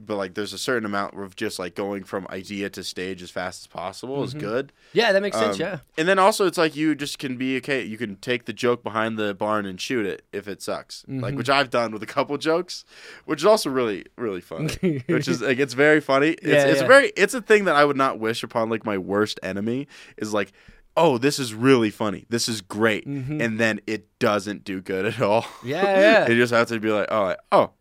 but 0.00 0.16
like 0.16 0.34
there's 0.34 0.52
a 0.52 0.58
certain 0.58 0.84
amount 0.84 1.14
of 1.18 1.36
just 1.36 1.58
like 1.58 1.74
going 1.74 2.04
from 2.04 2.26
idea 2.30 2.68
to 2.70 2.82
stage 2.84 3.22
as 3.22 3.30
fast 3.30 3.62
as 3.62 3.66
possible 3.66 4.22
is 4.22 4.34
good. 4.34 4.72
yeah, 4.92 5.12
that 5.12 5.22
makes 5.22 5.36
sense. 5.36 5.56
Um, 5.56 5.60
Yeah. 5.60 5.78
And 5.98 6.06
then 6.08 6.18
also 6.18 6.46
it's 6.46 6.58
like 6.58 6.74
you 6.76 6.94
just 6.94 7.18
can 7.18 7.36
be 7.36 7.56
okay. 7.58 7.82
You 7.82 7.96
can 7.98 8.16
take 8.16 8.44
the 8.46 8.52
joke 8.52 8.82
behind 8.82 9.18
the 9.18 9.34
barn 9.34 9.66
and 9.66 9.80
shoot 9.80 10.06
it 10.06 10.22
if 10.32 10.48
it 10.48 10.62
sucks. 10.62 11.04
Like 11.08 11.16
Mm-hmm. 11.30 11.36
which 11.38 11.50
I've 11.50 11.70
done 11.70 11.92
with 11.92 12.02
a 12.02 12.06
couple 12.06 12.36
jokes, 12.50 12.84
which 13.24 13.40
is 13.40 13.46
also 13.46 13.70
really 13.70 14.04
really 14.16 14.40
funny. 14.40 15.02
which 15.08 15.28
is 15.28 15.40
like 15.42 15.58
it's 15.58 15.74
very 15.74 16.00
funny. 16.00 16.30
It's 16.30 16.42
Yeah, 16.46 16.64
it's 16.66 16.80
yeah. 16.82 16.86
very 16.86 17.12
it's 17.16 17.34
a 17.34 17.42
thing 17.42 17.64
that 17.64 17.76
I 17.76 17.84
would 17.84 17.96
not 17.96 18.18
wish 18.18 18.42
upon 18.42 18.68
like 18.70 18.84
my 18.84 18.98
worst 18.98 19.38
enemy 19.42 19.88
is 20.16 20.32
like 20.34 20.52
Oh, 20.98 21.18
this 21.18 21.38
is 21.38 21.52
really 21.52 21.90
funny. 21.90 22.24
This 22.30 22.48
is 22.48 22.62
great, 22.62 23.04
and 23.04 23.60
then 23.60 23.80
it 23.86 24.18
doesn't 24.18 24.64
do 24.64 24.80
good 24.80 25.04
at 25.04 25.20
all. 25.20 25.42
Mm-hmm. 25.42 25.68
Yeah, 25.68 26.00
yeah. 26.00 26.28
you 26.30 26.36
just 26.36 26.54
have 26.54 26.68
to 26.68 26.80
be 26.80 26.88
like, 26.88 27.08
oh, 27.10 27.22
like, 27.24 27.38
oh, 27.52 27.72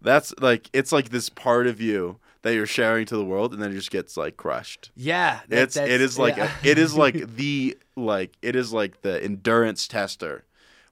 that's 0.00 0.34
like 0.40 0.70
it's 0.72 0.92
like 0.92 1.10
this 1.10 1.28
part 1.28 1.66
of 1.66 1.80
you 1.80 2.18
that 2.42 2.54
you're 2.54 2.66
sharing 2.66 3.04
to 3.06 3.16
the 3.16 3.24
world, 3.24 3.52
and 3.52 3.62
then 3.62 3.70
it 3.70 3.74
just 3.74 3.90
gets 3.90 4.16
like 4.16 4.36
crushed. 4.36 4.90
Yeah. 4.94 5.40
that- 5.48 5.58
It's 5.58 5.76
it 5.76 6.00
is 6.00 6.18
like 6.18 6.36
yeah. 6.36 6.50
it 6.64 6.78
is 6.78 6.94
like 6.94 7.14
the 7.36 7.76
like 7.96 8.36
it 8.42 8.56
is 8.56 8.72
like 8.72 9.02
the 9.02 9.22
endurance 9.22 9.88
tester, 9.88 10.44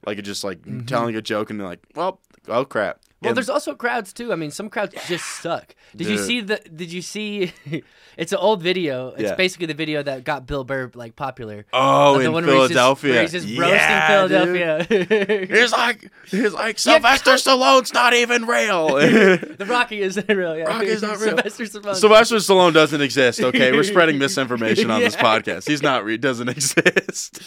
like 0.04 0.18
it 0.18 0.22
just 0.22 0.44
like 0.44 0.62
mm-hmm. 0.62 0.86
telling 0.86 1.16
a 1.16 1.22
joke 1.22 1.50
and 1.50 1.60
they're 1.60 1.68
like, 1.68 1.84
well, 1.94 2.20
oh 2.48 2.64
crap. 2.64 3.00
Well, 3.22 3.30
And- 3.30 3.36
there's 3.36 3.48
also 3.48 3.74
crowds 3.74 4.12
too. 4.12 4.30
I 4.32 4.36
mean, 4.36 4.50
some 4.50 4.68
crowds 4.68 4.94
just 5.08 5.24
suck. 5.42 5.74
Did 5.94 6.08
you 6.08 6.18
see 6.18 6.42
the? 6.42 6.56
Did 6.74 6.92
you 6.92 7.00
see? 7.00 7.52
it's 8.18 8.32
an 8.32 8.38
old 8.38 8.62
video. 8.62 9.08
It's 9.10 9.22
Yeah. 9.22 9.34
basically 9.36 9.66
the 9.66 9.74
video 9.74 10.02
that 10.02 10.24
got 10.24 10.46
Bill 10.46 10.64
Burr 10.64 10.90
like 10.94 11.16
popular. 11.16 11.64
oh 11.72 12.18
the 12.18 12.26
in 12.26 12.32
one 12.32 12.44
where 12.44 12.54
he's 12.56 12.68
just- 12.68 12.72
Philadelphia, 12.74 13.12
where 13.12 13.22
he's 13.22 13.32
just, 13.32 13.46
Yeah, 13.46 14.20
roasting. 14.20 14.28
Philadelphia. 14.28 15.46
He's 15.56 15.72
like 15.72 16.10
he's 16.26 16.52
like 16.52 16.78
Sylvester 16.78 17.32
Stallone's 17.32 17.94
not 17.94 18.12
even 18.12 18.44
real. 18.46 18.88
the 18.96 19.66
Rocky 19.66 20.02
isn't 20.02 20.28
real. 20.28 20.56
Yeah. 20.56 20.64
Rocky's 20.64 21.00
not 21.02 21.18
real. 21.18 21.38
Sylvester 21.38 21.64
Stallone. 21.64 21.94
Sylvester 21.96 22.36
Stallone 22.36 22.72
doesn't 22.74 23.00
exist. 23.00 23.40
Okay, 23.40 23.72
we're 23.72 23.82
spreading 23.84 24.18
misinformation 24.18 24.90
on 24.90 25.00
this 25.00 25.16
podcast. 25.16 25.66
He's 25.68 25.82
not. 25.82 26.04
Re- 26.04 26.18
doesn't 26.18 26.48
exist. 26.50 27.40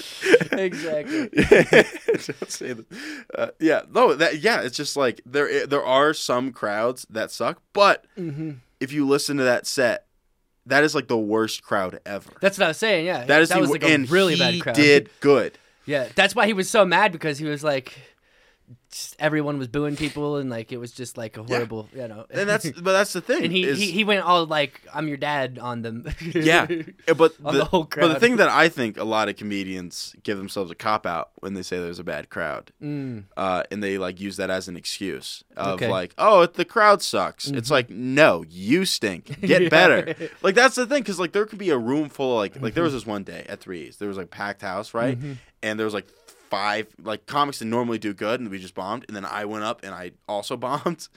exactly. 0.52 1.30
Don't 1.30 2.52
say 2.52 2.74
that. 2.74 2.86
Uh, 3.38 3.48
yeah, 3.60 3.82
no, 3.94 4.16
that 4.16 4.40
yeah. 4.42 4.62
It's 4.62 4.76
just 4.78 4.98
like 4.98 5.22
there 5.26 5.59
there 5.66 5.84
are 5.84 6.14
some 6.14 6.52
crowds 6.52 7.06
that 7.10 7.32
suck, 7.32 7.62
but 7.74 8.06
Mm-hmm. 8.18 8.52
if 8.80 8.92
you 8.92 9.08
listen 9.08 9.38
to 9.38 9.44
that 9.44 9.66
set, 9.68 10.06
that 10.66 10.84
is 10.84 10.94
like 10.94 11.08
the 11.08 11.18
worst 11.18 11.64
crowd 11.64 12.00
ever. 12.06 12.32
That's 12.42 12.58
what 12.58 12.66
I 12.66 12.68
was 12.70 12.78
saying. 12.78 13.06
Yeah. 13.06 13.26
That 13.26 13.42
is 13.42 13.50
that 13.50 13.56
the 13.56 13.62
was 13.62 13.72
like 13.72 13.84
a 13.84 13.98
really 14.06 14.36
bad 14.36 14.62
crowd. 14.62 14.76
did 14.76 15.10
good. 15.20 15.58
Yeah. 15.86 16.08
That's 16.16 16.36
why 16.36 16.46
he 16.46 16.54
was 16.54 16.70
so 16.70 16.86
mad 16.86 17.12
because 17.12 17.40
he 17.40 17.46
was 17.46 17.64
like, 17.64 17.98
everyone 19.20 19.58
was 19.60 19.68
booing 19.68 19.96
people 19.96 20.38
and 20.38 20.50
like 20.50 20.72
it 20.72 20.78
was 20.78 20.92
just 20.92 21.18
like 21.18 21.38
a 21.38 21.44
horrible, 21.44 21.88
you 21.94 22.08
know. 22.08 22.26
And 22.30 22.50
that's 22.50 22.70
but 22.82 22.92
that's 22.94 23.14
the 23.14 23.22
thing. 23.22 23.44
and 23.44 23.52
he, 23.54 23.64
is- 23.64 23.78
he 23.80 23.92
he 23.92 24.04
went 24.04 24.24
all 24.26 24.46
like, 24.46 24.82
"I'm 24.94 25.08
your 25.08 25.18
dad" 25.18 25.60
on 25.62 25.82
them. 25.82 26.08
yeah, 26.22 26.66
but 27.16 27.38
the, 27.38 27.52
the 27.52 27.66
whole 27.66 27.84
But 27.84 28.08
the 28.14 28.20
thing 28.20 28.38
that 28.38 28.50
I 28.50 28.70
think 28.70 28.98
a 28.98 29.04
lot 29.04 29.30
of 29.30 29.36
comedians 29.38 30.16
give 30.24 30.38
themselves 30.38 30.72
a 30.72 30.76
cop 30.76 31.06
out 31.06 31.32
when 31.40 31.54
they 31.54 31.62
say 31.62 31.78
there's 31.80 32.00
a 32.00 32.04
bad 32.04 32.30
crowd, 32.30 32.72
Mm. 32.82 33.26
uh, 33.38 33.64
and 33.72 33.84
they 33.84 33.98
like 33.98 34.20
use 34.20 34.38
that 34.38 34.50
as 34.50 34.68
an 34.68 34.76
excuse 34.78 35.44
of 35.56 35.76
Okay. 35.76 35.86
Mm-hmm. 35.86 35.92
like, 35.92 36.14
oh, 36.18 36.46
the 36.46 36.66
crowd 36.66 37.02
sucks. 37.02 37.48
It's 37.48 37.70
like, 37.72 37.90
no, 37.90 38.44
you 38.50 38.86
stink. 38.86 39.40
Get 39.42 39.64
Yeah. 39.64 39.70
better. 39.70 40.16
Like 40.42 40.56
that's 40.56 40.76
the 40.76 40.86
thing, 40.88 41.02
because 41.02 41.20
like 41.20 41.32
there 41.32 41.46
could 41.46 41.60
be 41.60 41.70
a 41.70 41.78
room 41.78 42.10
full 42.10 42.34
of 42.34 42.38
like 42.40 42.56
like 42.56 42.62
Mm-hmm. 42.70 42.76
there 42.76 42.84
was 42.84 42.94
this 42.94 43.06
one 43.06 43.24
day 43.24 43.46
at 43.48 43.60
Threes, 43.60 43.98
there 43.98 44.08
was 44.08 44.18
like 44.18 44.30
packed 44.32 44.62
house, 44.62 44.94
right, 44.94 45.18
and 45.62 45.78
there 45.80 45.86
was 45.86 45.94
like 45.94 46.08
five 46.50 46.88
like 47.02 47.26
comics 47.26 47.60
that 47.60 47.66
normally 47.66 47.98
do 48.00 48.14
good, 48.14 48.40
and 48.40 48.50
we 48.50 48.60
just 48.60 48.76
bombed, 48.76 49.06
and 49.08 49.16
then 49.16 49.26
I 49.26 49.46
went 49.46 49.64
up 49.64 49.82
and 49.84 49.94
I 49.94 50.12
also 50.28 50.58
bombed. 50.68 51.08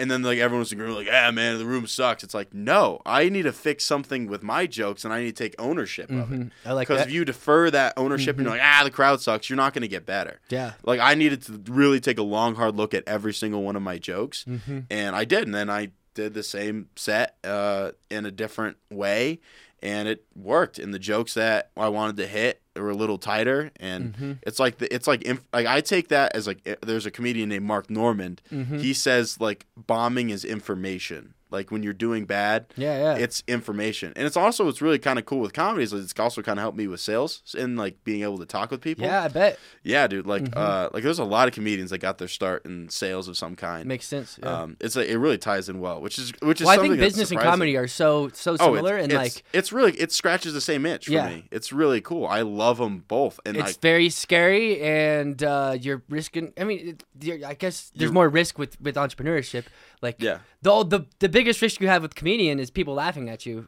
And 0.00 0.08
then 0.08 0.22
like 0.22 0.38
everyone 0.38 0.60
was 0.60 0.70
agreeing, 0.70 0.94
like, 0.94 1.08
"Ah, 1.12 1.32
man, 1.32 1.58
the 1.58 1.66
room 1.66 1.88
sucks." 1.88 2.22
It's 2.22 2.32
like, 2.32 2.54
no, 2.54 3.02
I 3.04 3.28
need 3.28 3.42
to 3.42 3.52
fix 3.52 3.84
something 3.84 4.28
with 4.28 4.44
my 4.44 4.64
jokes, 4.68 5.04
and 5.04 5.12
I 5.12 5.20
need 5.22 5.34
to 5.36 5.42
take 5.44 5.56
ownership 5.58 6.08
of 6.08 6.32
it. 6.32 6.38
Mhm. 6.38 6.50
I 6.64 6.70
like 6.72 6.86
Because 6.86 7.04
if 7.04 7.10
you 7.12 7.24
defer 7.24 7.68
that 7.72 7.94
ownership 7.96 8.36
and 8.36 8.44
you're 8.44 8.54
like, 8.54 8.62
ah, 8.64 8.82
the 8.84 8.92
crowd 8.92 9.20
sucks, 9.20 9.50
you're 9.50 9.56
not 9.56 9.74
going 9.74 9.82
to 9.82 9.88
get 9.88 10.06
better. 10.06 10.38
yeah. 10.50 10.74
Like 10.84 11.00
I 11.00 11.14
needed 11.16 11.42
to 11.46 11.60
really 11.72 11.98
take 11.98 12.16
a 12.18 12.22
long, 12.22 12.54
hard 12.54 12.76
look 12.76 12.94
at 12.94 13.02
every 13.08 13.34
single 13.34 13.64
one 13.64 13.74
of 13.74 13.82
my 13.82 13.98
jokes, 13.98 14.44
Mm-hmm. 14.48 14.80
and 14.88 15.16
I 15.16 15.24
did. 15.24 15.42
And 15.46 15.54
then 15.54 15.68
I 15.68 15.90
did 16.14 16.32
the 16.32 16.44
same 16.44 16.90
set 16.94 17.36
uh, 17.42 17.90
in 18.08 18.24
a 18.24 18.30
different 18.30 18.76
way, 18.92 19.40
and 19.82 20.06
it 20.06 20.24
worked. 20.36 20.78
And 20.78 20.94
the 20.94 21.00
jokes 21.00 21.34
that 21.34 21.72
I 21.76 21.88
wanted 21.88 22.16
to 22.18 22.26
hit 22.28 22.62
were 22.80 22.90
a 22.90 22.94
little 22.96 23.18
tighter, 23.18 23.70
and 23.80 24.14
Mm-hmm. 24.14 24.32
it's 24.42 24.58
like 24.58 24.78
the, 24.78 24.92
it's 24.94 25.06
like 25.06 25.22
inf- 25.22 25.44
like 25.52 25.66
I 25.66 25.80
take 25.80 26.08
that 26.08 26.34
as 26.34 26.46
like 26.46 26.58
eh, 26.66 26.76
there's 26.82 27.06
a 27.06 27.10
comedian 27.10 27.48
named 27.48 27.64
Mark 27.64 27.90
Normand. 27.90 28.40
Mm-hmm. 28.52 28.78
He 28.78 28.92
says 28.94 29.40
like 29.40 29.66
bombing 29.76 30.30
is 30.30 30.44
information. 30.44 31.34
Like 31.50 31.70
when 31.70 31.82
you're 31.82 31.92
doing 31.92 32.24
bad, 32.26 32.66
Yeah, 32.76 32.98
yeah. 32.98 33.14
it's 33.16 33.42
information, 33.48 34.12
and 34.16 34.26
it's 34.26 34.36
also 34.36 34.64
what's 34.66 34.82
really 34.82 34.98
kind 34.98 35.18
of 35.18 35.24
cool 35.26 35.40
with 35.40 35.52
comedy 35.52 35.82
is 35.84 35.92
it's 35.92 36.12
also 36.18 36.42
kind 36.42 36.58
of 36.58 36.62
helped 36.62 36.76
me 36.78 36.86
with 36.86 37.00
sales 37.00 37.42
and 37.58 37.76
like 37.76 38.02
being 38.04 38.22
able 38.22 38.38
to 38.38 38.46
talk 38.46 38.70
with 38.70 38.80
people. 38.80 39.04
yeah, 39.04 39.24
I 39.24 39.28
bet. 39.28 39.58
Yeah, 39.82 40.06
dude. 40.06 40.26
Like, 40.26 40.42
Mm-hmm. 40.42 40.58
uh, 40.58 40.88
like 40.92 41.02
there's 41.02 41.18
a 41.18 41.24
lot 41.24 41.48
of 41.48 41.54
comedians 41.54 41.90
that 41.90 41.98
got 41.98 42.18
their 42.18 42.28
start 42.28 42.64
in 42.64 42.88
sales 42.90 43.28
of 43.28 43.36
some 43.36 43.56
kind. 43.56 43.86
Makes 43.86 44.06
sense. 44.06 44.38
Yeah. 44.42 44.48
Um, 44.62 44.76
it's 44.80 44.94
like 44.96 45.08
it 45.08 45.18
really 45.18 45.38
ties 45.38 45.68
in 45.68 45.80
well, 45.80 46.00
which 46.00 46.18
is 46.18 46.32
which 46.42 46.60
is. 46.60 46.66
well, 46.66 46.78
I 46.78 46.82
think 46.82 46.98
business 46.98 47.30
and 47.30 47.40
comedy 47.40 47.76
are 47.76 47.88
so 47.88 48.28
so 48.34 48.52
Oh, 48.60 48.74
similar, 48.74 48.96
it's, 48.98 49.04
and 49.04 49.12
it's, 49.12 49.36
like 49.36 49.44
it's 49.52 49.72
really 49.72 49.92
it 49.92 50.12
scratches 50.12 50.52
the 50.54 50.60
same 50.60 50.84
itch 50.86 51.06
for 51.06 51.12
Yeah. 51.12 51.28
me. 51.28 51.44
It's 51.50 51.72
really 51.72 52.00
cool. 52.00 52.26
I 52.26 52.42
love 52.42 52.78
them 52.78 53.04
both, 53.08 53.40
and 53.46 53.56
it's 53.56 53.66
like 53.66 53.80
very 53.80 54.10
scary, 54.10 54.80
and 54.80 55.42
uh, 55.42 55.76
you're 55.80 56.02
risking. 56.08 56.52
I 56.60 56.64
mean, 56.64 56.98
you're, 57.20 57.46
I 57.46 57.54
guess 57.54 57.90
there's 57.94 58.12
more 58.12 58.28
risk 58.28 58.58
with 58.58 58.80
with 58.80 58.94
entrepreneurship. 58.96 59.64
Like, 60.00 60.22
Yeah. 60.22 60.38
the 60.62 60.84
the 60.84 61.06
the 61.18 61.28
biggest 61.28 61.60
risk 61.60 61.80
you 61.80 61.88
have 61.88 62.02
with 62.02 62.14
comedian 62.14 62.60
is 62.60 62.70
people 62.70 62.94
laughing 62.94 63.28
at 63.28 63.44
you, 63.46 63.66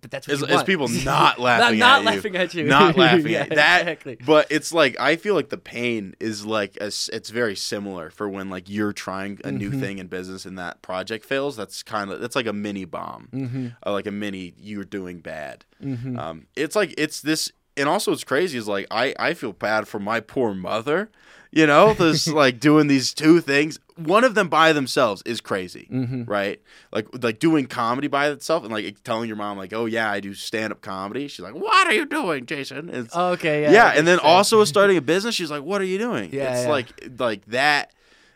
but 0.00 0.10
that's 0.10 0.28
what 0.28 0.34
is, 0.34 0.40
you 0.40 0.46
is 0.46 0.52
want. 0.54 0.66
people 0.66 0.88
not 1.04 1.38
laughing 1.38 1.78
not 1.78 2.00
at 2.00 2.04
laughing 2.04 2.34
you, 2.34 2.40
at 2.40 2.54
you, 2.54 2.64
not 2.64 2.96
laughing 3.04 3.32
Yeah, 3.32 3.40
at 3.40 3.50
that. 3.54 3.80
exactly. 3.82 4.16
But 4.26 4.46
it's 4.50 4.72
like 4.72 4.98
I 5.00 5.16
feel 5.16 5.34
like 5.34 5.48
the 5.48 5.58
pain 5.58 6.14
is 6.20 6.44
like 6.44 6.76
a 6.80 6.86
it's 6.88 7.30
very 7.30 7.56
similar 7.56 8.10
for 8.10 8.28
when 8.28 8.50
like 8.50 8.68
you're 8.68 8.92
trying 8.92 9.40
a 9.44 9.50
new 9.50 9.70
Mm-hmm. 9.70 9.80
thing 9.80 9.98
in 9.98 10.06
business 10.08 10.44
and 10.44 10.58
that 10.58 10.82
project 10.82 11.24
fails. 11.24 11.56
That's 11.56 11.82
kind 11.82 12.10
of 12.10 12.20
that's 12.20 12.36
like 12.36 12.46
a 12.46 12.52
mini 12.52 12.84
bomb, 12.84 13.28
Mm-hmm. 13.32 13.66
uh, 13.86 13.92
like 13.92 14.06
a 14.06 14.10
mini 14.12 14.54
you're 14.58 14.84
doing 14.84 15.20
bad. 15.20 15.64
Um, 15.82 16.46
it's 16.56 16.76
like 16.76 16.94
it's 16.98 17.20
this, 17.22 17.50
and 17.76 17.88
also 17.88 18.10
what's 18.10 18.24
crazy 18.24 18.58
is 18.58 18.68
like 18.68 18.86
I 18.90 19.14
I 19.18 19.32
feel 19.34 19.52
bad 19.54 19.88
for 19.88 19.98
my 19.98 20.20
poor 20.20 20.54
mother. 20.54 21.10
You 21.52 21.66
know, 21.66 21.94
this 21.94 22.28
like 22.42 22.60
doing 22.60 22.86
these 22.86 23.12
two 23.14 23.40
things. 23.40 23.78
One 24.04 24.24
of 24.24 24.34
them 24.34 24.48
by 24.48 24.72
themselves 24.72 25.22
is 25.26 25.40
crazy, 25.40 25.88
Mm-hmm. 25.90 26.24
right? 26.24 26.60
Like 26.92 27.06
like 27.22 27.38
doing 27.38 27.66
comedy 27.66 28.08
by 28.08 28.28
itself 28.30 28.62
and 28.64 28.72
like 28.72 29.02
telling 29.04 29.28
your 29.28 29.36
mom 29.36 29.58
like, 29.58 29.72
oh 29.72 29.86
yeah, 29.86 30.10
I 30.10 30.20
do 30.20 30.34
stand 30.34 30.72
up 30.72 30.80
comedy. 30.80 31.28
She's 31.28 31.40
like, 31.40 31.54
what 31.54 31.86
are 31.86 31.92
you 31.92 32.06
doing, 32.06 32.46
Jason? 32.46 32.88
It's, 32.88 33.14
okay, 33.14 33.62
yeah, 33.62 33.72
yeah, 33.72 33.92
and 33.96 34.06
then 34.06 34.18
sense. 34.18 34.26
also 34.26 34.64
starting 34.74 34.96
a 34.96 35.02
business. 35.02 35.34
She's 35.34 35.50
like, 35.50 35.62
what 35.62 35.80
are 35.80 35.84
you 35.84 35.98
doing? 35.98 36.30
Yeah, 36.32 36.54
it's 36.54 36.64
yeah. 36.64 36.70
like 36.70 36.88
like 37.18 37.44
that 37.46 37.92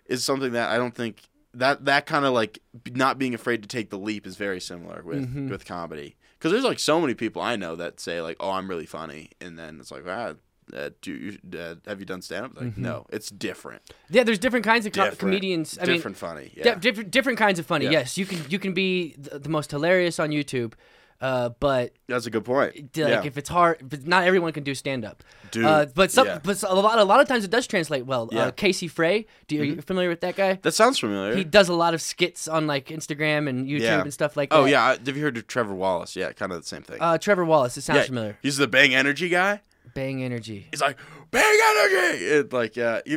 is 0.07 0.23
something 0.25 0.53
that 0.53 0.71
I 0.71 0.77
don't 0.77 0.95
think 0.95 1.23
that 1.55 1.85
that 1.85 2.07
kind 2.07 2.25
of 2.25 2.33
like 2.35 2.59
not 2.93 3.19
being 3.19 3.35
afraid 3.35 3.63
to 3.63 3.69
take 3.69 3.91
the 3.91 3.99
leap 3.99 4.27
is 4.27 4.37
very 4.37 4.61
similar 4.61 5.03
with 5.05 5.23
Mm-hmm. 5.25 5.49
with 5.51 5.65
comedy 5.65 6.17
because 6.39 6.53
there's 6.53 6.65
like 6.65 6.79
so 6.81 7.01
many 7.01 7.15
people 7.15 7.41
I 7.41 7.57
know 7.57 7.75
that 7.77 8.01
say 8.01 8.21
like, 8.21 8.37
oh, 8.41 8.51
I'm 8.51 8.69
really 8.69 8.87
funny, 8.87 9.31
and 9.41 9.59
then 9.59 9.79
it's 9.81 9.91
like, 9.91 10.05
ah. 10.07 10.35
Uh, 10.73 10.91
do 11.03 11.13
you, 11.13 11.39
uh, 11.59 11.75
have 11.87 12.01
you 12.01 12.07
done 12.07 12.23
stand 12.23 12.47
up? 12.47 12.57
Like, 12.57 12.65
Mm-hmm. 12.71 12.83
no, 12.83 13.07
it's 13.11 13.29
different. 13.31 13.83
yeah, 14.09 14.23
there's 14.25 14.39
different 14.39 14.65
kinds 14.65 14.87
of 14.87 14.93
co- 14.93 15.03
different 15.03 15.19
comedians. 15.21 15.79
I 15.79 15.85
different 15.85 16.17
mean, 16.23 16.31
funny. 16.31 16.53
Yeah. 16.57 16.75
different 16.77 17.11
different 17.11 17.39
kinds 17.39 17.59
of 17.59 17.67
funny. 17.67 17.85
Yeah. 17.87 17.91
Yes, 17.93 18.17
you 18.17 18.25
can 18.27 18.41
you 18.49 18.59
can 18.59 18.73
be 18.73 19.15
the, 19.19 19.39
the 19.39 19.49
most 19.49 19.71
hilarious 19.71 20.19
on 20.19 20.31
YouTube, 20.31 20.73
uh, 21.21 21.51
but 21.61 21.93
That's 22.09 22.27
a 22.27 22.31
good 22.31 22.45
point. 22.45 22.75
like 22.77 22.91
yeah. 22.97 23.23
if 23.25 23.37
it's 23.39 23.49
hard, 23.49 23.79
but 23.89 24.07
not 24.07 24.25
everyone 24.25 24.53
can 24.53 24.65
do 24.65 24.75
stand 24.75 25.05
up. 25.05 25.23
Dude, 25.51 25.65
uh, 25.65 25.87
but 25.95 26.11
some, 26.11 26.27
yeah. 26.27 26.41
but 26.43 26.61
a 26.65 26.75
lot, 26.75 26.99
a 26.99 27.05
lot 27.05 27.21
of 27.21 27.29
times 27.29 27.45
it 27.45 27.51
does 27.51 27.67
translate 27.67 28.07
well. 28.07 28.29
Yeah. 28.33 28.39
Mm-hmm. 28.39 28.49
Uh, 28.49 28.53
Casey 28.53 28.89
Frey, 28.89 29.27
do 29.47 29.55
you, 29.55 29.63
are 29.63 29.65
you 29.65 29.81
familiar 29.83 30.09
with 30.09 30.21
that 30.23 30.35
guy? 30.35 30.55
that 30.63 30.73
sounds 30.73 30.99
familiar. 30.99 31.37
He 31.37 31.45
does 31.45 31.69
a 31.69 31.75
lot 31.75 31.95
of 31.95 32.03
skits 32.03 32.49
on 32.49 32.67
like 32.67 32.87
Instagram 32.89 33.49
and 33.49 33.67
YouTube 33.69 34.03
and 34.03 34.13
stuff 34.13 34.37
like 34.37 34.49
oh 34.51 34.65
that. 34.65 34.71
yeah, 34.71 34.97
have 35.07 35.17
you 35.17 35.23
heard 35.23 35.37
of 35.37 35.47
Trevor 35.47 35.75
Wallace? 35.75 36.17
Yeah, 36.17 36.33
kind 36.33 36.51
of 36.53 36.61
the 36.63 36.67
same 36.67 36.83
thing. 36.83 36.99
Uh, 37.01 37.19
Trevor 37.19 37.45
Wallace. 37.45 37.77
It 37.77 37.83
sounds 37.83 38.07
familiar. 38.07 38.39
he's 38.43 38.57
the 38.57 38.67
Bang 38.67 38.95
Energy 38.95 39.29
guy. 39.29 39.61
Bang 39.95 40.23
Energy. 40.23 40.67
He's 40.71 40.81
like 40.81 40.99
Bang 41.31 41.59
Energy. 41.71 42.25
It 42.25 42.53
like 42.53 42.77
uh, 42.77 43.01
he 43.07 43.17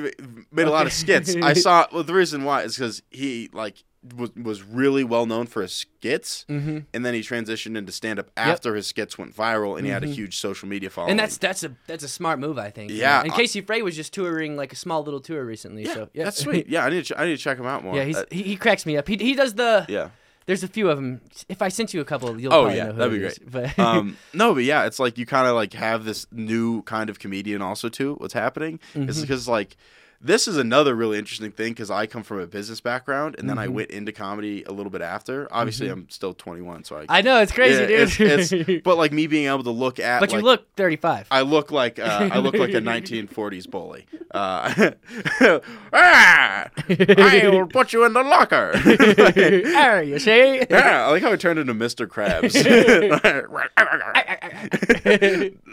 made 0.52 0.68
a 0.68 0.72
lot 0.72 0.86
of 0.86 0.94
skits. 0.94 1.36
I 1.36 1.54
saw. 1.54 1.88
Well, 1.92 2.04
the 2.04 2.14
reason 2.14 2.44
why 2.44 2.62
is 2.64 2.76
because 2.78 3.02
he 3.12 3.50
like 3.52 3.84
was 4.16 4.34
was 4.36 4.64
really 4.64 5.04
well 5.04 5.26
known 5.26 5.48
for 5.48 5.62
his 5.64 5.74
skits, 5.74 6.46
Mm-hmm. 6.48 6.80
and 6.94 7.06
then 7.06 7.14
he 7.14 7.20
transitioned 7.22 7.76
into 7.78 7.92
stand 7.92 8.20
up 8.20 8.30
after 8.38 8.76
his 8.76 8.88
skits 8.88 9.18
went 9.18 9.36
viral, 9.36 9.76
and 9.78 9.86
he 9.86 9.92
had 9.92 10.04
a 10.04 10.08
huge 10.08 10.38
social 10.38 10.68
media 10.70 10.90
following. 10.90 11.08
Mm-hmm. 11.10 11.12
And 11.12 11.20
that's 11.20 11.38
that's 11.38 11.64
a 11.64 11.76
that's 11.88 12.04
a 12.04 12.08
smart 12.08 12.40
move, 12.40 12.58
I 12.58 12.70
think. 12.70 12.92
Yeah. 12.92 13.22
And 13.22 13.34
Casey 13.34 13.60
Frey 13.62 13.82
was 13.82 13.96
just 13.96 14.14
touring 14.14 14.56
like 14.56 14.72
a 14.72 14.78
small 14.78 15.04
little 15.04 15.20
tour 15.20 15.44
recently. 15.44 15.84
yeah, 15.86 15.94
so 15.94 16.10
yeah, 16.14 16.24
that's 16.26 16.38
sweet. 16.38 16.68
Yeah, 16.70 16.86
I 16.86 16.90
need 16.90 17.06
to 17.06 17.14
ch- 17.14 17.18
I 17.18 17.26
need 17.26 17.36
to 17.38 17.42
check 17.44 17.58
him 17.58 17.66
out 17.66 17.84
more. 17.84 17.96
yeah, 17.96 18.04
he's, 18.06 18.18
Uh, 18.18 18.24
he, 18.32 18.44
he 18.44 18.56
cracks 18.56 18.86
me 18.86 18.96
up. 18.98 19.08
He, 19.08 19.18
he 19.18 19.34
does 19.36 19.56
the. 19.56 19.86
yeah. 19.90 20.10
There's 20.48 20.64
a 20.64 20.68
few 20.68 20.90
of 20.90 20.98
them. 20.98 21.22
If 21.48 21.62
I 21.62 21.68
sent 21.70 21.94
you 21.94 22.02
a 22.02 22.06
couple, 22.06 22.40
you'll 22.42 22.54
Oh 22.54 22.68
yeah, 22.70 22.86
know 22.86 22.92
who 22.94 22.98
that'd 22.98 23.20
be 23.20 23.26
is. 23.26 23.38
great. 23.38 23.52
But 23.76 23.80
um, 23.80 24.18
no, 24.34 24.54
but 24.56 24.64
yeah, 24.64 24.86
it's 24.86 24.98
like 24.98 25.18
you 25.20 25.26
kind 25.28 25.46
of 25.48 25.54
like 25.56 25.74
have 25.74 26.04
this 26.06 26.26
new 26.32 26.82
kind 26.84 27.10
of 27.10 27.20
comedian 27.20 27.62
also 27.62 27.90
too. 27.90 28.16
What's 28.16 28.34
happening 28.34 28.80
Mm-hmm. 28.96 29.10
is 29.10 29.22
because 29.22 29.48
like 29.48 29.78
this 30.20 30.48
is 30.48 30.58
another 30.58 30.96
really 30.96 31.18
interesting 31.20 31.52
thing 31.52 31.74
because 31.74 31.92
I 31.92 32.08
come 32.08 32.24
from 32.24 32.40
a 32.40 32.48
business 32.48 32.82
background 32.82 33.36
and 33.36 33.48
Mm-hmm. 33.48 33.56
then 33.56 33.58
I 33.60 33.68
went 33.68 33.92
into 33.92 34.12
comedy 34.12 34.64
a 34.64 34.72
little 34.72 34.90
bit 34.90 35.02
after. 35.02 35.48
Obviously, 35.52 35.90
I'm 35.90 36.10
still 36.10 36.34
21, 36.34 36.84
so 36.86 36.98
I. 36.98 37.06
I 37.20 37.22
know 37.22 37.40
it's 37.42 37.52
crazy, 37.52 37.82
Yeah, 37.82 37.88
dude. 38.06 38.22
it's- 38.22 38.52
it's- 38.52 38.82
but 38.84 38.98
like 38.98 39.12
me 39.12 39.28
being 39.28 39.48
able 39.48 39.64
to 39.64 39.72
look 39.72 40.00
at. 40.00 40.20
but 40.20 40.32
you 40.32 40.38
like, 40.38 40.44
look 40.44 40.76
35. 40.76 41.28
I 41.32 41.42
look 41.42 41.72
like 41.72 42.00
uh, 42.00 42.30
I 42.32 42.40
look 42.40 42.56
like 42.56 42.72
a 42.74 42.82
1940s 42.82 43.70
bully. 43.70 44.06
Uh, 44.32 44.92
ah, 45.94 46.68
I 46.90 47.50
will 47.52 47.68
put 47.68 47.94
you 47.94 48.04
in 48.06 48.14
the 48.14 48.24
locker. 48.24 48.74
there 48.84 50.04
you 50.04 50.20
see. 50.20 50.66
Yeah, 50.70 51.06
I 51.08 51.12
like 51.12 51.24
how 51.24 51.32
I 51.32 51.36
turned 51.38 51.60
into 51.60 51.74
Mr. 51.74 52.08
Krabs. 52.08 52.56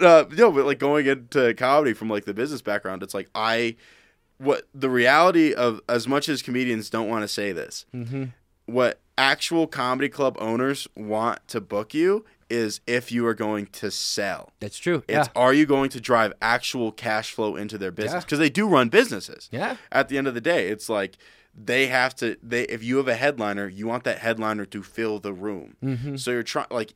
uh, 0.01 0.24
no, 0.36 0.53
but 0.53 0.66
like 0.66 0.78
going 0.78 1.07
into 1.07 1.55
comedy 1.55 1.92
from 1.95 2.09
like 2.09 2.24
the 2.24 2.34
business 2.34 2.62
background, 2.62 3.03
it's 3.03 3.14
like 3.14 3.28
I, 3.34 3.76
what 4.39 4.66
the 4.74 4.91
reality 4.91 5.53
of 5.55 5.80
as 5.89 6.07
much 6.09 6.28
as 6.28 6.43
comedians 6.43 6.91
don't 6.91 7.09
want 7.09 7.22
to 7.22 7.28
say 7.28 7.53
this, 7.53 7.87
Mm-hmm. 7.95 8.24
what 8.66 9.01
actual 9.16 9.66
comedy 9.66 10.09
club 10.09 10.37
owners 10.41 10.89
want 10.97 11.47
to 11.49 11.61
book 11.61 11.95
you 11.95 12.24
is 12.51 12.80
if 12.87 13.11
you 13.11 13.26
are 13.26 13.35
going 13.35 13.66
to 13.66 13.91
sell. 13.91 14.53
That's 14.61 14.78
true. 14.78 15.03
It's 15.09 15.28
Yeah. 15.28 15.32
are 15.35 15.55
you 15.55 15.66
going 15.66 15.89
to 15.91 16.01
drive 16.01 16.32
actual 16.43 16.93
cash 16.93 17.30
flow 17.32 17.57
into 17.57 17.78
their 17.78 17.91
business 17.93 18.22
Yeah. 18.22 18.26
because 18.26 18.39
they 18.39 18.51
do 18.51 18.68
run 18.68 18.89
businesses. 18.91 19.49
Yeah. 19.53 19.76
At 19.91 20.09
the 20.09 20.18
end 20.18 20.26
of 20.26 20.35
the 20.35 20.41
day, 20.41 20.68
it's 20.68 20.89
like 20.89 21.16
they 21.57 21.87
have 21.87 22.14
to. 22.16 22.37
They 22.43 22.62
if 22.64 22.82
you 22.82 22.97
have 22.97 23.07
a 23.09 23.14
headliner, 23.14 23.68
you 23.68 23.87
want 23.87 24.03
that 24.05 24.18
headliner 24.18 24.66
to 24.66 24.82
fill 24.82 25.20
the 25.20 25.32
room. 25.32 25.76
Mm-hmm. 25.82 26.16
So 26.16 26.32
you're 26.32 26.43
trying 26.43 26.66
like. 26.70 26.95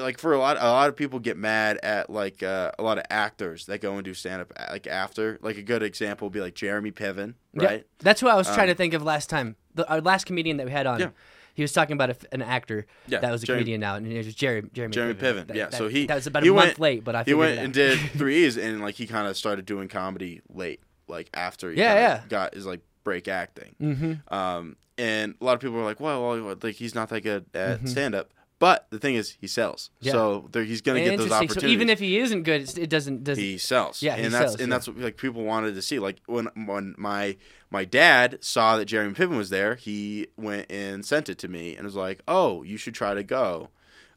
Like 0.00 0.18
for 0.18 0.32
a 0.32 0.38
lot, 0.38 0.56
a 0.58 0.64
lot 0.70 0.88
of 0.88 0.96
people 0.96 1.18
get 1.18 1.36
mad 1.36 1.78
at 1.82 2.10
like 2.10 2.42
uh, 2.42 2.72
a 2.78 2.82
lot 2.82 2.98
of 2.98 3.04
actors 3.10 3.66
that 3.66 3.80
go 3.80 3.94
and 3.94 4.04
do 4.04 4.14
stand 4.14 4.42
up 4.42 4.52
like 4.70 4.86
after. 4.86 5.38
Like 5.42 5.56
a 5.56 5.62
good 5.62 5.82
example 5.82 6.26
would 6.28 6.32
be 6.32 6.40
like 6.40 6.54
Jeremy 6.54 6.92
Piven, 6.92 7.34
Yeah. 7.54 7.64
right? 7.66 7.86
That's 8.00 8.20
who 8.20 8.28
I 8.28 8.34
was 8.34 8.46
trying 8.52 8.68
to 8.68 8.74
think 8.74 8.94
of 8.94 9.02
last 9.02 9.28
time. 9.30 9.56
The, 9.74 9.88
our 9.88 10.00
last 10.00 10.26
comedian 10.26 10.56
that 10.58 10.66
we 10.66 10.72
had 10.72 10.86
on. 10.86 11.00
Yeah. 11.00 11.08
He 11.54 11.62
was 11.62 11.72
talking 11.72 11.94
about 11.94 12.10
a, 12.10 12.16
an 12.32 12.42
actor 12.42 12.84
Yeah, 13.08 13.20
that 13.20 13.30
was 13.32 13.42
a 13.42 13.46
Jeremy- 13.46 13.62
comedian 13.62 13.80
now, 13.80 13.94
and 13.94 14.06
it 14.06 14.18
was 14.24 14.34
Jeremy. 14.34 14.68
Jeremy, 14.74 14.92
Jeremy 14.92 15.14
Piven. 15.14 15.46
That- 15.46 15.56
yeah, 15.56 15.64
that- 15.70 15.74
so 15.78 15.88
he 15.88 16.06
that 16.06 16.16
was 16.16 16.26
about 16.26 16.42
a 16.46 16.50
month 16.52 16.56
went- 16.66 16.78
late, 16.80 17.02
but 17.04 17.14
I 17.14 17.22
he 17.24 17.32
went 17.32 17.58
and 17.58 17.72
did 17.72 17.98
three 18.16 18.44
E's 18.44 18.58
and 18.58 18.82
like 18.82 18.94
he 18.96 19.06
kind 19.06 19.26
of 19.26 19.36
started 19.38 19.64
doing 19.64 19.88
comedy 19.88 20.42
late, 20.52 20.80
like 21.08 21.30
after 21.32 21.70
he 21.70 21.78
Yeah, 21.78 21.94
yeah. 21.94 22.22
got 22.28 22.54
his 22.54 22.66
like 22.66 22.80
break 23.04 23.26
acting. 23.28 23.74
Mm-hmm. 23.80 24.34
Um, 24.34 24.76
and 24.98 25.34
a 25.40 25.44
lot 25.44 25.54
of 25.54 25.60
people 25.60 25.76
were 25.76 25.84
like, 25.84 25.98
well, 26.00 26.20
well 26.22 26.56
like 26.62 26.74
he's 26.74 26.94
not 26.94 27.08
that 27.08 27.22
good 27.22 27.46
at 27.54 27.80
Mhm. 27.80 27.88
stand 27.88 28.14
up. 28.14 28.30
But 28.58 28.86
the 28.90 28.98
thing 28.98 29.16
is, 29.16 29.36
he 29.38 29.46
sells, 29.46 29.90
Yeah. 30.00 30.12
so 30.12 30.48
there, 30.50 30.64
he's 30.64 30.80
gonna 30.80 31.04
get 31.04 31.18
those 31.18 31.30
opportunities. 31.30 31.62
So 31.62 31.68
even 31.68 31.90
if 31.90 31.98
he 31.98 32.18
isn't 32.18 32.44
good, 32.44 32.62
it 32.78 32.88
doesn't. 32.88 33.22
doesn't 33.24 33.42
he 33.44 33.58
sells, 33.58 34.00
Yeah, 34.02 34.16
he 34.16 34.22
and 34.24 34.32
that's 34.32 34.52
sells, 34.52 34.60
and 34.60 34.70
yeah. 34.70 34.74
that's 34.76 34.88
what 34.88 34.96
like 34.98 35.16
people 35.18 35.44
wanted 35.44 35.74
to 35.74 35.82
see. 35.82 35.98
Like 35.98 36.20
when 36.26 36.48
when 36.64 36.94
my 36.96 37.36
my 37.70 37.84
dad 37.84 38.38
saw 38.42 38.78
that 38.78 38.86
Jeremy 38.86 39.12
Piven 39.12 39.36
was 39.36 39.50
there, 39.50 39.74
he 39.74 40.28
went 40.38 40.70
and 40.72 41.04
sent 41.04 41.28
it 41.28 41.36
to 41.38 41.48
me 41.48 41.76
and 41.76 41.84
was 41.84 41.96
like, 41.96 42.22
oh, 42.26 42.62
you 42.62 42.78
should 42.78 42.94
try 42.94 43.12
to 43.12 43.22
go. 43.22 43.68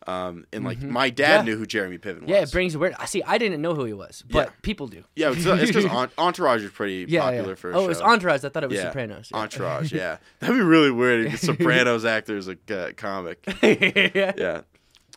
Um, 0.08 0.46
and 0.54 0.64
like 0.64 0.82
my 0.82 1.10
dad 1.10 1.40
Mm-hmm. 1.42 1.48
Yeah. 1.48 1.54
knew 1.54 1.58
who 1.60 1.66
Jeremy 1.66 1.98
Piven 1.98 2.22
was. 2.22 2.30
yeah, 2.30 2.42
it 2.42 2.52
brings 2.52 2.74
awareness. 2.74 3.00
I 3.02 3.06
see. 3.06 3.22
I 3.24 3.38
didn't 3.38 3.62
know 3.62 3.76
who 3.76 3.84
he 3.84 3.94
was, 3.94 4.24
but 4.30 4.48
Yeah. 4.48 4.54
people 4.62 4.88
do. 4.88 5.04
Yeah, 5.16 5.34
it's 5.36 5.44
because 5.68 5.86
Entourage 6.18 6.64
is 6.64 6.72
pretty 6.72 7.06
Yeah, 7.08 7.22
popular 7.22 7.50
yeah. 7.50 7.56
for. 7.56 7.72
A 7.72 7.76
oh, 7.78 7.86
it 7.86 7.88
was 7.90 7.98
show. 8.00 8.06
Entourage. 8.06 8.44
I 8.46 8.50
thought 8.50 8.64
it 8.64 8.70
was 8.70 8.78
Yeah. 8.78 8.86
Sopranos. 8.86 9.30
Yeah. 9.32 9.40
Entourage, 9.40 9.92
yeah, 10.02 10.18
that'd 10.40 10.56
be 10.56 10.62
really 10.62 10.90
weird. 10.92 11.26
if 11.28 11.40
Sopranos 11.42 12.06
actor 12.06 12.38
is 12.38 12.48
a 12.48 12.58
uh, 12.72 12.92
comic. 12.96 13.44
yeah. 13.62 14.32
Yeah. 14.38 14.62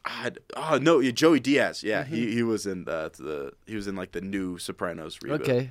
I'd- 0.05 0.41
oh 0.57 0.78
no, 0.83 0.99
yeah, 0.99 1.12
Joey 1.12 1.39
Diaz. 1.39 1.83
Yeah, 1.85 2.03
Mm-hmm. 2.03 2.14
he, 2.14 2.35
he 2.35 2.43
was 2.43 2.66
in 2.66 2.89
uh, 2.89 3.11
the 3.16 3.53
he 3.66 3.76
was 3.76 3.87
in 3.87 3.95
like 3.95 4.11
the 4.12 4.20
new 4.20 4.59
Sopranos 4.59 5.18
reboot. 5.18 5.41
Okay. 5.43 5.70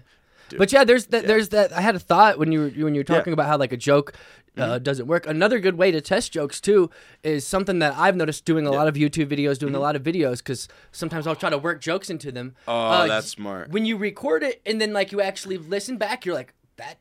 to. 0.50 0.58
But 0.58 0.72
yeah, 0.72 0.84
there's 0.86 1.08
that. 1.08 1.28
There's 1.28 1.50
that. 1.50 1.72
I 1.74 1.82
had 1.82 1.96
a 1.96 2.00
thought 2.00 2.40
when 2.40 2.52
you 2.54 2.60
were 2.62 2.70
when 2.86 2.96
you 2.96 3.02
were 3.02 3.06
Yeah. 3.08 3.18
talking 3.18 3.34
about 3.34 3.48
how 3.48 3.58
like 3.58 3.74
a 3.74 3.78
joke 3.78 4.14
uh, 4.58 4.62
Mm-hmm. 4.62 4.84
doesn't 4.84 5.08
work. 5.08 5.26
Another 5.28 5.60
good 5.60 5.78
way 5.78 5.92
to 5.92 6.02
test 6.02 6.32
jokes 6.34 6.60
too 6.60 6.90
is 7.24 7.48
something 7.48 7.80
that 7.80 7.96
I've 7.98 8.16
noticed 8.16 8.44
doing 8.46 8.68
a 8.68 8.72
lot 8.72 8.88
of 8.88 8.96
YouTube 8.96 9.28
videos, 9.28 9.58
doing 9.58 9.76
a 9.76 9.80
lot 9.80 9.96
of 9.96 10.04
videos 10.04 10.38
because 10.40 10.68
sometimes 10.92 11.26
I'll 11.28 11.36
try 11.36 11.50
to 11.50 11.58
work 11.58 11.80
jokes 11.82 12.10
into 12.10 12.32
them. 12.32 12.56
Mm-hmm. 12.68 12.70
oh, 12.70 12.74
Uh, 12.74 13.08
that's 13.08 13.28
smart. 13.30 13.70
when 13.72 13.86
you 13.86 13.98
record 13.98 14.44
it 14.44 14.62
and 14.66 14.82
then 14.82 14.92
like 14.94 15.12
you 15.12 15.22
actually 15.22 15.58
listen 15.58 15.98
back, 15.98 16.26
you're 16.26 16.36
like 16.36 16.54
that 16.78 16.98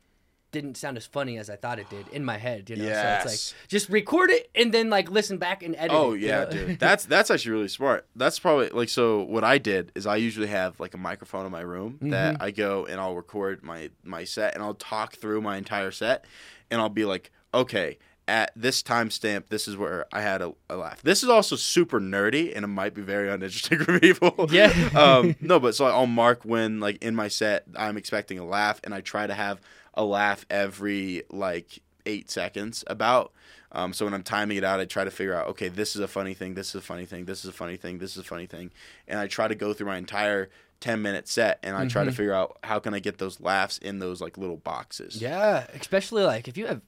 didn't 0.51 0.75
sound 0.75 0.97
as 0.97 1.05
funny 1.05 1.37
as 1.37 1.49
I 1.49 1.55
thought 1.55 1.79
it 1.79 1.89
did 1.89 2.09
in 2.09 2.25
my 2.25 2.37
head. 2.37 2.69
You 2.69 2.75
know, 2.75 2.83
so 2.83 2.89
it's 3.23 3.53
like 3.53 3.69
just 3.69 3.87
record 3.89 4.29
it 4.31 4.49
and 4.53 4.73
then 4.73 4.89
like 4.89 5.09
listen 5.09 5.37
back 5.37 5.63
and 5.63 5.75
edit. 5.77 5.91
Oh 5.95 6.11
it, 6.13 6.19
you 6.21 6.27
yeah, 6.27 6.43
know? 6.43 6.49
dude. 6.51 6.79
That's 6.87 7.05
that's 7.05 7.31
actually 7.31 7.51
really 7.53 7.67
smart. 7.69 8.05
That's 8.17 8.37
probably 8.37 8.67
like 8.69 8.89
so. 8.89 9.21
What 9.23 9.45
I 9.45 9.57
did 9.59 9.93
is 9.95 10.05
I 10.05 10.17
usually 10.17 10.47
have 10.47 10.77
like 10.79 10.93
a 10.93 10.97
microphone 10.97 11.45
in 11.45 11.51
my 11.53 11.61
room 11.61 11.99
that 12.01 12.33
Mm-hmm. 12.35 12.43
I 12.43 12.51
go 12.51 12.85
and 12.85 12.99
I'll 12.99 13.15
record 13.15 13.63
my 13.63 13.91
my 14.03 14.25
set 14.25 14.53
and 14.55 14.61
I'll 14.63 14.73
talk 14.73 15.15
through 15.15 15.41
my 15.41 15.55
entire 15.57 15.91
set 15.91 16.25
and 16.69 16.81
I'll 16.81 16.89
be 16.89 17.05
like, 17.05 17.31
okay, 17.53 17.97
at 18.27 18.51
this 18.55 18.81
timestamp, 18.81 19.47
this 19.49 19.67
is 19.67 19.75
where 19.75 20.05
I 20.13 20.21
had 20.21 20.41
a, 20.41 20.53
a 20.69 20.77
laugh. 20.77 21.01
This 21.01 21.23
is 21.23 21.29
also 21.29 21.55
super 21.55 21.99
nerdy 21.99 22.55
and 22.55 22.63
it 22.63 22.69
might 22.69 22.93
be 22.93 23.01
very 23.01 23.29
uninteresting 23.29 23.79
for 23.79 23.99
people. 23.99 24.47
Yeah. 24.51 24.71
um, 24.95 25.35
no, 25.41 25.59
but 25.59 25.75
so 25.75 25.85
I'll 25.85 26.07
mark 26.07 26.43
when 26.43 26.79
like 26.79 27.03
in 27.03 27.15
my 27.15 27.27
set 27.27 27.65
I'm 27.75 27.97
expecting 27.97 28.39
a 28.39 28.45
laugh 28.45 28.79
and 28.83 28.93
I 28.93 29.01
try 29.01 29.27
to 29.27 29.33
have 29.33 29.59
a 29.93 30.03
laugh 30.03 30.45
every 30.49 31.23
like 31.29 31.79
eight 32.05 32.29
seconds 32.29 32.83
about. 32.87 33.33
Um, 33.73 33.93
so 33.93 34.05
when 34.05 34.13
I'm 34.13 34.23
timing 34.23 34.57
it 34.57 34.63
out, 34.63 34.79
I 34.79 34.85
try 34.85 35.03
to 35.05 35.11
figure 35.11 35.33
out, 35.33 35.47
okay, 35.49 35.69
this 35.69 35.95
is 35.95 36.01
a 36.01 36.07
funny 36.07 36.33
thing, 36.33 36.55
this 36.55 36.69
is 36.69 36.75
a 36.75 36.81
funny 36.81 37.05
thing, 37.05 37.25
this 37.25 37.39
is 37.39 37.45
a 37.45 37.53
funny 37.53 37.77
thing, 37.77 37.99
this 37.99 38.11
is 38.11 38.17
a 38.17 38.23
funny 38.23 38.45
thing, 38.45 38.71
and 39.07 39.17
I 39.17 39.27
try 39.27 39.47
to 39.47 39.55
go 39.55 39.73
through 39.73 39.87
my 39.87 39.97
entire 39.97 40.49
10 40.81 41.01
minute 41.01 41.27
set 41.27 41.59
and 41.63 41.77
I 41.77 41.87
try 41.87 42.03
to 42.03 42.11
figure 42.11 42.33
out 42.33 42.57
how 42.63 42.79
can 42.79 42.93
I 42.93 42.99
get 42.99 43.19
those 43.19 43.39
laughs 43.39 43.77
in 43.77 43.99
those 43.99 44.19
like 44.19 44.37
little 44.37 44.57
boxes. 44.57 45.21
Yeah, 45.21 45.67
especially 45.73 46.23
like 46.23 46.47
if 46.47 46.57
you 46.57 46.65
have 46.65 46.81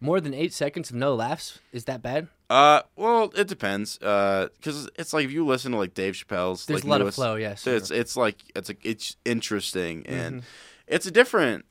more 0.00 0.20
than 0.20 0.32
eight 0.34 0.52
seconds 0.52 0.90
of 0.90 0.96
no 0.96 1.14
laughs, 1.14 1.58
is 1.72 1.84
that 1.84 2.02
bad? 2.02 2.28
Uh, 2.48 2.82
well, 2.96 3.32
it 3.36 3.46
depends. 3.46 3.98
Uh, 4.02 4.48
because 4.56 4.88
it's 4.96 5.12
like 5.12 5.24
if 5.24 5.30
you 5.32 5.44
listen 5.46 5.72
to 5.72 5.78
like 5.78 5.94
Dave 5.94 6.14
Chappelle's, 6.14 6.66
There's 6.66 6.84
like, 6.84 6.84
a 6.84 6.88
lot 6.88 7.00
of 7.00 7.14
flow, 7.14 7.36
yes. 7.36 7.66
It's 7.66 7.90
it's 7.90 8.16
like 8.16 8.36
it's 8.56 8.70
a, 8.70 8.74
it's 8.82 9.16
interesting 9.24 10.04
and 10.06 10.36
Mm-hmm. 10.36 10.46
it's 10.88 11.06
a 11.06 11.10
different 11.10 11.64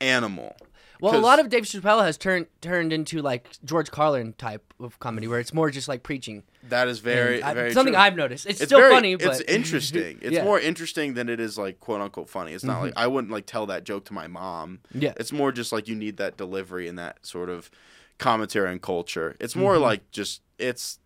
animal. 0.00 0.56
Well, 1.02 1.16
a 1.16 1.18
lot 1.18 1.38
of 1.40 1.48
Dave 1.48 1.64
Chappelle 1.64 2.02
has 2.04 2.16
turned 2.18 2.46
turned 2.60 2.92
into 2.92 3.20
like 3.22 3.48
George 3.64 3.90
Carlin 3.90 4.32
type 4.34 4.74
of 4.80 4.98
comedy, 5.00 5.26
where 5.28 5.40
it's 5.40 5.54
more 5.54 5.70
just 5.70 5.88
like 5.88 6.02
preaching. 6.02 6.42
That 6.68 6.88
is 6.88 6.98
very 7.00 7.42
I- 7.42 7.54
very 7.54 7.72
something 7.72 7.94
true. 7.94 8.02
I've 8.02 8.16
noticed. 8.16 8.46
It's, 8.46 8.60
It's 8.60 8.68
still 8.68 8.80
very, 8.80 8.92
funny, 8.94 9.14
but 9.16 9.26
it's 9.28 9.40
interesting. 9.48 10.18
It's 10.22 10.32
Yeah. 10.32 10.38
Mm-hmm. 10.40 10.46
more 10.46 10.60
interesting 10.60 11.14
than 11.14 11.28
it 11.28 11.40
is 11.40 11.56
like 11.58 11.80
quote 11.80 12.00
unquote 12.00 12.28
funny. 12.28 12.52
It's 12.52 12.64
not 12.64 12.82
like 12.82 12.92
I 12.96 13.06
wouldn't 13.06 13.32
like 13.32 13.46
tell 13.46 13.66
that 13.66 13.84
joke 13.84 14.04
to 14.06 14.12
my 14.12 14.26
mom. 14.26 14.80
Yeah. 14.94 15.14
It's 15.16 15.32
more 15.32 15.52
just 15.52 15.72
like 15.72 15.88
you 15.88 15.94
need 15.96 16.16
that 16.18 16.36
delivery 16.36 16.88
and 16.88 16.98
that 16.98 17.24
sort 17.24 17.48
of 17.48 17.70
commentary 18.18 18.70
and 18.70 18.82
culture. 18.82 19.36
It's 19.40 19.56
more 19.56 19.74
Mm-hmm. 19.74 19.82
like 19.84 20.10
just 20.10 20.42
it's 20.58 20.98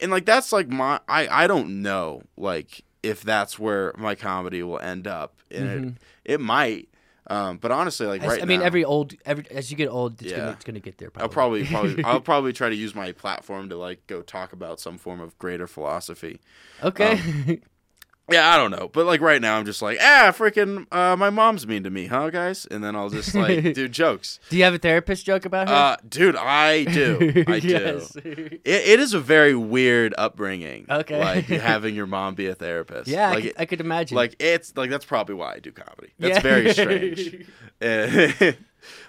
and 0.00 0.10
like 0.12 0.24
that's 0.24 0.52
like 0.52 0.68
my 0.68 1.00
I 1.08 1.26
I 1.44 1.46
don't 1.46 1.82
know 1.82 2.22
like 2.36 2.82
if 3.02 3.22
that's 3.22 3.58
where 3.58 3.92
my 3.98 4.14
comedy 4.14 4.62
will 4.62 4.78
end 4.78 5.06
up. 5.08 5.34
And 5.50 5.96
it 6.24 6.34
it 6.34 6.40
might. 6.40 6.88
Um, 7.28 7.58
but 7.58 7.70
honestly, 7.70 8.06
like 8.06 8.22
As- 8.22 8.28
right. 8.28 8.42
I 8.42 8.44
mean, 8.46 8.60
now, 8.60 8.66
every 8.66 8.84
old, 8.84 9.14
every 9.24 9.46
as 9.50 9.70
you 9.70 9.76
get 9.76 9.88
old, 9.88 10.20
it's 10.20 10.32
gonna 10.32 10.44
Yeah. 10.46 10.52
it's 10.52 10.64
gonna 10.64 10.80
get 10.80 10.98
there. 10.98 11.10
I'll 11.16 11.28
Probably. 11.28 11.64
probably 11.64 11.94
probably 11.94 12.04
I'll 12.12 12.20
probably 12.20 12.52
try 12.52 12.68
to 12.68 12.74
use 12.74 12.94
my 12.94 13.12
platform 13.12 13.68
to 13.68 13.76
like 13.76 14.04
go 14.08 14.22
talk 14.22 14.52
about 14.52 14.80
some 14.80 14.98
form 14.98 15.20
of 15.20 15.38
greater 15.38 15.66
philosophy. 15.68 16.40
okay. 16.82 17.12
um, 17.12 17.60
Yeah, 18.32 18.48
I 18.52 18.56
don't 18.56 18.70
know, 18.70 18.88
but 18.92 19.06
like 19.06 19.20
right 19.20 19.40
now, 19.40 19.56
I'm 19.58 19.64
just 19.64 19.82
like, 19.82 19.98
ah, 20.00 20.32
freaking, 20.36 20.86
uh, 20.92 21.16
my 21.16 21.30
mom's 21.30 21.66
mean 21.66 21.82
to 21.84 21.90
me, 21.90 22.06
huh, 22.06 22.30
guys? 22.30 22.66
And 22.70 22.82
then 22.82 22.96
I'll 22.96 23.10
just 23.10 23.34
like 23.34 23.74
do 23.74 23.88
jokes. 23.88 24.40
do 24.48 24.56
you 24.56 24.64
have 24.64 24.74
a 24.74 24.78
therapist 24.78 25.26
joke 25.26 25.44
about 25.44 25.68
her? 25.68 25.74
Uh, 25.74 25.96
dude, 26.08 26.36
I 26.36 26.84
do, 26.84 27.44
I 27.48 27.56
yes. 27.56 28.10
do. 28.12 28.20
It, 28.24 28.60
it 28.64 29.00
is 29.00 29.14
a 29.14 29.20
very 29.20 29.54
weird 29.54 30.14
upbringing. 30.18 30.86
Okay. 30.90 31.18
like 31.20 31.44
having 31.46 31.94
your 31.94 32.06
mom 32.06 32.34
be 32.34 32.46
a 32.46 32.54
therapist. 32.54 33.08
yeah, 33.08 33.28
I 33.28 33.34
like 33.34 33.42
could- 33.44 33.54
I, 33.58 33.64
could 33.66 33.80
imagine. 33.80 34.16
like 34.16 34.36
it's 34.40 34.76
like 34.76 34.90
that's 34.90 35.04
probably 35.04 35.34
why 35.34 35.54
I 35.54 35.58
do 35.58 35.72
comedy. 35.72 36.12
That's 36.18 36.36
Yeah. 36.36 36.40
very 36.40 36.72
strange. 36.72 37.46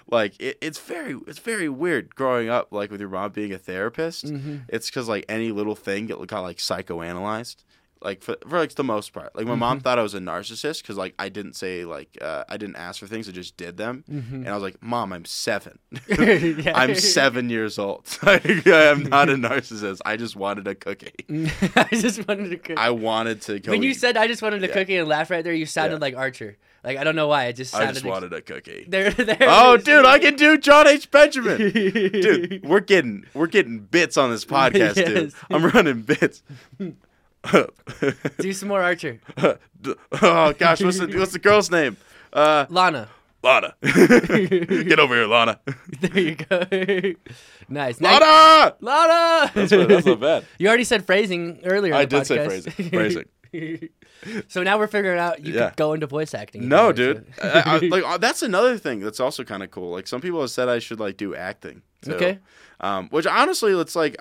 Like 0.08 0.38
it, 0.40 0.58
it's 0.60 0.78
very 0.78 1.18
it's 1.26 1.38
very 1.40 1.68
weird 1.68 2.14
growing 2.14 2.48
up 2.48 2.68
like 2.70 2.90
with 2.90 3.00
your 3.00 3.08
mom 3.08 3.32
being 3.32 3.52
a 3.52 3.58
therapist. 3.58 4.26
Mm-hmm. 4.26 4.56
It's 4.68 4.88
because 4.88 5.08
like 5.08 5.24
any 5.28 5.50
little 5.50 5.74
thing 5.74 6.06
get 6.06 6.24
got 6.26 6.42
like 6.42 6.58
psychoanalyzed. 6.58 7.56
Like 8.04 8.22
for, 8.22 8.36
for 8.46 8.58
like 8.58 8.74
the 8.74 8.84
most 8.84 9.12
part, 9.14 9.34
like 9.34 9.46
my 9.46 9.54
mom 9.54 9.78
Mm-hmm. 9.78 9.82
thought 9.84 9.98
I 9.98 10.02
was 10.02 10.12
a 10.14 10.18
narcissist 10.20 10.82
because 10.82 10.96
like 10.98 11.14
I 11.18 11.30
didn't 11.30 11.54
say 11.54 11.86
like 11.86 12.18
uh, 12.20 12.44
I 12.48 12.58
didn't 12.58 12.76
ask 12.76 13.00
for 13.00 13.06
things, 13.06 13.28
I 13.28 13.32
just 13.32 13.56
did 13.56 13.78
them, 13.78 14.04
and 14.06 14.46
I 14.48 14.52
was 14.52 14.62
like, 14.62 14.82
"Mom, 14.82 15.12
I'm 15.12 15.24
seven. 15.24 15.78
Mm-hmm. 15.94 16.60
Yeah. 16.60 16.78
I'm 16.78 16.94
seven 16.94 17.48
years 17.50 17.78
old. 17.78 18.06
like, 18.22 18.66
I 18.66 18.84
am 18.90 19.04
not 19.04 19.28
a 19.30 19.34
narcissist. 19.34 20.00
I 20.04 20.16
just 20.16 20.36
wanted 20.36 20.68
a 20.68 20.74
cookie. 20.74 21.12
I 21.76 21.88
just 21.92 22.28
wanted 22.28 22.50
to 22.50 22.56
cook. 22.58 22.78
I 22.78 22.90
wanted 22.90 23.40
to 23.42 23.58
go. 23.58 23.72
when 23.72 23.82
you 23.82 23.90
eat. 23.90 23.94
said 23.94 24.16
I 24.18 24.26
just 24.26 24.42
wanted 24.42 24.62
a 24.62 24.66
Yeah. 24.68 24.72
cookie 24.74 24.96
and 24.96 25.08
laugh 25.08 25.30
right 25.30 25.42
there, 25.42 25.54
you 25.54 25.64
sounded 25.66 25.96
Yeah. 25.96 26.00
like 26.00 26.16
Archer. 26.16 26.58
Like 26.84 26.98
I 26.98 27.04
don't 27.04 27.16
know 27.16 27.28
why, 27.28 27.46
it 27.46 27.54
just 27.54 27.70
sounded. 27.70 27.88
I 27.88 27.92
just 27.92 28.04
wanted 28.04 28.34
a 28.34 28.42
cookie. 28.42 28.84
There, 28.86 29.10
there. 29.10 29.38
Oh, 29.40 29.78
dude, 29.78 30.04
I 30.04 30.18
can 30.18 30.36
do 30.36 30.58
John 30.58 30.86
H. 30.86 31.10
Benjamin. 31.10 31.56
dude, 31.72 32.62
we're 32.64 32.80
getting 32.80 33.24
we're 33.32 33.46
getting 33.46 33.78
bits 33.78 34.18
on 34.18 34.30
this 34.30 34.44
podcast, 34.44 34.94
dude. 34.96 35.32
I'm 35.50 35.64
running 35.64 36.02
bits. 36.02 36.42
Do 38.38 38.52
some 38.52 38.68
more 38.68 38.82
Archer. 38.82 39.20
oh 40.22 40.52
gosh, 40.54 40.82
what's 40.82 40.98
the 40.98 41.14
what's 41.18 41.32
the 41.32 41.38
girl's 41.38 41.70
name? 41.70 41.96
Uh, 42.32 42.66
Lana. 42.68 43.08
Lana. 43.42 43.74
Get 43.82 44.98
over 44.98 45.14
here, 45.14 45.26
Lana. 45.26 45.60
There 46.00 46.18
you 46.18 46.34
go. 46.36 47.14
nice. 47.68 48.00
Lana. 48.00 48.74
Lana. 48.80 49.50
That's, 49.54 49.70
that's 49.70 50.06
not 50.06 50.20
bad. 50.20 50.44
You 50.58 50.68
already 50.68 50.84
said 50.84 51.04
phrasing 51.04 51.60
earlier. 51.64 51.94
I 51.94 52.06
did 52.06 52.26
say 52.26 52.44
phrasing. 52.44 52.72
Phrasing. 52.72 53.88
so 54.48 54.62
now 54.62 54.78
we're 54.78 54.86
figuring 54.86 55.18
out 55.18 55.44
you 55.44 55.52
Yeah. 55.54 55.68
could 55.68 55.76
go 55.76 55.92
into 55.92 56.06
voice 56.06 56.32
acting. 56.34 56.68
No, 56.68 56.92
dude. 56.92 57.26
I, 57.42 57.62
I, 57.66 57.78
like 57.86 58.04
uh, 58.04 58.16
that's 58.18 58.42
another 58.42 58.78
thing 58.78 59.00
that's 59.00 59.20
also 59.20 59.44
kind 59.44 59.62
of 59.62 59.70
cool. 59.70 59.90
Like 59.90 60.06
some 60.06 60.20
people 60.22 60.40
have 60.40 60.50
said 60.50 60.68
I 60.70 60.78
should 60.78 60.98
like 60.98 61.18
do 61.18 61.34
acting. 61.34 61.82
too. 62.02 62.14
Okay. 62.14 62.38
Um, 62.80 63.08
which 63.10 63.26
honestly, 63.26 63.78
it's 63.78 63.94
like, 63.94 64.16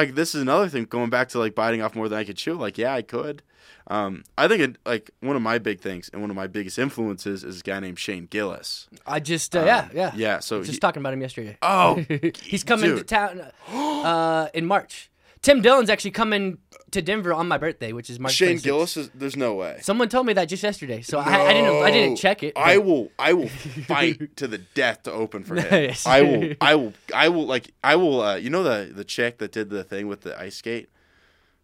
like 0.00 0.14
this 0.14 0.34
is 0.34 0.42
another 0.42 0.68
thing. 0.68 0.84
Going 0.84 1.10
back 1.10 1.28
to 1.30 1.38
like 1.38 1.54
biting 1.54 1.82
off 1.82 1.94
more 1.94 2.08
than 2.08 2.18
I 2.18 2.24
could 2.24 2.36
chew. 2.36 2.54
Like, 2.54 2.78
yeah, 2.78 2.94
I 2.94 3.02
could. 3.02 3.42
Um, 3.86 4.22
I 4.38 4.46
think 4.46 4.60
it, 4.62 4.76
like 4.86 5.10
one 5.20 5.34
of 5.36 5.42
my 5.42 5.58
big 5.58 5.80
things 5.80 6.10
and 6.12 6.20
one 6.22 6.30
of 6.30 6.36
my 6.36 6.46
biggest 6.46 6.78
influences 6.78 7.42
is 7.42 7.60
a 7.60 7.62
guy 7.62 7.80
named 7.80 7.98
Shane 7.98 8.26
Gillis. 8.30 8.88
I 9.06 9.18
just 9.20 9.56
uh, 9.56 9.64
yeah 9.64 9.88
yeah 9.92 10.06
Um, 10.08 10.12
Yeah. 10.16 10.38
So 10.40 10.60
Just 10.60 10.72
he- 10.74 10.78
talking 10.78 11.00
about 11.00 11.12
him 11.12 11.20
yesterday. 11.20 11.56
oh, 11.62 11.94
He's 12.42 12.62
coming 12.64 12.96
to 12.96 13.02
town 13.02 13.42
uh, 13.68 14.48
in 14.54 14.66
March. 14.66 15.09
Tim 15.42 15.62
Dillon's 15.62 15.88
actually 15.88 16.10
coming 16.10 16.58
to 16.90 17.00
Denver 17.00 17.32
on 17.32 17.48
my 17.48 17.56
birthday, 17.56 17.92
which 17.92 18.10
is 18.10 18.20
March. 18.20 18.34
Shane 18.34 18.58
26th. 18.58 18.62
Gillis 18.62 18.96
is. 18.98 19.10
There's 19.14 19.36
no 19.36 19.54
way. 19.54 19.78
Someone 19.80 20.08
told 20.10 20.26
me 20.26 20.34
that 20.34 20.46
just 20.46 20.62
yesterday, 20.62 21.00
so 21.00 21.18
I, 21.18 21.46
I 21.48 21.52
didn't. 21.54 21.82
I 21.82 21.90
didn't 21.90 22.16
check 22.16 22.42
it. 22.42 22.52
I 22.56 22.76
will. 22.78 23.10
I 23.18 23.32
will 23.32 23.48
fight 23.88 24.36
to 24.36 24.46
the 24.46 24.58
death 24.58 25.04
to 25.04 25.12
open 25.12 25.44
for 25.44 25.54
him. 25.60 25.70
Nice. 25.70 26.06
I 26.06 26.20
will. 26.22 26.54
I 26.60 26.74
will. 26.74 26.92
I 27.14 27.28
will. 27.30 27.46
Like. 27.46 27.72
I 27.82 27.96
will. 27.96 28.20
Uh, 28.20 28.36
you 28.36 28.50
know 28.50 28.62
the 28.62 28.92
the 28.92 29.04
chick 29.04 29.38
that 29.38 29.52
did 29.52 29.70
the 29.70 29.82
thing 29.82 30.08
with 30.08 30.20
the 30.22 30.38
ice 30.38 30.56
skate. 30.56 30.90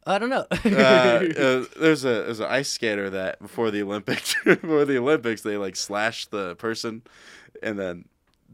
I 0.08 0.18
don't 0.20 0.30
know. 0.30 0.46
uh, 0.64 0.68
uh, 0.68 1.64
there's 1.78 2.04
a 2.04 2.22
there's 2.22 2.40
an 2.40 2.46
ice 2.46 2.68
skater 2.70 3.10
that 3.10 3.40
before 3.40 3.70
the 3.72 3.82
Olympics 3.82 4.36
before 4.44 4.84
the 4.84 4.98
Olympics 4.98 5.42
they 5.42 5.56
like 5.56 5.74
slashed 5.76 6.30
the 6.30 6.54
person 6.56 7.02
and 7.62 7.76
then 7.78 8.04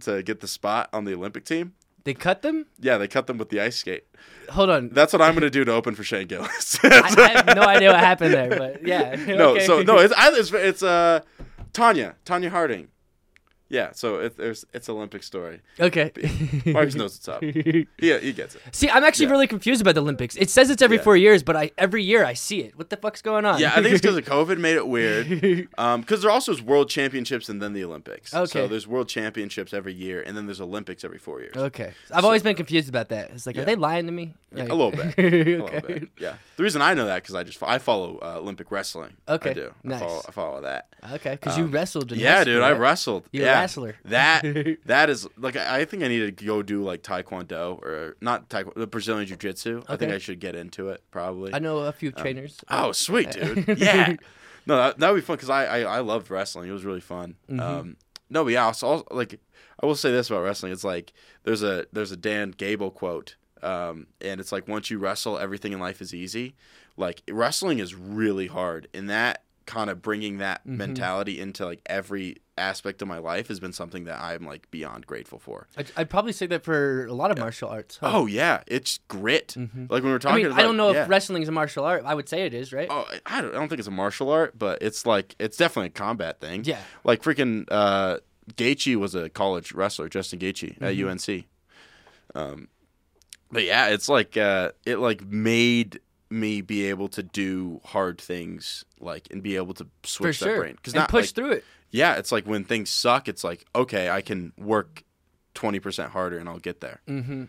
to 0.00 0.22
get 0.22 0.40
the 0.40 0.48
spot 0.48 0.88
on 0.94 1.04
the 1.04 1.12
Olympic 1.14 1.44
team. 1.44 1.74
They 2.04 2.14
cut 2.14 2.42
them. 2.42 2.66
Yeah, 2.80 2.98
they 2.98 3.06
cut 3.08 3.26
them 3.26 3.38
with 3.38 3.50
the 3.50 3.60
ice 3.60 3.76
skate. 3.76 4.04
Hold 4.50 4.70
on. 4.70 4.88
That's 4.90 5.12
what 5.12 5.22
I'm 5.22 5.34
gonna 5.34 5.50
do 5.58 5.64
to 5.64 5.72
open 5.72 5.94
for 5.94 6.02
Shane 6.02 6.26
Gillis. 6.26 6.78
I, 6.82 7.14
I 7.16 7.28
have 7.28 7.56
no 7.56 7.62
idea 7.62 7.90
what 7.90 8.00
happened 8.00 8.34
there, 8.34 8.48
but 8.48 8.86
yeah. 8.86 9.14
no, 9.26 9.50
okay. 9.56 9.66
so 9.66 9.82
no, 9.82 9.98
it's 9.98 10.14
it's 10.16 10.52
it's 10.52 10.82
uh 10.82 11.20
Tanya 11.72 12.16
Tonya 12.24 12.50
Harding. 12.50 12.88
Yeah, 13.72 13.92
so 13.94 14.16
it, 14.20 14.36
there's 14.36 14.66
it's 14.74 14.88
Olympic 14.90 15.22
story. 15.22 15.60
okay. 15.80 16.12
Marcus 16.66 16.94
knows 16.94 17.14
what's 17.14 17.28
up. 17.28 17.42
He 17.52 17.86
he 17.98 18.32
gets 18.32 18.54
it. 18.54 18.60
See, 18.72 18.90
I'm 18.90 19.02
actually 19.02 19.26
Yeah. 19.26 19.32
really 19.32 19.46
confused 19.46 19.80
about 19.80 19.94
the 19.94 20.02
Olympics. 20.02 20.36
It 20.36 20.50
says 20.50 20.68
it's 20.68 20.82
every 20.82 20.98
Yeah. 20.98 21.02
four 21.04 21.16
years, 21.16 21.42
but 21.42 21.56
I 21.56 21.70
every 21.78 22.02
year 22.04 22.24
I 22.24 22.34
see 22.34 22.60
it. 22.60 22.76
What 22.76 22.90
the 22.90 22.96
fuck's 22.98 23.22
going 23.22 23.44
on? 23.46 23.60
Yeah, 23.60 23.72
I 23.74 23.82
think 23.82 23.94
it's 23.94 24.02
because 24.02 24.16
of 24.18 24.24
COVID 24.38 24.58
made 24.58 24.76
it 24.76 24.86
weird. 24.86 25.68
Um, 25.78 26.02
because 26.02 26.20
there 26.22 26.30
also 26.30 26.52
is 26.52 26.60
World 26.60 26.90
Championships 26.90 27.48
and 27.48 27.62
then 27.62 27.72
the 27.72 27.82
Olympics. 27.84 28.34
Okay. 28.34 28.46
So 28.46 28.68
there's 28.68 28.86
World 28.86 29.08
Championships 29.08 29.72
every 29.72 29.94
year, 29.94 30.20
and 30.20 30.36
then 30.36 30.44
there's 30.46 30.60
Olympics 30.60 31.02
every 31.02 31.18
four 31.18 31.40
years. 31.40 31.56
Okay. 31.56 31.92
I've 32.12 32.24
always 32.26 32.42
been 32.42 32.56
confused 32.56 32.88
about 32.90 33.08
that. 33.08 33.30
It's 33.30 33.46
like, 33.46 33.56
Yeah. 33.56 33.62
are 33.62 33.64
they 33.64 33.76
lying 33.76 34.04
to 34.06 34.12
me? 34.12 34.34
Yeah, 34.54 34.64
Like- 34.64 34.72
a 34.72 34.74
little 34.74 34.90
bit. 34.90 35.06
okay. 35.18 35.54
A 35.54 35.64
little 35.64 35.80
bit. 35.80 36.08
Yeah. 36.18 36.34
The 36.58 36.62
reason 36.62 36.82
I 36.82 36.92
know 36.92 37.06
that 37.06 37.22
because 37.22 37.34
I 37.34 37.42
just 37.42 37.62
I 37.62 37.78
follow 37.78 38.18
uh, 38.22 38.36
Olympic 38.38 38.70
wrestling. 38.70 39.14
Okay, 39.28 39.50
I 39.50 39.54
do. 39.54 39.72
nice. 39.82 40.02
I 40.02 40.04
follow, 40.06 40.22
I 40.28 40.30
follow 40.32 40.60
that. 40.60 40.88
Okay, 41.14 41.32
because 41.32 41.56
you 41.56 41.64
wrestled 41.66 42.12
in 42.12 42.18
Um, 42.18 42.24
Yeah, 42.24 42.36
high 42.38 42.44
dude, 42.44 42.56
school, 42.56 42.64
I 42.64 42.72
wrestled. 42.72 43.22
You're 43.32 43.44
a 43.44 43.46
yeah. 43.46 43.61
Wrestler. 43.62 43.96
That 44.04 44.44
that 44.86 45.10
is 45.10 45.26
like 45.36 45.56
I 45.56 45.84
think 45.84 46.02
I 46.02 46.08
need 46.08 46.36
to 46.36 46.44
go 46.44 46.62
do 46.62 46.82
like 46.82 47.02
taekwondo 47.02 47.78
or 47.82 48.16
not 48.20 48.48
taekwondo, 48.48 48.74
the 48.74 48.86
Brazilian 48.86 49.26
jiu-jitsu. 49.26 49.82
I 49.88 49.96
think 49.96 50.12
I 50.12 50.18
should 50.18 50.40
get 50.40 50.54
into 50.54 50.88
it 50.88 51.02
probably. 51.10 51.54
I 51.54 51.58
know 51.58 51.78
a 51.78 51.92
few 51.92 52.12
trainers. 52.12 52.58
Oh, 52.68 52.92
sweet, 52.92 53.30
dude. 53.32 53.78
Yeah. 53.78 54.16
No, 54.64 54.76
that 54.76 54.98
that 54.98 55.10
would 55.10 55.16
be 55.16 55.22
fun 55.22 55.36
because 55.36 55.50
I, 55.50 55.64
I 55.64 55.80
I 55.80 55.98
loved 56.00 56.30
wrestling. 56.30 56.68
It 56.68 56.72
was 56.72 56.84
really 56.84 57.00
fun. 57.00 57.34
Mm-hmm. 57.50 57.60
Um, 57.60 57.96
no, 58.30 58.44
but 58.44 58.52
yeah, 58.52 58.64
also 58.64 59.04
like 59.10 59.40
I 59.82 59.86
will 59.86 59.96
say 59.96 60.12
this 60.12 60.30
about 60.30 60.42
wrestling. 60.42 60.72
It's 60.72 60.84
like 60.84 61.12
there's 61.42 61.62
a 61.62 61.86
there's 61.92 62.12
a 62.12 62.16
Dan 62.16 62.52
Gable 62.52 62.90
quote, 62.90 63.34
um, 63.62 64.06
and 64.20 64.40
it's 64.40 64.52
like 64.52 64.68
once 64.68 64.90
you 64.90 64.98
wrestle, 64.98 65.38
everything 65.38 65.72
in 65.72 65.80
life 65.80 66.00
is 66.00 66.14
easy. 66.14 66.54
Like 66.96 67.22
wrestling 67.28 67.78
is 67.78 67.94
really 67.94 68.46
hard, 68.46 68.88
and 68.94 69.10
that 69.10 69.42
kind 69.66 69.90
of 69.90 70.02
bringing 70.02 70.38
that 70.38 70.60
Mm-hmm. 70.62 70.76
mentality 70.76 71.40
into 71.40 71.64
like 71.64 71.80
every 71.86 72.38
aspect 72.58 73.00
of 73.02 73.08
my 73.08 73.18
life 73.18 73.48
has 73.48 73.58
been 73.58 73.72
something 73.72 74.04
that 74.04 74.20
I'm 74.20 74.44
like 74.44 74.70
beyond 74.70 75.06
grateful 75.06 75.38
for. 75.38 75.66
I'd, 75.76 75.90
I'd 75.96 76.10
probably 76.10 76.32
say 76.32 76.46
that 76.46 76.62
for 76.64 77.06
a 77.06 77.12
lot 77.14 77.30
of 77.30 77.38
martial 77.38 77.68
arts. 77.68 77.96
huh? 77.96 78.10
Oh 78.12 78.26
yeah, 78.26 78.62
it's 78.66 78.98
grit. 79.08 79.54
Like 79.56 79.68
when 79.90 80.04
we're 80.04 80.16
I 80.16 80.18
talking. 80.18 80.36
mean, 80.36 80.46
about, 80.46 80.58
I 80.58 80.62
don't 80.62 80.76
know 80.76 80.92
yeah. 80.92 81.02
if 81.04 81.08
wrestling 81.08 81.42
is 81.42 81.48
a 81.48 81.52
martial 81.52 81.84
art. 81.84 82.02
I 82.04 82.14
would 82.14 82.28
say 82.28 82.44
it 82.46 82.54
is, 82.54 82.72
right? 82.72 82.88
Oh, 82.90 83.06
I 83.26 83.40
don't, 83.40 83.50
I 83.54 83.58
don't 83.58 83.68
think 83.68 83.78
it's 83.78 83.88
a 83.88 83.92
martial 83.92 84.30
art, 84.30 84.58
but 84.58 84.82
it's 84.82 85.06
like 85.06 85.34
it's 85.38 85.56
definitely 85.56 85.88
a 85.88 85.90
combat 85.90 86.40
thing. 86.40 86.64
Yeah. 86.64 86.80
Like 87.04 87.22
freaking 87.22 87.64
uh, 87.70 88.18
Gaethje 88.54 88.96
was 88.96 89.14
a 89.14 89.28
college 89.30 89.72
wrestler, 89.72 90.08
Justin 90.08 90.38
Gaethje 90.38 90.76
at 90.82 90.94
Mm-hmm. 90.96 91.08
UNC. 91.32 91.44
Um, 92.34 92.68
but 93.50 93.64
yeah, 93.64 93.88
it's 93.88 94.08
like 94.08 94.36
uh, 94.36 94.72
it 94.86 94.96
like 94.98 95.22
made 95.26 96.00
me 96.32 96.60
be 96.60 96.84
able 96.86 97.08
to 97.08 97.22
do 97.22 97.80
hard 97.84 98.20
things, 98.20 98.84
like 99.00 99.28
and 99.30 99.42
be 99.42 99.56
able 99.56 99.74
to 99.74 99.86
switch 100.04 100.40
that 100.40 100.56
brain. 100.56 100.74
Because 100.76 100.94
not 100.94 101.08
push 101.08 101.26
like, 101.28 101.34
through 101.34 101.50
it. 101.52 101.64
yeah, 101.90 102.14
it's 102.16 102.32
like 102.32 102.46
when 102.46 102.64
things 102.64 102.90
suck, 102.90 103.28
it's 103.28 103.44
like 103.44 103.64
okay, 103.74 104.10
I 104.10 104.20
can 104.22 104.52
work 104.58 105.04
twenty 105.54 105.78
percent 105.80 106.10
harder 106.10 106.38
and 106.38 106.48
I'll 106.48 106.58
get 106.58 106.80
there. 106.80 107.00
Mm. 107.06 107.48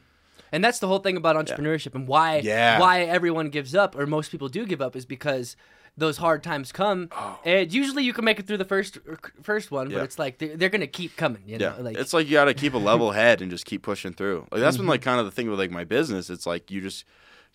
And 0.51 0.63
that's 0.63 0.77
the 0.79 0.87
whole 0.87 0.99
thing 0.99 1.17
about 1.17 1.35
entrepreneurship 1.35 1.95
and 1.95 2.07
why 2.07 2.37
Yeah. 2.39 2.79
why 2.79 3.01
everyone 3.01 3.49
gives 3.49 3.73
up 3.73 3.95
or 3.97 4.05
most 4.05 4.29
people 4.31 4.49
do 4.49 4.65
give 4.65 4.81
up 4.81 4.95
is 4.95 5.05
because 5.05 5.55
those 5.95 6.17
hard 6.17 6.41
times 6.43 6.71
come 6.71 7.07
and 7.45 7.71
usually 7.71 8.03
you 8.03 8.13
can 8.13 8.25
make 8.25 8.39
it 8.39 8.47
through 8.47 8.57
the 8.57 8.65
first 8.65 8.97
first 9.43 9.69
one 9.71 9.89
but 9.89 9.99
Oh. 9.99 10.03
It's 10.03 10.17
like 10.17 10.39
they're, 10.39 10.57
they're 10.57 10.69
gonna 10.69 10.87
keep 10.87 11.15
coming 11.15 11.43
you 11.47 11.57
Yeah, 11.59 11.75
like 11.79 11.93
Mm-hmm. 11.93 12.01
it's 12.01 12.13
like 12.13 12.25
you 12.27 12.33
got 12.33 12.45
to 12.45 12.53
keep 12.55 12.73
a 12.73 12.79
level 12.79 13.11
head 13.21 13.41
and 13.41 13.49
just 13.51 13.65
keep 13.65 13.83
pushing 13.83 14.11
through. 14.13 14.47
Like 14.51 14.59
that's 14.61 14.77
been 14.77 14.87
like 14.87 15.01
kind 15.03 15.19
of 15.19 15.25
the 15.25 15.31
thing 15.31 15.49
with 15.49 15.59
like 15.59 15.71
my 15.71 15.83
business. 15.85 16.29
It's 16.31 16.45
like 16.47 16.69
you 16.71 16.81
just 16.81 17.05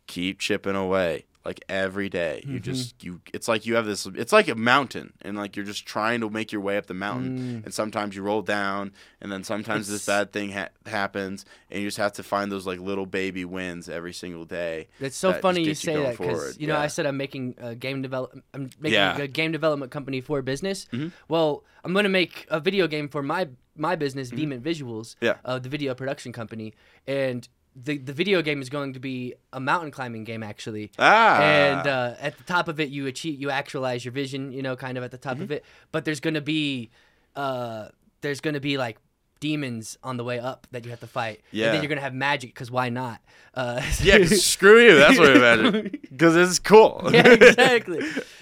keep 0.09 0.41
chipping 0.41 0.75
away, 0.75 1.27
like 1.45 1.61
every 1.69 2.09
day. 2.09 2.41
Mm-hmm. 2.43 2.55
You 2.55 2.61
just 2.61 3.05
you. 3.05 3.21
It's 3.33 3.47
like 3.47 3.65
you 3.67 3.77
have 3.77 3.87
this. 3.87 4.05
It's 4.07 4.33
like 4.33 4.49
a 4.49 4.57
mountain, 4.57 5.13
and 5.23 5.37
like 5.37 5.55
you're 5.55 5.65
just 5.65 5.87
trying 5.87 6.21
to 6.23 6.29
make 6.31 6.51
your 6.51 6.61
way 6.61 6.77
up 6.77 6.87
the 6.87 6.95
mountain. 6.95 7.63
And 7.65 7.73
sometimes 7.73 8.17
you 8.17 8.23
roll 8.23 8.43
down, 8.43 8.93
and 9.21 9.31
then 9.31 9.45
sometimes 9.45 9.87
this 9.89 10.03
Mm. 10.03 10.07
Bad 10.09 10.33
thing 10.33 10.51
ha- 10.53 10.69
happens, 10.87 11.45
and 11.71 11.81
you 11.81 11.87
just 11.87 11.99
have 11.99 12.15
to 12.15 12.23
find 12.23 12.51
those 12.51 12.67
like 12.67 12.81
little 12.81 13.07
baby 13.07 13.45
wins 13.45 13.89
every 13.89 14.13
single 14.13 14.45
day. 14.45 14.89
It's 14.99 15.17
so 15.17 15.33
that 15.33 15.41
funny 15.43 15.63
you 15.63 15.75
say 15.75 15.93
going 15.95 16.05
that 16.05 16.19
because 16.19 16.27
forward. 16.39 16.57
you 16.59 16.67
know 16.67 16.75
Yeah. 16.75 16.81
I 16.81 16.89
said 16.89 17.07
I'm 17.07 17.17
making 17.17 17.55
a 17.59 17.75
game 17.75 18.03
develop 18.03 18.33
I'm 18.55 18.71
making 18.81 18.95
Yeah. 18.95 19.13
Mm-hmm. 19.13 19.23
a 19.23 19.29
game 19.29 19.53
development 19.53 19.93
company 19.93 20.21
for 20.21 20.43
business. 20.43 20.87
Well, 21.29 21.63
I'm 21.85 21.93
going 21.93 22.05
to 22.05 22.09
make 22.11 22.47
a 22.51 22.59
video 22.61 22.89
game 22.89 23.09
for 23.09 23.23
my 23.23 23.49
my 23.77 23.95
business, 23.95 24.31
Demon 24.31 24.61
Visuals, 24.61 25.15
Mm-hmm. 25.17 25.25
Yeah. 25.27 25.35
uh, 25.45 25.59
the 25.61 25.69
video 25.69 25.95
production 25.95 26.33
company, 26.33 26.75
and 27.07 27.49
the 27.77 27.99
the 27.99 28.13
video 28.13 28.43
game 28.43 28.61
is 28.61 28.69
going 28.71 28.93
to 28.95 29.01
be 29.01 29.35
a 29.53 29.61
mountain 29.61 29.91
climbing 29.91 30.25
game 30.25 30.43
actually. 30.43 30.91
Ah, 30.99 31.41
And 31.41 31.87
uh, 31.87 32.15
at 32.21 32.37
the 32.39 32.45
top 32.45 32.69
of 32.69 32.81
it, 32.81 32.89
you 32.91 33.07
achieve, 33.07 33.41
you 33.41 33.51
actualize 33.51 34.05
your 34.05 34.13
vision, 34.13 34.53
you 34.53 34.63
know, 34.63 34.77
kind 34.77 34.99
of 34.99 35.05
at 35.05 35.11
the 35.11 35.19
top 35.19 35.35
Mm-hmm. 35.35 35.43
of 35.45 35.51
it. 35.53 35.65
But 35.93 36.05
there's 36.05 36.21
gonna 36.21 36.41
be, 36.41 36.91
uh, 37.37 37.89
there's 38.21 38.41
gonna 38.41 38.61
be 38.61 38.77
like 38.79 38.99
demons 39.41 39.97
on 40.03 40.17
the 40.17 40.25
way 40.25 40.41
up 40.41 40.67
that 40.73 40.85
you 40.85 40.91
have 40.91 40.99
to 41.01 41.07
fight. 41.07 41.37
And 41.53 41.61
Yeah. 41.61 41.71
then 41.71 41.81
you're 41.83 41.89
gonna 41.89 42.01
have 42.01 42.15
magic 42.15 42.51
because 42.55 42.71
why 42.71 42.89
not? 42.89 43.21
Uh, 43.55 43.81
yeah, 44.03 44.25
screw 44.27 44.81
you. 44.85 44.97
That's 44.97 45.17
what 45.19 45.29
I 45.31 45.37
imagine. 45.37 45.91
Because 46.11 46.35
it's 46.35 46.59
cool. 46.59 47.03
yeah, 47.13 47.29
exactly. 47.29 48.01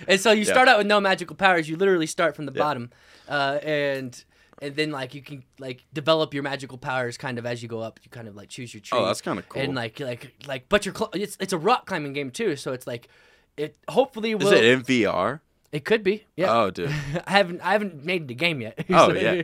And 0.09 0.19
so 0.19 0.31
you 0.33 0.45
Yeah. 0.45 0.53
start 0.53 0.69
out 0.69 0.79
with 0.79 0.87
no 0.87 0.99
magical 1.01 1.37
powers. 1.37 1.69
You 1.69 1.77
literally 1.77 2.07
start 2.07 2.35
from 2.35 2.47
the 2.47 2.53
bottom, 2.53 2.91
uh, 3.29 3.59
and 3.63 4.25
and 4.63 4.75
then 4.75 4.91
like 4.91 5.15
you 5.15 5.23
can 5.23 5.45
like 5.59 5.85
develop 5.93 6.33
your 6.33 6.43
magical 6.43 6.79
powers 6.79 7.17
kind 7.17 7.39
of 7.39 7.47
as 7.47 7.63
you 7.63 7.69
go 7.69 7.81
up. 7.81 8.01
You 8.03 8.11
kind 8.11 8.29
of 8.29 8.37
like 8.37 8.49
choose 8.49 8.73
your 8.73 8.81
tree. 8.81 8.99
Oh, 8.99 9.07
that's 9.07 9.21
kinda 9.21 9.43
cool. 9.43 9.63
And 9.63 9.75
like 9.75 10.01
like 10.01 10.33
like, 10.47 10.69
but 10.69 10.87
you're 10.87 10.95
cl- 10.95 11.11
it's 11.15 11.37
it's 11.41 11.53
a 11.53 11.59
rock 11.59 11.87
climbing 11.87 12.13
game 12.13 12.31
too. 12.31 12.57
So 12.57 12.73
it's 12.73 12.87
like 12.87 13.09
it 13.57 13.77
hopefully 13.89 14.35
will. 14.35 14.49
Is 14.49 14.53
it 14.53 14.65
in 14.65 14.83
VR? 14.83 15.41
It 15.73 15.85
could 15.85 16.03
be. 16.03 16.25
Yeah. 16.37 16.57
Oh, 16.57 16.71
dude. 16.71 16.89
I 17.27 17.33
haven't 17.33 17.61
I 17.61 17.73
haven't 17.73 18.05
made 18.05 18.29
the 18.29 18.35
game 18.35 18.61
yet. 18.61 18.87
Oh, 18.89 19.13
yeah. 19.15 19.43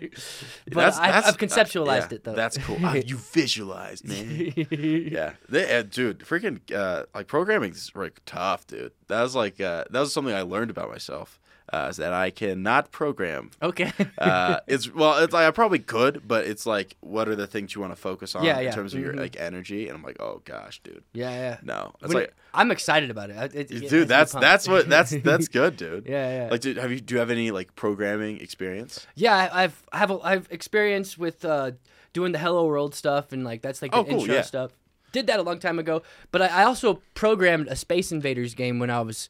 but 0.73 0.95
I, 0.95 1.19
I've 1.19 1.37
conceptualized 1.37 2.11
yeah, 2.11 2.15
it 2.17 2.25
though. 2.25 2.35
That's 2.35 2.57
cool. 2.59 2.79
Ah, 2.83 2.95
you 2.95 3.17
visualized, 3.33 4.09
man. 4.09 4.55
yeah, 4.71 5.33
they, 5.49 5.77
uh, 5.77 5.83
dude, 5.83 6.21
freaking 6.21 6.61
uh, 6.75 7.05
like 7.15 7.27
programming's 7.27 7.91
like 7.95 8.21
tough, 8.25 8.67
dude. 8.67 8.93
That 9.09 9.23
was 9.23 9.35
like 9.35 9.61
uh, 9.61 9.85
that 9.91 10.01
was 10.01 10.13
something 10.13 10.35
I 10.35 10.43
learned 10.43 10.71
about 10.71 10.91
myself. 10.91 11.39
Uh, 11.73 11.91
that 11.93 12.13
I 12.13 12.29
cannot 12.29 12.93
program. 12.93 13.51
okay. 13.63 13.91
Uh, 14.19 14.61
it's 14.67 14.93
well, 14.93 15.25
it's 15.25 15.33
like 15.33 15.47
I 15.49 15.51
probably 15.53 15.79
could, 15.79 16.29
but 16.29 16.45
it's 16.47 16.67
like, 16.67 16.97
what 17.01 17.29
are 17.31 17.35
the 17.35 17.47
things 17.47 17.75
you 17.75 17.81
want 17.81 17.93
to 17.95 18.01
focus 18.01 18.35
on 18.35 18.45
Yeah, 18.45 18.61
in 18.61 18.73
terms 18.75 18.93
of 18.93 19.01
your 19.01 19.15
Mhm. 19.15 19.21
like 19.21 19.37
energy? 19.41 19.89
And 19.89 19.97
I'm 19.97 20.03
like, 20.03 20.21
oh 20.21 20.43
gosh, 20.45 20.81
dude, 20.85 21.03
yeah, 21.15 21.31
yeah. 21.31 21.57
no. 21.63 21.93
It's 22.03 22.13
like, 22.13 22.35
I'm 22.53 22.71
excited 22.71 23.11
about 23.11 23.31
it. 23.31 23.37
It- 23.37 23.55
it- 23.55 23.71
it 23.71 23.71
has 23.71 23.83
me 23.83 23.89
dude, 23.89 24.09
that's 24.09 24.33
that's 24.33 24.69
what 24.69 24.87
that's 24.89 25.11
that's 25.25 25.49
good, 25.49 25.77
dude. 25.79 26.07
Yeah, 26.07 26.45
yeah. 26.45 26.51
Like, 26.51 26.61
dude, 26.61 26.77
have 26.77 26.93
you 26.93 27.01
do 27.01 27.15
you 27.15 27.21
have 27.21 27.31
any 27.31 27.51
like 27.51 27.75
programming 27.75 28.41
experience? 28.41 29.07
Yeah, 29.15 29.35
I- 29.35 29.65
I've 29.65 29.83
I 29.93 29.99
have 29.99 30.11
a, 30.11 30.19
I've 30.23 30.49
experience 30.51 31.17
with 31.17 31.43
uh, 31.45 31.71
doing 32.13 32.33
the 32.33 32.39
Hello 32.39 32.67
World 32.67 32.95
stuff 32.95 33.33
and 33.33 33.45
like 33.45 33.63
that's 33.63 33.81
like 33.81 33.93
the 33.93 33.97
Oh, 33.97 34.05
cool, 34.05 34.21
intro 34.21 34.35
yeah. 34.35 34.43
stuff. 34.43 34.73
Did 35.13 35.27
that 35.27 35.39
a 35.39 35.43
long 35.43 35.59
time 35.59 35.79
ago, 35.79 36.03
but 36.31 36.43
I, 36.43 36.49
I 36.49 36.65
also 36.65 37.01
programmed 37.15 37.69
a 37.69 37.77
Space 37.77 38.13
Invaders 38.13 38.55
game 38.55 38.79
when 38.79 38.91
I 38.91 39.01
was 39.01 39.29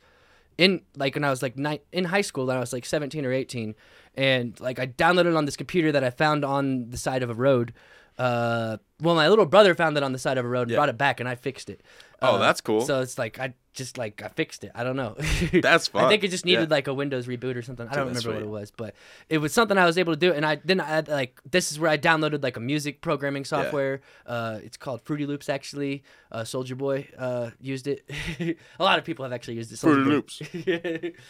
in 0.58 0.82
like 0.96 1.14
when 1.14 1.24
I 1.24 1.30
was 1.30 1.42
like 1.42 1.56
nine, 1.56 1.80
in 1.92 2.04
high 2.04 2.20
school. 2.20 2.46
When 2.46 2.56
I 2.56 2.60
was 2.60 2.72
like 2.72 2.84
seventeen 2.84 3.24
or 3.24 3.32
eighteen, 3.32 3.74
and 4.14 4.58
like 4.60 4.78
I 4.78 4.86
downloaded 4.86 5.36
on 5.36 5.44
this 5.44 5.56
computer 5.56 5.92
that 5.92 6.04
I 6.04 6.10
found 6.10 6.44
on 6.44 6.90
the 6.90 6.96
side 6.96 7.22
of 7.22 7.30
a 7.30 7.34
road. 7.34 7.72
Uh, 8.18 8.76
well, 9.00 9.14
my 9.14 9.28
little 9.28 9.46
brother 9.46 9.74
found 9.74 9.96
it 9.96 10.02
on 10.02 10.12
the 10.12 10.18
side 10.18 10.38
of 10.38 10.44
a 10.44 10.48
road 10.48 10.62
and 10.62 10.70
Yeah. 10.72 10.76
brought 10.76 10.88
it 10.90 10.98
back, 10.98 11.18
and 11.20 11.28
I 11.28 11.34
fixed 11.34 11.68
it. 11.70 11.82
Oh, 12.20 12.36
Uh, 12.36 12.38
that's 12.38 12.60
cool. 12.60 12.82
So 12.82 13.00
it's 13.00 13.18
like 13.18 13.40
I 13.40 13.54
just 13.72 13.98
like 13.98 14.22
I 14.22 14.28
fixed 14.28 14.62
it. 14.62 14.70
I 14.76 14.84
don't 14.84 14.94
know. 14.94 15.16
That's 15.62 15.90
I 15.94 16.08
think 16.08 16.22
it 16.22 16.30
just 16.30 16.44
needed 16.44 16.68
Yeah. 16.68 16.76
like 16.76 16.86
a 16.86 16.94
Windows 16.94 17.26
reboot 17.26 17.56
or 17.56 17.62
something. 17.62 17.88
I 17.88 17.94
don't 17.96 18.12
that's 18.12 18.24
remember 18.24 18.46
what 18.46 18.58
it 18.58 18.60
was, 18.60 18.70
but 18.70 18.94
it 19.28 19.38
was 19.38 19.52
something 19.52 19.76
I 19.76 19.86
was 19.86 19.98
able 19.98 20.12
to 20.12 20.18
do. 20.18 20.32
And 20.32 20.44
I 20.46 20.60
then 20.64 20.80
I 20.80 21.00
like 21.00 21.40
this 21.50 21.72
is 21.72 21.80
where 21.80 21.90
I 21.90 21.98
downloaded 21.98 22.44
like 22.44 22.56
a 22.56 22.60
music 22.60 23.00
programming 23.00 23.44
software. 23.44 24.02
Uh, 24.24 24.60
it's 24.62 24.76
called 24.76 25.00
Fruity 25.02 25.26
Loops 25.26 25.48
actually. 25.48 26.04
Uh, 26.30 26.42
Soulja 26.42 26.76
Boy 26.78 27.08
uh, 27.18 27.50
used 27.60 27.88
it. 27.88 28.08
a 28.78 28.84
lot 28.84 28.98
of 29.00 29.04
people 29.04 29.24
have 29.24 29.32
actually 29.32 29.54
used 29.54 29.72
it. 29.72 29.78
Fruity 29.80 30.04
Boy. 30.04 30.10
Loops. 30.10 30.42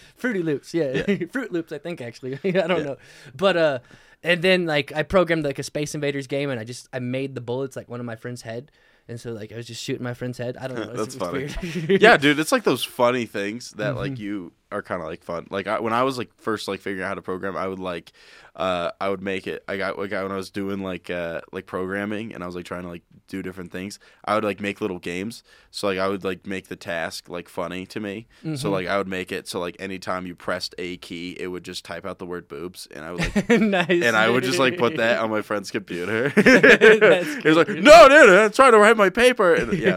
Fruity 0.16 0.43
Loops, 0.43 0.74
yeah, 0.74 1.07
Fruit 1.30 1.53
Loops. 1.53 1.72
I 1.72 1.78
think 1.78 2.01
actually. 2.03 2.39
I 2.45 2.66
don't 2.66 2.85
know, 2.85 2.97
but 3.35 3.57
uh, 3.57 3.78
and 4.22 4.42
then 4.42 4.66
like 4.66 4.92
I 4.94 5.02
programmed 5.02 5.44
like 5.44 5.58
a 5.58 5.62
Space 5.62 5.94
Invaders 5.94 6.26
game, 6.26 6.50
and 6.50 6.58
I 6.60 6.64
just 6.64 6.88
I 6.92 6.98
made 6.98 7.34
the 7.34 7.40
bullets 7.40 7.76
like 7.76 7.88
one 7.88 8.00
of 8.00 8.06
my 8.06 8.16
friend's 8.16 8.42
head. 8.42 8.70
And 9.08 9.20
so, 9.20 9.32
like, 9.32 9.52
I 9.52 9.56
was 9.56 9.66
just 9.66 9.82
shooting 9.82 10.04
my 10.04 10.14
friend's 10.14 10.38
head. 10.38 10.56
I 10.56 10.68
don't 10.68 10.76
know. 10.86 10.92
That's 10.94 11.14
it's, 11.14 11.16
funny. 11.16 11.48
Weird. 11.88 12.00
yeah, 12.00 12.16
dude, 12.16 12.38
it's 12.40 12.52
like 12.52 12.62
those 12.62 12.84
funny 12.84 13.26
things 13.26 13.72
that 13.72 13.96
like 13.96 14.12
Mm-hmm. 14.12 14.22
you 14.22 14.52
are 14.72 14.82
kind 14.82 15.00
of 15.02 15.08
like 15.08 15.22
fun. 15.22 15.46
Like 15.50 15.66
I, 15.66 15.80
when 15.80 15.92
I 15.92 16.02
was 16.02 16.18
like 16.18 16.30
first 16.36 16.66
like 16.68 16.80
figuring 16.80 17.04
out 17.04 17.08
how 17.08 17.14
to 17.14 17.22
program, 17.22 17.56
I 17.56 17.68
would 17.68 17.78
like 17.78 18.12
uh 18.56 18.90
I 19.00 19.08
would 19.08 19.22
make 19.22 19.46
it. 19.46 19.62
I 19.68 19.76
got 19.76 19.98
like 19.98 20.12
I, 20.12 20.22
when 20.22 20.32
I 20.32 20.36
was 20.36 20.50
doing 20.50 20.80
like 20.82 21.10
uh 21.10 21.40
like 21.52 21.66
programming 21.66 22.34
and 22.34 22.42
I 22.42 22.46
was 22.46 22.54
like 22.56 22.64
trying 22.64 22.82
to 22.82 22.88
like 22.88 23.02
do 23.28 23.42
different 23.42 23.72
things. 23.72 23.98
I 24.24 24.34
would 24.34 24.44
like 24.44 24.60
make 24.60 24.80
little 24.80 24.98
games. 24.98 25.42
So 25.70 25.86
like 25.86 25.98
I 25.98 26.08
would 26.08 26.22
like 26.24 26.46
make 26.46 26.68
the 26.68 26.76
task 26.76 27.28
like 27.28 27.48
funny 27.48 27.86
to 27.86 28.00
me. 28.00 28.26
So 28.42 28.48
Mm-hmm. 28.48 28.68
like 28.68 28.86
I 28.88 28.98
would 28.98 29.08
make 29.08 29.32
it 29.32 29.48
so 29.48 29.58
like 29.60 29.76
anytime 29.78 30.26
you 30.26 30.34
pressed 30.34 30.74
a 30.78 30.96
key, 30.98 31.36
it 31.40 31.46
would 31.48 31.64
just 31.64 31.84
type 31.84 32.04
out 32.04 32.18
the 32.18 32.26
word 32.26 32.46
boobs, 32.48 32.86
and 32.94 33.04
I 33.04 33.12
would 33.12 33.20
like. 33.36 33.48
nice. 33.60 34.02
And 34.02 34.16
I 34.16 34.28
would 34.28 34.42
just 34.44 34.58
like 34.58 34.76
put 34.76 34.96
that 34.98 35.20
on 35.20 35.30
my 35.30 35.40
friend's 35.42 35.70
computer. 35.70 36.28
He 37.42 37.48
was 37.48 37.56
like, 37.56 37.68
"No, 37.68 38.08
dude, 38.08 38.28
I'm 38.30 38.52
trying 38.52 38.72
to 38.72 38.78
write 38.78 38.96
my 38.96 39.08
paper." 39.10 39.54
And, 39.54 39.72
yeah, 39.72 39.96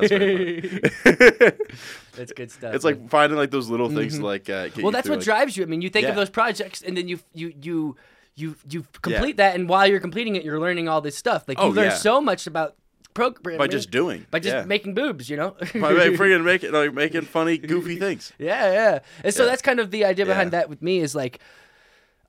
it's. 2.19 2.31
That's 2.31 2.33
good 2.33 2.51
stuff. 2.51 2.73
It's 2.75 2.83
like 2.85 3.09
finding 3.09 3.37
like 3.37 3.51
those 3.51 3.69
little 3.69 3.89
things 3.89 4.17
to 4.17 4.25
like. 4.25 4.49
Uh, 4.49 4.65
Mm-hmm. 4.65 4.81
well, 4.81 4.91
that's 4.91 5.05
through, 5.07 5.15
what 5.17 5.19
like- 5.19 5.25
drives 5.25 5.57
you. 5.57 5.63
I 5.63 5.67
mean, 5.67 5.81
you 5.81 5.89
think 5.89 6.03
Yeah. 6.03 6.09
of 6.09 6.15
those 6.15 6.29
projects, 6.29 6.81
and 6.81 6.95
then 6.97 7.07
you 7.07 7.19
you 7.33 7.53
you 7.61 7.95
you 8.35 8.55
you 8.69 8.85
complete 9.01 9.37
that, 9.37 9.55
and 9.55 9.69
while 9.69 9.87
you're 9.87 9.99
completing 9.99 10.35
it, 10.35 10.43
you're 10.43 10.59
learning 10.59 10.87
all 10.89 11.01
this 11.01 11.17
stuff. 11.17 11.45
Like 11.47 11.57
you 11.57 11.63
Oh, 11.65 11.69
learn 11.69 11.85
yeah. 11.91 11.95
so 11.95 12.19
much 12.21 12.47
about 12.47 12.75
programming 13.13 13.57
by 13.57 13.67
just 13.67 13.91
doing. 13.91 14.25
by 14.29 14.39
just 14.39 14.53
yeah. 14.55 14.65
making 14.65 14.93
boobs, 14.93 15.29
you 15.29 15.37
know. 15.37 15.51
by 15.59 15.93
freaking 16.19 16.43
making 16.43 16.71
like 16.73 16.93
making 16.93 17.21
funny, 17.21 17.57
goofy 17.57 17.97
things. 17.97 18.33
Yeah, 18.37 18.71
yeah. 18.73 18.99
And 19.23 19.33
so 19.33 19.43
Yeah. 19.43 19.49
that's 19.51 19.61
kind 19.61 19.79
of 19.79 19.91
the 19.91 20.03
idea 20.05 20.25
behind 20.25 20.47
Yeah. 20.51 20.59
that 20.59 20.69
with 20.69 20.81
me 20.81 20.99
is 20.99 21.15
like 21.15 21.39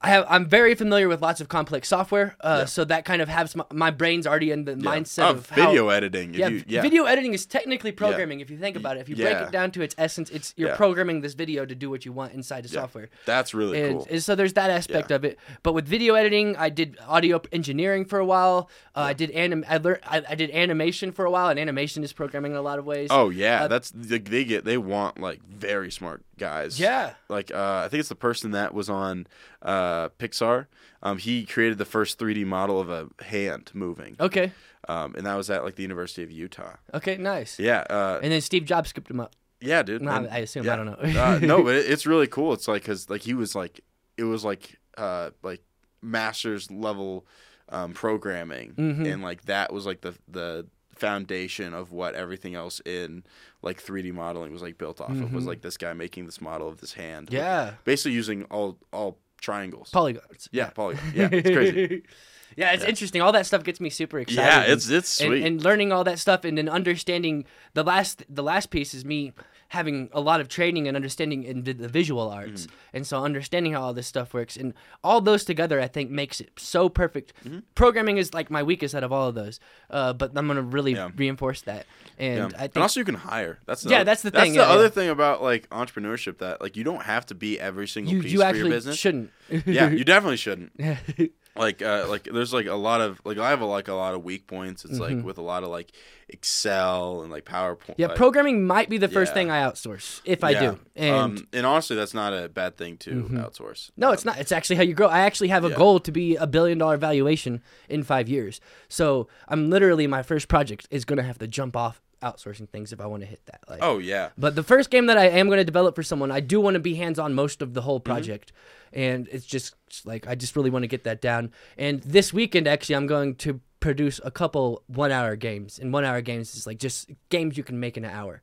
I 0.01 0.09
have 0.11 0.26
I'm 0.28 0.47
very 0.47 0.74
familiar 0.74 1.09
with 1.09 1.22
lots 1.22 1.40
of 1.40 1.49
complex 1.49 1.88
software. 1.88 2.36
Uh, 2.40 2.66
so 2.66 2.84
that 2.84 3.05
kind 3.05 3.22
of 3.22 3.28
has 3.28 3.57
my, 3.57 3.64
my 3.72 3.90
brain's 3.90 4.26
already 4.26 4.51
in 4.51 4.64
the 4.64 4.74
mindset 4.74 5.24
oh, 5.26 5.30
of 5.30 5.49
how, 5.51 5.66
video 5.68 5.88
editing. 5.88 6.34
yeah, 6.34 6.49
you- 6.49 6.64
yeah. 6.66 6.82
video 6.82 7.05
editing 7.05 7.32
is 7.32 7.47
technically 7.47 7.92
programming 7.92 8.40
if 8.40 8.51
you 8.51 8.59
think 8.59 8.76
about 8.76 8.97
it. 8.97 9.01
If 9.01 9.09
you 9.09 9.16
break 9.16 9.36
it 9.36 9.51
down 9.53 9.70
to 9.72 9.82
its 9.82 9.94
essence, 9.97 10.28
it's 10.30 10.53
you're 10.57 10.68
Yeah. 10.70 10.76
programming 10.76 11.22
this 11.22 11.34
video 11.34 11.64
to 11.64 11.74
do 11.74 11.88
what 11.88 12.05
you 12.05 12.12
want 12.12 12.34
inside 12.34 12.64
the 12.64 12.68
Yeah. 12.68 12.80
software. 12.82 13.09
That's 13.24 13.55
really 13.55 13.80
And, 13.82 13.99
cool. 13.99 14.07
and 14.11 14.22
so 14.22 14.34
there's 14.34 14.53
that 14.53 14.70
aspect 14.70 15.11
Yeah. 15.11 15.16
of 15.16 15.24
it. 15.24 15.38
But 15.62 15.72
with 15.72 15.86
video 15.88 16.14
editing, 16.14 16.57
I 16.57 16.68
did 16.68 16.99
audio 17.09 17.40
engineering 17.51 18.05
for 18.05 18.18
a 18.18 18.24
while. 18.26 18.68
Uh, 18.94 19.01
I 19.01 19.12
did 19.14 19.30
anim- 19.30 19.64
I, 19.68 19.78
learned, 19.78 20.01
I, 20.07 20.22
I 20.28 20.34
did 20.34 20.51
animation 20.51 21.11
for 21.11 21.24
a 21.24 21.30
while, 21.30 21.49
and 21.49 21.59
animation 21.59 22.05
is 22.05 22.12
programming 22.12 22.53
in 22.53 22.59
a 22.59 22.62
lot 22.62 22.78
of 22.78 22.84
ways. 22.84 23.09
Oh 23.11 23.30
yeah, 23.30 23.64
Uh, 23.64 23.68
that's 23.68 23.90
they, 23.92 24.18
they 24.18 24.44
get 24.44 24.64
they 24.66 24.76
want 24.78 25.20
like 25.20 25.40
very 25.49 25.90
smart 25.90 26.22
guys. 26.39 26.78
Yeah. 26.80 27.14
Like 27.28 27.53
uh, 27.53 27.82
I 27.84 27.89
think 27.89 28.01
it's 28.01 28.09
the 28.09 28.14
person 28.14 28.51
that 28.53 28.74
was 28.74 28.89
on 28.91 29.26
uh, 29.62 30.09
Pixar. 30.18 30.66
Um, 31.03 31.18
he 31.18 31.45
created 31.47 31.78
the 31.78 31.84
first 31.84 32.18
3D 32.18 32.45
model 32.47 32.80
of 32.80 32.91
a 32.91 33.09
hand 33.24 33.70
moving, 33.74 34.16
Okay. 34.18 34.51
um, 34.89 35.14
and 35.16 35.24
that 35.26 35.34
was 35.37 35.51
at 35.51 35.62
like 35.64 35.76
the 35.76 35.82
University 35.82 36.22
of 36.22 36.30
Utah. 36.32 36.76
Okay. 36.95 37.16
Nice. 37.16 37.59
Yeah, 37.59 37.84
uh, 37.91 38.18
And 38.22 38.32
then 38.32 38.41
Steve 38.41 38.64
Jobs 38.64 38.89
scooped 38.91 39.11
him 39.11 39.20
up. 39.20 39.34
yeah, 39.61 39.82
dude. 39.82 40.03
No, 40.03 40.11
and- 40.12 40.28
I 40.28 40.39
assume. 40.39 40.64
yeah. 40.64 40.72
I 40.72 40.76
don't 40.76 40.87
know. 40.87 41.20
uh, 41.22 41.39
no, 41.43 41.62
but 41.64 41.76
it, 41.76 41.91
it's 41.91 42.07
really 42.07 42.26
cool. 42.26 42.53
It's 42.55 42.66
like 42.66 42.82
because 42.82 43.09
like 43.11 43.22
he 43.22 43.34
was 43.34 43.55
like 43.55 43.80
it 44.16 44.24
was 44.24 44.45
like 44.45 44.78
uh 44.97 45.30
like 45.43 45.62
master's 46.03 46.70
level 46.70 47.26
um, 47.68 47.93
programming, 47.93 48.72
Mhm. 48.72 49.12
and 49.12 49.22
like 49.22 49.45
that 49.47 49.72
was 49.72 49.87
like 49.87 50.01
the 50.01 50.14
the 50.28 50.66
foundation 50.95 51.74
of 51.74 51.93
what 51.93 52.14
everything 52.14 52.55
else 52.55 52.80
in 52.87 53.22
like 53.67 53.83
3D 53.83 54.12
modeling 54.12 54.53
was 54.53 54.62
like 54.62 54.79
built 54.79 55.01
off 55.03 55.11
of. 55.11 55.33
Was 55.35 55.45
Mhm. 55.45 55.49
like 55.49 55.61
this 55.61 55.77
guy 55.77 55.93
making 55.93 56.25
this 56.25 56.41
model 56.41 56.69
of 56.69 56.81
this 56.81 56.95
hand. 56.95 57.29
Yeah. 57.31 57.75
basically 57.85 58.12
using 58.14 58.45
all 58.45 58.79
all 58.93 59.19
triangles. 59.41 59.91
Polygons. 59.91 60.49
yeah, 60.53 60.71
polygon. 60.71 61.12
Yeah, 61.14 61.29
it's 61.31 61.51
crazy. 61.51 62.03
yeah, 62.57 62.73
it's 62.73 62.83
Yeah. 62.85 62.89
interesting. 62.89 63.21
All 63.21 63.33
that 63.33 63.45
stuff 63.45 63.62
gets 63.64 63.81
me 63.81 63.91
super 63.91 64.19
excited. 64.21 64.41
yeah, 64.41 64.62
and- 64.62 64.73
it's 64.73 64.89
it's 64.89 65.21
and, 65.21 65.29
sweet. 65.29 65.45
and 65.45 65.62
learning 65.62 65.93
all 65.93 66.05
that 66.05 66.19
stuff 66.19 66.45
and 66.45 66.57
then 66.57 66.69
understanding 66.71 67.45
the 67.75 67.83
last 67.85 68.25
the 68.31 68.43
last 68.43 68.71
piece 68.71 68.95
is 68.95 69.05
me 69.05 69.33
having 69.69 70.09
a 70.12 70.21
lot 70.21 70.41
of 70.41 70.49
training 70.49 70.87
and 70.89 70.97
understanding 70.97 71.43
in 71.43 71.64
the, 71.64 71.73
visual 71.89 72.29
arts 72.31 72.67
Mm-hmm. 72.67 72.97
and 72.97 73.07
so 73.07 73.25
understanding 73.25 73.73
how 73.73 73.83
all 73.83 73.93
this 73.95 74.07
stuff 74.07 74.33
works 74.33 74.57
and 74.57 74.73
all 75.03 75.21
those 75.21 75.45
together 75.45 75.81
i 75.81 75.89
think 75.89 76.11
makes 76.11 76.41
it 76.41 76.51
so 76.57 76.89
perfect 76.89 77.33
Mm-hmm. 77.45 77.59
programming 77.75 78.17
is 78.19 78.33
like 78.35 78.51
my 78.51 78.62
weakest 78.62 78.95
out 78.95 79.03
of 79.05 79.12
all 79.12 79.29
of 79.29 79.35
those 79.35 79.59
uh, 79.91 80.12
but 80.12 80.33
i'm 80.37 80.47
gonna 80.47 80.62
really 80.62 80.93
Yeah. 80.95 81.11
reinforce 81.17 81.62
that 81.62 81.87
and 82.19 82.53
yeah. 82.53 82.57
i 82.59 82.61
think 82.62 82.77
and 82.77 82.83
also 82.83 83.01
you 83.01 83.05
can 83.05 83.14
hire. 83.17 83.59
That's 83.67 83.83
the 83.83 83.91
Yeah, 83.91 83.97
other- 83.97 84.05
that's 84.05 84.23
the 84.23 84.31
That's 84.31 84.45
thing, 84.45 84.53
the 84.53 84.59
yeah, 84.61 84.67
other 84.69 84.89
thing 84.89 85.09
about 85.11 85.43
like 85.43 85.69
entrepreneurship 85.71 86.39
that 86.39 86.61
like 86.61 86.77
you 86.77 86.85
don't 86.85 87.03
have 87.03 87.27
to 87.27 87.35
be 87.35 87.59
every 87.61 87.87
single 87.89 88.14
you, 88.14 88.23
piece 88.23 88.33
you 88.33 88.41
for 88.41 88.55
your 88.55 88.69
business. 88.69 88.97
shouldn't 88.97 89.31
yeah, 89.67 89.91
you 89.91 90.05
definitely 90.14 90.37
shouldn't. 90.39 90.73
yeah 91.57 91.63
like 91.63 91.83
uh 91.83 92.07
like 92.09 92.25
there's 92.25 92.53
like 92.53 92.67
a 92.67 92.75
lot 92.75 93.01
of 93.01 93.21
like 93.25 93.39
I 93.39 93.51
have 93.51 93.61
a, 93.61 93.67
like 93.67 93.89
a 93.89 93.95
lot 93.95 94.15
of 94.15 94.25
weak 94.25 94.47
points. 94.47 94.85
It's 94.85 94.99
like 94.99 95.23
with 95.25 95.39
a 95.39 95.43
lot 95.43 95.63
of 95.63 95.71
like 95.71 95.93
Excel 96.29 97.23
and 97.23 97.31
like 97.31 97.45
PowerPoint. 97.45 97.79
Mm-hmm. 97.79 97.93
yeah 98.01 98.07
like, 98.09 98.17
programming 98.17 98.67
might 98.67 98.89
be 98.89 98.99
the 98.99 99.09
first 99.09 99.31
Yeah. 99.31 99.35
thing 99.35 99.51
i 99.51 99.61
outsource 99.63 100.21
if 100.25 100.43
i 100.43 100.53
do 100.55 100.79
and 100.97 101.15
um, 101.17 101.49
and 101.53 101.65
honestly, 101.67 101.95
that's 101.95 102.15
not 102.15 102.33
a 102.33 102.49
bad 102.49 102.77
thing 102.77 102.97
to 102.99 103.11
outsource. 103.33 103.91
No, 103.97 104.13
it's 104.13 104.25
not. 104.25 104.39
It's 104.39 104.51
actually 104.51 104.77
how 104.77 104.83
you 104.83 104.95
grow. 104.95 105.09
I 105.09 105.21
actually 105.21 105.49
have 105.49 105.65
a 105.65 105.69
Yeah. 105.69 105.77
goal 105.77 106.01
to 106.01 106.11
be 106.11 106.37
a 106.37 106.47
billion 106.47 106.79
dollar 106.79 106.97
valuation 106.97 107.63
in 107.89 108.03
five 108.03 108.29
years. 108.31 108.61
So 108.89 109.29
I'm 109.47 109.69
literally 109.69 110.07
my 110.07 110.23
first 110.23 110.49
project 110.49 110.89
is 110.91 111.05
gonna 111.05 111.23
have 111.23 111.39
to 111.39 111.47
jump 111.47 111.77
off 111.77 112.01
outsourcing 112.23 112.69
things 112.69 112.93
if 112.93 113.01
I 113.01 113.07
want 113.07 113.23
to 113.23 113.27
hit 113.27 113.45
that. 113.47 113.61
Like, 113.69 113.81
Oh 113.83 113.99
yeah, 113.99 114.31
but 114.39 114.55
the 114.55 114.62
first 114.62 114.91
game 114.91 115.07
that 115.07 115.19
I 115.19 115.27
am 115.29 115.47
going 115.47 115.59
to 115.59 115.64
develop 115.64 115.95
for 115.95 116.03
someone, 116.03 116.31
I 116.31 116.41
do 116.41 116.61
want 116.61 116.75
to 116.75 116.81
be 116.81 116.95
hands 116.95 117.19
on 117.19 117.35
most 117.35 117.62
of 117.62 117.75
the 117.75 117.83
whole 117.83 118.01
Mm-hmm. 118.01 118.12
project, 118.12 118.53
and 118.93 119.29
it's 119.31 119.47
just 119.47 119.75
like 120.05 120.27
I 120.27 120.35
just 120.35 120.57
really 120.57 120.71
want 120.71 120.83
to 120.85 120.89
get 120.89 121.05
that 121.05 121.21
down. 121.21 121.51
And 121.77 122.03
this 122.03 122.33
weekend, 122.33 122.67
actually, 122.67 122.97
I'm 122.97 123.07
going 123.07 123.35
to 123.37 123.61
produce 123.81 124.21
a 124.25 124.31
couple 124.31 124.83
one 124.87 125.12
hour 125.12 125.37
games, 125.37 125.79
and 125.79 125.93
one 125.93 126.05
hour 126.05 126.21
games 126.21 126.55
is 126.55 126.67
like 126.67 126.79
just 126.79 127.11
games 127.29 127.57
you 127.57 127.64
can 127.64 127.79
make 127.81 127.97
in 127.97 128.05
an 128.05 128.11
hour. 128.11 128.43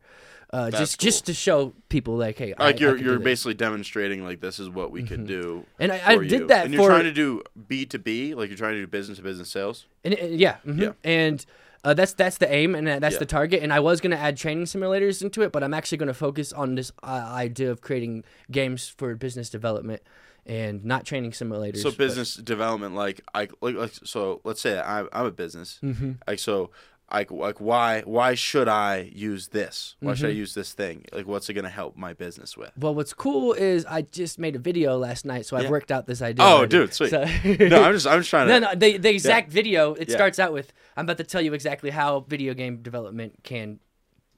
Uh, 0.52 0.70
just 0.70 1.00
just 1.00 1.26
to 1.26 1.34
show 1.34 1.74
people 1.90 2.16
like, 2.16 2.38
hey, 2.38 2.54
like 2.60 2.76
I 2.76 2.80
you're 2.80 2.96
can 2.96 3.04
you're 3.06 3.18
basically 3.18 3.56
demonstrating 3.56 4.24
like 4.24 4.40
this 4.40 4.60
is 4.60 4.70
what 4.70 4.92
we 4.92 5.02
could 5.02 5.26
do. 5.26 5.66
And 5.80 5.92
I- 5.92 6.02
I 6.06 6.16
for 6.16 6.24
did 6.24 6.42
you. 6.42 6.48
that 6.48 6.66
And 6.66 6.74
you're 6.76 6.84
for- 6.84 6.90
trying 6.90 7.06
to 7.06 7.12
do 7.12 7.42
B 7.68 7.88
two 7.88 7.98
B, 7.98 8.36
like 8.36 8.50
you're 8.50 8.58
trying 8.58 8.76
to 8.76 8.82
do 8.82 8.86
business 8.86 9.18
to 9.18 9.24
business 9.24 9.50
sales. 9.50 9.88
And, 10.04 10.14
and- 10.14 10.40
yeah, 10.40 10.58
mhm. 10.64 10.80
Yeah. 10.80 10.92
and 11.04 11.44
uh, 11.84 11.94
that's 11.94 12.14
that's 12.14 12.38
the 12.38 12.52
aim, 12.54 12.76
and 12.76 12.88
uh, 12.88 13.00
that's 13.00 13.14
Yeah. 13.14 13.20
the 13.20 13.26
target. 13.26 13.62
And 13.64 13.74
I 13.74 13.80
was 13.80 14.00
gonna 14.02 14.16
add 14.16 14.38
training 14.38 14.66
simulators 14.66 15.22
into 15.22 15.42
it, 15.42 15.52
but 15.52 15.64
I'm 15.64 15.74
actually 15.74 15.98
gonna 16.00 16.14
focus 16.14 16.54
on 16.54 16.76
this 16.76 16.92
uh, 17.04 17.08
idea 17.34 17.72
of 17.72 17.82
creating 17.82 18.24
games 18.52 18.88
for 18.88 19.16
business 19.16 19.50
development 19.50 20.02
and 20.46 20.84
not 20.84 21.06
training 21.06 21.32
simulators. 21.32 21.78
So 21.78 21.90
but- 21.90 21.98
business 21.98 22.36
development, 22.36 22.96
like 22.96 23.22
I 23.34 23.48
like, 23.62 23.76
like 23.76 23.94
so. 24.04 24.42
Let's 24.44 24.62
say 24.62 24.80
I, 24.80 25.02
I'm 25.14 25.26
a 25.26 25.32
business. 25.32 25.80
Mm-hmm. 25.84 26.12
Like 26.28 26.40
so, 26.40 26.72
like 27.14 27.32
like 27.32 27.62
why 27.62 28.02
why 28.02 28.34
should 28.36 28.68
I 28.68 29.10
use 29.14 29.50
this? 29.50 29.96
Why 30.00 30.12
Mm-hmm. 30.14 30.20
should 30.20 30.30
I 30.30 30.34
use 30.34 30.54
this 30.56 30.74
thing? 30.74 31.06
Like 31.14 31.28
what's 31.28 31.48
it 31.50 31.54
gonna 31.54 31.70
help 31.70 31.96
my 31.96 32.14
business 32.14 32.58
with? 32.58 32.72
Well, 32.78 32.96
what's 32.96 33.14
cool 33.14 33.54
is 33.54 33.86
I 33.86 34.02
just 34.02 34.40
made 34.40 34.56
a 34.56 34.60
video 34.60 34.98
last 34.98 35.24
night, 35.26 35.46
so 35.46 35.56
I've 35.56 35.70
worked 35.70 35.92
out 35.92 36.08
this 36.08 36.22
idea. 36.22 36.44
Oh, 36.44 36.58
already. 36.58 36.70
dude, 36.70 36.94
sweet. 36.94 37.12
So- 37.12 37.24
No, 37.68 37.84
I'm 37.84 37.94
just 37.94 38.08
I'm 38.08 38.20
just 38.20 38.30
trying 38.30 38.48
to. 38.48 38.60
no, 38.60 38.68
no, 38.72 38.76
the, 38.76 38.98
the 38.98 39.10
exact 39.10 39.52
video 39.52 39.94
it 39.94 40.10
Yeah. 40.10 40.16
starts 40.16 40.40
out 40.40 40.52
with 40.54 40.74
I'm 40.98 41.06
about 41.06 41.18
to 41.18 41.24
tell 41.24 41.42
you 41.42 41.54
exactly 41.54 41.92
how 41.92 42.22
video 42.22 42.54
game 42.54 42.82
development 42.82 43.44
can 43.44 43.80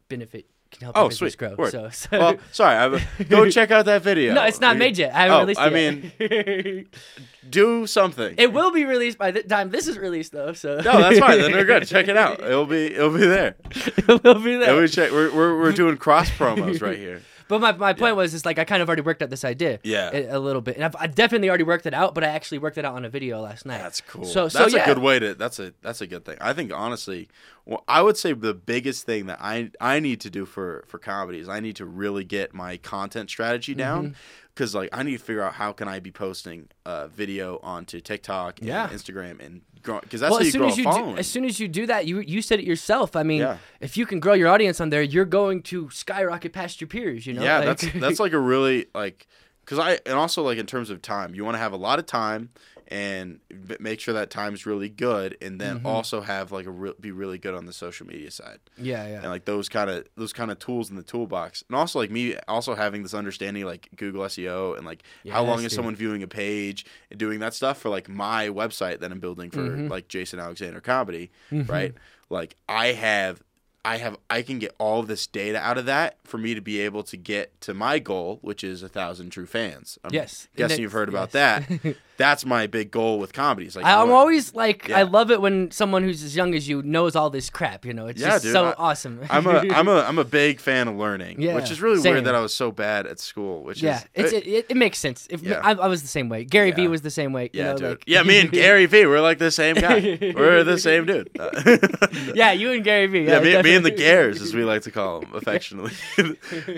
benefit 0.10 0.46
can 0.78 0.86
help 0.86 0.98
Oh, 0.98 1.10
business 1.10 1.34
sweet. 1.34 1.38
grow. 1.38 1.56
Word. 1.56 1.72
So, 1.72 1.90
so 1.94 2.08
Well, 2.12 2.36
sorry. 2.52 2.76
I, 2.98 3.24
go 3.24 3.50
check 3.58 3.72
out 3.72 3.86
that 3.86 4.02
video. 4.02 4.34
no, 4.34 4.44
it's 4.44 4.60
not 4.62 4.78
made 4.78 4.98
yet. 4.98 5.14
I 5.14 5.24
haven't 5.24 5.36
Oh, 5.36 5.40
released 5.42 5.60
I 5.60 5.68
it 5.68 6.20
mean, 6.20 6.88
do 7.50 7.88
something. 7.88 8.36
It 8.38 8.52
will 8.54 8.72
be 8.72 8.86
released 8.86 9.18
by 9.18 9.32
the 9.32 9.44
time 9.44 9.70
this 9.70 9.88
is 9.88 9.98
released, 9.98 10.32
though. 10.32 10.54
So 10.54 10.76
no, 10.78 11.00
that's 11.00 11.20
fine. 11.20 11.40
Then 11.40 11.52
we're 11.54 11.66
good. 11.66 11.88
Check 11.88 12.08
it 12.08 12.18
out. 12.18 12.42
It'll 12.42 12.66
be 12.66 12.86
it'll 12.94 13.12
be 13.12 13.26
there. 13.26 13.56
it 13.72 14.24
will 14.24 14.36
be 14.40 14.56
there. 14.58 14.72
And 14.74 14.82
we 14.82 14.88
check. 14.88 15.12
We're, 15.12 15.34
we're 15.34 15.60
we're 15.60 15.72
doing 15.72 15.98
cross 15.98 16.30
promos 16.30 16.82
right 16.82 16.98
here. 16.98 17.22
But 17.48 17.62
my, 17.62 17.72
my 17.74 17.94
point 17.94 18.16
was, 18.16 18.34
is 18.34 18.46
like 18.46 18.58
I 18.60 18.64
kind 18.64 18.82
of 18.82 18.90
already 18.90 19.02
worked 19.02 19.22
out 19.22 19.30
this 19.30 19.46
idea. 19.46 19.80
Yeah. 19.84 20.10
A, 20.14 20.38
a 20.38 20.40
little 20.40 20.62
bit, 20.62 20.76
and 20.76 20.86
I've, 20.86 20.96
I 20.98 21.08
definitely 21.08 21.50
already 21.50 21.64
worked 21.64 21.86
it 21.86 21.94
out. 21.94 22.16
But 22.16 22.24
I 22.24 22.28
actually 22.28 22.58
worked 22.60 22.78
it 22.78 22.86
out 22.86 22.96
on 22.96 23.06
a 23.06 23.10
video 23.10 23.40
last 23.42 23.66
night. 23.66 23.80
That's 23.80 24.02
cool. 24.02 24.26
So 24.26 24.48
so 24.50 24.60
that's 24.60 24.74
yeah. 24.74 24.84
a 24.84 24.86
good 24.86 25.00
way 25.00 25.20
to. 25.20 25.36
That's 25.36 25.60
a 25.60 25.74
that's 25.82 26.02
a 26.02 26.08
good 26.08 26.26
thing. 26.26 26.38
I 26.42 26.54
think 26.54 26.72
honestly, 26.74 27.28
well, 27.66 27.84
I 27.88 28.02
would 28.02 28.18
say 28.18 28.34
the 28.34 28.54
biggest 28.54 29.06
thing 29.06 29.26
that 29.28 29.40
I 29.42 29.72
I 29.80 30.00
need 30.00 30.22
to 30.22 30.30
do 30.30 30.46
for 30.46 30.84
for 30.88 30.98
comedy 30.98 31.40
is 31.40 31.48
I 31.50 31.60
need 31.60 31.76
to 31.78 31.86
really 31.86 32.24
get 32.24 32.54
my 32.54 32.78
content 32.78 33.30
strategy 33.30 33.74
Mm-hmm. 33.74 33.80
down. 33.80 34.16
Because 34.54 34.74
like 34.74 34.90
I 34.94 35.04
need 35.04 35.18
to 35.18 35.24
figure 35.24 35.42
out 35.44 35.56
how 35.56 35.74
can 35.74 35.90
I 35.90 36.00
be 36.00 36.12
posting 36.12 36.70
uh, 36.86 37.08
video 37.08 37.60
onto 37.62 38.00
TikTok 38.00 38.60
and 38.60 38.70
Yeah. 38.70 38.88
Instagram 38.88 39.46
and 39.46 39.62
because 39.86 40.20
that's 40.22 40.32
well, 40.32 40.40
how 40.40 40.42
as 40.42 40.46
you 40.48 40.52
soon 40.52 40.62
grow 40.62 40.70
as 40.70 40.78
a 40.78 40.82
you 40.82 41.14
do, 41.14 41.18
as 41.20 41.28
soon 41.28 41.46
as 41.46 41.60
you 41.60 41.68
do 41.68 41.86
that, 41.88 42.06
you 42.08 42.20
you 42.20 42.42
said 42.42 42.60
it 42.60 42.66
yourself. 42.66 43.16
I 43.16 43.24
mean, 43.24 43.42
Yeah. 43.42 43.58
if 43.80 43.96
you 43.98 44.06
can 44.06 44.20
grow 44.20 44.34
your 44.34 44.50
audience 44.50 44.82
on 44.82 44.90
there, 44.90 45.02
you're 45.02 45.26
going 45.26 45.62
to 45.64 45.90
skyrocket 45.90 46.54
past 46.54 46.82
your 46.82 46.88
peers. 46.88 47.26
You 47.28 47.34
know. 47.34 47.44
yeah, 47.44 47.60
Like- 47.60 47.80
that's 47.80 47.94
that's 48.00 48.20
like 48.20 48.34
a 48.34 48.40
really 48.40 48.88
like 48.94 49.28
because 49.64 49.80
I 49.80 50.00
and 50.06 50.16
also 50.16 50.44
like 50.44 50.58
in 50.58 50.66
terms 50.66 50.90
of 50.90 51.02
time, 51.02 51.34
you 51.36 51.44
want 51.46 51.56
to 51.56 51.60
have 51.60 51.74
a 51.74 51.78
lot 51.78 52.00
of 52.00 52.06
time 52.06 52.50
and 52.88 53.40
make 53.80 54.00
sure 54.00 54.14
that 54.14 54.30
time's 54.30 54.66
really 54.66 54.90
good, 54.90 55.38
and 55.42 55.60
then 55.60 55.78
Mm-hmm. 55.78 55.86
also 55.88 56.22
have 56.22 56.52
like 56.52 56.66
a 56.66 56.72
re- 56.72 56.94
be 57.00 57.12
really 57.12 57.38
good 57.38 57.54
on 57.56 57.66
the 57.66 57.74
social 57.74 58.06
media 58.08 58.32
side. 58.32 58.60
yeah, 58.78 59.08
yeah. 59.08 59.16
and 59.22 59.26
like 59.30 59.46
those 59.46 59.68
kind 59.70 59.90
of 59.90 60.06
those 60.16 60.34
kind 60.34 60.52
of 60.52 60.60
tools 60.60 60.90
in 60.90 60.96
the 60.96 61.04
toolbox 61.04 61.64
and 61.70 61.76
also 61.76 62.00
like 62.00 62.12
me 62.12 62.36
also 62.48 62.76
having 62.76 63.04
this 63.04 63.14
understanding 63.14 63.66
like 63.66 63.90
google 63.96 64.24
seo 64.26 64.76
and 64.78 64.86
like 64.86 65.04
how 65.32 65.44
long 65.44 65.60
Yes, 65.62 65.72
is 65.72 65.76
someone 65.76 65.96
viewing 65.96 66.24
a 66.24 66.28
page 66.28 66.86
and 67.10 67.20
doing 67.20 67.40
that 67.40 67.54
stuff 67.54 67.78
for 67.80 67.90
like 67.90 68.08
my 68.10 68.50
website 68.50 69.00
that 69.00 69.12
i'm 69.12 69.20
building 69.20 69.50
for 69.52 69.62
Mm-hmm. 69.62 69.88
like 69.88 70.08
jason 70.08 70.40
alexander 70.40 70.80
comedy 70.82 71.32
right 71.52 71.94
like 72.30 72.56
i 72.70 72.88
have 72.88 73.42
I 73.88 73.98
have 73.98 74.18
I 74.32 74.42
can 74.42 74.58
get 74.58 74.74
all 74.80 75.04
this 75.04 75.28
data 75.28 75.60
out 75.60 75.78
of 75.78 75.86
that 75.86 76.18
for 76.24 76.40
me 76.40 76.56
to 76.56 76.62
be 76.62 76.80
able 76.80 77.04
to 77.04 77.18
get 77.18 77.62
to 77.62 77.76
my 77.76 78.00
goal, 78.00 78.40
which 78.42 78.64
is 78.64 78.82
a 78.82 78.90
thousand 78.90 79.30
true 79.30 79.46
fans. 79.46 80.00
I'm 80.04 80.12
Yes. 80.12 80.48
Guessing 80.56 80.82
you've 80.82 80.92
heard 80.92 81.08
about 81.08 81.34
that. 81.34 81.70
That's 82.18 82.46
my 82.46 82.66
big 82.68 82.92
goal 82.92 83.20
with 83.20 83.34
comedy. 83.34 83.68
It's 83.68 83.76
like 83.76 83.84
I'm 83.84 84.10
always 84.12 84.54
like, 84.56 84.90
I 84.90 85.02
love 85.04 85.32
it 85.32 85.42
when 85.42 85.70
someone 85.72 86.02
who's 86.04 86.24
as 86.24 86.34
young 86.36 86.56
as 86.56 86.66
you 86.68 86.82
knows 86.82 87.14
all 87.16 87.30
this 87.30 87.50
crap. 87.50 87.84
You 87.86 87.94
know, 87.94 88.08
it's 88.08 88.22
Yeah, 88.22 88.30
just 88.30 88.44
dude, 88.46 88.54
so 88.54 88.66
I- 88.68 88.74
awesome. 88.78 89.20
I'm 89.30 89.46
a 89.48 89.60
I'm 89.74 89.88
a 89.90 90.00
I'm 90.02 90.18
a 90.18 90.24
big 90.24 90.60
fan 90.62 90.88
of 90.88 90.96
learning, 90.96 91.42
Yeah, 91.42 91.56
which 91.56 91.70
is 91.72 91.82
really 91.82 92.00
same. 92.00 92.14
weird 92.14 92.26
that 92.26 92.36
I 92.36 92.40
was 92.40 92.54
so 92.54 92.72
bad 92.72 93.06
at 93.06 93.20
school. 93.20 93.64
Which 93.64 93.82
yeah, 93.84 93.98
is 94.14 94.32
it's, 94.32 94.34
it, 94.34 94.48
it, 94.48 94.66
it 94.70 94.78
makes 94.78 94.98
sense. 94.98 95.28
If 95.30 95.44
Yeah. 95.44 95.60
I, 95.62 95.72
I 95.74 95.88
was 95.88 96.02
the 96.04 96.08
same 96.08 96.30
way, 96.30 96.46
Gary 96.46 96.72
Vee 96.72 96.88
was 96.88 97.02
the 97.02 97.10
same 97.12 97.34
way. 97.34 97.50
You 97.52 97.60
yeah, 97.62 97.72
know, 97.74 97.78
dude. 97.78 97.90
like- 97.90 98.04
yeah, 98.08 98.24
me 98.24 98.40
and 98.40 98.52
Gary 98.62 98.86
Vee, 98.86 99.06
we're 99.06 99.20
like 99.22 99.40
the 99.40 99.52
same 99.52 99.76
guy. 99.76 100.18
we're 100.36 100.64
the 100.64 100.78
same 100.80 101.06
dude. 101.06 101.30
yeah, 102.36 102.52
you 102.54 102.72
and 102.72 102.84
Gary 102.84 103.08
Vee. 103.08 103.24
yeah, 103.26 103.40
me, 103.40 103.62
me 103.62 103.76
and 103.76 103.86
the. 103.86 103.92
Gares, 103.92 104.42
as 104.42 104.54
we 104.54 104.64
like 104.64 104.84
to 104.84 104.92
call 104.92 105.22
them 105.22 105.34
affectionately. 105.34 105.92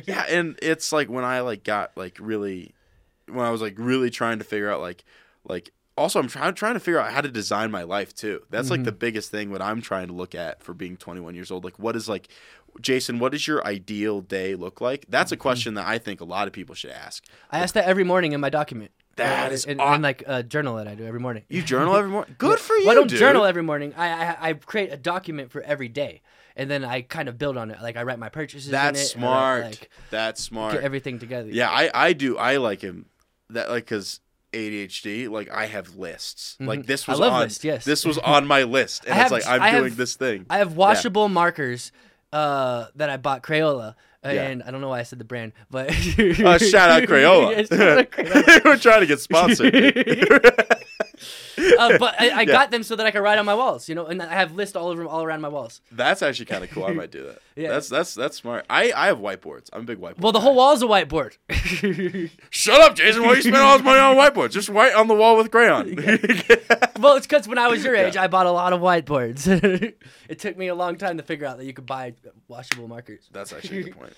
yeah, 0.05 0.25
and 0.29 0.57
it's 0.61 0.91
like 0.91 1.09
when 1.09 1.23
I 1.23 1.41
like 1.41 1.63
got 1.63 1.91
like 1.97 2.17
really, 2.19 2.73
when 3.27 3.45
I 3.45 3.49
was 3.49 3.61
like 3.61 3.73
really 3.77 4.09
trying 4.09 4.38
to 4.39 4.43
figure 4.45 4.71
out 4.71 4.81
like, 4.81 5.03
like 5.48 5.72
also 5.98 6.20
I'm 6.20 6.28
trying 6.28 6.54
trying 6.54 6.74
to 6.76 6.80
figure 6.80 7.00
out 7.00 7.12
how 7.12 7.22
to 7.22 7.30
design 7.30 7.72
my 7.72 7.84
life 7.84 8.14
too. 8.14 8.41
That's 8.50 8.70
like 8.70 8.84
the 8.84 8.91
Mm-hmm. 8.91 9.00
biggest 9.00 9.32
thing. 9.32 9.52
What 9.52 9.62
I'm 9.62 9.82
trying 9.82 10.08
to 10.08 10.14
look 10.14 10.36
at 10.36 10.62
for 10.62 10.74
being 10.74 10.98
21 10.98 11.34
years 11.36 11.50
old, 11.52 11.64
like 11.64 11.80
what 11.80 11.95
is 11.95 12.08
like, 12.08 12.28
Jason, 12.82 13.18
what 13.20 13.32
does 13.32 13.48
your 13.48 13.66
ideal 13.66 14.22
day 14.22 14.54
look 14.56 14.80
like? 14.82 15.06
That's 15.10 15.32
Mm-hmm. 15.32 15.39
a 15.39 15.41
question 15.41 15.74
that 15.76 15.88
I 15.88 15.98
think 15.98 16.22
a 16.22 16.26
lot 16.26 16.48
of 16.48 16.54
people 16.54 16.76
should 16.76 16.91
ask. 16.91 17.24
I 17.52 17.60
ask 17.60 17.74
that 17.74 17.86
every 17.86 18.04
morning 18.04 18.34
in 18.34 18.39
my 18.41 18.50
document. 18.50 18.91
That 19.16 19.50
Uh, 19.50 19.54
is 19.56 19.66
in, 19.66 19.80
aw- 19.80 19.95
in 19.95 20.04
like 20.04 20.22
a 20.28 20.43
journal 20.43 20.76
that 20.76 20.88
I 20.88 20.93
do 20.93 21.04
every 21.04 21.20
morning. 21.20 21.41
You 21.50 21.64
journal 21.64 21.95
every 21.95 22.12
morning. 22.12 22.36
Good 22.38 22.60
for 22.60 22.76
you. 22.76 22.84
Well, 22.86 22.91
I 22.91 22.93
don't 22.93 23.10
dude. 23.10 23.18
journal 23.18 23.45
every 23.45 23.64
morning. 23.64 23.95
I, 23.98 24.10
I 24.10 24.50
I 24.50 24.54
create 24.54 24.93
a 24.93 24.98
document 24.98 25.50
for 25.52 25.64
every 25.64 25.88
day, 25.88 26.22
and 26.56 26.70
then 26.70 26.86
I 26.86 27.02
kind 27.02 27.28
of 27.28 27.36
build 27.39 27.58
on 27.58 27.72
it. 27.72 27.82
Like 27.82 27.98
I 27.98 28.04
write 28.04 28.20
my 28.20 28.30
purchases. 28.30 28.70
That's 28.70 29.16
in 29.16 29.20
it, 29.22 29.24
and 29.24 29.26
I 29.26 29.28
write, 29.28 29.39
smart. 29.64 29.66
Like 29.66 29.89
That's 30.12 30.43
smart. 30.43 30.74
get 30.76 30.84
everything 30.84 31.18
together. 31.18 31.50
Yeah, 31.50 31.68
I 31.72 31.89
I 31.95 32.14
do. 32.14 32.38
I 32.38 32.58
like 32.58 32.82
him. 32.82 33.08
That 33.50 33.70
like 33.70 33.86
because 33.86 34.20
ADHD. 34.54 35.30
Like 35.30 35.50
I 35.52 35.66
have 35.66 35.95
lists. 35.95 36.56
Like 36.60 36.86
this 36.86 37.04
Mm-hmm. 37.04 37.12
Was 37.12 37.22
on. 37.22 37.39
lists, 37.41 37.64
yes. 37.64 37.86
This 37.86 38.06
was 38.06 38.18
on 38.18 38.48
my 38.48 38.64
list, 38.64 39.04
and 39.08 39.14
I 39.14 39.18
it's 39.18 39.24
have- 39.24 39.32
like 39.32 39.48
I'm 39.48 39.62
I 39.62 39.70
have- 39.70 39.82
doing 39.84 39.95
this 39.95 40.16
thing. 40.16 40.45
I 40.50 40.58
have 40.60 40.76
washable 40.76 41.30
markers 41.30 41.91
uh, 42.34 42.88
that 42.95 43.10
I 43.10 43.18
bought 43.18 43.41
Crayola 43.43 43.95
And 44.24 44.62
I 44.64 44.72
don't 44.72 44.82
know 44.82 44.89
why 44.89 45.00
I 45.00 45.04
said 45.04 45.20
the 45.20 45.24
brand, 45.26 45.54
but 45.72 45.89
Uh, 45.89 46.58
shout 46.58 46.89
out 46.89 47.04
Crayola. 47.10 47.52
Yeah, 47.52 47.64
shout 47.78 47.98
out 48.00 48.12
Crayola. 48.12 48.64
We're 48.66 48.78
trying 48.78 49.00
to 49.02 49.06
get 49.06 49.20
sponsored. 49.22 49.74
uh, 51.80 51.97
but 51.97 52.15
I, 52.20 52.30
I 52.30 52.41
Yeah. 52.41 52.45
got 52.45 52.72
them 52.72 52.84
so 52.84 52.95
that 52.95 53.05
I 53.05 53.11
could 53.11 53.22
write 53.22 53.38
on 53.38 53.45
my 53.45 53.53
walls, 53.55 53.89
you 53.89 53.95
know, 53.95 54.05
and 54.05 54.22
I 54.22 54.34
have 54.34 54.53
lists 54.55 54.76
all 54.76 54.88
over 54.89 55.05
all 55.05 55.24
around 55.24 55.41
my 55.41 55.47
walls. 55.47 55.82
that's 55.91 56.22
actually 56.22 56.45
kind 56.45 56.63
of 56.63 56.70
cool. 56.72 56.86
I 56.86 56.93
might 56.93 57.11
do 57.11 57.24
that. 57.26 57.39
Yeah. 57.57 57.70
That's 57.70 57.89
that's 57.89 58.13
that's 58.13 58.38
smart. 58.38 58.65
I 58.70 58.91
I 58.95 59.07
have 59.07 59.18
whiteboards. 59.18 59.70
I'm 59.74 59.82
a 59.82 59.84
big 59.86 59.97
whiteboard. 59.99 60.20
Well, 60.20 60.32
the 60.32 60.38
guy. 60.38 60.43
whole 60.45 60.55
wall's 60.55 60.84
a 60.84 60.86
whiteboard. 60.86 61.38
Shut 62.51 62.82
up, 62.82 62.95
Jason. 62.95 63.24
Why 63.24 63.34
you 63.34 63.41
spend 63.41 63.55
all 63.57 63.78
this 63.80 63.84
money 63.84 63.99
on 63.99 64.15
whiteboards? 64.15 64.51
Just 64.51 64.70
write 64.70 64.93
on 64.93 65.07
the 65.07 65.15
wall 65.15 65.38
with 65.38 65.49
crayon. 65.49 65.95
well, 66.99 67.15
it's 67.15 67.26
because 67.26 67.47
when 67.47 67.57
I 67.57 67.68
was 67.68 67.84
your 67.84 67.95
age, 67.95 68.13
Yeah. 68.13 68.24
I 68.24 68.28
bought 68.28 68.45
a 68.45 68.51
lot 68.51 68.74
of 68.74 68.82
whiteboards. 68.82 69.47
it 70.30 70.38
took 70.39 70.55
me 70.55 70.68
a 70.68 70.76
long 70.76 70.97
time 70.97 71.18
to 71.18 71.24
figure 71.24 71.47
out 71.47 71.57
that 71.57 71.65
you 71.65 71.74
could 71.74 71.88
buy 71.88 72.13
washable 72.47 72.88
markers. 72.88 73.28
That's 73.32 73.51
actually 73.53 73.80
a 73.80 73.84
good 73.86 73.97
point. 73.97 74.13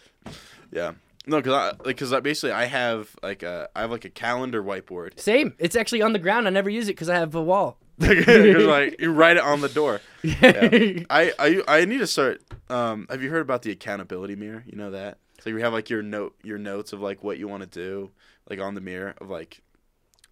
Yeah. 0.72 0.92
No, 1.28 1.38
because 1.38 1.54
I 1.54 1.66
like 1.68 1.84
because 1.84 2.14
I, 2.14 2.20
basically 2.22 2.52
I 2.54 2.66
have 2.66 3.16
like 3.22 3.44
a 3.44 3.70
I 3.76 3.82
have 3.82 3.92
like 3.92 4.06
a 4.06 4.10
calendar 4.10 4.64
whiteboard. 4.64 5.20
Same. 5.20 5.54
It's 5.60 5.76
actually 5.76 6.02
on 6.02 6.14
the 6.14 6.20
ground. 6.20 6.48
I 6.48 6.50
never 6.50 6.70
use 6.70 6.88
it 6.88 6.94
because 6.94 7.10
I 7.10 7.16
have 7.16 7.36
a 7.36 7.42
wall. 7.44 7.78
like 8.00 9.00
you 9.00 9.12
write 9.12 9.38
it 9.38 9.44
on 9.44 9.62
the 9.62 9.70
door. 9.70 10.02
Yeah. 10.24 11.04
I, 11.10 11.32
I 11.40 11.62
I 11.68 11.86
need 11.86 12.00
to 12.00 12.08
start. 12.08 12.42
Um, 12.70 13.08
have 13.10 13.22
you 13.24 13.30
heard 13.30 13.42
about 13.42 13.62
the 13.62 13.72
accountability 13.72 14.36
mirror? 14.36 14.64
You 14.66 14.78
know 14.78 14.92
that. 14.92 15.18
So 15.42 15.50
you 15.50 15.58
have 15.58 15.72
like 15.74 15.90
your 15.90 16.02
note 16.02 16.36
your 16.44 16.58
notes 16.58 16.92
of 16.94 17.00
like 17.02 17.24
what 17.24 17.38
you 17.38 17.48
want 17.48 17.64
to 17.64 17.68
do 17.70 18.12
like 18.50 18.60
on 18.60 18.76
the 18.76 18.82
mirror 18.82 19.16
of 19.22 19.30
like 19.30 19.62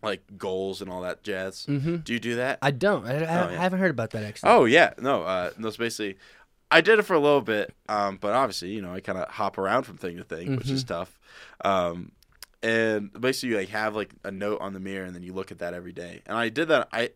like 0.03 0.21
goals 0.37 0.81
and 0.81 0.91
all 0.91 1.01
that 1.01 1.23
jazz. 1.23 1.65
Mhm. 1.67 2.03
Do 2.03 2.13
you 2.13 2.19
do 2.19 2.35
that? 2.35 2.59
I 2.61 2.71
don't. 2.71 3.05
I, 3.05 3.11
I, 3.11 3.15
Oh, 3.15 3.49
yeah. 3.49 3.59
I 3.59 3.63
haven't 3.63 3.79
heard 3.79 3.91
about 3.91 4.11
that 4.11 4.23
actually. 4.23 4.51
Oh 4.51 4.65
yeah, 4.65 4.93
no, 4.99 5.23
uh, 5.23 5.51
no. 5.57 5.67
It's 5.69 5.77
basically, 5.77 6.17
I 6.69 6.81
did 6.81 6.99
it 6.99 7.03
for 7.03 7.13
a 7.13 7.19
little 7.19 7.41
bit, 7.41 7.73
um, 7.87 8.17
but 8.19 8.33
obviously, 8.33 8.69
you 8.71 8.81
know, 8.81 8.93
I 8.93 8.99
kind 8.99 9.17
of 9.17 9.29
hop 9.29 9.57
around 9.57 9.83
from 9.83 9.97
thing 9.97 10.17
to 10.17 10.23
thing, 10.23 10.55
which 10.57 10.69
is 10.69 10.83
tough. 10.83 11.17
Um, 11.63 12.11
and 12.61 13.11
basically, 13.13 13.49
you 13.49 13.57
like 13.57 13.69
have 13.69 13.95
like 13.95 14.11
a 14.23 14.31
note 14.31 14.59
on 14.61 14.73
the 14.73 14.79
mirror, 14.79 15.05
and 15.05 15.15
then 15.15 15.23
you 15.23 15.31
look 15.33 15.51
at 15.51 15.59
that 15.59 15.73
every 15.73 15.93
day. 15.93 16.21
And 16.25 16.37
I 16.37 16.49
did 16.49 16.67
that. 16.67 16.89
I, 16.91 17.11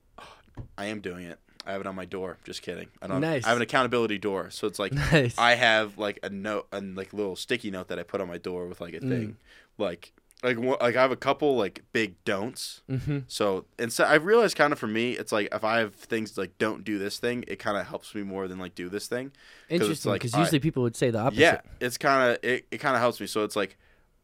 I 0.78 0.86
am 0.86 1.02
doing 1.02 1.26
it. 1.26 1.40
I 1.66 1.74
have 1.74 1.82
it 1.82 1.88
on 1.88 1.96
my 1.96 2.06
door. 2.06 2.38
Just 2.44 2.62
kidding. 2.62 2.88
I 3.02 3.08
don't. 3.08 3.22
Nice. 3.22 3.46
I 3.46 3.50
have 3.50 3.58
an 3.58 3.62
accountability 3.64 4.18
door, 4.18 4.50
so 4.52 4.68
it's 4.68 4.80
like 4.80 4.94
Nice. 5.12 5.38
I 5.38 5.56
have 5.56 5.98
like 5.98 6.20
a 6.24 6.30
note 6.30 6.68
and 6.72 6.96
like 6.96 7.12
a 7.12 7.16
little 7.16 7.36
sticky 7.36 7.72
note 7.72 7.90
that 7.90 8.00
I 8.00 8.04
put 8.04 8.22
on 8.22 8.28
my 8.28 8.38
door 8.38 8.68
with 8.68 8.80
like 8.82 8.94
a 8.94 9.00
thing, 9.00 9.38
like. 9.78 10.14
Like, 10.44 10.58
like 10.58 10.96
I 10.96 11.02
have 11.02 11.12
a 11.12 11.16
couple 11.16 11.56
like 11.56 11.84
big 11.94 12.16
don'ts, 12.26 12.82
Mm-hmm. 12.90 13.20
so 13.28 13.66
instead, 13.78 14.08
I've 14.08 14.26
realized 14.26 14.56
kind 14.58 14.74
of 14.74 14.80
for 14.80 14.88
me, 14.88 15.12
it's 15.12 15.32
like 15.32 15.50
if 15.52 15.64
I 15.64 15.78
have 15.80 15.94
things 15.94 16.36
like 16.38 16.58
don't 16.58 16.84
do 16.84 16.98
this 16.98 17.20
thing, 17.20 17.44
it 17.48 17.58
kind 17.60 17.78
of 17.78 17.86
helps 17.86 18.16
me 18.16 18.24
more 18.24 18.48
than 18.48 18.58
like 18.58 18.74
do 18.74 18.90
this 18.90 19.08
thing. 19.08 19.32
Interesting, 19.70 20.10
like, 20.12 20.22
because 20.22 20.34
I- 20.34 20.40
usually 20.40 20.60
people 20.60 20.82
would 20.84 20.96
say 20.96 21.12
the 21.12 21.20
opposite. 21.20 21.42
Yeah, 21.42 21.62
it's 21.80 21.98
kind 22.00 22.32
of 22.32 22.44
it. 22.44 22.66
It 22.72 22.80
kind 22.80 22.96
of 22.96 23.02
helps 23.02 23.20
me. 23.22 23.28
So 23.28 23.44
it's 23.44 23.56
like 23.56 23.78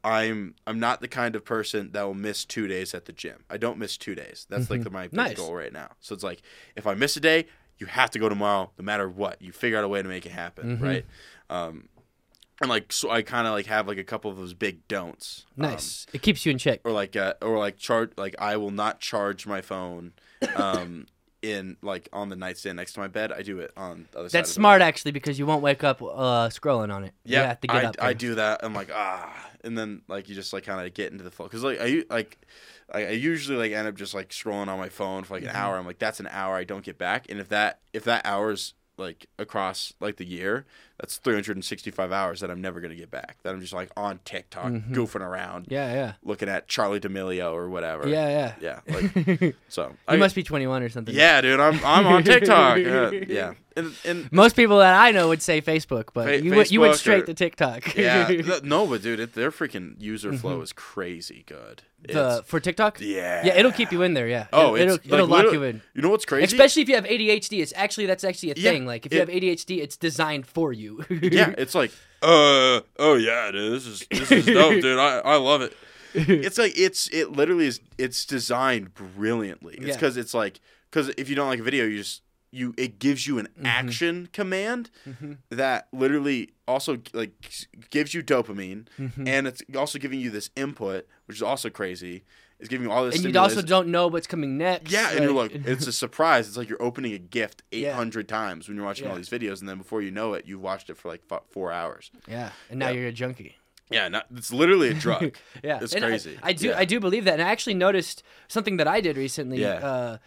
I'm 0.03 0.55
I'm 0.65 0.79
not 0.79 1.01
the 1.01 1.07
kind 1.07 1.35
of 1.35 1.43
person 1.45 1.91
that 1.91 2.01
will 2.03 2.13
miss 2.13 2.45
two 2.45 2.67
days 2.67 2.93
at 2.95 3.05
the 3.05 3.11
gym. 3.13 3.43
I 3.49 3.57
don't 3.57 3.77
miss 3.77 3.95
two 3.97 4.15
days. 4.15 4.47
That's 4.49 4.69
like 4.69 4.83
the, 4.83 4.89
my 4.89 5.03
big 5.03 5.11
Mm-hmm. 5.11 5.17
Nice. 5.27 5.37
goal 5.37 5.53
right 5.53 5.73
now. 5.73 5.89
So 5.99 6.15
it's 6.15 6.23
like 6.23 6.41
if 6.75 6.87
I 6.87 6.93
miss 6.95 7.15
a 7.17 7.19
day, 7.19 7.45
you 7.77 7.85
have 7.85 8.09
to 8.11 8.19
go 8.19 8.27
tomorrow, 8.27 8.71
no 8.79 8.83
matter 8.83 9.07
what. 9.07 9.39
You 9.41 9.51
figure 9.51 9.77
out 9.77 9.83
a 9.83 9.87
way 9.87 10.01
to 10.01 10.09
make 10.09 10.25
it 10.25 10.31
happen, 10.31 10.77
Mm-hmm. 10.77 10.83
right? 10.83 11.05
Um, 11.49 11.89
and 12.61 12.69
like 12.69 12.91
so, 12.91 13.09
I 13.11 13.21
kind 13.21 13.47
of 13.47 13.53
like 13.53 13.65
have 13.67 13.87
like 13.87 13.97
a 13.97 14.03
couple 14.03 14.31
of 14.31 14.37
those 14.37 14.53
big 14.53 14.87
don'ts. 14.87 15.45
Um, 15.57 15.63
Nice. 15.71 16.05
it 16.13 16.21
keeps 16.21 16.45
you 16.45 16.51
in 16.51 16.57
check. 16.57 16.81
or 16.83 16.91
like 16.91 17.15
uh, 17.15 17.33
or 17.41 17.57
like 17.59 17.77
charge 17.77 18.11
like 18.17 18.35
I 18.39 18.57
will 18.57 18.71
not 18.71 18.99
charge 18.99 19.45
my 19.47 19.61
phone 19.61 20.13
um 20.55 21.05
in 21.43 21.77
like 21.83 22.09
on 22.11 22.29
the 22.29 22.35
nightstand 22.35 22.77
next 22.77 22.93
to 22.93 22.99
my 22.99 23.07
bed. 23.07 23.31
I 23.31 23.41
do 23.43 23.59
it 23.59 23.71
on 23.77 24.07
the 24.11 24.19
other 24.19 24.29
side. 24.29 24.39
That's 24.39 24.51
smart 24.51 24.81
actually 24.81 25.11
because 25.11 25.37
you 25.37 25.45
won't 25.45 25.61
wake 25.61 25.83
up 25.83 26.01
uh, 26.01 26.49
scrolling 26.49 26.91
on 26.93 27.03
it. 27.03 27.13
Yeah, 27.23 27.41
you 27.41 27.47
have 27.47 27.59
to 27.61 27.67
get 27.67 27.75
I, 27.75 27.87
up. 27.89 27.95
I 27.99 28.13
do 28.13 28.35
that. 28.35 28.61
I'm 28.63 28.73
like 28.73 28.89
ah, 28.93 29.31
and 29.63 29.77
then 29.77 30.01
like 30.07 30.27
you 30.29 30.35
just 30.35 30.51
like 30.53 30.63
kind 30.65 30.85
of 30.85 30.93
get 30.93 31.11
into 31.11 31.23
the 31.23 31.31
flow 31.31 31.45
because 31.45 31.63
like 31.63 31.79
I 31.81 32.03
like. 32.09 32.37
I 32.89 33.09
usually 33.09 33.57
like 33.57 33.73
end 33.73 33.85
up 33.85 33.95
just 33.95 34.13
like 34.13 34.29
scrolling 34.29 34.69
on 34.69 34.79
my 34.79 34.87
phone 34.87 35.25
for 35.25 35.33
like 35.33 35.43
Mm-hmm. 35.43 35.49
an 35.49 35.55
hour. 35.57 35.77
I'm 35.77 35.85
like, 35.85 35.99
that's 35.99 36.21
an 36.21 36.29
hour 36.31 36.55
I 36.55 36.63
don't 36.63 36.85
get 36.85 36.97
back. 36.97 37.25
And 37.27 37.37
if 37.37 37.49
that 37.49 37.79
if 37.91 38.05
that 38.05 38.25
hour's 38.25 38.75
like 38.97 39.25
across 39.37 39.91
like 39.99 40.15
the 40.15 40.25
year, 40.25 40.65
that's 40.99 41.17
365 41.17 42.11
hours 42.11 42.39
that 42.39 42.49
I'm 42.49 42.61
never 42.61 42.81
gonna 42.81 42.95
get 42.95 43.11
back. 43.11 43.37
That 43.43 43.53
I'm 43.53 43.61
just 43.61 43.73
like 43.73 43.89
on 43.95 44.19
TikTok 44.25 44.71
goofing 44.91 45.21
around, 45.21 45.65
Mm-hmm. 45.65 45.73
Yeah, 45.73 45.93
yeah, 45.93 46.13
looking 46.23 46.49
at 46.49 46.67
Charli 46.67 46.99
D'Amelio 46.99 47.53
or 47.53 47.69
whatever. 47.69 48.07
yeah, 48.07 48.53
yeah. 48.61 48.79
yeah. 48.87 48.95
Like 48.95 49.55
so, 49.69 49.87
You 49.89 49.95
I, 50.07 50.17
must 50.17 50.35
be 50.35 50.43
21 50.43 50.83
or 50.83 50.89
something. 50.89 51.13
Yeah, 51.15 51.41
dude, 51.41 51.59
I'm 51.59 51.79
I'm 51.85 52.05
on 52.07 52.23
TikTok. 52.23 52.77
Uh, 52.87 53.11
yeah, 53.27 53.53
and 53.75 53.93
and 54.05 54.31
Most 54.31 54.55
people 54.55 54.79
that 54.79 54.95
I 54.95 55.11
know 55.11 55.27
would 55.29 55.41
say 55.41 55.61
Facebook, 55.61 56.09
but 56.13 56.25
Fa- 56.25 56.41
you 56.43 56.55
went 56.55 56.71
you 56.71 56.81
went 56.81 56.95
straight 56.95 57.23
or- 57.23 57.27
to 57.27 57.33
TikTok. 57.33 57.95
yeah, 57.95 58.29
no, 58.63 58.87
but 58.87 59.01
dude, 59.03 59.19
it, 59.19 59.33
their 59.33 59.51
freaking 59.51 59.95
user 59.99 60.33
flow 60.33 60.61
is 60.61 60.73
crazy 60.73 61.43
good. 61.47 61.83
Mm-hmm. 62.03 62.13
the 62.13 62.43
for 62.45 62.59
TikTok. 62.59 62.99
yeah, 63.01 63.43
Yeah, 63.45 63.55
it'll 63.57 63.71
keep 63.71 63.91
you 63.91 64.03
in 64.03 64.13
there. 64.13 64.27
Yeah. 64.27 64.47
Oh, 64.53 64.75
it'll 64.75 64.95
it'll, 65.03 65.25
like, 65.27 65.45
lock 65.45 65.53
you 65.53 65.63
in. 65.63 65.81
You 65.95 66.03
know 66.03 66.09
what's 66.11 66.25
crazy? 66.25 66.45
Especially 66.45 66.83
if 66.83 66.89
you 66.89 66.95
have 66.95 67.05
ADHD, 67.05 67.59
it's 67.61 67.73
actually 67.75 68.05
that's 68.05 68.23
actually 68.23 68.51
a 68.51 68.53
Yeah, 68.55 68.71
thing. 68.71 68.85
Like 68.85 69.05
if 69.07 69.13
you 69.13 69.19
have 69.19 69.29
ADHD, 69.29 69.79
it's 69.81 69.97
designed 69.97 70.45
for 70.45 70.71
you. 70.71 70.86
Yeah, 71.09 71.53
it's 71.57 71.75
like, 71.75 71.91
uh, 72.21 72.81
oh 72.99 73.15
yeah, 73.15 73.51
dude, 73.51 73.73
this 73.73 73.85
is 73.87 74.05
this 74.09 74.31
is 74.31 74.45
dope, 74.45 74.81
dude. 74.81 74.97
I 74.99 75.19
I 75.19 75.35
love 75.37 75.61
it. 75.61 75.73
It's 76.13 76.57
like 76.57 76.73
it's 76.75 77.07
it 77.09 77.31
literally 77.33 77.67
is 77.67 77.79
it's 77.97 78.25
designed 78.25 78.93
brilliantly. 78.95 79.75
It's 79.75 79.87
Yeah. 79.87 79.93
because 79.93 80.17
it's 80.17 80.33
like 80.33 80.59
because 80.89 81.09
if 81.17 81.29
you 81.29 81.35
don't 81.35 81.47
like 81.49 81.59
a 81.59 81.63
video, 81.63 81.85
you 81.85 81.97
just 81.97 82.23
you 82.49 82.73
it 82.77 82.97
gives 82.99 83.27
you 83.27 83.37
an 83.39 83.47
Mm-hmm. 83.57 83.65
action 83.65 84.29
command 84.33 84.89
that 85.49 85.87
literally 85.91 86.49
also 86.67 86.97
like 87.13 87.31
gives 87.91 88.13
you 88.13 88.23
dopamine 88.23 88.87
Mm-hmm. 88.97 89.27
and 89.27 89.47
it's 89.47 89.61
also 89.75 89.99
giving 89.99 90.19
you 90.19 90.31
this 90.31 90.49
input 90.55 91.05
which 91.25 91.37
is 91.37 91.43
also 91.43 91.69
crazy 91.69 92.23
it's 92.59 92.69
giving 92.69 92.87
you 92.87 92.91
all 92.91 93.05
this 93.05 93.15
and 93.23 93.33
you 93.33 93.39
also 93.39 93.61
don't 93.61 93.87
know 93.89 94.07
what's 94.07 94.27
coming 94.27 94.57
next. 94.57 94.91
yeah 94.91 95.11
and 95.11 95.23
you're 95.23 95.33
like 95.33 95.51
it's 95.53 95.85
a 95.87 95.91
surprise 95.93 96.47
it's 96.47 96.57
like 96.57 96.67
you're 96.69 96.81
opening 96.81 97.13
a 97.13 97.19
gift 97.19 97.61
Yeah. 97.71 97.89
800 97.91 98.27
times 98.27 98.67
when 98.67 98.75
you're 98.77 98.85
watching 98.85 99.07
all 99.07 99.15
these 99.15 99.29
videos 99.29 99.59
and 99.59 99.69
then 99.69 99.77
before 99.77 100.01
you 100.01 100.11
know 100.11 100.33
it 100.33 100.45
you've 100.47 100.61
watched 100.61 100.89
it 100.89 100.97
for 100.97 101.07
like 101.09 101.21
four 101.49 101.71
hours 101.71 102.09
yeah, 102.27 102.49
and 102.69 102.79
now 102.79 102.87
Yeah. 102.89 102.93
you're 102.99 103.07
a 103.09 103.11
junkie. 103.13 103.55
yeah 103.91 104.07
not, 104.07 104.25
it's 104.35 104.51
literally 104.51 104.89
a 104.89 104.93
drug 105.05 105.35
Yeah, 105.63 105.79
It's 105.81 105.93
and 105.93 106.03
I- 106.03 106.07
crazy. 106.09 106.37
I, 106.41 106.53
do, 106.53 106.67
Yeah. 106.69 106.77
I 106.79 106.85
do 106.85 106.99
believe 106.99 107.25
that, 107.25 107.35
and 107.39 107.43
I 107.43 107.51
actually 107.51 107.75
noticed 107.75 108.23
something 108.47 108.77
that 108.77 108.87
I 108.87 109.01
did 109.01 109.17
recently. 109.17 109.61
Yeah. 109.61 109.75
Uh, 109.75 110.17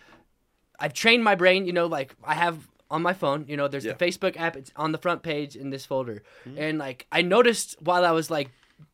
I've 0.78 0.94
trained 0.94 1.22
my 1.24 1.34
brain. 1.34 1.66
You 1.66 1.72
know, 1.72 1.86
like 1.86 2.14
I 2.24 2.34
have 2.34 2.68
on 2.90 3.02
my 3.02 3.12
phone. 3.12 3.44
You 3.48 3.56
know, 3.56 3.68
there's 3.68 3.84
Yeah. 3.84 3.92
the 3.92 4.04
Facebook 4.04 4.38
app. 4.40 4.56
It's 4.56 4.72
on 4.76 4.92
the 4.92 4.98
front 4.98 5.22
page 5.22 5.56
in 5.56 5.70
this 5.70 5.84
folder, 5.84 6.22
Mm-hmm. 6.46 6.58
and 6.58 6.78
like 6.78 7.06
I 7.12 7.20
noticed 7.22 7.76
while 7.80 8.04
I 8.04 8.12
was 8.12 8.30
like 8.30 8.50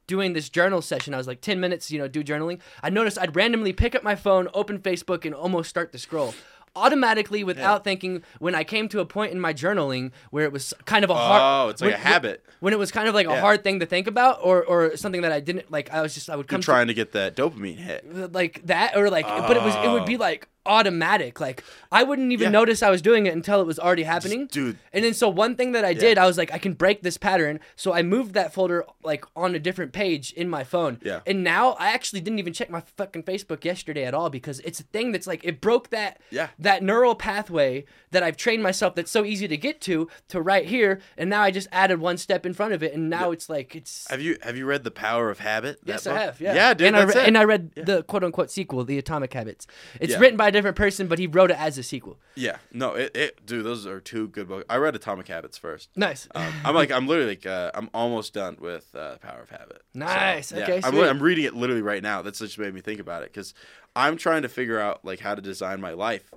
doing 0.06 0.32
this 0.32 0.48
journal 0.48 0.82
session, 0.82 1.14
I 1.14 1.18
was 1.18 1.26
like 1.26 1.40
ten 1.40 1.60
minutes. 1.60 1.90
You 1.90 1.98
know, 1.98 2.08
do 2.08 2.22
journaling. 2.22 2.60
I 2.82 2.90
noticed 2.90 3.18
I'd 3.18 3.34
randomly 3.36 3.72
pick 3.72 3.94
up 3.94 4.02
my 4.02 4.14
phone, 4.14 4.48
open 4.54 4.78
Facebook, 4.78 5.24
and 5.24 5.34
almost 5.34 5.70
start 5.70 5.92
to 5.92 5.98
scroll. 5.98 6.34
Automatically, 6.74 7.42
without 7.42 7.84
thinking, 7.84 8.22
when 8.38 8.54
I 8.54 8.62
came 8.62 8.86
to 8.90 9.00
a 9.00 9.06
point 9.06 9.32
in 9.32 9.40
my 9.40 9.54
journaling 9.54 10.12
where 10.30 10.44
it 10.44 10.52
was 10.52 10.74
kind 10.84 11.04
of 11.04 11.10
a 11.10 11.14
hard, 11.14 11.42
oh 11.42 11.70
it's 11.70 11.80
like 11.80 11.92
when- 11.92 12.00
a 12.00 12.02
habit 12.02 12.44
when 12.60 12.72
it 12.72 12.78
was 12.78 12.90
kind 12.90 13.08
of 13.08 13.14
like 13.14 13.26
a 13.26 13.40
hard 13.40 13.64
thing 13.64 13.80
to 13.80 13.86
think 13.86 14.06
about, 14.06 14.40
or 14.42 14.62
or 14.62 14.96
something 14.96 15.22
that 15.22 15.32
I 15.32 15.40
didn't 15.40 15.70
like. 15.70 15.90
I 15.90 16.02
was 16.02 16.14
just 16.14 16.28
I 16.28 16.36
would 16.36 16.48
come 16.48 16.58
you're 16.58 16.62
trying 16.64 16.88
to 16.88 16.94
get 16.94 17.12
that 17.12 17.34
dopamine 17.34 17.78
hit 17.78 18.32
like 18.32 18.66
that 18.66 18.96
or 18.96 19.08
like 19.08 19.26
but 19.26 19.56
it 19.56 19.62
was 19.62 19.74
it 19.76 19.88
would 19.88 20.02
oh. 20.02 20.06
be 20.06 20.16
like 20.16 20.48
automatic 20.66 21.40
like 21.40 21.62
i 21.90 22.02
wouldn't 22.02 22.32
even 22.32 22.46
Yeah. 22.46 22.50
notice 22.50 22.82
i 22.82 22.90
was 22.90 23.00
doing 23.02 23.26
it 23.26 23.32
until 23.34 23.60
it 23.60 23.66
was 23.66 23.78
already 23.78 24.02
happening 24.02 24.46
dude. 24.46 24.78
and 24.92 25.04
then 25.04 25.14
so 25.14 25.28
one 25.28 25.56
thing 25.56 25.72
that 25.72 25.84
i 25.84 25.94
did 25.94 26.18
i 26.18 26.26
was 26.26 26.36
like 26.38 26.52
i 26.52 26.58
can 26.58 26.74
break 26.74 27.02
this 27.02 27.16
pattern 27.16 27.60
so 27.76 27.92
i 27.92 28.02
moved 28.02 28.34
that 28.34 28.52
folder 28.52 28.84
like 29.02 29.24
on 29.34 29.54
a 29.54 29.58
different 29.58 29.92
page 29.92 30.32
in 30.32 30.48
my 30.48 30.64
phone 30.64 30.98
Yeah. 31.02 31.20
and 31.26 31.42
now 31.44 31.72
i 31.78 31.88
actually 31.92 32.20
didn't 32.20 32.38
even 32.38 32.52
check 32.52 32.70
my 32.70 32.80
fucking 32.96 33.22
facebook 33.22 33.64
yesterday 33.64 34.04
at 34.04 34.14
all 34.14 34.30
because 34.30 34.60
it's 34.60 34.80
a 34.80 34.84
thing 34.84 35.12
that's 35.12 35.26
like 35.26 35.44
it 35.44 35.60
broke 35.60 35.90
that 35.90 36.20
Yeah. 36.30 36.48
that 36.58 36.82
neural 36.82 37.14
pathway 37.14 37.84
that 38.10 38.22
i've 38.22 38.36
trained 38.36 38.62
myself 38.62 38.94
that's 38.94 39.10
so 39.10 39.24
easy 39.24 39.48
to 39.48 39.56
get 39.56 39.80
to 39.82 40.08
to 40.28 40.40
right 40.40 40.66
here 40.66 41.00
and 41.16 41.30
now 41.30 41.42
i 41.42 41.50
just 41.50 41.68
added 41.72 42.00
one 42.00 42.16
step 42.16 42.44
in 42.44 42.54
front 42.54 42.72
of 42.72 42.82
it 42.82 42.92
and 42.94 43.08
now 43.10 43.30
it's 43.30 43.48
like 43.48 43.74
it's 43.76 44.06
have 44.10 44.20
you 44.20 44.36
have 44.42 44.56
you 44.56 44.66
read 44.66 44.84
the 44.84 44.90
power 44.90 45.30
of 45.30 45.38
habit 45.38 45.78
Yes, 45.84 46.06
I 46.06 46.18
have. 46.18 46.40
Yeah, 46.40 46.54
yeah 46.54 46.74
dude 46.74 46.88
And 46.88 46.96
I, 46.96 47.02
re- 47.04 47.24
and 47.26 47.38
I 47.38 47.44
read 47.44 47.70
the 47.74 48.02
quote 48.02 48.24
unquote 48.24 48.50
sequel, 48.50 48.84
The 48.84 48.98
Atomic 48.98 49.32
Habits. 49.32 49.66
It's 50.00 50.12
Yeah. 50.12 50.18
written 50.18 50.36
by 50.36 50.50
different 50.56 50.76
person, 50.76 51.06
but 51.06 51.18
he 51.18 51.26
wrote 51.26 51.50
it 51.50 51.60
as 51.60 51.78
a 51.78 51.82
sequel. 51.82 52.18
yeah 52.34 52.56
no 52.72 52.94
it, 52.94 53.16
it 53.16 53.46
dude 53.46 53.64
those 53.64 53.86
are 53.86 54.00
two 54.00 54.28
good 54.28 54.48
books 54.48 54.64
i 54.68 54.76
read 54.76 54.94
atomic 54.94 55.28
habits 55.28 55.56
first 55.56 55.88
Nice. 55.96 56.28
Um, 56.34 56.52
I'm 56.64 56.74
like 56.74 56.90
I'm 56.90 57.06
literally 57.06 57.30
like 57.30 57.46
uh, 57.46 57.70
I'm 57.74 57.88
almost 57.94 58.34
done 58.34 58.56
with 58.60 58.94
uh, 58.94 59.16
Power 59.18 59.40
of 59.42 59.50
Habit. 59.50 59.82
So, 59.92 59.98
Nice, 60.00 60.52
yeah. 60.52 60.62
okay, 60.64 60.80
I'm. 60.84 60.94
I'm 60.98 61.22
reading 61.22 61.44
it 61.44 61.54
literally 61.54 61.82
right 61.82 62.02
now. 62.02 62.22
That's 62.22 62.38
just 62.40 62.58
made 62.58 62.74
me 62.74 62.80
think 62.80 63.00
about 63.00 63.22
it 63.22 63.32
because 63.32 63.54
I'm 63.96 64.16
trying 64.18 64.42
to 64.42 64.48
figure 64.48 64.78
out 64.78 65.04
like 65.04 65.20
how 65.20 65.34
to 65.34 65.40
design 65.42 65.80
my 65.80 65.92
life. 65.92 66.30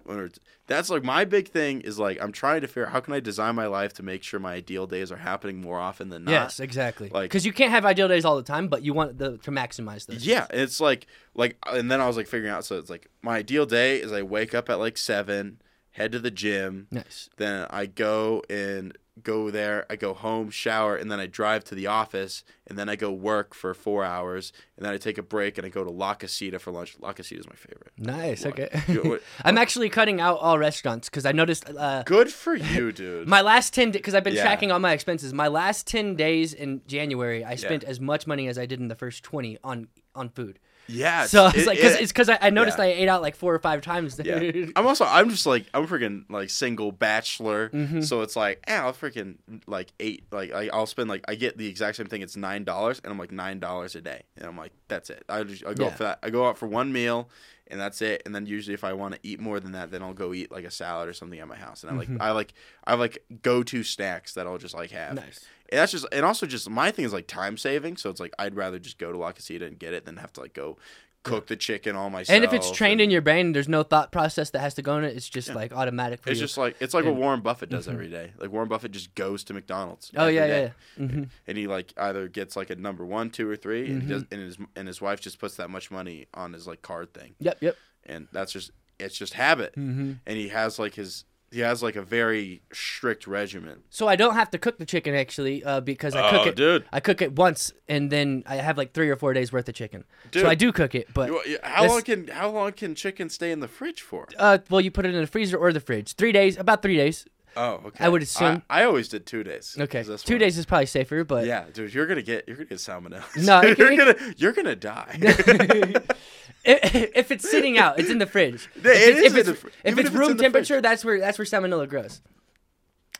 That's 0.67 0.89
like 0.89 1.03
my 1.03 1.25
big 1.25 1.49
thing 1.49 1.81
is 1.81 1.99
like 1.99 2.21
I'm 2.21 2.31
trying 2.31 2.61
to 2.61 2.67
figure 2.67 2.85
out 2.85 2.91
how 2.93 2.99
can 3.01 3.13
I 3.13 3.19
design 3.19 3.55
my 3.55 3.65
life 3.67 3.93
to 3.95 4.03
make 4.03 4.23
sure 4.23 4.39
my 4.39 4.53
ideal 4.53 4.87
days 4.87 5.11
are 5.11 5.17
happening 5.17 5.59
more 5.59 5.79
often 5.79 6.09
than 6.09 6.23
not. 6.25 6.31
yes, 6.31 6.59
exactly. 6.59 7.09
like- 7.09 7.29
Because 7.29 7.45
you 7.45 7.51
can't 7.53 7.71
have 7.71 7.85
ideal 7.85 8.07
days 8.07 8.23
all 8.23 8.35
the 8.37 8.43
time, 8.43 8.67
but 8.67 8.83
you 8.83 8.93
want 8.93 9.17
the, 9.17 9.37
to 9.39 9.51
maximize 9.51 10.05
those. 10.05 10.25
Yeah, 10.25 10.47
it's 10.51 10.79
like 10.79 11.07
like 11.35 11.57
and 11.67 11.91
then 11.91 11.99
I 12.01 12.07
was 12.07 12.17
like 12.17 12.27
figuring 12.27 12.53
out 12.53 12.65
so 12.65 12.77
it's 12.77 12.89
like 12.89 13.07
my 13.21 13.37
ideal 13.37 13.65
day 13.65 13.99
is 13.99 14.11
I 14.11 14.21
wake 14.21 14.53
up 14.55 14.69
at 14.69 14.79
like 14.79 14.97
7, 14.97 15.61
head 15.91 16.11
to 16.13 16.19
the 16.19 16.31
gym, 16.31 16.87
Nice. 16.91 17.29
then 17.37 17.67
I 17.71 17.87
go 17.87 18.43
and 18.49 18.95
go 19.23 19.49
there, 19.51 19.85
I 19.89 19.95
go 19.95 20.13
home, 20.13 20.49
shower, 20.49 20.95
and 20.95 21.11
then 21.11 21.19
I 21.19 21.25
drive 21.25 21.63
to 21.65 21.75
the 21.75 21.87
office, 21.87 22.43
and 22.67 22.77
then 22.77 22.89
I 22.89 22.95
go 22.95 23.11
work 23.11 23.53
for 23.53 23.73
four 23.73 24.03
hours, 24.03 24.51
and 24.77 24.85
then 24.85 24.93
I 24.93 24.97
take 24.97 25.17
a 25.17 25.23
break 25.23 25.57
and 25.57 25.65
I 25.65 25.69
go 25.69 25.83
to 25.83 25.89
La 25.89 26.13
Casita 26.13 26.59
for 26.59 26.71
lunch. 26.71 26.95
La 26.99 27.13
Casita 27.13 27.39
is 27.41 27.47
my 27.47 27.55
favorite. 27.55 27.91
Nice. 27.97 28.45
Okay. 28.45 28.69
I'm 29.45 29.57
actually 29.57 29.89
cutting 29.89 30.21
out 30.21 30.39
all 30.39 30.57
restaurants 30.57 31.09
because 31.09 31.25
I 31.25 31.31
noticed 31.31 31.69
uh, 31.69 32.03
Good 32.03 32.31
for 32.31 32.55
you, 32.55 32.91
dude. 33.01 33.27
my 33.27 33.41
last 33.41 33.73
ten 33.73 33.91
because 33.91 34.13
I've 34.15 34.23
been 34.23 34.35
Yeah. 34.35 34.43
tracking 34.43 34.71
all 34.71 34.79
my 34.79 34.93
expenses. 34.93 35.33
My 35.33 35.47
last 35.47 35.87
ten 35.87 36.15
days 36.15 36.53
in 36.53 36.81
January, 36.87 37.43
I 37.43 37.55
spent 37.55 37.83
as 37.83 37.99
much 37.99 38.27
money 38.27 38.47
as 38.47 38.57
I 38.57 38.65
did 38.65 38.79
in 38.79 38.87
the 38.87 38.95
first 38.95 39.23
twenty 39.23 39.57
on 39.63 39.87
on 40.15 40.29
food. 40.29 40.59
Yeah. 40.89 41.25
So 41.27 41.47
it's 41.47 41.57
it- 41.59 41.67
like 41.67 41.79
cause, 41.79 41.93
it- 41.95 42.01
it's 42.01 42.11
because 42.11 42.29
I, 42.29 42.37
I 42.41 42.49
noticed 42.49 42.77
yeah. 42.77 42.85
I 42.85 42.87
ate 42.87 43.07
out 43.07 43.21
like 43.21 43.35
four 43.35 43.53
or 43.53 43.59
five 43.59 43.81
times. 43.81 44.19
Yeah. 44.23 44.65
I'm 44.75 44.85
also 44.87 45.05
I'm 45.05 45.29
just 45.29 45.45
like 45.45 45.65
I'm 45.73 45.87
freaking 45.87 46.25
like 46.29 46.49
single 46.49 46.91
bachelor. 46.91 47.69
Mm-hmm. 47.69 48.01
So 48.01 48.21
it's 48.21 48.35
like, 48.35 48.63
eh, 48.67 48.75
I'll 48.77 48.93
freaking 48.93 49.35
like 49.67 49.91
eight 49.99 50.25
like 50.31 50.51
I, 50.53 50.69
I'll 50.73 50.85
spend 50.85 51.09
like 51.09 51.23
I 51.27 51.35
get 51.35 51.57
the 51.57 51.67
exact 51.67 51.97
same 51.97 52.07
thing. 52.07 52.21
It's 52.21 52.35
nine 52.35 52.63
dollars 52.63 52.99
and 53.03 53.11
I'm 53.11 53.19
like 53.19 53.31
nine 53.31 53.59
dollars 53.59 53.95
a 53.95 54.01
day. 54.01 54.23
And 54.37 54.45
I'm 54.47 54.57
like, 54.57 54.71
that's 54.87 55.09
it. 55.09 55.23
I 55.29 55.43
just 55.43 55.65
I 55.65 55.73
go 55.73 55.85
Yeah. 55.85 55.89
out 55.91 55.97
for 55.97 56.03
that. 56.03 56.19
I 56.23 56.29
go 56.29 56.47
out 56.47 56.57
for 56.57 56.67
one 56.67 56.91
meal 56.91 57.29
and 57.67 57.79
that's 57.79 58.01
it. 58.01 58.23
And 58.25 58.33
then 58.33 58.45
usually 58.47 58.73
if 58.73 58.83
I 58.83 58.93
want 58.93 59.13
to 59.13 59.19
eat 59.21 59.39
more 59.39 59.59
than 59.59 59.73
that, 59.73 59.91
then 59.91 60.01
I'll 60.01 60.13
go 60.13 60.33
eat 60.33 60.51
like 60.51 60.65
a 60.65 60.71
salad 60.71 61.07
or 61.07 61.13
something 61.13 61.39
at 61.39 61.47
my 61.47 61.55
house. 61.55 61.83
And 61.83 61.91
I 61.91 61.95
like 61.95 62.07
Mm-hmm. 62.07 62.21
I 62.21 62.31
like 62.31 62.53
I 62.85 62.95
like 62.95 63.23
go 63.43 63.61
to 63.63 63.83
snacks 63.83 64.33
that 64.33 64.47
I'll 64.47 64.57
just 64.57 64.73
like 64.75 64.91
have. 64.91 65.13
Nice. 65.15 65.45
And 65.71 65.79
that's 65.79 65.91
just 65.91 66.05
and 66.11 66.25
also 66.25 66.45
just 66.45 66.69
my 66.69 66.91
thing 66.91 67.05
is 67.05 67.13
like 67.13 67.27
time 67.27 67.57
saving. 67.57 67.97
So 67.97 68.09
it's 68.09 68.19
like 68.19 68.33
I'd 68.39 68.55
rather 68.55 68.79
just 68.79 68.97
go 68.97 69.11
to 69.11 69.17
La 69.17 69.31
Casita 69.31 69.65
and 69.65 69.77
get 69.77 69.93
it 69.93 70.05
than 70.05 70.17
have 70.17 70.33
to 70.33 70.41
like 70.41 70.53
go 70.53 70.77
cook 71.23 71.47
the 71.47 71.55
chicken 71.57 71.97
all 71.97 72.09
myself. 72.09 72.33
And 72.33 72.45
if 72.45 72.53
it's 72.53 72.71
trained 72.71 72.93
and- 73.01 73.01
in 73.01 73.09
your 73.11 73.21
brain, 73.21 73.51
there's 73.51 73.67
no 73.67 73.83
thought 73.83 74.09
process 74.11 74.51
that 74.51 74.59
has 74.59 74.73
to 74.75 74.81
go 74.81 74.97
in 74.97 75.03
it. 75.03 75.15
It's 75.17 75.27
just 75.29 75.53
like 75.53 75.73
automatic 75.73 76.23
for 76.23 76.29
It's 76.31 76.39
you. 76.39 76.45
just 76.45 76.57
like 76.57 76.77
it's 76.79 76.93
like 76.93 77.03
what 77.05 77.15
Warren 77.15 77.41
Buffett 77.41 77.69
does 77.69 77.87
every 77.87 78.07
day. 78.09 78.31
Like 78.37 78.51
Warren 78.51 78.69
Buffett 78.69 78.91
just 78.93 79.13
goes 79.15 79.43
to 79.43 79.53
McDonald's. 79.53 80.11
oh 80.15 80.27
yeah, 80.27 80.47
day. 80.47 80.61
yeah, 80.63 80.69
yeah. 81.05 81.07
hmm 81.07 81.23
And 81.45 81.57
he 81.57 81.67
like 81.67 81.93
either 81.97 82.27
gets 82.29 82.55
like 82.55 82.69
a 82.69 82.75
number 82.75 83.05
one, 83.05 83.29
two, 83.29 83.49
or 83.49 83.55
3 83.57 83.79
and, 83.79 83.87
he 83.87 83.93
Mm-hmm. 84.07 84.09
does, 84.09 84.25
and 84.31 84.41
his 84.41 84.57
and 84.77 84.87
his 84.87 85.01
wife 85.01 85.19
just 85.19 85.39
puts 85.39 85.57
that 85.57 85.69
much 85.69 85.91
money 85.91 86.27
on 86.33 86.53
his 86.53 86.65
like 86.67 86.81
card 86.81 87.13
thing, 87.13 87.35
Yep, 87.39 87.57
yep. 87.61 87.75
and 88.05 88.27
that's 88.31 88.53
just 88.53 88.71
it's 88.97 89.17
just 89.17 89.33
habit. 89.33 89.75
hmm 89.75 90.13
And 90.25 90.37
he 90.37 90.47
has 90.47 90.79
like 90.79 90.95
his 90.95 91.25
he 91.51 91.61
has 91.61 91.81
like 91.81 91.95
a 91.95 92.01
very 92.01 92.61
strict 92.71 93.25
regimen. 93.27 93.79
So 93.89 94.07
I 94.07 94.15
don't 94.15 94.35
have 94.35 94.49
to 94.51 94.57
cook 94.57 94.77
the 94.77 94.85
chicken 94.85 95.15
actually 95.15 95.63
uh, 95.63 95.79
because 95.81 96.15
I 96.15 96.29
cook 96.31 96.41
Oh, 96.45 96.49
it. 96.49 96.55
dude. 96.55 96.85
I 96.91 96.99
cook 96.99 97.21
it 97.21 97.35
once 97.35 97.73
and 97.87 98.11
then 98.11 98.43
I 98.45 98.55
have 98.57 98.77
like 98.77 98.93
three 98.93 99.09
or 99.09 99.15
four 99.15 99.33
days 99.33 99.51
worth 99.51 99.67
of 99.67 99.75
chicken. 99.75 100.03
Dude. 100.31 100.43
So 100.43 100.49
I 100.49 100.55
do 100.55 100.71
cook 100.71 100.93
it, 100.95 101.07
but 101.13 101.29
You- 101.29 101.41
you- 101.45 101.59
How 101.63 101.87
long 101.87 102.01
can 102.03 102.27
how 102.27 102.49
long 102.49 102.71
can 102.73 102.93
chicken 102.95 103.29
stay 103.29 103.51
in 103.51 103.59
the 103.59 103.67
fridge 103.67 104.01
for? 104.01 104.27
uh, 104.37 104.59
well, 104.69 104.81
you 104.81 104.91
put 104.91 105.05
it 105.05 105.13
in 105.15 105.21
the 105.21 105.27
freezer 105.27 105.57
or 105.57 105.73
the 105.73 105.79
fridge. 105.79 106.13
Three 106.15 106.31
days, 106.31 106.57
about 106.57 106.81
three 106.81 106.97
days. 106.97 107.25
Oh, 107.57 107.81
okay. 107.87 108.03
I 108.05 108.09
would 108.09 108.21
assume- 108.21 108.61
I, 108.69 108.81
I 108.81 108.85
always 108.85 109.07
did 109.09 109.25
two 109.25 109.43
days. 109.43 109.75
Okay, 109.79 110.03
two 110.17 110.37
days 110.37 110.57
is 110.57 110.65
probably 110.65 110.85
safer, 110.85 111.23
but 111.23 111.45
Yeah, 111.45 111.65
dude, 111.73 111.93
you're 111.93 112.05
gonna 112.05 112.21
get 112.21 112.47
you're 112.47 112.55
gonna 112.57 112.69
get 112.69 112.77
salmonella. 112.77 113.23
No, 113.45 113.59
it 113.63 113.77
you're 113.77 113.87
can- 113.89 113.97
gonna 113.97 114.33
you're 114.37 114.51
gonna 114.53 114.75
die. 114.75 115.17
if, 116.65 117.11
if 117.15 117.31
it's 117.31 117.49
sitting 117.49 117.77
out, 117.77 117.99
it's 117.99 118.09
in 118.09 118.17
the 118.19 118.25
fridge. 118.25 118.69
If 118.75 118.85
it 118.85 119.17
if 119.25 119.31
in 119.33 119.37
it's, 119.39 119.47
the 119.47 119.53
fr- 119.55 119.67
if 119.67 119.73
it's 119.83 119.99
if 119.99 120.05
it's 120.05 120.15
room 120.15 120.37
temperature, 120.37 120.81
that's 120.81 121.03
where 121.03 121.19
that's 121.19 121.37
where 121.37 121.45
salmonella 121.45 121.87
grows. 121.89 122.21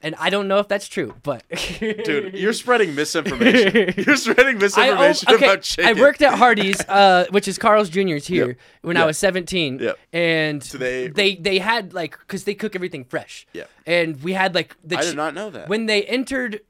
And 0.02 0.16
I 0.18 0.30
don't 0.30 0.48
know 0.48 0.60
if 0.60 0.68
that's 0.70 0.88
true, 0.88 1.14
but 1.24 1.44
Dude, 1.80 2.34
you're 2.34 2.54
spreading 2.54 2.96
misinformation. 2.96 3.94
You're 4.06 4.16
spreading 4.16 4.56
I, 4.56 4.60
misinformation 4.60 5.28
oh, 5.30 5.36
okay, 5.36 5.46
about 5.46 5.62
chicken. 5.64 5.98
I 5.98 6.00
worked 6.00 6.22
at 6.22 6.38
Hardee's, 6.38 6.80
uh, 6.88 7.26
which 7.32 7.48
is 7.50 7.58
Carl's 7.58 7.90
Jr.'s 7.90 8.26
here, 8.26 8.48
Yep. 8.48 8.58
when 8.82 8.96
I 8.98 9.06
was 9.06 9.18
17. 9.18 9.80
Yep. 9.80 10.00
And 10.14 10.64
So 10.64 10.78
they- 10.78 11.08
they 11.10 11.36
they 11.36 11.60
had 11.60 11.94
like 11.94 12.18
because 12.20 12.46
they 12.46 12.54
cook 12.54 12.76
everything 12.76 13.04
fresh. 13.04 13.46
Yeah. 13.54 13.66
And 13.86 14.24
we 14.24 14.32
had 14.34 14.56
like 14.56 14.76
the 14.86 14.98
I 14.98 15.02
did 15.02 15.16
not 15.18 15.34
know 15.34 15.50
that. 15.50 15.68
when 15.68 15.86
they 15.88 16.04
entered 16.04 16.62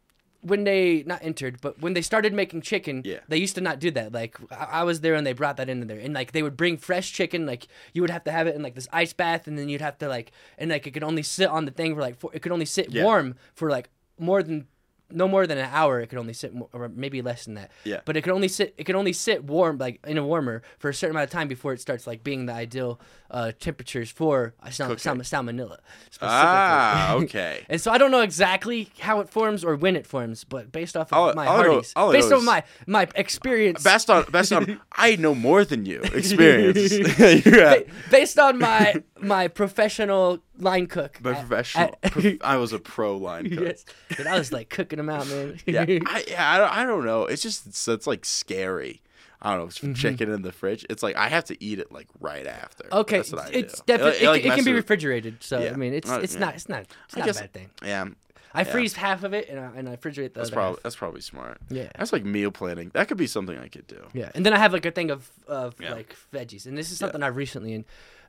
when 0.41 0.63
they 0.63 1.03
not 1.05 1.19
entered 1.23 1.59
but 1.61 1.79
when 1.81 1.93
they 1.93 2.01
started 2.01 2.33
making 2.33 2.61
chicken 2.61 3.01
Yeah. 3.03 3.19
they 3.27 3.37
used 3.37 3.55
to 3.55 3.61
not 3.61 3.79
do 3.79 3.91
that 3.91 4.13
like 4.13 4.37
I, 4.51 4.79
I 4.79 4.83
was 4.83 5.01
there 5.01 5.15
and 5.15 5.27
they 5.27 5.33
brought 5.33 5.57
that 5.57 5.67
into 5.69 5.85
there 5.85 5.99
and 5.99 6.13
like 6.13 6.31
they 6.31 6.41
would 6.43 6.55
bring 6.55 6.77
fresh 6.77 7.11
chicken 7.11 7.45
like 7.45 7.67
you 7.93 8.01
would 8.01 8.09
have 8.09 8.23
to 8.23 8.31
have 8.31 8.47
it 8.47 8.55
in 8.55 8.63
like 8.63 8.75
this 8.75 8.87
ice 8.93 9.11
bath 9.13 9.47
and 9.47 9.57
then 9.59 9.67
you'd 9.67 9.81
have 9.81 9.97
to 9.99 10.07
like 10.07 10.31
and 10.57 10.69
like 10.71 10.87
it 10.87 10.91
could 10.91 11.03
only 11.03 11.23
sit 11.23 11.49
on 11.49 11.65
the 11.65 11.71
thing 11.71 11.93
for 11.93 12.01
like 12.01 12.17
four, 12.17 12.31
it 12.33 12.41
could 12.41 12.51
only 12.53 12.65
sit 12.65 12.89
Yeah. 12.89 13.03
warm 13.03 13.35
for 13.53 13.69
like 13.69 13.89
more 14.17 14.41
than 14.41 14.67
no 15.11 15.27
more 15.27 15.47
than 15.47 15.57
an 15.57 15.69
hour 15.71 15.99
it 15.99 16.07
could 16.07 16.19
only 16.19 16.33
sit 16.33 16.53
or 16.73 16.89
maybe 16.89 17.21
less 17.21 17.45
than 17.45 17.55
that 17.55 17.71
Yeah. 17.83 18.01
but 18.05 18.15
it 18.17 18.21
could 18.21 18.33
only 18.33 18.47
sit 18.47 18.73
it 18.77 18.83
could 18.85 18.95
only 18.95 19.13
sit 19.13 19.43
warm 19.43 19.77
like 19.77 19.99
in 20.05 20.17
a 20.17 20.25
warmer 20.25 20.61
for 20.77 20.89
a 20.89 20.93
certain 20.93 21.15
amount 21.15 21.25
of 21.25 21.31
time 21.31 21.47
before 21.47 21.73
it 21.73 21.81
starts 21.81 22.05
like 22.07 22.23
being 22.23 22.45
the 22.45 22.53
ideal 22.53 22.99
uh, 23.31 23.51
temperatures 23.59 24.09
for 24.09 24.53
sal- 24.71 24.97
sal- 24.97 25.15
salmonella 25.17 25.77
specifically. 26.09 26.27
ah, 26.29 27.13
okay. 27.15 27.63
And 27.69 27.79
so 27.79 27.91
I 27.91 27.97
don't 27.99 28.09
know 28.11 28.21
exactly 28.21 28.89
how 28.99 29.19
it 29.19 29.29
forms 29.29 29.63
or 29.63 29.75
when 29.75 29.95
it 29.95 30.07
forms, 30.07 30.43
but 30.43 30.71
based 30.71 30.97
off 30.97 31.13
of 31.13 31.35
my 31.35 31.45
know- 31.45 31.81
based 32.11 32.31
on 32.33 32.43
my 32.45 32.63
my 32.87 33.07
experience, 33.15 33.83
Best 33.83 34.09
on 34.09 34.23
best 34.31 34.51
on 34.51 34.79
I 34.93 35.15
know 35.15 35.35
more 35.35 35.63
than 35.63 35.85
you 35.85 36.01
experience. 36.01 36.91
yeah. 37.45 37.79
based 38.09 38.39
on 38.39 38.57
my 38.59 38.95
my 39.21 39.47
professional 39.47 40.39
line 40.59 40.87
cook. 40.87 41.17
But 41.21 41.35
at- 41.35 41.47
professional. 41.47 41.95
at- 42.03 42.37
I 42.41 42.57
was 42.57 42.73
a 42.73 42.79
pro 42.79 43.17
line 43.17 43.49
cook. 43.49 43.59
yes, 43.61 43.85
and 44.17 44.27
I 44.27 44.37
was 44.37 44.51
like 44.51 44.69
cooking 44.69 44.97
them 44.97 45.09
out, 45.09 45.27
man. 45.27 45.59
Yeah, 45.65 45.81
I, 46.05 46.23
yeah, 46.27 46.51
I, 46.53 46.57
don't- 46.57 46.71
I 46.71 46.83
don't 46.85 47.05
know. 47.05 47.23
It's 47.25 47.41
just 47.41 47.65
it's, 47.67 47.87
it's 47.87 48.07
like 48.07 48.25
scary. 48.25 49.01
I 49.41 49.51
don't 49.55 49.59
know. 49.59 49.89
It's 49.89 49.99
chicken 50.01 50.29
in 50.29 50.41
the 50.41 50.51
fridge. 50.51 50.85
It's 50.89 51.01
like 51.01 51.15
I 51.15 51.29
have 51.29 51.45
to 51.45 51.63
eat 51.63 51.79
it 51.79 51.91
like 51.93 52.07
right 52.19 52.45
after. 52.45 52.83
Okay, 52.91 53.17
That's 53.17 53.31
what 53.31 53.45
I 53.45 53.49
it's 53.51 53.79
definitely 53.81 54.25
it, 54.25 54.27
like, 54.29 54.45
it, 54.45 54.53
can 54.53 54.65
be 54.65 54.73
refrigerated. 54.73 55.37
So 55.41 55.59
Yeah. 55.61 55.71
I 55.71 55.75
mean, 55.75 55.93
it's 55.93 56.09
it's 56.09 56.33
yeah. 56.33 56.39
not 56.41 56.55
it's 56.55 56.67
not 56.67 56.81
it's 56.81 57.15
I 57.15 57.19
not 57.19 57.25
guess- 57.25 57.37
a 57.37 57.41
bad 57.43 57.53
thing. 57.53 57.69
Yeah, 57.81 58.05
I 58.53 58.63
yeah. 58.63 58.63
freeze 58.65 58.95
half 58.95 59.23
of 59.23 59.33
it 59.33 59.47
and 59.47 59.57
I, 59.57 59.71
and 59.77 59.87
I 59.87 59.95
refrigerate 59.95 60.33
the 60.33 60.39
that's 60.41 60.49
other 60.49 60.55
probably 60.55 60.75
half. 60.75 60.83
that's 60.83 60.95
probably 60.97 61.21
smart. 61.21 61.59
Yeah. 61.69 61.87
That's 61.97 62.11
like 62.11 62.25
meal 62.25 62.51
planning. 62.51 62.91
That 62.93 63.07
could 63.07 63.15
be 63.15 63.27
something 63.27 63.57
I 63.57 63.69
could 63.69 63.87
do. 63.87 64.01
Yeah, 64.13 64.29
and 64.35 64.45
then 64.45 64.53
I 64.53 64.57
have 64.57 64.73
like 64.73 64.85
a 64.85 64.91
thing 64.91 65.09
of 65.09 65.31
of 65.47 65.79
like 65.79 66.17
veggies, 66.33 66.65
and 66.65 66.77
this 66.77 66.91
is 66.91 66.97
something 66.97 67.23
I've 67.23 67.37
recently 67.37 67.85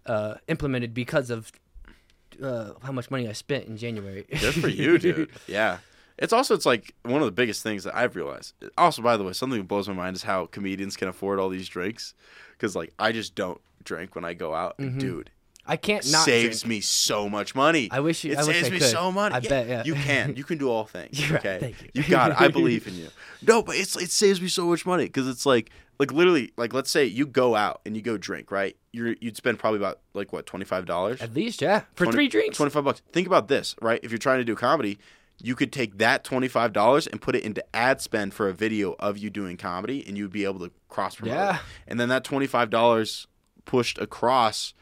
uh, 0.07 0.35
implemented 0.47 0.95
because 0.95 1.31
of 1.31 1.51
uh, 2.43 2.73
how 2.83 2.93
much 2.93 3.11
money 3.11 3.29
I 3.29 3.33
spent 3.33 3.67
in 3.67 3.77
January. 3.77 4.27
Good 4.41 4.55
for 4.55 4.69
you, 4.69 4.99
dude. 4.99 5.31
Yeah. 5.47 5.79
It's 6.19 6.35
also 6.35 6.55
it's 6.55 6.67
like 6.67 6.95
one 7.03 7.23
of 7.23 7.25
the 7.27 7.33
biggest 7.33 7.63
things 7.63 7.85
that 7.85 7.97
I've 7.97 8.15
realized. 8.15 8.53
Also, 8.77 9.01
by 9.01 9.17
the 9.17 9.25
way, 9.25 9.33
something 9.33 9.59
that 9.59 9.67
blows 9.69 9.89
my 9.89 9.95
mind 9.95 10.17
is 10.17 10.23
how 10.25 10.45
comedians 10.47 10.95
can 10.97 11.09
afford 11.09 11.39
all 11.39 11.49
these 11.49 11.67
drinks. 11.67 12.13
Because 12.53 12.77
like 12.77 12.93
I 12.99 13.13
just 13.13 13.35
don't 13.35 13.59
drink 13.85 14.15
when 14.15 14.25
I 14.27 14.35
go 14.35 14.55
out, 14.55 14.75
and 14.79 15.01
dude, 15.01 15.31
I 15.67 15.77
can't 15.79 16.03
Mm-hmm. 16.05 16.13
not 16.13 16.25
saves 16.27 16.61
drink. 16.61 16.69
me 16.69 16.81
so 16.83 17.27
much 17.31 17.55
money. 17.55 17.89
I 17.91 18.01
wish 18.01 18.23
you- 18.25 18.33
it 18.33 18.39
I 18.39 18.43
saves 18.43 18.69
I 18.69 18.71
me 18.71 18.81
so 18.81 19.11
much. 19.11 19.33
I 19.33 19.41
bet, 19.41 19.67
yeah. 19.67 19.83
you 19.85 19.95
can. 19.95 20.37
You 20.41 20.45
can 20.45 20.59
do 20.59 20.69
all 20.69 20.85
things. 20.85 21.19
You're 21.19 21.39
right, 21.39 21.47
okay, 21.47 21.59
thank 21.79 21.91
you. 21.95 22.03
got 22.15 22.33
it. 22.33 22.41
I 22.41 22.49
believe 22.59 22.87
in 22.87 22.97
you. 22.97 23.09
No, 23.47 23.63
but 23.63 23.77
it's 23.77 23.97
it 23.97 24.11
saves 24.11 24.43
me 24.43 24.49
so 24.49 24.67
much 24.67 24.85
money 24.85 25.05
because 25.07 25.27
it's 25.27 25.47
like 25.47 25.71
like 26.01 26.13
literally 26.13 26.51
like 26.57 26.73
let's 26.73 26.91
say 26.91 27.05
you 27.05 27.27
go 27.27 27.55
out 27.55 27.83
and 27.85 27.95
you 27.95 28.01
go 28.03 28.17
drink 28.17 28.51
right. 28.51 28.75
You're 28.91 29.15
you'd 29.21 29.37
spend 29.37 29.59
probably 29.59 29.79
about 29.79 30.01
like 30.15 30.33
what 30.33 30.47
twenty 30.47 30.65
five 30.65 30.87
dollars. 30.87 31.21
At 31.21 31.35
least, 31.35 31.61
yeah, 31.61 31.83
for 31.95 32.07
three 32.11 32.27
drinks. 32.27 32.57
25 32.57 32.83
bucks. 32.83 33.03
Think 33.13 33.27
about 33.27 33.49
this, 33.49 33.77
right? 33.83 34.01
If 34.03 34.11
you're 34.11 34.19
trying 34.19 34.39
to 34.39 34.45
do 34.45 34.57
comedy, 34.57 34.99
you 35.43 35.55
could 35.55 35.73
take 35.73 35.99
that 35.99 36.25
$25 36.25 37.07
and 37.07 37.21
put 37.21 37.35
it 37.37 37.45
into 37.45 37.65
ad 37.75 38.01
spend 38.01 38.35
for 38.35 38.49
a 38.49 38.53
video 38.53 38.95
of 38.99 39.19
you 39.19 39.31
doing 39.31 39.57
comedy 39.57 40.05
and 40.07 40.17
you'd 40.17 40.33
be 40.33 40.45
able 40.45 40.61
to 40.61 40.71
cross 40.89 41.17
promote. 41.17 41.35
Yeah. 41.35 41.57
it. 41.57 41.61
And 41.89 42.01
then 42.01 42.09
that 42.09 42.25
$25 42.25 43.27
pushed 43.65 43.99
across 43.99 44.75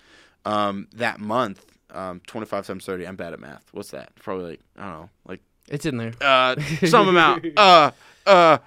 um, 0.45 0.89
that 0.95 1.21
month, 1.21 1.65
um, 1.91 2.21
25 2.27 2.67
times 2.67 2.85
30. 2.87 3.07
I'm 3.07 3.17
bad 3.17 3.33
at 3.33 3.41
math. 3.41 3.67
What's 3.73 3.91
that? 3.91 4.15
Probably 4.17 4.51
like, 4.51 4.61
I 4.77 4.83
don't 4.85 4.93
know, 5.01 5.11
like 5.27 5.41
It's 5.69 5.87
in 5.87 5.97
there. 5.97 6.13
uh, 6.21 6.57
some 6.87 7.09
amount. 7.09 7.45
Uh, 7.57 7.91
uh, 8.27 8.59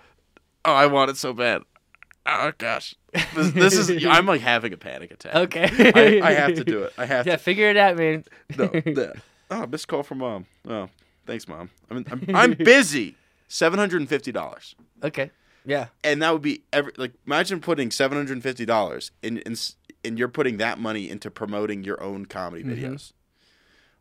oh, 0.66 0.74
I 0.74 0.86
want 0.88 1.10
it 1.12 1.18
so 1.18 1.34
bad. 1.34 1.62
Oh, 2.26 2.52
gosh. 2.58 2.96
This, 3.36 3.52
this 3.54 3.74
is, 3.90 4.06
I'm 4.06 4.26
like 4.26 4.42
having 4.42 4.74
a 4.74 4.78
panic 4.78 5.12
attack. 5.12 5.36
Okay. 5.36 6.22
I, 6.24 6.28
I 6.30 6.32
have 6.34 6.56
to 6.56 6.64
do 6.64 6.84
it. 6.84 6.94
I 6.98 7.06
have 7.06 7.26
to. 7.26 7.32
yeah, 7.32 7.36
to 7.38 7.42
figure 7.42 7.70
it 7.70 7.78
out, 7.78 7.98
man. 7.98 8.24
no, 8.58 8.68
that. 8.68 9.16
Oh, 9.54 9.68
missed 9.68 9.90
call 9.90 10.02
from 10.04 10.20
mom. 10.20 10.46
Oh, 10.66 10.88
thanks, 11.28 11.46
mom. 11.46 11.72
I 11.90 11.94
mean, 11.96 12.06
I'm, 12.10 12.26
I'm 12.34 12.54
busy. 12.54 13.18
Seven 13.50 13.80
hundred 13.80 14.00
and 14.00 14.08
fifty 14.08 14.32
dollars, 14.32 14.76
Okay. 15.04 15.30
Yeah. 15.66 15.88
and 16.06 16.22
that 16.22 16.32
would 16.32 16.42
be 16.42 16.62
every 16.72 16.94
like. 16.96 17.12
Imagine 17.28 17.60
putting 17.60 17.92
seven 17.92 18.18
hundred 18.18 18.32
and 18.32 18.44
fifty 18.44 18.66
dollars, 18.66 19.12
and 19.22 19.42
s- 19.46 19.76
and 20.06 20.18
you're 20.18 20.30
putting 20.30 20.56
that 20.58 20.80
money 20.80 21.10
into 21.10 21.30
promoting 21.30 21.84
your 21.84 22.02
own 22.02 22.28
comedy 22.28 22.64
Mm-hmm. 22.64 22.94
videos, 22.94 23.12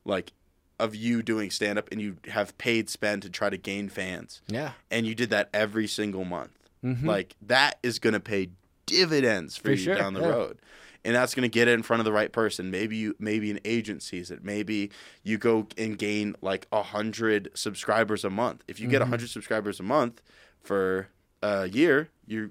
like 0.05 0.33
of 0.79 0.95
you 0.95 1.21
doing 1.21 1.51
stand 1.51 1.81
up, 1.81 1.89
and 1.91 2.01
you 2.01 2.19
have 2.29 2.57
paid 2.59 2.89
spend 2.89 3.23
to 3.23 3.29
try 3.29 3.51
to 3.51 3.57
gain 3.57 3.89
fans, 3.89 4.41
Yeah. 4.47 4.75
and 4.89 5.05
you 5.05 5.17
did 5.17 5.31
that 5.31 5.51
every 5.53 5.89
single 5.89 6.25
month. 6.25 6.53
Mhm. 6.85 7.05
Like 7.05 7.35
that 7.43 7.79
is 7.83 7.99
gonna 7.99 8.21
pay 8.21 8.51
dividends 8.87 9.57
for, 9.57 9.65
For 9.65 9.71
you 9.73 9.77
sure, 9.77 9.95
down 9.95 10.15
the 10.15 10.21
yeah. 10.21 10.29
road. 10.29 10.59
And 11.05 11.15
that's 11.15 11.35
gonna 11.35 11.49
get 11.49 11.67
it 11.69 11.73
in 11.73 11.83
front 11.83 12.01
of 12.01 12.05
the 12.05 12.13
right 12.13 12.31
person. 12.31 12.71
Maybe 12.71 12.97
you 12.97 13.17
maybe 13.19 13.51
an 13.51 13.61
agent 13.65 14.03
sees 14.03 14.31
it. 14.31 14.45
Maybe 14.45 14.91
you 15.23 15.39
go 15.39 15.67
and 15.79 15.97
gain 15.99 16.37
like 16.43 16.67
a 16.73 16.83
hundred 16.83 17.51
subscribers 17.55 18.25
a 18.25 18.31
month. 18.31 18.63
If 18.69 18.81
you 18.81 18.87
get 18.89 19.01
a 19.01 19.05
Mm-hmm. 19.05 19.11
hundred 19.13 19.31
subscribers 19.31 19.81
a 19.81 19.83
month 19.83 20.21
for 20.63 21.09
a 21.43 21.67
year, 21.69 22.09
you 22.27 22.51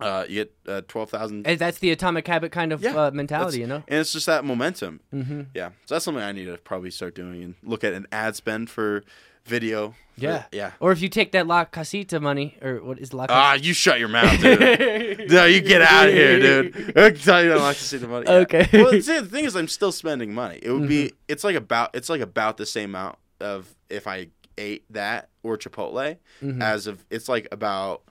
Uh, 0.00 0.24
you 0.28 0.34
get 0.44 0.54
uh, 0.68 0.82
twelve 0.88 1.08
thousand. 1.08 1.46
And 1.46 1.58
that's 1.58 1.78
the 1.78 1.90
atomic 1.92 2.26
habit 2.26 2.50
kind 2.50 2.72
of 2.72 2.82
Yeah, 2.82 2.96
uh, 2.96 3.10
mentality, 3.12 3.60
you 3.60 3.66
know. 3.66 3.84
And 3.86 4.00
it's 4.00 4.12
just 4.12 4.26
that 4.26 4.44
momentum. 4.44 5.00
Mm-hmm. 5.14 5.42
Yeah. 5.54 5.68
So 5.86 5.94
that's 5.94 6.04
something 6.04 6.22
I 6.22 6.32
need 6.32 6.46
to 6.46 6.58
probably 6.58 6.90
start 6.90 7.14
doing 7.14 7.42
and 7.44 7.54
look 7.62 7.84
at 7.84 7.92
an 7.92 8.06
ad 8.10 8.34
spend 8.34 8.70
for 8.70 9.04
video. 9.46 9.90
for- 9.90 9.96
Yeah. 10.16 10.44
yeah. 10.52 10.70
Or 10.80 10.92
if 10.92 11.02
you 11.02 11.08
take 11.08 11.32
that 11.32 11.46
La 11.46 11.64
Casita 11.64 12.20
money, 12.20 12.56
or 12.62 12.76
what 12.82 12.98
is 12.98 13.12
La 13.12 13.26
Casita? 13.26 13.34
Ah, 13.40 13.54
you 13.54 13.72
shut 13.74 13.98
your 13.98 14.08
mouth, 14.08 14.40
dude. 14.40 15.28
no, 15.30 15.44
you 15.44 15.60
get 15.60 15.82
out 15.82 16.08
of 16.08 16.14
here, 16.14 16.38
dude. 16.40 16.76
I 16.96 17.10
can 17.10 17.18
tell 17.20 17.42
you 17.44 17.50
to 17.52 17.74
see 17.74 17.96
the 17.98 18.06
money. 18.08 18.26
Yeah. 18.28 18.34
Okay. 18.38 18.68
Well, 18.72 18.92
see, 19.00 19.18
the 19.20 19.26
thing 19.26 19.44
is, 19.44 19.56
I'm 19.56 19.68
still 19.68 19.92
spending 19.92 20.32
money. 20.32 20.60
It 20.62 20.70
would 20.70 20.88
be. 20.88 21.06
Mm-hmm. 21.06 21.16
It's 21.28 21.42
like 21.44 21.56
about. 21.56 21.90
It's 21.94 22.08
like 22.08 22.20
about 22.20 22.56
the 22.58 22.66
same 22.66 22.90
amount 22.90 23.16
of 23.40 23.74
if 23.90 24.06
I 24.06 24.28
ate 24.56 24.84
that 24.90 25.30
or 25.42 25.58
Chipotle, 25.58 26.16
as 26.60 26.86
of 26.86 27.04
it's 27.10 27.28
like 27.28 27.48
about. 27.50 28.02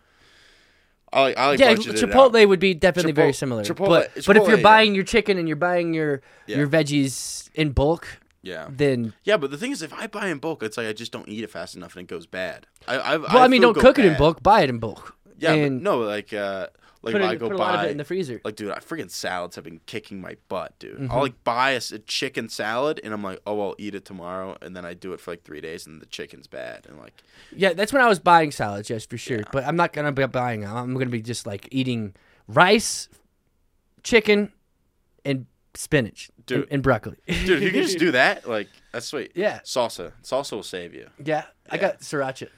I 1.14 1.22
like. 1.22 1.38
I 1.38 1.48
like 1.52 1.60
yeah, 1.60 1.74
Chipotle 1.76 2.48
would 2.48 2.60
be 2.60 2.74
definitely 2.74 3.12
very 3.14 3.34
similar. 3.34 3.64
Chipotle- 3.64 3.88
but, 3.88 4.12
but 4.16 4.18
if 4.18 4.28
you're 4.28 4.36
Chipotle, 4.36 4.58
yeah. 4.58 4.64
buying 4.64 4.96
your 4.96 5.04
chicken 5.06 5.38
and 5.38 5.48
you're 5.48 5.56
buying 5.56 5.94
your 5.94 6.22
Yeah. 6.48 6.58
your 6.58 6.68
veggies 6.68 7.50
in 7.54 7.72
bulk, 7.72 8.08
Yeah. 8.44 8.68
then 8.70 9.14
Yeah, 9.24 9.38
but 9.38 9.50
the 9.50 9.58
thing 9.58 9.72
is, 9.72 9.82
if 9.82 9.94
I 9.94 10.06
buy 10.08 10.28
in 10.28 10.38
bulk, 10.38 10.62
it's 10.62 10.78
like 10.78 10.88
I 10.88 10.94
just 10.94 11.12
don't 11.12 11.28
eat 11.28 11.44
it 11.44 11.50
fast 11.50 11.76
enough 11.76 11.96
and 11.96 12.04
it 12.04 12.08
goes 12.08 12.28
bad. 12.28 12.68
I, 12.88 12.96
I, 12.98 13.18
well, 13.18 13.38
I, 13.38 13.48
mean, 13.48 13.62
don't 13.62 13.76
cook 13.76 13.98
it 13.98 14.06
in 14.06 14.18
bulk, 14.18 14.44
buy 14.44 14.62
it 14.62 14.70
in 14.70 14.80
bulk. 14.80 15.16
Yeah, 15.40 15.54
and 15.54 15.80
but 15.80 15.84
no, 15.84 16.00
like, 16.00 16.34
uh, 16.34 16.68
like 17.02 17.14
put, 17.14 17.22
if 17.22 17.28
it, 17.28 17.30
I 17.32 17.36
go 17.36 17.50
put 17.50 17.56
a 17.56 17.58
lot 17.58 17.76
of 17.76 17.82
buy, 17.82 17.88
it 17.88 17.92
in 17.92 17.98
the 17.98 18.04
freezer. 18.04 18.42
like, 18.44 18.56
dude, 18.56 18.72
I 18.72 18.80
freaking 18.80 19.10
salads 19.10 19.56
have 19.56 19.64
been 19.64 19.80
kicking 19.86 20.22
my 20.22 20.38
butt, 20.50 20.78
dude. 20.80 20.96
Mm-hmm. 20.96 21.12
I'll 21.12 21.22
like 21.22 21.42
buy 21.44 21.72
a 21.72 21.80
chicken 21.80 22.50
salad 22.50 23.00
and 23.04 23.14
I'm 23.14 23.24
like, 23.24 23.40
oh, 23.48 23.60
I'll 23.62 23.76
eat 23.78 23.96
it 23.96 24.06
tomorrow, 24.06 24.58
and 24.62 24.76
then 24.76 24.86
I 24.86 24.94
do 24.94 25.14
it 25.14 25.20
for 25.20 25.32
like 25.32 25.44
three 25.44 25.62
days 25.62 25.88
and 25.88 26.02
the 26.02 26.06
chicken's 26.06 26.48
bad, 26.48 26.86
and 26.88 27.00
like, 27.00 27.14
Yeah, 27.56 27.74
that's 27.74 27.94
when 27.94 28.02
I 28.02 28.08
was 28.08 28.20
buying 28.20 28.52
salads, 28.52 28.90
yes, 28.90 29.06
for 29.06 29.18
sure. 29.18 29.42
But 29.52 29.66
I'm 29.66 29.76
not 29.78 29.94
gonna 29.94 30.12
be 30.12 30.26
buying. 30.28 30.66
I'm 30.66 30.94
gonna 30.94 31.06
be 31.08 31.22
just 31.22 31.46
like 31.48 31.68
eating 31.72 32.14
rice, 32.48 33.10
chicken, 34.04 34.52
and 35.26 35.46
spinach, 35.76 36.30
Dude. 36.46 36.64
and, 36.64 36.72
and 36.74 36.84
broccoli. 36.84 37.18
dude, 37.28 37.50
if 37.50 37.62
you 37.64 37.72
can 37.72 37.84
just 37.84 37.98
do 38.00 38.12
that, 38.12 38.48
like, 38.48 38.68
that's 38.92 39.06
sweet. 39.08 39.32
Yeah. 39.36 39.60
salsa, 39.64 40.12
salsa 40.24 40.52
will 40.54 40.64
save 40.64 40.94
you. 40.94 41.08
Yeah, 41.24 41.46
I 41.70 41.78
got 41.78 42.00
sriracha. 42.02 42.50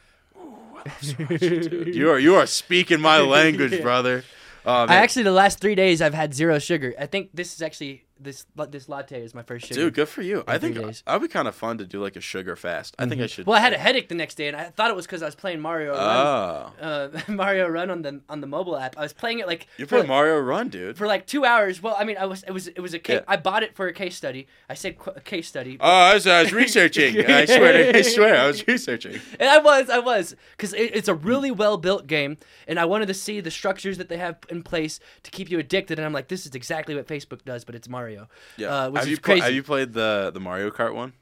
Dude, 1.02 1.96
you 1.96 2.10
are 2.12 2.20
you 2.20 2.36
are 2.36 2.46
speaking 2.46 3.02
my 3.02 3.20
language, 3.22 3.82
brother. 3.82 4.24
Oh, 4.66 4.86
I 4.86 4.96
actually 4.98 5.24
the 5.24 5.32
last 5.32 5.60
three 5.60 5.76
days 5.76 6.02
I've 6.02 6.14
had 6.14 6.34
zero 6.34 6.60
sugar. 6.60 6.94
I 7.00 7.06
think 7.08 7.30
this 7.34 7.54
is 7.56 7.62
actually 7.62 8.05
this 8.26 8.46
this 8.70 8.90
latte 8.90 9.22
is 9.22 9.34
my 9.34 9.44
first 9.44 9.68
sugar. 9.68 9.80
Dude, 9.80 9.94
good 9.94 10.10
for 10.10 10.22
you. 10.22 10.44
I 10.48 10.58
think 10.58 10.76
days. 10.76 11.04
that'd 11.06 11.22
be 11.22 11.28
kind 11.30 11.48
of 11.48 11.56
fun 11.56 11.78
to 11.78 11.86
do 11.86 12.02
like 12.02 12.16
a 12.18 12.22
sugar 12.22 12.56
fast. 12.58 12.96
I 13.00 13.06
think 13.06 13.22
I 13.22 13.28
should. 13.28 13.46
Well, 13.46 13.56
I 13.58 13.62
had 13.62 13.72
a 13.74 13.78
headache 13.78 14.10
the 14.10 14.16
next 14.16 14.36
day, 14.36 14.48
and 14.50 14.58
I 14.58 14.66
thought 14.66 14.90
it 14.92 14.96
was 14.96 15.06
because 15.06 15.22
I 15.22 15.26
was 15.26 15.36
playing 15.36 15.62
Mario 15.62 15.94
Run, 15.94 16.02
Oh, 16.02 16.74
uh, 16.82 17.20
Mario 17.32 17.68
Run 17.70 17.90
on 17.90 18.02
the 18.02 18.20
on 18.28 18.42
the 18.42 18.48
mobile 18.48 18.76
app. 18.78 18.98
I 18.98 19.02
was 19.02 19.14
playing 19.14 19.40
it 19.40 19.48
like 19.48 19.68
you 19.78 19.86
played 19.86 20.00
play 20.02 20.08
Mario 20.08 20.40
Run, 20.40 20.68
dude. 20.70 20.98
for 20.98 21.08
like 21.08 21.26
two 21.28 21.46
hours. 21.46 21.82
Well, 21.82 21.96
I 21.98 22.04
mean, 22.04 22.18
I 22.18 22.26
was 22.26 22.44
it 22.44 22.52
was 22.52 22.68
it 22.68 22.80
was 22.80 22.94
a 22.94 23.00
case. 23.00 23.16
Yeah. 23.20 23.26
I 23.28 23.38
bought 23.38 23.64
it 23.64 23.76
for 23.76 23.88
a 23.88 23.94
case 23.94 24.16
study. 24.16 24.48
I 24.70 24.74
said 24.74 24.98
qu- 24.98 25.20
case 25.24 25.48
study. 25.48 25.78
Oh, 25.80 25.88
I 25.88 26.14
was, 26.16 26.28
I 26.28 26.42
was 26.44 26.54
researching. 26.64 27.18
I 27.26 27.46
swear, 27.46 27.96
I 27.96 28.02
swear, 28.02 28.36
I 28.42 28.48
was 28.48 28.68
researching. 28.68 29.20
And 29.40 29.50
I 29.50 29.58
was, 29.60 29.90
I 29.90 30.00
was, 30.00 30.36
because 30.56 30.74
it, 30.74 30.96
it's 30.96 31.08
a 31.10 31.14
really 31.14 31.52
well 31.52 31.78
built 31.78 32.08
game, 32.08 32.38
and 32.68 32.80
I 32.80 32.86
wanted 32.86 33.08
to 33.08 33.14
see 33.14 33.42
the 33.42 33.52
structures 33.52 33.98
that 33.98 34.08
they 34.10 34.18
have 34.18 34.38
in 34.50 34.64
place 34.64 35.00
to 35.24 35.32
keep 35.32 35.52
you 35.52 35.60
addicted. 35.60 36.00
And 36.00 36.06
I'm 36.06 36.14
like, 36.14 36.30
this 36.30 36.46
is 36.46 36.56
exactly 36.56 36.96
what 36.96 37.08
Facebook 37.08 37.44
does, 37.44 37.66
but 37.66 37.76
it's 37.76 37.90
Mario. 37.90 38.15
Yeah. 38.58 38.68
uh, 38.68 38.90
which 38.90 39.00
have 39.00 39.08
is 39.08 39.12
you 39.12 39.18
pla- 39.18 39.34
crazy. 39.34 39.42
have 39.46 39.54
you 39.54 39.64
played 39.64 39.94
the 39.94 40.32
the 40.34 40.40
Mario 40.40 40.70
Kart 40.72 40.94
one? 40.94 41.14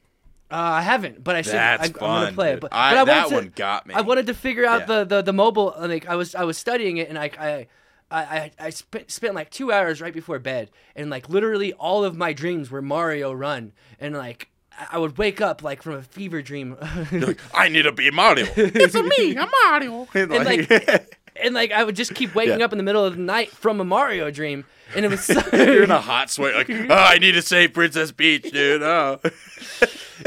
Uh, 0.52 0.56
I 0.56 0.82
haven't, 0.82 1.24
but 1.24 1.36
I 1.36 1.42
should. 1.42 1.54
That's 1.54 1.84
I, 1.84 1.86
I'm 1.88 1.92
gonna 1.94 2.32
play 2.34 2.50
it. 2.50 2.54
dude. 2.54 2.62
But, 2.62 2.74
I, 2.74 2.94
but 2.94 3.00
I 3.02 3.06
that 3.06 3.28
to, 3.30 3.36
one 3.36 3.52
got 3.56 3.88
me. 3.88 3.96
I 3.96 4.02
wanted 4.02 4.28
to 4.28 4.34
figure 4.34 4.66
out 4.66 4.82
Yeah. 4.82 4.86
the, 4.98 5.04
the 5.06 5.22
the 5.24 5.34
mobile. 5.34 5.74
Like 5.80 6.08
I 6.08 6.16
was 6.16 6.36
I 6.36 6.44
was 6.44 6.58
studying 6.58 6.98
it, 6.98 7.10
and 7.10 7.18
I 7.18 7.30
I. 7.40 7.68
I, 8.12 8.22
I, 8.22 8.52
I 8.60 8.70
spent, 8.70 9.10
spent 9.10 9.34
like 9.34 9.50
two 9.50 9.72
hours 9.72 10.00
right 10.00 10.14
before 10.14 10.38
bed, 10.38 10.70
and 10.96 11.10
like 11.10 11.30
literally 11.30 11.74
all 11.74 12.06
of 12.06 12.16
my 12.16 12.32
dreams 12.32 12.70
were 12.70 12.82
Mario 12.82 13.34
Run, 13.34 13.72
and 14.00 14.14
like 14.16 14.50
I- 14.78 14.88
I 14.92 14.98
would 15.00 15.18
wake 15.18 15.42
up 15.42 15.64
like 15.64 15.82
from 15.82 15.94
a 15.96 16.04
fever 16.04 16.44
dream, 16.44 16.78
You're 17.12 17.22
like, 17.22 17.40
I 17.56 17.70
need 17.70 17.84
to 17.84 17.92
be 17.92 18.12
Mario. 18.12 18.46
it's 18.56 18.94
a 18.94 19.02
me, 19.02 19.36
I'm 19.36 19.50
Mario. 19.66 20.08
And, 20.14 20.32
and 20.32 20.46
like, 20.46 20.70
like 20.70 21.20
and 21.36 21.54
like 21.54 21.72
I 21.72 21.84
would 21.84 21.96
just 21.96 22.14
keep 22.16 22.34
waking 22.36 22.60
Yeah. 22.60 22.66
up 22.66 22.72
in 22.72 22.78
the 22.78 22.84
middle 22.84 23.04
of 23.06 23.16
the 23.16 23.22
night 23.22 23.50
from 23.52 23.80
a 23.80 23.84
Mario 23.86 24.30
dream, 24.32 24.66
and 24.96 25.06
it 25.06 25.10
was 25.10 25.22
so, 25.24 25.42
you're 25.54 25.84
in 25.84 25.92
a 25.92 26.02
hot 26.02 26.30
sweat. 26.30 26.54
Like, 26.56 26.70
oh, 26.70 26.88
I 26.94 27.18
need 27.18 27.34
to 27.34 27.42
save 27.42 27.74
Princess 27.74 28.12
Peach, 28.12 28.52
dude. 28.52 28.82
Oh. 28.84 29.20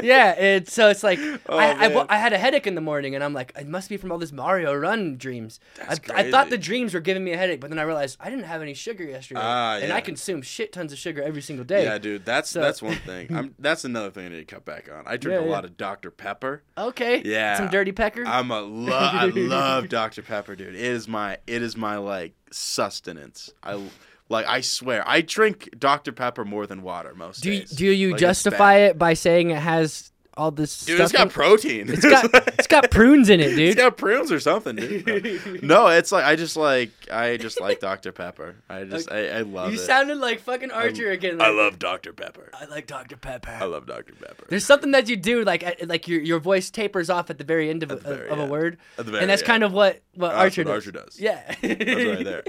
Yeah. 0.02 0.34
And 0.38 0.68
so 0.68 0.88
it's 0.88 1.02
like 1.02 1.18
Oh, 1.48 1.56
I, 1.58 1.86
I. 1.88 2.06
I 2.08 2.18
had 2.18 2.32
a 2.32 2.38
headache 2.38 2.66
in 2.66 2.74
the 2.74 2.80
morning, 2.80 3.14
and 3.14 3.22
I'm 3.22 3.32
like, 3.34 3.52
it 3.58 3.66
must 3.68 3.88
be 3.88 3.96
from 3.96 4.10
all 4.12 4.18
this 4.18 4.32
Mario 4.32 4.74
Run 4.74 5.16
dreams. 5.16 5.60
I, 5.88 5.96
I 6.14 6.30
thought 6.30 6.50
the 6.50 6.58
dreams 6.58 6.94
were 6.94 7.00
giving 7.00 7.24
me 7.24 7.32
a 7.32 7.36
headache, 7.36 7.60
but 7.60 7.70
then 7.70 7.78
I 7.78 7.82
realized 7.82 8.16
I 8.20 8.30
didn't 8.30 8.44
have 8.46 8.62
any 8.62 8.74
sugar 8.74 9.04
yesterday, 9.04 9.40
Ah, 9.42 9.76
and 9.76 9.88
yeah. 9.88 9.94
I 9.96 10.00
consume 10.00 10.42
shit 10.42 10.72
tons 10.72 10.92
of 10.92 10.98
sugar 10.98 11.22
every 11.22 11.42
single 11.42 11.64
day. 11.64 11.84
Yeah, 11.84 11.98
dude. 11.98 12.24
That's 12.24 12.50
So- 12.50 12.60
that's 12.60 12.82
one 12.82 12.96
thing. 12.96 13.32
I'm, 13.34 13.54
that's 13.58 13.84
another 13.84 14.10
thing 14.10 14.26
I 14.26 14.28
need 14.30 14.46
to 14.48 14.54
cut 14.54 14.64
back 14.64 14.90
on. 14.92 15.04
I 15.06 15.16
drink 15.16 15.38
Yeah, 15.38 15.44
a 15.44 15.46
yeah. 15.48 15.52
lot 15.52 15.64
of 15.64 15.76
Dr 15.76 16.10
Pepper. 16.10 16.62
Okay. 16.76 17.22
Yeah. 17.24 17.56
Some 17.56 17.68
dirty 17.68 17.92
pecker. 17.92 18.24
I'm 18.26 18.50
a 18.50 18.60
lo- 18.60 18.92
I 18.96 19.26
love 19.34 19.88
Dr 19.88 20.22
Pepper, 20.22 20.56
dude. 20.56 20.74
It 20.74 20.80
is 20.80 21.06
my 21.08 21.38
it 21.46 21.62
is 21.62 21.76
my 21.76 21.96
like 21.98 22.34
sustenance. 22.50 23.50
I 23.62 23.80
like 24.28 24.46
I 24.46 24.60
swear 24.60 25.02
I 25.06 25.20
drink 25.20 25.70
Dr 25.78 26.12
Pepper 26.12 26.44
more 26.44 26.66
than 26.66 26.82
water 26.82 27.14
most 27.14 27.42
do 27.42 27.52
you, 27.52 27.60
days. 27.60 27.70
do 27.70 27.86
you 27.86 28.10
Like, 28.12 28.20
justify 28.20 28.74
it 28.78 28.98
by 28.98 29.14
saying 29.14 29.50
it 29.50 29.58
has 29.58 30.10
all 30.38 30.50
this 30.50 30.84
Dude, 30.84 30.96
stuff? 30.96 31.04
it's 31.04 31.12
got 31.14 31.22
in- 31.28 31.32
protein. 31.32 31.88
it's 31.88 32.04
got 32.04 32.24
it's 32.58 32.66
got 32.66 32.90
prunes 32.90 33.30
in 33.30 33.40
it, 33.40 33.50
dude. 33.56 33.60
It's 33.70 33.76
got 33.76 33.96
prunes 33.96 34.30
or 34.30 34.38
something, 34.38 34.76
dude. 34.76 35.62
no, 35.62 35.86
it's 35.86 36.12
like 36.12 36.24
I 36.26 36.36
just 36.36 36.58
like 36.58 36.90
I 37.10 37.38
just 37.38 37.58
like 37.58 37.80
Dr 37.80 38.12
Pepper. 38.12 38.56
I 38.68 38.84
just 38.84 39.10
I, 39.10 39.28
I 39.28 39.40
love 39.40 39.72
you 39.72 39.78
it. 39.78 39.86
sounded 39.86 40.18
like 40.18 40.40
fucking 40.40 40.70
Archer 40.70 41.10
again. 41.10 41.40
I 41.40 41.48
love 41.48 41.78
Dr 41.78 42.12
Pepper. 42.12 42.50
I 42.52 42.66
like 42.66 42.86
Dr. 42.86 43.16
Pepper. 43.16 43.48
I 43.58 43.64
love 43.64 43.86
Dr 43.86 44.12
Pepper. 44.12 44.44
There's 44.50 44.66
something 44.66 44.90
that 44.90 45.08
you 45.08 45.16
do, 45.16 45.42
like 45.42 45.64
uh, 45.64 45.72
like 45.86 46.06
your 46.06 46.20
your 46.20 46.38
voice 46.38 46.68
tapers 46.68 47.08
off 47.08 47.30
at 47.30 47.38
the 47.38 47.44
very 47.44 47.70
end 47.70 47.82
of, 47.82 47.90
a, 47.90 47.96
very 47.96 48.28
of 48.28 48.38
a 48.38 48.44
word, 48.44 48.76
At 48.98 49.06
the 49.06 49.12
very 49.12 49.22
and 49.22 49.30
that's 49.30 49.40
end. 49.40 49.46
kind 49.46 49.64
of 49.64 49.72
what 49.72 50.02
what 50.16 50.28
That's 50.32 50.38
Archer 50.58 50.64
what 50.64 50.74
does. 50.74 50.86
Archer 50.86 50.92
does. 50.92 51.18
Yeah, 51.18 51.40
That's 51.46 51.62
right 51.62 52.24
there. 52.24 52.44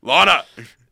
Lana. 0.00 0.44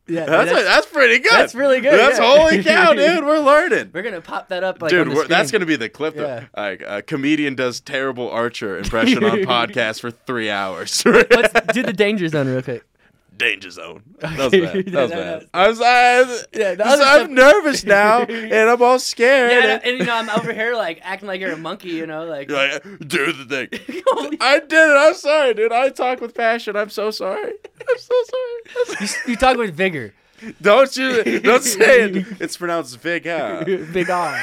Yeah, 0.05 0.25
That's, 0.25 0.51
that's- 0.51 0.65
that's 0.65 0.85
pretty 0.87 1.19
good. 1.19 1.31
that's 1.31 1.55
really 1.55 1.79
good, 1.79 1.97
That's 1.97 2.19
yeah. 2.19 2.37
holy 2.37 2.61
cow, 2.63 2.93
dude. 2.93 3.23
We're 3.23 3.39
learning. 3.39 3.91
We're 3.93 4.01
gonna 4.03 4.19
pop 4.19 4.49
that 4.49 4.61
up, 4.63 4.81
like 4.81 4.89
Dude, 4.91 5.07
on 5.07 5.09
the 5.09 5.15
we're, 5.15 5.27
that's 5.27 5.49
gonna 5.49 5.65
be 5.65 5.77
the 5.77 5.87
clip. 5.87 6.15
Yeah. 6.15 6.45
Though. 6.53 6.61
Like 6.61 6.83
a 6.85 7.01
comedian 7.01 7.55
does 7.55 7.79
terrible 7.79 8.29
Archer 8.29 8.77
impression 8.77 9.23
on 9.23 9.37
podcast 9.43 10.01
for 10.01 10.11
three 10.11 10.49
hours. 10.49 11.05
Let's 11.05 11.73
do 11.73 11.83
the 11.83 11.93
danger 11.93 12.27
zone 12.27 12.47
real 12.47 12.61
quick. 12.61 12.83
Danger 13.35 13.71
zone. 13.71 14.03
That 14.19 14.37
was 14.37 14.51
bad. 14.51 14.85
That 14.87 15.01
was 15.01 15.11
bad. 15.11 15.47
I 15.55 15.67
was, 15.67 15.81
I, 15.81 16.19
Yeah, 16.53 16.69
I'm, 16.71 16.75
stuff- 16.99 17.21
I'm 17.21 17.33
nervous 17.33 17.83
now, 17.83 18.21
and 18.21 18.69
I'm 18.69 18.81
all 18.81 18.99
scared. 18.99 19.51
Yeah, 19.51 19.73
and, 19.73 19.83
and, 19.85 19.97
you 19.99 20.05
know 20.05 20.15
I'm 20.15 20.29
over 20.29 20.53
here 20.53 20.75
like 20.75 20.99
acting 21.01 21.27
like 21.27 21.41
you're 21.41 21.51
a 21.53 21.57
monkey, 21.57 21.89
you 21.89 22.05
know, 22.05 22.25
like. 22.25 22.51
Like, 22.51 22.83
do 23.07 23.31
the 23.33 23.45
thing. 23.45 24.37
I 24.39 24.59
did 24.59 24.71
it. 24.73 24.97
I'm 24.97 25.15
sorry, 25.15 25.55
dude. 25.55 25.71
I 25.71 25.89
talk 25.89 26.21
with 26.21 26.35
passion. 26.35 26.75
I'm 26.75 26.89
so 26.91 27.09
sorry. 27.09 27.53
I'm 27.89 27.97
so 27.97 28.15
sorry. 28.29 28.97
you, 29.01 29.31
you 29.31 29.35
talk 29.35 29.57
with 29.57 29.75
vigor, 29.75 30.13
don't 30.61 30.95
you? 30.97 31.39
Don't 31.39 31.63
say 31.63 32.03
it. 32.09 32.25
It's 32.41 32.57
pronounced 32.57 32.97
Vigor. 32.99 33.63
big 33.91 34.09
R, 34.09 34.39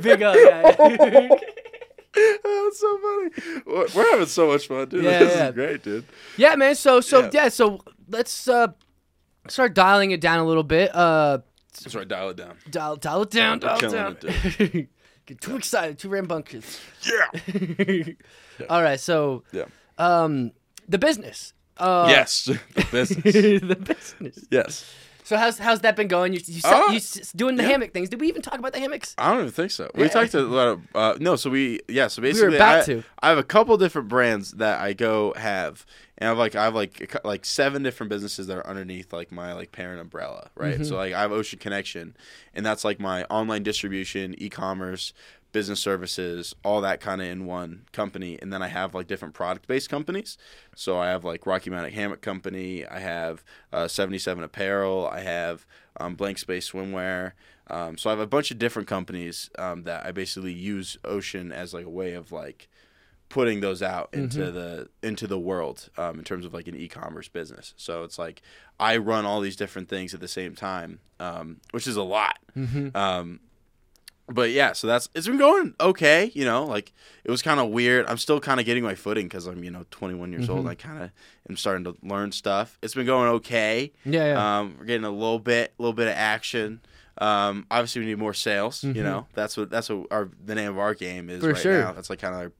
big 0.00 0.22
R. 0.22 0.36
Yeah. 0.36 1.28
Oh, 2.14 2.64
that's 2.64 2.78
so 2.80 2.98
funny. 2.98 3.62
We're 3.66 3.86
we're 3.94 4.10
having 4.10 4.26
so 4.26 4.48
much 4.48 4.66
fun, 4.68 4.88
dude. 4.88 5.04
Yeah, 5.04 5.18
this 5.20 5.34
yeah. 5.34 5.48
is 5.48 5.54
great, 5.54 5.82
dude. 5.82 6.04
yeah, 6.36 6.54
man. 6.56 6.74
So 6.74 7.00
so 7.00 7.20
Yeah. 7.24 7.30
yeah, 7.32 7.48
so 7.48 7.80
let's 8.08 8.48
uh 8.48 8.68
start 9.48 9.74
dialing 9.74 10.10
it 10.10 10.20
down 10.20 10.38
a 10.38 10.44
little 10.44 10.62
bit. 10.62 10.94
Uh, 10.94 11.38
That's 11.82 11.94
right. 11.94 12.06
Dial 12.06 12.30
it 12.30 12.36
down. 12.36 12.56
dial 12.70 12.96
dial 12.96 13.22
it 13.22 13.30
down, 13.30 13.58
dial 13.60 13.82
it 13.82 13.90
down. 13.90 14.16
it, 14.22 14.88
Get 15.26 15.40
too 15.40 15.56
excited, 15.56 15.98
too 15.98 16.08
rambunctious. 16.10 16.80
Yeah. 17.04 18.02
All 18.68 18.82
right, 18.82 18.98
so 19.00 19.44
Yeah. 19.52 19.64
um, 19.96 20.50
the 20.88 20.98
business. 20.98 21.54
Uh, 21.78 22.06
yes. 22.08 22.44
The 22.74 22.86
business. 22.90 23.22
the 23.62 23.76
business. 23.76 24.46
yes. 24.50 24.94
So 25.24 25.36
how's 25.36 25.56
how's 25.58 25.80
that 25.80 25.94
been 25.96 26.08
going? 26.08 26.32
You 26.32 26.40
you, 26.44 26.60
Uh, 26.64 26.90
you 26.90 27.00
doing 27.36 27.56
the 27.56 27.62
yeah. 27.62 27.70
hammock 27.70 27.92
things? 27.94 28.08
Did 28.08 28.20
we 28.20 28.26
even 28.28 28.42
talk 28.42 28.58
about 28.58 28.72
the 28.72 28.80
hammocks? 28.80 29.14
I 29.16 29.30
don't 29.30 29.40
even 29.40 29.52
think 29.52 29.70
so. 29.70 29.88
We 29.94 30.02
Yeah. 30.02 30.08
talked 30.08 30.34
a 30.34 30.40
lot 30.42 30.68
of 30.68 30.80
uh, 30.94 31.16
no. 31.20 31.36
So 31.36 31.48
we 31.48 31.80
yeah. 31.88 32.08
So 32.08 32.20
basically, 32.20 32.56
about 32.56 32.82
I, 32.82 32.84
to. 32.86 33.04
I 33.22 33.28
have 33.28 33.38
a 33.38 33.44
couple 33.44 33.76
different 33.78 34.08
brands 34.08 34.50
that 34.52 34.80
I 34.80 34.92
go 34.94 35.32
have, 35.36 35.86
and 36.18 36.28
I've 36.28 36.38
like 36.38 36.56
I 36.56 36.64
have 36.64 36.74
like 36.74 37.16
like 37.24 37.44
seven 37.44 37.84
different 37.84 38.10
businesses 38.10 38.48
that 38.48 38.58
are 38.58 38.66
underneath 38.66 39.12
like 39.12 39.30
my 39.30 39.52
like 39.52 39.70
parent 39.70 40.00
umbrella, 40.00 40.50
right? 40.56 40.74
Mm-hmm. 40.74 40.84
So 40.84 40.96
like 40.96 41.12
I 41.14 41.20
have 41.20 41.30
Ocean 41.32 41.60
Connection, 41.60 42.16
and 42.52 42.66
that's 42.66 42.84
like 42.84 42.98
my 42.98 43.24
online 43.26 43.62
distribution, 43.62 44.34
e-commerce, 44.38 45.14
business 45.52 45.80
services, 45.80 46.54
all 46.64 46.80
that 46.80 47.00
kind 47.00 47.20
of 47.20 47.28
in 47.28 47.46
one 47.46 47.84
company, 47.92 48.38
and 48.40 48.52
then 48.52 48.62
I 48.62 48.68
have 48.68 48.94
like 48.94 49.06
different 49.06 49.34
product 49.34 49.66
based 49.68 49.88
companies. 49.90 50.38
So 50.74 50.98
I 50.98 51.08
have 51.08 51.24
like 51.24 51.46
Rocky 51.46 51.70
Mountain 51.70 51.92
Hammock 51.92 52.22
Company, 52.22 52.86
I 52.86 52.98
have 53.00 53.44
uh, 53.72 53.88
Seventy 53.88 54.18
Seven 54.18 54.42
Apparel, 54.42 55.08
I 55.08 55.20
have 55.20 55.66
um, 55.98 56.14
Blank 56.14 56.38
Space 56.38 56.70
Swimwear. 56.70 57.32
Um, 57.68 57.96
so 57.96 58.10
I 58.10 58.12
have 58.12 58.20
a 58.20 58.26
bunch 58.26 58.50
of 58.50 58.58
different 58.58 58.88
companies 58.88 59.48
um, 59.58 59.84
that 59.84 60.04
I 60.04 60.10
basically 60.10 60.52
use 60.52 60.98
Ocean 61.04 61.52
as 61.52 61.72
like 61.72 61.86
a 61.86 61.90
way 61.90 62.14
of 62.14 62.32
like 62.32 62.68
putting 63.28 63.60
those 63.60 63.82
out 63.82 64.10
into 64.12 64.40
Mm-hmm. 64.40 64.54
the 64.54 64.88
into 65.02 65.26
the 65.26 65.38
world 65.38 65.88
um, 65.96 66.18
in 66.18 66.24
terms 66.24 66.44
of 66.44 66.52
like 66.52 66.66
an 66.68 66.76
e-commerce 66.76 67.28
business. 67.28 67.72
So 67.76 68.02
it's 68.04 68.18
like 68.18 68.42
I 68.80 68.96
run 68.96 69.24
all 69.24 69.40
these 69.40 69.56
different 69.56 69.88
things 69.88 70.12
at 70.12 70.20
the 70.20 70.28
same 70.28 70.54
time, 70.54 70.98
um, 71.20 71.60
which 71.70 71.86
is 71.86 71.96
a 71.96 72.02
lot. 72.02 72.38
Mm-hmm. 72.56 72.94
Um, 72.96 73.40
but 74.28 74.50
yeah, 74.50 74.72
so 74.72 74.86
that's 74.86 75.08
it's 75.14 75.26
been 75.26 75.36
going 75.38 75.74
okay. 75.80 76.30
You 76.34 76.44
know, 76.44 76.64
like 76.64 76.92
it 77.24 77.30
was 77.30 77.42
kind 77.42 77.58
of 77.60 77.70
weird. 77.70 78.06
I'm 78.06 78.18
still 78.18 78.40
kind 78.40 78.60
of 78.60 78.66
getting 78.66 78.82
my 78.84 78.94
footing 78.94 79.26
because 79.26 79.46
I'm 79.46 79.62
you 79.64 79.70
know 79.70 79.84
21 79.90 80.32
years 80.32 80.44
Mm-hmm. 80.44 80.52
old. 80.52 80.68
I 80.68 80.74
kind 80.74 81.02
of 81.02 81.10
am 81.48 81.56
starting 81.56 81.84
to 81.84 81.96
learn 82.02 82.32
stuff. 82.32 82.78
It's 82.82 82.94
been 82.94 83.06
going 83.06 83.28
okay. 83.28 83.92
Yeah, 84.04 84.26
yeah. 84.26 84.58
Um, 84.60 84.76
we're 84.78 84.84
getting 84.86 85.04
a 85.04 85.10
little 85.10 85.38
bit, 85.38 85.74
a 85.78 85.82
little 85.82 85.92
bit 85.94 86.08
of 86.08 86.14
action. 86.14 86.80
Um, 87.18 87.66
obviously, 87.70 88.00
we 88.00 88.06
need 88.06 88.18
more 88.18 88.34
sales. 88.34 88.82
You 88.82 89.02
know, 89.02 89.26
that's 89.34 89.56
what 89.56 89.70
that's 89.70 89.88
what 89.90 90.06
our 90.10 90.30
the 90.44 90.54
name 90.54 90.70
of 90.70 90.78
our 90.78 90.94
game 90.94 91.28
is 91.28 91.38
Mm-hmm. 91.38 91.46
For 91.48 91.52
right 91.54 91.62
sure. 91.62 91.80
now. 91.82 91.92
That's 91.92 92.08
like 92.10 92.20
kind 92.20 92.34
of 92.34 92.40
our 92.40 92.52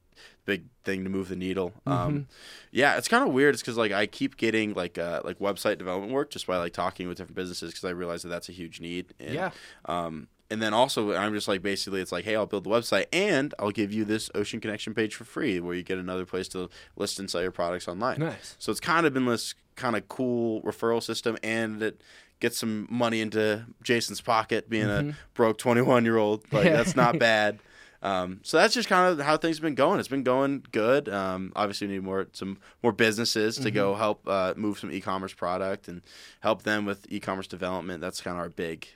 big 0.45 0.65
thing 0.83 1.05
to 1.05 1.09
move 1.09 1.29
the 1.29 1.35
needle. 1.37 1.69
Mm-hmm. 1.87 1.91
Um, 1.91 2.27
yeah, 2.71 2.97
it's 2.97 3.07
kind 3.07 3.25
of 3.27 3.33
weird. 3.33 3.55
It's 3.55 3.61
because 3.63 3.77
like 3.77 3.91
I 3.93 4.05
keep 4.05 4.37
getting 4.37 4.73
like 4.73 4.97
uh, 4.97 5.21
like 5.23 5.39
website 5.39 5.77
development 5.77 6.11
work 6.13 6.29
just 6.29 6.45
by 6.45 6.57
like 6.57 6.73
talking 6.73 7.07
with 7.07 7.17
different 7.17 7.35
businesses 7.35 7.71
because 7.71 7.85
I 7.85 7.91
realize 7.91 8.21
that 8.23 8.29
that's 8.29 8.49
a 8.49 8.51
huge 8.51 8.79
need. 8.81 9.13
And, 9.19 9.33
Yeah. 9.33 9.51
Um, 9.85 10.27
and 10.51 10.61
then 10.61 10.73
also 10.73 11.13
I'm 11.15 11.33
just 11.33 11.47
like 11.47 11.61
basically 11.61 12.01
it's 12.01 12.11
like 12.11 12.25
hey 12.25 12.35
I'll 12.35 12.45
build 12.45 12.63
the 12.65 12.69
website 12.69 13.05
and 13.13 13.53
I'll 13.59 13.71
give 13.71 13.91
you 13.93 14.05
this 14.05 14.29
Ocean 14.35 14.59
Connection 14.59 14.93
page 14.93 15.15
for 15.15 15.23
free 15.23 15.59
where 15.59 15.73
you 15.75 15.83
get 15.83 15.97
another 15.97 16.25
place 16.25 16.47
to 16.49 16.69
list 16.95 17.19
and 17.19 17.29
sell 17.29 17.41
your 17.41 17.51
products 17.51 17.87
online. 17.87 18.19
Nice. 18.19 18.55
So 18.59 18.71
it's 18.71 18.79
kind 18.81 19.05
of 19.05 19.13
been 19.13 19.25
this 19.25 19.55
kind 19.75 19.95
of 19.95 20.07
cool 20.07 20.61
referral 20.61 21.01
system, 21.01 21.37
and 21.43 21.81
it 21.81 22.01
gets 22.39 22.57
some 22.59 22.87
money 22.91 23.21
into 23.21 23.65
Jason's 23.81 24.21
pocket, 24.21 24.69
being 24.69 24.89
a 24.89 25.15
broke 25.33 25.57
21 25.57 26.03
year 26.05 26.17
old. 26.17 26.43
Like 26.51 26.65
Yeah. 26.65 26.75
that's 26.77 26.95
not 27.03 27.17
bad. 27.17 27.59
Um, 28.03 28.41
so 28.43 28.57
that's 28.57 28.73
just 28.73 28.89
kind 28.89 29.13
of 29.17 29.25
how 29.25 29.37
things 29.37 29.57
have 29.57 29.61
been 29.63 29.75
going. 29.75 29.97
It's 29.97 30.09
been 30.09 30.23
going 30.23 30.65
good. 30.73 31.07
Um, 31.07 31.53
obviously, 31.55 31.87
we 31.87 31.93
need 31.93 32.03
more 32.03 32.27
some 32.33 32.57
more 32.83 32.91
businesses 32.91 33.57
to 33.59 33.71
go 33.71 33.95
help 33.95 34.27
uh, 34.27 34.53
move 34.57 34.77
some 34.77 34.91
e-commerce 34.91 35.33
product 35.33 35.87
and 35.87 36.01
help 36.41 36.63
them 36.63 36.83
with 36.85 37.05
e-commerce 37.09 37.47
development. 37.47 38.01
That's 38.01 38.19
kind 38.19 38.35
of 38.35 38.41
our 38.41 38.49
big 38.49 38.87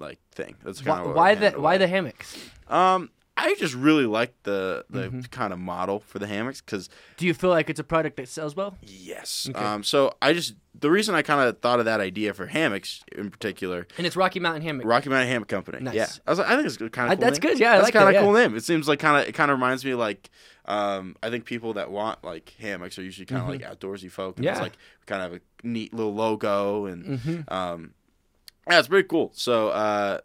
like 0.00 0.18
thing. 0.32 0.56
That's 0.64 0.84
Why, 0.84 0.96
kind 0.96 1.08
of 1.10 1.14
why 1.16 1.34
the 1.36 1.50
why 1.52 1.78
the 1.78 1.86
hammocks? 1.86 2.36
Um, 2.68 3.10
I 3.36 3.54
just 3.58 3.74
really 3.74 4.04
like 4.06 4.34
the 4.42 4.84
the 4.90 5.02
Mm-hmm. 5.08 5.20
kind 5.30 5.52
of 5.52 5.58
model 5.58 6.00
for 6.00 6.18
the 6.18 6.26
hammocks 6.26 6.60
because 6.60 6.88
Do 7.16 7.26
you 7.26 7.32
feel 7.34 7.50
like 7.50 7.70
it's 7.70 7.80
a 7.80 7.84
product 7.84 8.16
that 8.18 8.28
sells 8.28 8.54
well? 8.54 8.76
Yes. 8.82 9.46
Okay. 9.48 9.58
Um, 9.58 9.82
so 9.82 10.14
I 10.20 10.32
just 10.34 10.54
the 10.78 10.90
reason 10.90 11.14
I 11.14 11.22
kind 11.22 11.48
of 11.48 11.58
thought 11.60 11.78
of 11.78 11.84
that 11.86 12.00
idea 12.00 12.34
for 12.34 12.46
hammocks 12.46 13.02
in 13.12 13.30
particular, 13.30 13.86
And 13.98 14.06
it's 14.06 14.14
Rocky 14.16 14.40
Mountain 14.40 14.62
Hammock. 14.62 14.84
Rocky 14.86 15.08
Mountain 15.08 15.28
Hammock 15.28 15.48
Company. 15.48 15.78
Nice. 15.80 15.94
Yeah, 15.94 16.06
I 16.26 16.30
was 16.30 16.38
like, 16.38 16.48
I 16.48 16.54
think 16.56 16.66
it's 16.66 16.76
kind 16.76 17.12
of 17.12 17.18
cool. 17.18 17.26
that's 17.28 17.40
name. 17.40 17.52
good, 17.52 17.60
yeah, 17.60 17.72
that's 17.72 17.84
like 17.84 17.92
kind 17.94 18.04
that, 18.06 18.08
of 18.10 18.14
yeah. 18.14 18.22
cool 18.22 18.32
name. 18.34 18.56
It 18.56 18.64
seems 18.64 18.86
like 18.88 18.98
kind 18.98 19.20
of 19.22 19.28
it 19.28 19.32
kind 19.32 19.50
of 19.50 19.56
reminds 19.58 19.84
me 19.84 19.94
like 19.94 20.28
um, 20.66 21.16
I 21.22 21.30
think 21.30 21.46
people 21.46 21.72
that 21.74 21.90
want 21.90 22.22
like 22.22 22.54
hammocks 22.60 22.98
are 22.98 23.02
usually 23.02 23.26
kind 23.26 23.42
of 23.42 23.48
like 23.48 23.62
outdoorsy 23.62 24.10
folk. 24.10 24.36
And 24.36 24.44
It's 24.46 24.46
Mm-hmm. 24.46 24.46
Yeah. 24.46 24.52
Mm-hmm. 24.54 24.62
like 24.62 24.76
kind 25.06 25.22
of 25.22 25.32
a 25.34 25.66
neat 25.66 25.94
little 25.94 26.14
logo 26.14 26.86
and 26.86 27.44
um, 27.48 27.94
yeah, 28.68 28.78
it's 28.78 28.88
pretty 28.88 29.08
cool. 29.08 29.30
So 29.34 29.68
uh, 29.68 30.18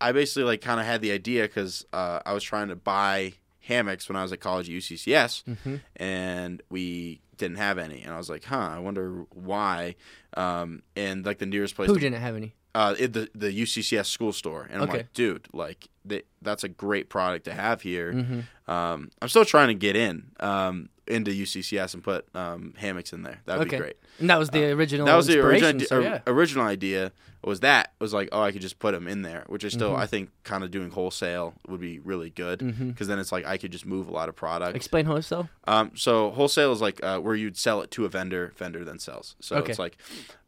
I 0.00 0.12
basically 0.12 0.44
like 0.44 0.60
kind 0.60 0.80
of 0.80 0.86
had 0.86 1.00
the 1.02 1.12
idea 1.12 1.42
because 1.42 1.84
uh, 1.92 2.20
I 2.24 2.32
was 2.32 2.42
trying 2.44 2.68
to 2.68 2.76
buy 2.76 3.34
hammocks 3.60 4.08
when 4.08 4.16
I 4.16 4.22
was 4.22 4.32
at 4.32 4.40
college 4.40 4.68
at 4.68 4.74
UCCS, 4.74 5.44
Mm-hmm. 5.44 5.76
and 5.96 6.62
we 6.70 7.20
didn't 7.36 7.58
have 7.58 7.78
any. 7.78 8.02
And 8.02 8.12
I 8.12 8.16
was 8.18 8.28
like, 8.30 8.44
huh, 8.44 8.70
I 8.72 8.78
wonder 8.78 9.24
why. 9.30 9.94
Um, 10.36 10.82
and 10.96 11.24
like 11.24 11.38
the 11.38 11.46
nearest 11.46 11.76
place, 11.76 11.88
Who 11.88 11.94
to- 11.94 12.00
didn't 12.00 12.20
have 12.20 12.36
any? 12.36 12.54
uh, 12.74 12.94
it, 12.98 13.12
the 13.12 13.28
the 13.34 13.50
UCCS 13.62 14.06
school 14.06 14.32
store, 14.32 14.66
and 14.70 14.82
I'm 14.82 14.88
Okay. 14.88 14.98
like, 14.98 15.12
dude, 15.12 15.48
like 15.52 15.88
th- 16.08 16.26
that's 16.42 16.64
a 16.64 16.68
great 16.68 17.08
product 17.08 17.44
to 17.46 17.52
have 17.54 17.82
here. 17.82 18.12
Mm-hmm. 18.12 18.70
Um, 18.70 19.10
I'm 19.22 19.28
still 19.28 19.44
trying 19.44 19.68
to 19.68 19.74
get 19.74 19.96
in 19.96 20.30
um, 20.40 20.88
into 21.08 21.30
UCCS 21.30 21.94
and 21.94 22.02
put 22.04 22.26
um, 22.34 22.74
hammocks 22.76 23.12
in 23.12 23.22
there. 23.22 23.40
That'd 23.46 23.66
Okay. 23.66 23.76
be 23.76 23.80
great. 23.82 23.96
And 24.18 24.30
that 24.30 24.38
was 24.38 24.50
the 24.50 24.70
original. 24.72 25.06
That 25.06 25.16
was 25.16 25.26
the 25.26 25.40
original 25.40 25.80
so 25.86 25.98
idea, 25.98 26.22
yeah. 26.26 26.32
original 26.32 26.64
idea 26.66 27.12
was 27.44 27.60
that 27.60 27.92
was 28.00 28.12
like 28.12 28.28
oh 28.32 28.42
I 28.42 28.50
could 28.50 28.62
just 28.62 28.80
put 28.80 28.92
them 28.92 29.06
in 29.06 29.22
there, 29.22 29.44
which 29.46 29.62
is 29.62 29.72
still 29.72 29.90
Mm-hmm. 29.92 30.00
I 30.00 30.06
think 30.06 30.30
kind 30.42 30.64
of 30.64 30.70
doing 30.72 30.90
wholesale 30.90 31.54
would 31.68 31.80
be 31.80 31.98
really 32.00 32.30
good 32.30 32.58
because 32.88 33.06
then 33.06 33.18
it's 33.20 33.30
like 33.30 33.46
I 33.46 33.56
could 33.58 33.70
just 33.70 33.86
move 33.86 34.08
a 34.08 34.12
lot 34.12 34.28
of 34.28 34.34
product. 34.36 34.74
Explain 34.76 35.06
wholesale. 35.06 35.48
Um, 35.66 35.92
so 35.94 36.30
wholesale 36.32 36.72
is 36.72 36.80
like 36.80 37.02
uh, 37.04 37.20
where 37.20 37.36
you'd 37.36 37.56
sell 37.56 37.80
it 37.80 37.90
to 37.92 38.04
a 38.04 38.08
vendor, 38.08 38.52
vendor 38.56 38.84
then 38.84 38.98
sells. 38.98 39.36
So 39.40 39.56
Okay. 39.56 39.70
it's 39.70 39.78
like 39.78 39.96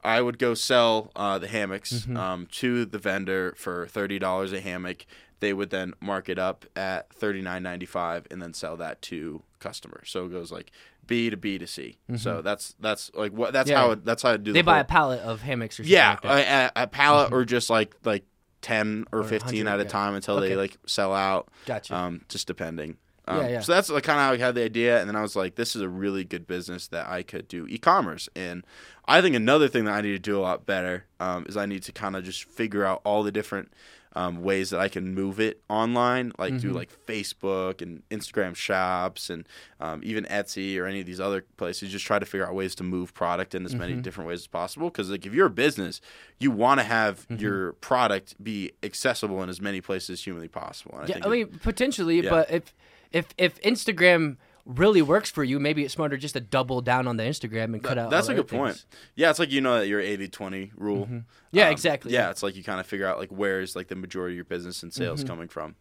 I 0.03 0.21
would 0.21 0.39
go 0.39 0.55
sell 0.55 1.13
uh, 1.15 1.39
the 1.39 1.47
hammocks 1.49 1.93
Mm-hmm. 1.93 2.17
um, 2.17 2.47
to 2.53 2.85
the 2.85 2.99
vendor 2.99 3.55
for 3.57 3.87
thirty 3.87 4.19
dollars 4.19 4.53
a 4.53 4.61
hammock. 4.61 5.07
They 5.39 5.53
would 5.55 5.71
then 5.71 5.95
mark 6.01 6.29
it 6.29 6.39
up 6.39 6.67
at 6.77 7.15
thirty 7.15 7.41
nine 7.41 7.63
ninety 7.63 7.87
five 7.87 8.27
and 8.33 8.43
then 8.43 8.53
sell 8.53 8.77
that 8.79 9.01
to 9.03 9.43
customers. 9.61 10.11
So 10.11 10.27
it 10.27 10.31
goes 10.31 10.51
like 10.51 10.73
B 11.07 11.31
to 11.31 11.37
B 11.37 11.59
to 11.59 11.67
C. 11.67 11.99
So 12.17 12.43
that's 12.43 12.75
that's 12.81 13.11
like 13.15 13.33
what 13.33 13.53
that's 13.53 13.71
Mm-hmm. 13.71 13.77
Yeah. 13.77 13.87
how 13.87 13.91
it, 13.93 14.05
that's 14.05 14.23
how 14.23 14.33
I 14.33 14.37
do. 14.37 14.53
They 14.53 14.61
the 14.61 14.65
buy 14.65 14.73
whole- 14.75 14.81
a 14.81 14.85
pallet 14.85 15.21
of 15.21 15.43
hammocks 15.43 15.79
or 15.79 15.85
yeah, 15.85 16.17
like 16.25 16.47
a, 16.47 16.73
a, 16.77 16.87
pallet 16.87 17.33
or 17.33 17.45
just 17.45 17.71
like 17.71 17.95
like 18.05 18.25
ten 18.63 19.05
or, 19.13 19.23
fifteen 19.25 19.67
at 19.69 19.81
a 19.81 19.85
time 19.85 20.15
until 20.15 20.37
Okay. 20.39 20.49
they 20.51 20.57
like 20.57 20.77
sell 20.87 21.15
out. 21.15 21.49
Gotcha. 21.67 21.95
Um, 21.95 22.23
just 22.29 22.47
depending. 22.47 22.97
Um, 23.29 23.39
Yeah, 23.43 23.49
yeah. 23.49 23.61
So 23.61 23.73
that's 23.73 23.89
like 23.91 24.03
kind 24.05 24.19
of 24.19 24.25
how 24.27 24.33
I 24.33 24.37
had 24.47 24.55
the 24.55 24.65
idea, 24.65 24.99
and 25.01 25.09
then 25.09 25.15
I 25.17 25.23
was 25.23 25.37
like, 25.37 25.55
this 25.55 25.77
is 25.77 25.83
a 25.83 25.89
really 25.89 26.25
good 26.25 26.47
business 26.47 26.89
that 26.89 27.07
I 27.09 27.23
could 27.23 27.49
do 27.49 27.67
e-commerce. 27.69 28.29
And 28.35 28.65
I 29.07 29.21
think 29.21 29.35
another 29.37 29.69
thing 29.69 29.85
that 29.85 29.93
I 29.95 30.01
need 30.01 30.13
to 30.13 30.19
do 30.19 30.39
a 30.39 30.43
lot 30.43 30.67
better 30.67 31.05
um, 31.21 31.47
is 31.49 31.57
I 31.57 31.67
need 31.67 31.83
to 31.85 31.93
kind 31.93 32.17
of 32.17 32.25
just 32.25 32.45
figure 32.45 32.85
out 32.85 33.01
all 33.05 33.23
the 33.23 33.31
different 33.33 33.73
um, 34.17 34.43
ways 34.43 34.71
that 34.71 34.81
I 34.81 34.89
can 34.89 35.15
move 35.15 35.39
it 35.39 35.61
online, 35.69 36.33
like 36.39 36.53
Mm-hmm. 36.55 36.69
do 36.69 36.75
like 36.75 36.91
Facebook 37.07 37.81
and 37.81 38.03
Instagram 38.11 38.57
shops 38.57 39.31
and 39.31 39.47
um, 39.81 40.01
even 40.03 40.25
Etsy 40.25 40.79
or 40.79 40.87
any 40.87 40.99
of 41.01 41.07
these 41.07 41.21
other 41.21 41.45
places. 41.57 41.91
Just 41.93 42.05
try 42.05 42.19
to 42.19 42.27
figure 42.27 42.47
out 42.47 42.55
ways 42.55 42.75
to 42.77 42.83
move 42.85 43.15
product 43.15 43.55
in 43.55 43.65
as 43.65 43.75
many 43.75 43.93
Mm-hmm. 43.93 44.03
different 44.03 44.29
ways 44.29 44.41
as 44.41 44.47
possible. 44.49 44.89
Because 44.91 45.11
like 45.11 45.27
if 45.27 45.33
you're 45.35 45.47
a 45.47 45.51
business, 45.51 46.01
you 46.39 46.51
want 46.51 46.81
to 46.81 46.85
have 46.85 47.21
Mm-hmm. 47.29 47.37
your 47.37 47.73
product 47.75 48.35
be 48.43 48.73
accessible 48.83 49.43
in 49.43 49.49
as 49.49 49.61
many 49.61 49.81
places 49.81 50.11
as 50.11 50.25
humanly 50.25 50.49
possible. 50.49 50.99
And 50.99 51.09
Yeah, 51.09 51.15
think 51.15 51.27
I 51.27 51.29
it- 51.29 51.33
mean 51.33 51.61
potentially, 51.63 52.21
Yeah. 52.23 52.31
but 52.31 52.51
if 52.51 52.75
if 53.13 53.27
if 53.39 53.61
Instagram 53.63 54.37
really 54.79 55.03
works 55.03 55.31
for 55.31 55.43
you, 55.45 55.59
maybe 55.61 55.85
it's 55.85 55.95
smarter 55.95 56.17
just 56.17 56.35
to 56.35 56.41
double 56.41 56.81
down 56.81 57.07
on 57.07 57.17
the 57.17 57.23
Instagram 57.25 57.73
and 57.75 57.83
cut 57.83 57.99
out. 57.99 58.11
That's 58.11 58.29
a 58.29 58.35
good 58.35 58.41
other 58.47 58.57
point. 58.59 58.85
Yeah, 59.15 59.31
it's 59.31 59.39
like 59.39 59.51
you 59.51 59.61
know 59.61 59.79
that 59.81 59.87
your 59.89 60.01
80-20 60.01 60.71
rule. 60.77 61.09
Yeah, 61.53 61.67
Um, 61.67 61.73
exactly. 61.73 62.13
Yeah, 62.13 62.31
it's 62.31 62.43
like 62.43 62.57
you 62.57 62.63
kind 62.65 62.81
of 62.81 62.87
figure 62.87 63.07
out 63.07 63.19
like 63.19 63.31
where's 63.31 63.75
like 63.77 63.89
the 63.89 63.97
majority 63.97 64.35
of 64.35 64.37
your 64.37 64.45
business 64.45 64.83
and 64.83 64.93
Mm-hmm. 64.93 65.03
sales 65.03 65.25
coming 65.25 65.49
from, 65.49 65.77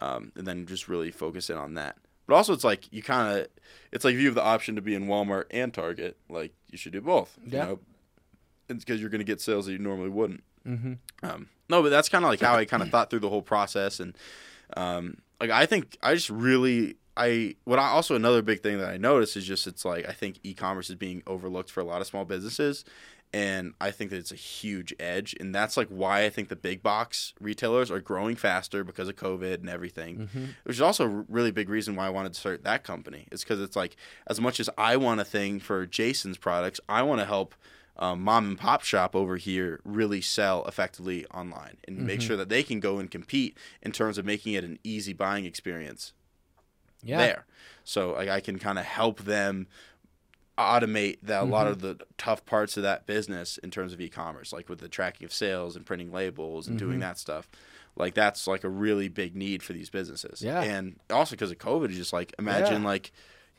um, 0.00 0.32
and 0.36 0.46
then 0.46 0.66
just 0.66 0.88
really 0.88 1.10
focus 1.10 1.50
in 1.50 1.56
on 1.56 1.74
that. 1.74 1.96
But 2.26 2.36
also, 2.36 2.52
it's 2.54 2.64
like 2.64 2.90
you 2.92 3.02
kind 3.02 3.38
of, 3.40 3.48
it's 3.92 4.04
like 4.04 4.14
if 4.14 4.20
you 4.20 4.26
have 4.26 4.34
the 4.34 4.42
option 4.42 4.76
to 4.76 4.82
be 4.82 4.94
in 4.94 5.06
Walmart 5.06 5.44
and 5.50 5.72
Target, 5.74 6.16
like 6.30 6.52
you 6.70 6.78
should 6.78 6.92
do 6.92 7.00
both. 7.02 7.38
Yeah. 7.46 7.62
You 7.64 7.68
know? 7.70 7.78
It's 8.70 8.84
because 8.84 9.00
you're 9.00 9.10
going 9.10 9.18
to 9.20 9.24
get 9.26 9.42
sales 9.42 9.66
that 9.66 9.72
you 9.72 9.78
normally 9.78 10.08
wouldn't. 10.08 10.42
Mm-hmm. 10.66 10.94
Um, 11.22 11.48
no, 11.68 11.82
but 11.82 11.90
that's 11.90 12.08
kind 12.08 12.24
of 12.24 12.30
like 12.30 12.40
how 12.40 12.54
I 12.54 12.64
kind 12.64 12.82
of 12.82 12.88
thought 12.88 13.10
through 13.10 13.18
the 13.20 13.28
whole 13.28 13.42
process, 13.42 14.00
and 14.00 14.16
um, 14.76 15.18
like 15.40 15.50
I 15.50 15.66
think 15.66 15.98
I 16.02 16.14
just 16.14 16.30
really 16.30 16.96
I 17.16 17.56
what 17.64 17.78
I 17.78 17.88
also 17.88 18.14
another 18.14 18.42
big 18.42 18.60
thing 18.60 18.78
that 18.78 18.88
I 18.88 18.96
noticed 18.96 19.36
is 19.36 19.44
just 19.44 19.66
it's 19.66 19.84
like 19.84 20.08
I 20.08 20.12
think 20.12 20.40
e-commerce 20.42 20.90
is 20.90 20.96
being 20.96 21.22
overlooked 21.26 21.70
for 21.70 21.80
a 21.80 21.84
lot 21.84 22.00
of 22.00 22.06
small 22.06 22.24
businesses, 22.24 22.84
and 23.32 23.74
I 23.80 23.90
think 23.90 24.10
that 24.10 24.16
it's 24.18 24.32
a 24.32 24.36
huge 24.36 24.92
edge, 24.98 25.34
and 25.38 25.54
that's 25.54 25.76
like 25.76 25.88
why 25.88 26.24
I 26.24 26.30
think 26.30 26.48
the 26.48 26.56
big 26.56 26.82
box 26.82 27.32
retailers 27.40 27.90
are 27.90 28.00
growing 28.00 28.36
faster 28.36 28.82
because 28.84 29.08
of 29.08 29.16
COVID 29.16 29.54
and 29.54 29.68
everything, 29.68 30.28
which 30.64 30.76
is 30.76 30.82
also 30.82 31.04
a 31.04 31.24
really 31.28 31.50
big 31.52 31.68
reason 31.68 31.94
why 31.94 32.06
I 32.06 32.10
wanted 32.10 32.32
to 32.34 32.40
start 32.40 32.64
that 32.64 32.84
company. 32.84 33.28
Is 33.30 33.42
because 33.44 33.60
it's 33.60 33.76
like 33.76 33.96
as 34.26 34.40
much 34.40 34.58
as 34.58 34.68
I 34.76 34.96
want 34.96 35.20
a 35.20 35.24
thing 35.24 35.60
for 35.60 35.86
Jason's 35.86 36.38
products, 36.38 36.80
I 36.88 37.02
want 37.02 37.20
to 37.20 37.26
help 37.26 37.54
um, 37.96 38.22
mom 38.22 38.48
and 38.48 38.58
pop 38.58 38.82
shop 38.82 39.14
over 39.14 39.36
here 39.36 39.80
really 39.84 40.20
sell 40.20 40.64
effectively 40.66 41.26
online 41.26 41.76
and 41.86 42.04
make 42.04 42.20
sure 42.20 42.36
that 42.36 42.48
they 42.48 42.64
can 42.64 42.80
go 42.80 42.98
and 42.98 43.08
compete 43.08 43.56
in 43.82 43.92
terms 43.92 44.18
of 44.18 44.24
making 44.24 44.54
it 44.54 44.64
an 44.64 44.80
easy 44.82 45.12
buying 45.12 45.44
experience 45.44 46.12
Yeah. 47.04 47.18
there. 47.18 47.44
So 47.84 48.12
like, 48.12 48.28
I 48.28 48.40
can 48.40 48.58
kind 48.58 48.78
of 48.78 48.84
help 48.84 49.20
them 49.20 49.66
automate 50.56 51.18
that 51.22 51.42
a 51.42 51.46
lot 51.46 51.66
of 51.66 51.80
the 51.80 51.98
tough 52.16 52.46
parts 52.46 52.76
of 52.76 52.84
that 52.84 53.06
business 53.06 53.58
in 53.58 53.70
terms 53.72 53.92
of 53.92 54.00
e-commerce, 54.00 54.52
like 54.52 54.68
with 54.68 54.78
the 54.78 54.88
tracking 54.88 55.24
of 55.24 55.32
sales 55.32 55.74
and 55.74 55.84
printing 55.84 56.12
labels 56.12 56.68
and 56.68 56.78
doing 56.78 57.00
that 57.00 57.18
stuff. 57.18 57.48
Like 57.96 58.14
that's 58.14 58.46
like 58.46 58.62
a 58.64 58.68
really 58.68 59.08
big 59.08 59.34
need 59.34 59.62
for 59.62 59.72
these 59.72 59.90
businesses. 59.90 60.42
Yeah. 60.42 60.62
And 60.62 60.96
also 61.10 61.32
because 61.34 61.50
of 61.50 61.58
COVID, 61.58 61.90
just 61.90 62.12
like 62.12 62.32
imagine 62.38 62.82
Yeah. 62.82 62.88
like 62.88 63.12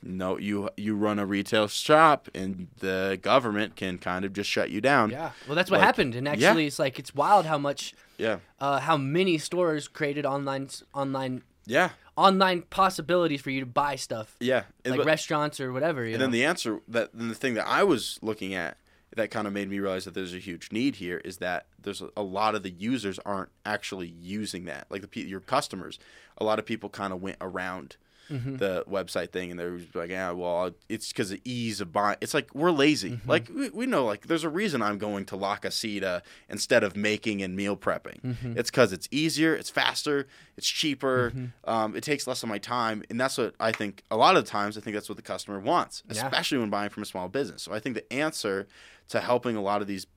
no 0.03 0.37
you 0.37 0.69
you 0.77 0.95
run 0.95 1.19
a 1.19 1.25
retail 1.25 1.67
shop 1.67 2.29
and 2.35 2.67
the 2.79 3.17
government 3.21 3.75
can 3.75 3.97
kind 3.97 4.23
of 4.25 4.31
just 4.33 4.49
shut 4.49 4.69
you 4.69 4.79
down. 4.81 5.09
Yeah. 5.09 5.31
Well, 5.47 5.55
that's 5.55 5.69
what 5.71 5.79
Like, 5.79 5.85
happened, 5.85 6.15
and 6.15 6.27
yeah. 6.27 6.33
actually, 6.49 6.67
it's 6.67 6.79
like 6.79 6.97
it's 6.99 7.13
wild 7.15 7.45
how 7.45 7.57
much, 7.57 7.93
Yeah. 8.17 8.37
uh, 8.59 8.79
how 8.79 8.97
many 8.97 9.37
stores 9.37 9.87
created 9.87 10.25
online 10.25 10.69
online 10.93 11.43
Yeah. 11.65 11.89
Online 12.17 12.61
possibilities 12.63 13.41
for 13.41 13.49
you 13.49 13.59
to 13.59 13.65
buy 13.65 13.95
stuff, 13.95 14.35
Yeah. 14.39 14.63
Like 14.85 14.97
but- 14.97 15.05
restaurants 15.05 15.59
or 15.59 15.71
whatever. 15.73 16.03
You 16.05 16.11
And 16.13 16.19
know? 16.19 16.25
then 16.25 16.31
the 16.31 16.45
answer 16.45 16.79
that 16.87 17.11
then 17.13 17.27
the 17.29 17.35
thing 17.35 17.53
that 17.55 17.67
I 17.67 17.83
was 17.83 18.19
looking 18.21 18.53
at 18.53 18.77
that 19.15 19.31
kind 19.31 19.47
of 19.47 19.53
made 19.53 19.69
me 19.69 19.79
realize 19.79 20.03
that 20.05 20.13
there's 20.13 20.33
a 20.33 20.39
huge 20.39 20.71
need 20.73 20.95
here 20.97 21.19
is 21.23 21.37
that 21.37 21.67
there's 21.81 22.01
a, 22.01 22.09
a 22.17 22.23
lot 22.23 22.53
of 22.55 22.63
the 22.63 22.69
users 22.69 23.17
aren't 23.25 23.49
actually 23.65 24.07
using 24.07 24.65
that. 24.65 24.87
Like 24.89 25.09
the 25.09 25.21
your 25.21 25.39
customers, 25.39 25.99
a 26.37 26.43
lot 26.43 26.59
of 26.59 26.65
people 26.65 26.89
kind 26.89 27.13
of 27.13 27.21
went 27.21 27.37
around 27.39 27.95
Mm-hmm. 28.31 28.57
the 28.57 28.83
website 28.89 29.31
thing, 29.31 29.51
and 29.51 29.59
they're 29.59 29.79
like, 29.93 30.09
yeah, 30.09 30.31
well, 30.31 30.71
it's 30.89 31.09
because 31.09 31.31
of 31.31 31.39
ease 31.43 31.79
of 31.81 31.91
buying. 31.93 32.17
It's 32.21 32.33
like 32.33 32.53
we're 32.55 32.71
lazy. 32.71 33.11
Mm-hmm. 33.11 33.29
Like 33.29 33.49
we, 33.53 33.69
we 33.69 33.85
know, 33.85 34.05
like 34.05 34.27
there's 34.27 34.43
a 34.43 34.49
reason 34.49 34.81
I'm 34.81 34.97
going 34.97 35.25
to 35.25 35.35
La 35.35 35.57
Casita 35.57 36.23
instead 36.49 36.83
of 36.83 36.95
making 36.95 37.41
and 37.43 37.55
meal 37.55 37.77
prepping. 37.77 38.21
Mm-hmm. 38.21 38.57
It's 38.57 38.71
because 38.71 38.93
it's 38.93 39.07
easier, 39.11 39.53
it's 39.55 39.69
faster, 39.69 40.27
it's 40.57 40.67
cheaper, 40.67 41.33
um, 41.65 41.95
it 41.95 42.01
takes 42.03 42.25
less 42.27 42.41
of 42.43 42.49
my 42.49 42.57
time, 42.57 43.03
and 43.09 43.19
that's 43.19 43.37
what 43.37 43.53
I 43.59 43.71
think. 43.71 44.03
A 44.09 44.17
lot 44.17 44.35
of 44.37 44.45
times, 44.45 44.77
I 44.77 44.81
think 44.81 44.95
that's 44.95 45.09
what 45.09 45.17
the 45.17 45.21
customer 45.21 45.59
wants, 45.59 46.03
Yeah. 46.09 46.23
especially 46.25 46.57
when 46.57 46.69
buying 46.69 46.89
from 46.89 47.03
a 47.03 47.05
small 47.05 47.27
business. 47.29 47.61
So 47.63 47.73
I 47.73 47.79
think 47.79 47.95
the 47.95 48.11
answer 48.13 48.67
to 49.09 49.19
helping 49.19 49.55
a 49.55 49.61
lot 49.61 49.81
of 49.81 49.87
these 49.87 50.07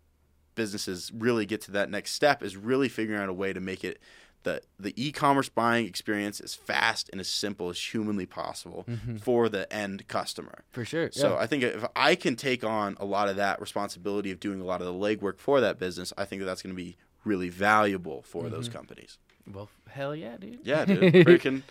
businesses 0.55 1.13
really 1.15 1.47
get 1.47 1.61
to 1.63 1.71
that 1.73 1.91
next 1.91 2.13
step 2.13 2.43
is 2.43 2.57
really 2.57 2.89
figuring 2.89 3.21
out 3.23 3.29
a 3.29 3.33
way 3.33 3.53
to 3.53 3.61
make 3.61 3.85
it 3.85 4.01
the 4.49 4.63
the 4.79 4.95
e-commerce 4.97 5.49
buying 5.49 5.87
experience 5.87 6.41
as 6.41 6.55
fast 6.55 7.11
and 7.11 7.21
as 7.21 7.29
simple 7.29 7.69
as 7.69 7.79
humanly 7.79 8.27
possible 8.27 8.85
mm-hmm. 8.89 9.17
for 9.17 9.49
the 9.49 9.71
end 9.73 10.09
customer. 10.09 10.65
For 10.71 10.85
sure. 10.85 11.11
So 11.13 11.35
yeah. 11.35 11.39
I 11.39 11.47
think 11.47 11.63
if 11.65 11.85
I 11.95 12.15
can 12.15 12.37
take 12.37 12.65
on 12.65 12.97
a 12.99 13.05
lot 13.05 13.29
of 13.29 13.37
that 13.37 13.61
responsibility 13.61 14.31
of 14.31 14.41
doing 14.41 14.61
a 14.61 14.65
lot 14.65 14.81
of 14.81 14.87
the 14.87 14.93
legwork 14.93 15.39
for 15.39 15.61
that 15.61 15.79
business, 15.79 16.13
I 16.17 16.25
think 16.25 16.41
that 16.41 16.47
that's 16.47 16.63
going 16.63 16.75
to 16.75 16.77
be 16.77 16.97
really 17.25 17.49
valuable 17.49 18.23
for 18.23 18.49
those 18.49 18.69
mm-hmm. 18.69 18.79
companies. 18.79 19.19
well, 19.53 19.69
hell 19.89 20.15
yeah, 20.15 20.37
dude. 20.39 20.61
Yeah, 20.65 20.85
dude. 20.85 21.13
Freaking, 21.27 21.63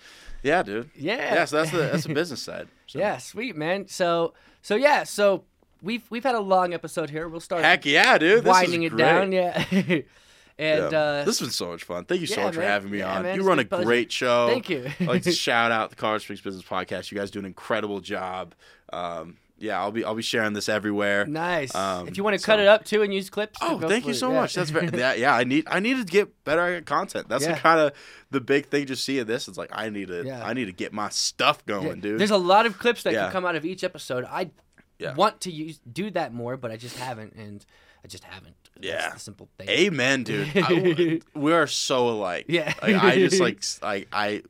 yeah, 0.43 0.61
dude. 0.63 0.89
Yeah. 0.95 1.35
Yeah, 1.35 1.45
so 1.45 1.57
that's 1.57 1.71
the 1.71 1.77
that's 1.77 2.03
the 2.03 2.13
business 2.21 2.41
side. 2.41 2.67
So. 2.87 2.99
Yeah, 2.99 3.17
sweet 3.17 3.55
man. 3.55 3.87
So 3.87 4.33
so 4.61 4.75
yeah, 4.75 5.03
so 5.03 5.45
we've 5.81 6.09
we've 6.11 6.23
had 6.23 6.35
a 6.35 6.39
long 6.39 6.73
episode 6.73 7.09
here. 7.09 7.27
We'll 7.27 7.39
start 7.39 7.63
Heck 7.63 7.85
yeah, 7.85 8.17
dude. 8.17 8.43
This 8.43 8.51
winding 8.51 8.83
it 8.83 8.89
great. 8.89 9.03
down. 9.03 9.31
Yeah. 9.31 9.63
and 10.59 10.91
Yeah. 10.91 10.99
uh, 10.99 11.23
this 11.25 11.39
has 11.39 11.47
been 11.47 11.51
so 11.53 11.69
much 11.69 11.84
fun. 11.84 12.05
Thank 12.05 12.21
you 12.21 12.27
so 12.27 12.39
yeah, 12.41 12.45
much 12.47 12.55
for 12.55 12.61
having 12.61 12.91
me 12.91 12.99
Yeah, 12.99 13.15
on. 13.17 13.23
man, 13.23 13.35
you 13.35 13.43
run 13.43 13.59
a 13.59 13.65
pleasure. 13.65 13.85
great 13.85 14.11
show. 14.11 14.47
Thank 14.47 14.69
you. 14.69 14.89
I'd 14.99 15.07
like 15.07 15.23
to 15.23 15.31
shout 15.47 15.71
out 15.71 15.89
the 15.89 15.95
Colorado 15.95 16.19
Springs 16.23 16.41
Business 16.41 16.63
Podcast. 16.65 17.11
You 17.11 17.17
guys 17.17 17.31
do 17.31 17.39
an 17.39 17.45
incredible 17.45 17.99
job. 17.99 18.53
Um, 18.91 19.38
yeah, 19.59 19.79
I'll 19.79 19.91
be 19.91 20.03
I'll 20.03 20.13
be 20.13 20.21
sharing 20.21 20.53
this 20.53 20.69
everywhere. 20.69 21.25
nice. 21.25 21.73
Um, 21.73 22.07
if 22.07 22.15
you 22.15 22.23
want 22.23 22.39
to 22.39 22.45
cut 22.45 22.59
it 22.59 22.67
up 22.67 22.85
too 22.85 23.01
and 23.01 23.11
use 23.11 23.29
clips. 23.31 23.57
Oh, 23.59 23.79
thank 23.79 24.05
you 24.05 24.13
so 24.13 24.31
much. 24.31 24.53
That's 24.53 24.69
very 24.69 24.88
yeah, 24.93 25.13
yeah. 25.15 25.34
I 25.35 25.45
need 25.45 25.65
I 25.67 25.79
need 25.79 25.97
to 25.97 26.03
get 26.03 26.43
better 26.43 26.75
at 26.75 26.85
content. 26.85 27.27
That's 27.27 27.47
kind 27.47 27.79
of 27.79 27.91
the 28.29 28.39
big 28.39 28.67
thing. 28.67 28.85
Just 28.85 29.03
seeing 29.03 29.25
this, 29.25 29.47
it's 29.47 29.57
like 29.57 29.69
I 29.73 29.89
need 29.89 30.09
to. 30.09 30.29
I 30.31 30.53
need 30.53 30.65
to 30.65 30.71
get 30.73 30.93
my 30.93 31.09
stuff 31.09 31.65
going, 31.65 32.01
dude. 32.01 32.19
There's 32.19 32.29
a 32.29 32.38
lot 32.38 32.67
of 32.67 32.77
clips 32.77 33.01
that 33.03 33.13
can 33.15 33.31
come 33.31 33.45
out 33.45 33.55
of 33.55 33.65
each 33.65 33.84
episode. 33.84 34.25
I 34.25 34.51
want 35.15 35.41
to 35.41 35.51
use 35.51 35.79
do 35.91 36.11
that 36.11 36.34
more, 36.35 36.55
but 36.55 36.69
I 36.69 36.77
just 36.77 36.97
haven't, 36.97 37.34
and 37.34 37.65
I 38.03 38.07
just 38.07 38.25
haven't. 38.25 38.55
Yeah. 38.81 39.15
simple 39.15 39.47
thing. 39.57 39.69
Amen, 39.69 40.23
dude. 40.23 40.49
I- 40.55 41.19
we 41.39 41.53
are 41.53 41.67
so 41.67 42.09
alike. 42.09 42.45
Yeah. 42.47 42.73
Like, 42.81 42.95
I 42.95 43.15
just 43.15 43.39
like 43.41 43.63
I 43.83 44.05
I. 44.11 44.43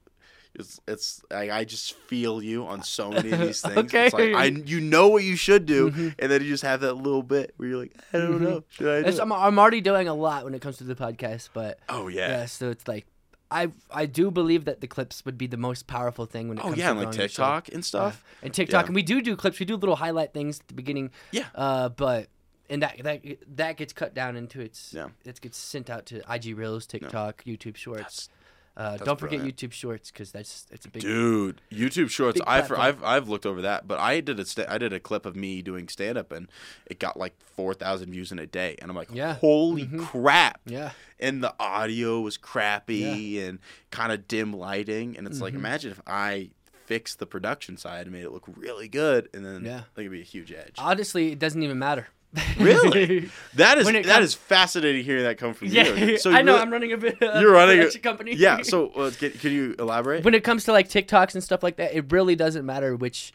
It's, 0.59 0.79
it's 0.87 1.21
I, 1.29 1.51
I 1.51 1.63
just 1.65 1.93
feel 1.93 2.41
you 2.41 2.65
on 2.65 2.81
so 2.81 3.11
many 3.11 3.29
of 3.31 3.39
these 3.39 3.61
things. 3.61 3.77
Okay. 3.77 4.07
It's 4.07 4.13
like 4.15 4.33
I 4.33 4.45
you 4.45 4.79
know 4.79 5.07
what 5.09 5.23
you 5.23 5.35
should 5.35 5.67
do, 5.67 5.89
and 6.17 6.31
then 6.31 6.41
you 6.41 6.49
just 6.49 6.63
have 6.63 6.81
that 6.81 6.93
little 6.95 7.21
bit 7.21 7.53
where 7.57 7.69
you're 7.69 7.77
like, 7.77 7.93
I 8.11 8.17
don't 8.17 8.41
know, 8.41 8.63
should 8.69 8.87
I 8.87 8.97
do 8.97 9.03
That's- 9.03 9.15
it? 9.17 9.21
I'm, 9.21 9.31
I'm 9.31 9.59
already 9.59 9.81
doing 9.81 10.07
a 10.07 10.15
lot 10.15 10.45
when 10.45 10.55
it 10.55 10.61
comes 10.61 10.77
to 10.77 10.83
the 10.83 10.95
podcast, 10.95 11.49
but 11.53 11.77
Oh 11.89 12.07
yeah. 12.07 12.29
yeah. 12.29 12.45
so 12.47 12.71
it's 12.71 12.87
like 12.87 13.05
I 13.51 13.69
I 13.91 14.07
do 14.07 14.31
believe 14.31 14.65
that 14.65 14.81
the 14.81 14.87
clips 14.87 15.23
would 15.25 15.37
be 15.37 15.45
the 15.45 15.57
most 15.57 15.85
powerful 15.85 16.25
thing 16.25 16.49
when 16.49 16.57
it 16.57 16.61
Oh 16.61 16.69
comes 16.69 16.77
yeah, 16.79 16.85
to 16.91 16.91
and 16.99 17.05
like. 17.05 17.11
TikTok 17.15 17.69
and 17.69 17.85
stuff. 17.85 18.23
Yeah. 18.41 18.45
and 18.47 18.53
TikTok, 18.55 18.85
Yeah. 18.85 18.87
and 18.87 18.95
we 18.95 19.03
do 19.03 19.21
do 19.21 19.35
clips. 19.35 19.59
We 19.59 19.65
do 19.67 19.75
little 19.75 19.95
highlight 19.95 20.33
things 20.33 20.59
at 20.59 20.67
the 20.69 20.73
beginning. 20.73 21.11
Yeah. 21.29 21.45
Uh, 21.53 21.89
but 21.89 22.29
and 22.69 22.81
that 22.81 22.97
that 23.03 23.21
that 23.55 23.77
gets 23.77 23.93
cut 23.93 24.13
down 24.13 24.35
into 24.35 24.61
its. 24.61 24.93
Yeah. 24.93 25.09
It 25.25 25.39
gets 25.41 25.57
sent 25.57 25.89
out 25.89 26.05
to 26.07 26.21
IG 26.33 26.57
Reels, 26.57 26.85
TikTok, 26.85 27.43
YouTube 27.45 27.75
Shorts. 27.75 27.99
That's- 28.01 28.29
uh, 28.77 28.91
that's 28.91 29.03
don't 29.05 29.19
forget. 29.19 29.39
YouTube 29.41 29.71
Shorts 29.71 30.11
because 30.11 30.31
that's 30.31 30.67
it's 30.69 30.85
a 30.85 30.89
big. 30.89 31.01
Dude, 31.01 31.61
YouTube 31.71 32.11
Shorts. 32.11 32.39
I've. 32.45 32.71
I've 32.71 33.03
I've 33.03 33.27
looked 33.27 33.47
over 33.47 33.63
that, 33.63 33.87
but 33.87 33.97
I 33.97 34.19
did 34.19 34.39
a 34.39 34.45
sta- 34.45 34.67
I 34.69 34.77
did 34.77 34.93
a 34.93 34.99
clip 34.99 35.25
of 35.25 35.35
me 35.35 35.63
doing 35.63 35.87
stand 35.87 36.15
up, 36.15 36.31
and 36.31 36.47
it 36.85 36.99
got 36.99 37.17
like 37.17 37.33
four 37.55 37.73
thousand 37.73 38.11
views 38.11 38.31
in 38.31 38.37
a 38.37 38.45
day, 38.45 38.75
and 38.79 38.91
I'm 38.91 38.95
like, 38.95 39.09
Yeah. 39.11 39.33
holy 39.33 39.87
crap! 39.87 40.61
Yeah. 40.67 40.91
And 41.19 41.43
the 41.43 41.55
audio 41.59 42.21
was 42.21 42.37
crappy 42.37 43.39
and 43.41 43.57
kind 43.89 44.11
of 44.11 44.27
dim 44.27 44.53
lighting, 44.53 45.17
and 45.17 45.25
it's 45.25 45.37
Mm-hmm. 45.37 45.43
like, 45.43 45.53
imagine 45.55 45.89
if 45.93 46.01
I 46.05 46.51
fixed 46.85 47.17
the 47.17 47.25
production 47.25 47.77
side 47.77 48.03
and 48.05 48.11
made 48.11 48.25
it 48.25 48.31
look 48.31 48.45
really 48.55 48.87
good, 48.87 49.27
and 49.33 49.43
then 49.43 49.65
Yeah. 49.65 49.77
I 49.77 49.79
think 49.95 50.05
it'd 50.05 50.11
be 50.11 50.21
a 50.21 50.23
huge 50.23 50.51
edge. 50.51 50.75
Honestly, 50.77 51.31
it 51.31 51.39
doesn't 51.39 51.63
even 51.63 51.79
matter. 51.79 52.09
Really? 52.59 53.29
That 53.55 53.77
is 53.79 53.85
that 53.87 53.95
it 53.95 54.05
is 54.05 54.11
comes- 54.11 54.33
fascinating 54.35 55.03
hearing 55.03 55.23
that 55.23 55.37
come 55.37 55.53
from 55.53 55.67
yeah. 55.69 55.87
you. 55.93 56.17
So 56.19 56.31
I 56.31 56.39
you 56.39 56.43
know. 56.43 56.51
really- 56.53 56.61
I'm 56.63 56.71
running 56.71 56.91
a 56.93 56.97
bit. 56.97 57.21
Uh, 57.21 57.39
You're 57.39 57.51
running 57.53 57.79
a- 57.79 57.91
company. 57.99 58.35
Yeah. 58.35 58.61
So 58.61 58.89
uh, 58.89 59.11
can, 59.11 59.31
can 59.31 59.51
you 59.51 59.75
elaborate? 59.79 60.23
when 60.23 60.33
it 60.33 60.43
comes 60.43 60.63
to 60.65 60.71
like 60.71 60.89
TikToks 60.89 61.33
and 61.33 61.43
stuff 61.43 61.63
like 61.63 61.77
that, 61.77 61.93
it 61.95 62.11
really 62.11 62.35
doesn't 62.35 62.65
matter 62.65 62.95
which, 62.95 63.33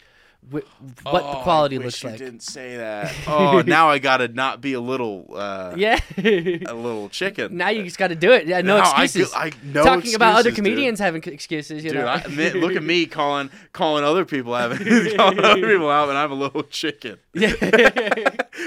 wh- 0.51 0.55
what 0.55 0.65
the 1.05 1.39
Oh, 1.39 1.41
quality 1.43 1.77
I 1.77 1.79
wish 1.79 1.85
looks 1.87 2.03
you 2.03 2.09
like. 2.11 2.19
Didn't 2.19 2.43
say 2.43 2.77
that. 2.77 3.13
Oh, 3.27 3.63
now 3.67 3.89
I 3.89 3.99
gotta 3.99 4.29
not 4.29 4.61
be 4.61 4.73
a 4.75 4.81
little, 4.81 5.27
uh, 5.35 5.75
Yeah. 5.77 5.99
a 6.17 6.75
little 6.75 7.09
chicken. 7.09 7.57
now 7.57 7.69
you 7.71 7.85
just 7.85 7.99
got 7.99 8.09
to 8.09 8.15
do 8.17 8.33
it. 8.33 8.47
Yeah, 8.47 8.61
no 8.61 8.77
I 8.79 9.05
excuses. 9.05 9.33
feel- 9.33 9.41
I- 9.41 9.53
no 9.65 9.85
Talking 9.85 10.15
about 10.15 10.35
other 10.41 10.49
excuses, 10.51 10.57
dude. 10.57 10.65
comedians 10.65 10.99
having 11.01 11.23
excuses, 11.25 11.85
you 11.85 11.91
Dude, 11.91 12.01
know. 12.01 12.07
I, 12.07 12.25
look 12.55 12.75
at 12.77 12.83
me 12.83 13.07
calling 13.19 13.51
calling 13.73 14.05
other 14.05 14.25
people 14.25 14.55
having 14.55 14.79
calling 15.17 15.39
other 15.41 15.61
people 15.67 15.91
out, 15.91 16.09
and 16.09 16.19
I'm 16.19 16.33
a 16.33 16.35
little 16.35 16.63
chicken. 16.65 17.19
yeah. 17.35 17.55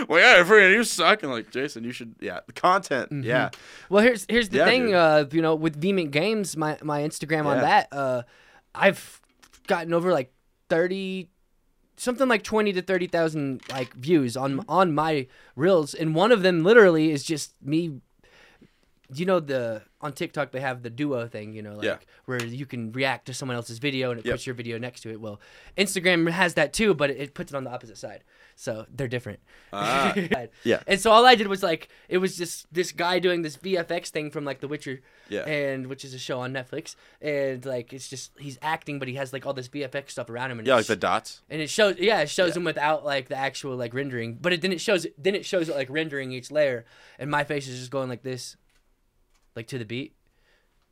well, 0.08 0.20
yeah, 0.20 0.44
friend, 0.44 0.74
you 0.74 0.84
suck. 0.84 1.24
And 1.24 1.32
like 1.32 1.52
Jason, 1.52 1.84
you 1.84 1.92
should, 1.92 2.16
yeah, 2.20 2.40
the 2.48 2.54
content, 2.54 3.10
Mm-hmm. 3.12 3.24
yeah, 3.24 3.50
Well, 3.90 4.04
here's 4.04 4.26
here's 4.30 4.50
the 4.50 4.58
Yeah, 4.60 4.66
thing. 4.66 4.86
dude. 4.88 4.96
Uh, 4.96 5.26
you 5.32 5.42
know, 5.42 5.56
with 5.56 5.76
Vehement 5.80 6.12
Games, 6.12 6.56
my 6.58 6.78
my 6.84 7.02
Instagram 7.02 7.46
on 7.46 7.60
that, 7.62 7.88
uh, 7.92 8.24
I've 8.74 9.22
gotten 9.68 9.94
over 9.94 10.12
like 10.12 10.32
thirty, 10.70 11.30
something 11.98 12.28
like 12.28 12.44
twenty 12.44 12.74
to 12.74 12.82
thirty 12.82 13.08
thousand 13.08 13.62
like 13.72 13.94
views 13.94 14.36
on 14.38 14.58
Mm-hmm. 14.58 14.70
on 14.70 14.94
my 14.94 15.28
reels, 15.56 15.94
and 15.94 16.16
one 16.16 16.32
of 16.32 16.42
them 16.44 16.64
literally 16.64 17.12
is 17.12 17.24
just 17.24 17.54
me. 17.62 18.02
You 19.14 19.26
know 19.28 19.40
the 19.40 19.84
on 20.02 20.14
TikTok 20.14 20.52
they 20.52 20.60
have 20.62 20.82
the 20.82 20.90
duo 20.90 21.28
thing, 21.28 21.54
you 21.54 21.62
know, 21.62 21.76
like 21.76 21.84
Yeah. 21.86 21.98
where 22.26 22.44
you 22.44 22.66
can 22.66 22.92
react 22.92 23.28
to 23.28 23.36
someone 23.36 23.56
else's 23.56 23.78
video 23.78 24.10
and 24.10 24.20
it 24.20 24.26
Yep. 24.26 24.34
puts 24.34 24.48
your 24.48 24.56
video 24.56 24.80
next 24.80 25.02
to 25.02 25.12
it. 25.12 25.22
Well, 25.22 25.40
Instagram 25.78 26.28
has 26.32 26.56
that 26.56 26.74
too, 26.74 26.96
but 26.96 27.12
it, 27.12 27.18
it 27.18 27.34
puts 27.36 27.52
it 27.54 27.56
on 27.56 27.66
the 27.66 27.70
opposite 27.72 27.98
side, 28.00 28.24
so 28.56 28.86
they're 28.90 29.08
different. 29.10 29.40
Ah. 29.74 30.14
Yeah. 30.64 30.82
And 30.88 31.00
so 31.00 31.12
all 31.12 31.26
I 31.26 31.36
did 31.36 31.48
was 31.48 31.62
like 31.62 31.90
it 32.10 32.18
was 32.20 32.38
just 32.38 32.66
this 32.74 32.92
guy 32.92 33.20
doing 33.20 33.42
this 33.42 33.58
VFX 33.58 34.08
thing 34.10 34.32
from 34.32 34.46
like 34.46 34.62
The 34.62 34.68
Witcher, 34.68 35.02
Yeah. 35.30 35.42
and 35.48 35.88
which 35.88 36.06
is 36.06 36.14
a 36.14 36.20
show 36.20 36.40
on 36.40 36.54
Netflix, 36.54 36.96
and 37.22 37.66
like 37.66 37.92
it's 37.94 38.08
just 38.08 38.32
he's 38.40 38.58
acting, 38.62 38.98
but 39.00 39.08
he 39.08 39.16
has 39.16 39.34
like 39.34 39.46
all 39.46 39.54
this 39.54 39.68
VFX 39.68 40.12
stuff 40.12 40.30
around 40.30 40.52
him, 40.52 40.60
and 40.60 40.68
yeah, 40.68 40.76
like 40.76 40.86
the 40.86 40.96
dots. 40.96 41.42
and 41.50 41.62
it 41.62 41.70
shows 41.70 41.98
yeah 42.00 42.22
it 42.22 42.30
shows 42.30 42.52
Yeah. 42.52 42.58
him 42.58 42.64
without 42.64 43.04
like 43.06 43.28
the 43.28 43.36
actual 43.38 43.76
like 43.76 43.94
rendering, 43.94 44.38
but 44.42 44.54
it 44.54 44.62
then 44.62 44.72
it 44.72 44.80
shows 44.82 45.06
then 45.18 45.36
it 45.36 45.46
shows 45.46 45.68
it 45.70 45.76
like 45.76 45.90
rendering 45.90 46.32
each 46.32 46.50
layer, 46.52 46.86
and 47.20 47.30
my 47.30 47.44
face 47.44 47.68
is 47.68 47.78
just 47.80 47.92
going 47.92 48.08
like 48.10 48.24
this, 48.24 48.56
like 49.56 49.68
to 49.68 49.78
the 49.78 49.86
beat, 49.86 50.14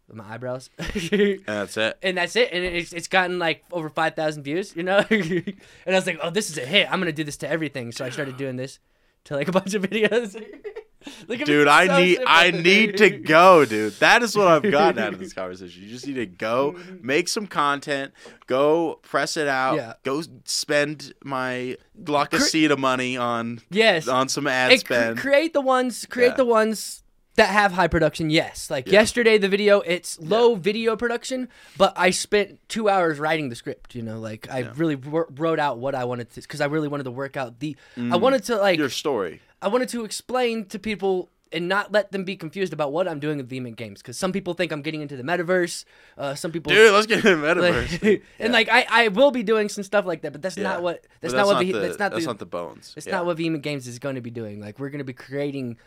with 0.08 0.16
my 0.18 0.34
eyebrows. 0.34 0.70
And 0.80 1.42
that's 1.46 1.78
it. 1.78 1.98
and 2.04 2.18
that's 2.18 2.36
it. 2.36 2.50
And 2.52 2.64
it's, 2.64 2.94
it's 2.94 3.08
gotten 3.08 3.40
like 3.40 3.64
over 3.72 3.90
five 3.90 4.16
thousand 4.16 4.44
views, 4.44 4.76
you 4.76 4.84
know. 4.84 5.04
and 5.10 5.54
I 5.88 5.92
was 5.92 6.06
like, 6.06 6.20
oh, 6.22 6.30
this 6.30 6.50
is 6.50 6.58
a 6.58 6.66
hit. 6.66 6.92
I'm 6.92 7.00
gonna 7.00 7.12
do 7.12 7.24
this 7.24 7.38
to 7.38 7.50
everything. 7.50 7.92
So 7.92 8.06
I 8.06 8.10
started 8.10 8.38
doing 8.38 8.56
this 8.56 8.80
to 9.26 9.36
like 9.36 9.48
a 9.48 9.52
bunch 9.52 9.74
of 9.74 9.84
videos. 9.84 10.42
Look 11.28 11.40
Dude, 11.44 11.68
I 11.68 11.88
so 11.88 11.98
need 12.00 12.16
simple. 12.16 12.34
I 12.34 12.52
need 12.52 12.98
to 13.00 13.10
go, 13.10 13.66
dude. 13.66 13.92
That 14.00 14.24
is 14.24 14.38
what 14.38 14.48
I've 14.48 14.64
gotten 14.72 15.04
out 15.04 15.12
of 15.12 15.20
this 15.20 15.34
conversation. 15.34 15.84
You 15.84 15.90
just 15.90 16.08
need 16.08 16.14
to 16.14 16.26
go 16.26 16.78
make 17.02 17.28
some 17.28 17.46
content, 17.46 18.14
go 18.48 19.00
press 19.02 19.36
it 19.36 19.50
out, 19.50 19.76
Yeah. 19.76 19.94
go 20.04 20.24
spend 20.46 21.14
my 21.22 21.76
La 22.08 22.24
Casita 22.26 22.78
money 22.78 23.18
on 23.18 23.60
yes, 23.70 24.08
on 24.08 24.30
some 24.30 24.48
ad 24.48 24.72
and 24.72 24.80
spend. 24.80 25.18
create 25.18 25.52
the 25.52 25.60
ones, 25.60 26.06
create 26.10 26.30
Yeah. 26.30 26.36
the 26.36 26.46
ones 26.46 27.03
that 27.36 27.50
have 27.50 27.72
high 27.74 27.88
production. 27.88 28.30
Yes, 28.30 28.70
like 28.70 28.88
Yeah. 28.88 28.94
yesterday, 29.00 29.38
the 29.38 29.50
video 29.50 29.82
it's 29.82 30.20
low 30.20 30.56
video 30.56 30.96
production, 30.96 31.50
but 31.78 31.94
I 31.96 32.12
spent 32.12 32.60
two 32.70 32.90
hours 32.90 33.20
writing 33.20 33.50
the 33.50 33.56
script. 33.56 33.96
You 33.96 34.02
know, 34.04 34.20
like 34.20 34.48
I 34.52 34.60
really 34.76 34.96
wr- 34.96 35.30
wrote 35.36 35.60
out 35.60 35.80
what 35.80 35.96
I 35.96 36.04
wanted 36.06 36.30
to 36.32 36.42
because 36.42 36.62
I 36.62 36.66
really 36.66 36.88
wanted 36.88 37.04
to 37.06 37.12
work 37.12 37.36
out 37.38 37.60
the. 37.60 37.76
I 37.98 38.16
wanted 38.18 38.44
to 38.46 38.58
like 38.58 38.76
Mm. 38.78 38.80
Your 38.80 38.90
story. 38.90 39.42
I 39.62 39.68
wanted 39.70 39.90
to 39.90 40.04
explain 40.06 40.66
to 40.66 40.78
people 40.80 41.30
and 41.52 41.68
not 41.68 41.92
let 41.92 42.12
them 42.12 42.24
be 42.24 42.36
confused 42.36 42.74
about 42.74 42.92
what 42.92 43.08
I'm 43.08 43.20
doing 43.20 43.38
with 43.38 43.48
Vehement 43.48 43.76
Games 43.78 44.02
because 44.02 44.18
some 44.18 44.32
people 44.32 44.56
think 44.56 44.72
I'm 44.72 44.82
getting 44.82 45.02
into 45.02 45.16
the 45.16 45.22
metaverse. 45.24 45.86
Uh, 46.18 46.34
some 46.34 46.52
people, 46.52 46.72
Dude, 46.72 46.92
let's 46.92 47.06
get 47.06 47.24
in 47.24 47.42
the 47.42 47.56
like- 47.56 47.74
metaverse. 47.74 48.22
and 48.40 48.52
like 48.52 48.70
I, 48.70 48.86
I 48.90 49.08
will 49.10 49.30
be 49.32 49.44
doing 49.44 49.70
some 49.70 49.84
stuff 49.84 50.06
like 50.06 50.22
that, 50.24 50.32
but 50.34 50.42
that's 50.42 50.58
Yeah. 50.58 50.64
not 50.64 50.82
what 50.82 51.02
But 51.04 51.10
that's, 51.22 51.34
not 51.36 51.46
what 51.46 51.54
not 51.54 51.64
Ve- 51.64 51.72
the, 51.72 51.80
that's 51.80 52.00
not 52.00 52.12
that's 52.12 52.24
the 52.26 52.30
not 52.30 52.40
the 52.40 52.46
bones. 52.48 52.94
that's 52.96 53.06
Yeah. 53.08 53.18
not 53.18 53.26
what 53.28 53.38
Vehement 53.38 53.64
Games 53.64 53.88
is 53.88 54.00
going 54.00 54.16
to 54.16 54.22
be 54.22 54.32
doing. 54.32 54.60
Like 54.62 54.80
we're 54.80 54.90
going 54.90 54.98
to 55.00 55.04
be 55.06 55.14
creating, 55.14 55.78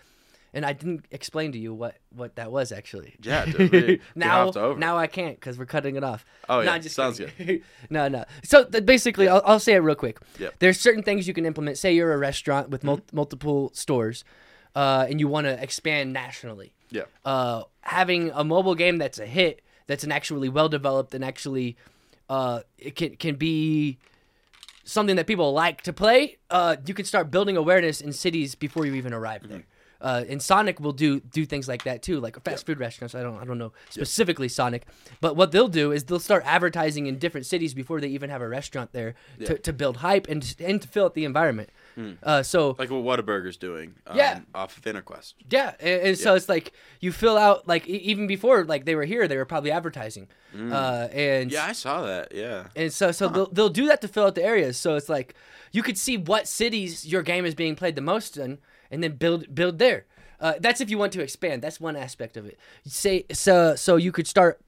and 0.56 0.64
I 0.64 0.72
didn't 0.72 1.04
explain 1.10 1.52
to 1.52 1.58
you 1.58 1.74
what 1.74 1.98
what 2.10 2.36
that 2.36 2.50
was 2.50 2.72
actually. 2.72 3.14
Yeah, 3.20 3.44
dude, 3.44 3.70
we- 3.70 4.00
now 4.14 4.50
now 4.78 4.96
I 4.96 5.06
can't 5.06 5.38
because 5.38 5.58
we're 5.58 5.66
cutting 5.66 5.96
it 5.96 6.02
off. 6.02 6.24
Oh, 6.48 6.60
yeah. 6.60 6.78
Just 6.78 6.96
Sounds 6.96 7.20
kidding. 7.20 7.60
no, 7.90 8.08
no. 8.08 8.24
So 8.42 8.64
basically, 8.64 9.28
I'll, 9.28 9.42
I'll 9.44 9.60
say 9.60 9.74
it 9.74 9.78
real 9.78 9.94
quick. 9.94 10.18
Yep. 10.38 10.54
There's 10.58 10.80
certain 10.80 11.02
things 11.02 11.28
you 11.28 11.34
can 11.34 11.44
implement. 11.44 11.76
Say 11.76 11.94
you're 11.94 12.14
a 12.14 12.18
restaurant 12.18 12.70
with 12.70 12.84
mul- 12.84 13.02
multiple 13.12 13.70
stores, 13.74 14.24
uh, 14.74 15.06
and 15.10 15.20
you 15.20 15.28
want 15.28 15.46
to 15.46 15.62
expand 15.62 16.14
nationally. 16.14 16.72
Yeah. 16.90 17.02
Uh, 17.24 17.64
having 17.82 18.30
a 18.34 18.42
mobile 18.42 18.74
game 18.74 18.96
that's 18.96 19.18
a 19.18 19.26
hit, 19.26 19.60
that's 19.86 20.04
an 20.04 20.10
actually 20.10 20.48
well 20.48 20.70
developed 20.70 21.14
and 21.14 21.22
actually 21.22 21.76
uh, 22.30 22.60
it 22.78 22.96
can 22.96 23.16
can 23.16 23.34
be 23.34 23.98
something 24.84 25.16
that 25.16 25.26
people 25.26 25.52
like 25.52 25.82
to 25.82 25.92
play, 25.92 26.38
uh, 26.48 26.76
you 26.86 26.94
can 26.94 27.04
start 27.04 27.30
building 27.30 27.56
awareness 27.56 28.00
in 28.00 28.12
cities 28.12 28.54
before 28.54 28.86
you 28.86 28.94
even 28.94 29.12
arrive 29.12 29.46
there. 29.48 29.64
Uh, 30.00 30.24
and 30.28 30.42
Sonic 30.42 30.78
will 30.80 30.92
do 30.92 31.20
do 31.20 31.46
things 31.46 31.68
like 31.68 31.84
that 31.84 32.02
too, 32.02 32.20
like 32.20 32.42
fast 32.44 32.66
food 32.66 32.78
restaurants. 32.78 33.14
I 33.14 33.22
don't 33.22 33.36
I 33.40 33.44
don't 33.44 33.58
know 33.58 33.72
specifically 33.90 34.48
Sonic, 34.48 34.86
but 35.20 35.36
what 35.36 35.52
they'll 35.52 35.68
do 35.68 35.92
is 35.92 36.04
they'll 36.04 36.18
start 36.18 36.42
advertising 36.46 37.06
in 37.06 37.18
different 37.18 37.46
cities 37.46 37.72
before 37.74 38.00
they 38.00 38.08
even 38.08 38.28
have 38.30 38.42
a 38.42 38.48
restaurant 38.48 38.92
there 38.92 39.14
to, 39.44 39.56
to 39.58 39.72
build 39.72 39.98
hype 39.98 40.28
and 40.28 40.54
and 40.60 40.82
to 40.82 40.88
fill 40.88 41.06
out 41.06 41.14
the 41.14 41.24
environment. 41.24 41.70
Uh, 42.22 42.42
so 42.42 42.76
Like 42.78 42.90
what 42.90 43.02
Whataburger's 43.04 43.56
doing. 43.56 43.94
Um, 44.06 44.16
Yeah. 44.18 44.40
Off 44.54 44.76
of 44.76 44.84
InterQuest. 44.84 45.32
yeah, 45.50 45.72
and, 45.80 46.02
and 46.08 46.18
so 46.18 46.34
it's 46.34 46.48
like 46.48 46.72
you 47.00 47.10
fill 47.10 47.38
out 47.38 47.66
like 47.66 47.88
e- 47.88 47.92
even 47.96 48.26
before 48.26 48.64
like 48.64 48.84
they 48.84 48.94
were 48.94 49.04
here, 49.06 49.26
they 49.26 49.36
were 49.38 49.46
probably 49.46 49.70
advertising, 49.70 50.28
uh, 50.54 51.08
and 51.10 51.50
Yeah, 51.50 51.64
I 51.64 51.72
saw 51.72 52.02
that. 52.02 52.32
Yeah. 52.34 52.64
and 52.76 52.92
so 52.92 53.12
so 53.12 53.28
they'll, 53.28 53.46
they'll 53.50 53.68
do 53.70 53.86
that 53.86 54.00
to 54.02 54.08
fill 54.08 54.26
out 54.26 54.34
the 54.34 54.44
areas. 54.44 54.76
So 54.76 54.96
it's 54.96 55.08
like 55.08 55.34
you 55.72 55.82
could 55.82 55.96
see 55.96 56.16
what 56.18 56.46
cities 56.46 57.06
your 57.06 57.22
game 57.22 57.46
is 57.46 57.54
being 57.54 57.74
played 57.76 57.94
the 57.96 58.02
most 58.02 58.36
in, 58.36 58.58
and 58.90 59.02
then 59.02 59.12
build 59.16 59.54
build 59.54 59.78
there. 59.78 60.06
Uh, 60.40 60.54
that's 60.60 60.80
if 60.80 60.90
you 60.90 60.98
want 60.98 61.12
to 61.12 61.22
expand. 61.22 61.62
That's 61.62 61.80
one 61.80 61.96
aspect 61.96 62.36
of 62.36 62.46
it. 62.46 62.58
Say 62.86 63.24
so 63.32 63.76
so 63.76 63.96
you 63.96 64.12
could 64.12 64.26
start. 64.26 64.60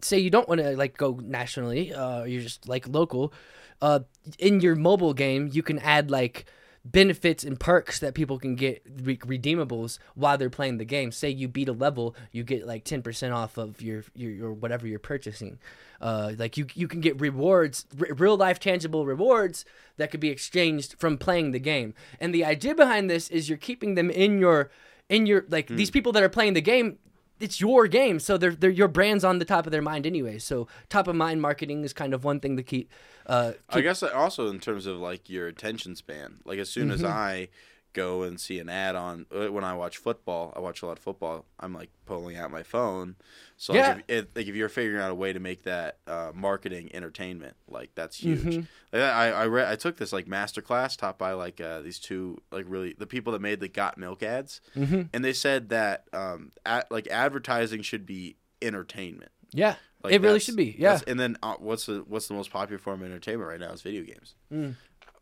Say 0.00 0.18
you 0.18 0.30
don't 0.30 0.48
want 0.48 0.60
to 0.60 0.76
like 0.76 0.96
go 0.96 1.20
nationally. 1.22 1.92
Uh, 1.94 2.24
you're 2.24 2.42
just 2.42 2.68
like 2.68 2.88
local. 2.88 3.32
Uh, 3.80 4.00
in 4.38 4.60
your 4.60 4.76
mobile 4.76 5.14
game, 5.14 5.48
you 5.52 5.62
can 5.62 5.78
add 5.80 6.10
like 6.10 6.46
benefits 6.84 7.44
and 7.44 7.60
perks 7.60 8.00
that 8.00 8.14
people 8.14 8.38
can 8.38 8.56
get 8.56 8.82
re- 9.02 9.16
redeemables 9.18 9.98
while 10.14 10.36
they're 10.36 10.50
playing 10.50 10.78
the 10.78 10.84
game. 10.84 11.12
Say 11.12 11.30
you 11.30 11.48
beat 11.48 11.68
a 11.68 11.72
level, 11.72 12.16
you 12.32 12.42
get 12.42 12.66
like 12.66 12.84
10% 12.84 13.34
off 13.34 13.56
of 13.56 13.80
your 13.80 14.04
your, 14.14 14.30
your 14.30 14.52
whatever 14.52 14.86
you're 14.86 14.98
purchasing. 14.98 15.58
Uh, 16.00 16.32
like 16.36 16.56
you 16.56 16.66
you 16.74 16.88
can 16.88 17.00
get 17.00 17.20
rewards, 17.20 17.86
r- 18.00 18.14
real 18.14 18.36
life 18.36 18.58
tangible 18.58 19.06
rewards 19.06 19.64
that 19.96 20.10
could 20.10 20.20
be 20.20 20.30
exchanged 20.30 20.96
from 20.98 21.18
playing 21.18 21.52
the 21.52 21.60
game. 21.60 21.94
And 22.20 22.34
the 22.34 22.44
idea 22.44 22.74
behind 22.74 23.08
this 23.08 23.28
is 23.28 23.48
you're 23.48 23.58
keeping 23.58 23.94
them 23.94 24.10
in 24.10 24.38
your 24.38 24.70
in 25.08 25.26
your 25.26 25.44
like 25.48 25.68
these 25.68 25.90
people 25.90 26.10
that 26.12 26.22
are 26.22 26.28
playing 26.28 26.54
the 26.54 26.60
game 26.60 26.98
it's 27.42 27.60
your 27.60 27.86
game, 27.88 28.20
so 28.20 28.38
they're, 28.38 28.54
they're 28.54 28.70
your 28.70 28.88
brand's 28.88 29.24
on 29.24 29.38
the 29.38 29.44
top 29.44 29.66
of 29.66 29.72
their 29.72 29.82
mind 29.82 30.06
anyway. 30.06 30.38
So 30.38 30.68
top 30.88 31.08
of 31.08 31.16
mind 31.16 31.42
marketing 31.42 31.84
is 31.84 31.92
kind 31.92 32.14
of 32.14 32.24
one 32.24 32.40
thing 32.40 32.56
to 32.56 32.62
keep. 32.62 32.90
Uh, 33.26 33.52
I 33.68 33.80
guess 33.80 34.02
also 34.02 34.48
in 34.48 34.60
terms 34.60 34.86
of 34.86 34.96
like 34.98 35.28
your 35.28 35.46
attention 35.48 35.96
span. 35.96 36.38
Like 36.44 36.58
as 36.58 36.70
soon 36.70 36.84
Mm-hmm. 36.88 37.04
as 37.04 37.04
I 37.04 37.48
go 37.92 38.22
and 38.22 38.40
see 38.40 38.58
an 38.58 38.68
ad 38.68 38.96
on 38.96 39.26
uh, 39.34 39.46
when 39.52 39.64
I 39.64 39.74
watch 39.74 39.98
football, 39.98 40.52
I 40.56 40.60
watch 40.60 40.82
a 40.82 40.86
lot 40.86 40.98
of 40.98 41.04
football. 41.04 41.44
I'm 41.60 41.72
like 41.74 41.90
pulling 42.06 42.36
out 42.36 42.50
my 42.50 42.62
phone. 42.62 43.16
So 43.56 43.74
Yeah. 43.74 43.94
like, 43.94 44.04
if, 44.08 44.26
like 44.34 44.46
if 44.46 44.54
you're 44.54 44.68
figuring 44.68 45.00
out 45.02 45.10
a 45.10 45.14
way 45.14 45.32
to 45.32 45.38
make 45.40 45.62
that 45.64 45.98
uh, 46.06 46.32
marketing 46.34 46.90
entertainment, 46.94 47.56
like 47.68 47.90
that's 47.94 48.16
huge. 48.18 48.40
Mm-hmm. 48.40 48.60
Like, 48.92 49.02
I 49.02 49.30
I 49.30 49.46
read 49.46 49.68
I 49.70 49.76
took 49.76 49.96
this 49.96 50.12
like 50.12 50.26
master 50.26 50.62
class 50.62 50.96
taught 50.96 51.18
by 51.18 51.32
like 51.32 51.60
uh, 51.60 51.80
these 51.80 51.98
two 51.98 52.38
like 52.50 52.64
really 52.68 52.94
the 52.98 53.06
people 53.06 53.32
that 53.34 53.40
made 53.42 53.60
the 53.60 53.68
Got 53.68 53.98
Milk 53.98 54.22
ads, 54.22 54.60
Mm-hmm. 54.76 55.02
and 55.12 55.24
they 55.24 55.32
said 55.32 55.68
that 55.70 56.04
um 56.12 56.50
at, 56.66 56.90
like 56.90 57.06
advertising 57.08 57.82
should 57.82 58.06
be 58.06 58.36
entertainment. 58.60 59.30
yeah, 59.52 59.74
Like 60.02 60.14
it 60.14 60.20
really 60.22 60.40
should 60.40 60.56
be. 60.56 60.74
Yeah, 60.78 61.00
And 61.06 61.18
then 61.20 61.36
uh, 61.42 61.54
what's 61.58 61.86
the 61.86 62.04
what's 62.06 62.28
the 62.28 62.34
most 62.34 62.50
popular 62.50 62.78
form 62.78 63.00
of 63.02 63.06
entertainment 63.06 63.48
right 63.48 63.60
now 63.60 63.72
is 63.72 63.82
video 63.82 64.02
games. 64.02 64.34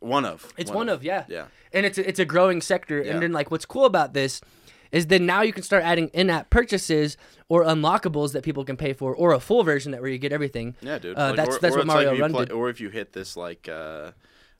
One 0.00 0.24
of. 0.24 0.52
It's 0.56 0.70
one, 0.70 0.88
of, 0.88 1.04
yeah. 1.04 1.24
Yeah. 1.28 1.46
And 1.72 1.86
it's 1.86 1.98
a, 1.98 2.08
it's 2.08 2.18
a 2.18 2.24
growing 2.24 2.60
sector. 2.60 3.02
Yeah. 3.02 3.12
And 3.12 3.22
then 3.22 3.32
like 3.32 3.50
what's 3.50 3.66
cool 3.66 3.84
about 3.84 4.12
this 4.14 4.40
is 4.92 5.06
then 5.06 5.24
now 5.24 5.42
you 5.42 5.52
can 5.52 5.62
start 5.62 5.84
adding 5.84 6.08
in-app 6.08 6.50
purchases 6.50 7.16
or 7.48 7.62
unlockables 7.64 8.32
that 8.32 8.42
people 8.42 8.64
can 8.64 8.76
pay 8.76 8.92
for, 8.92 9.14
or 9.14 9.32
a 9.32 9.38
full 9.40 9.62
version 9.62 9.92
that 9.92 10.00
where 10.00 10.10
you 10.10 10.18
get 10.18 10.32
everything. 10.32 10.74
Yeah, 10.80 10.98
dude. 10.98 11.16
Uh, 11.16 11.28
Like, 11.28 11.36
that's 11.36 11.56
or- 11.56 11.58
that's 11.60 11.74
or 11.76 11.78
what 11.78 11.86
like 11.86 11.94
Mario 11.94 12.12
you 12.14 12.22
Run 12.22 12.32
play- 12.32 12.44
did. 12.46 12.52
Or 12.52 12.68
if 12.70 12.80
you 12.80 12.88
hit 12.88 13.12
this 13.12 13.36
like 13.36 13.68
uh 13.68 14.12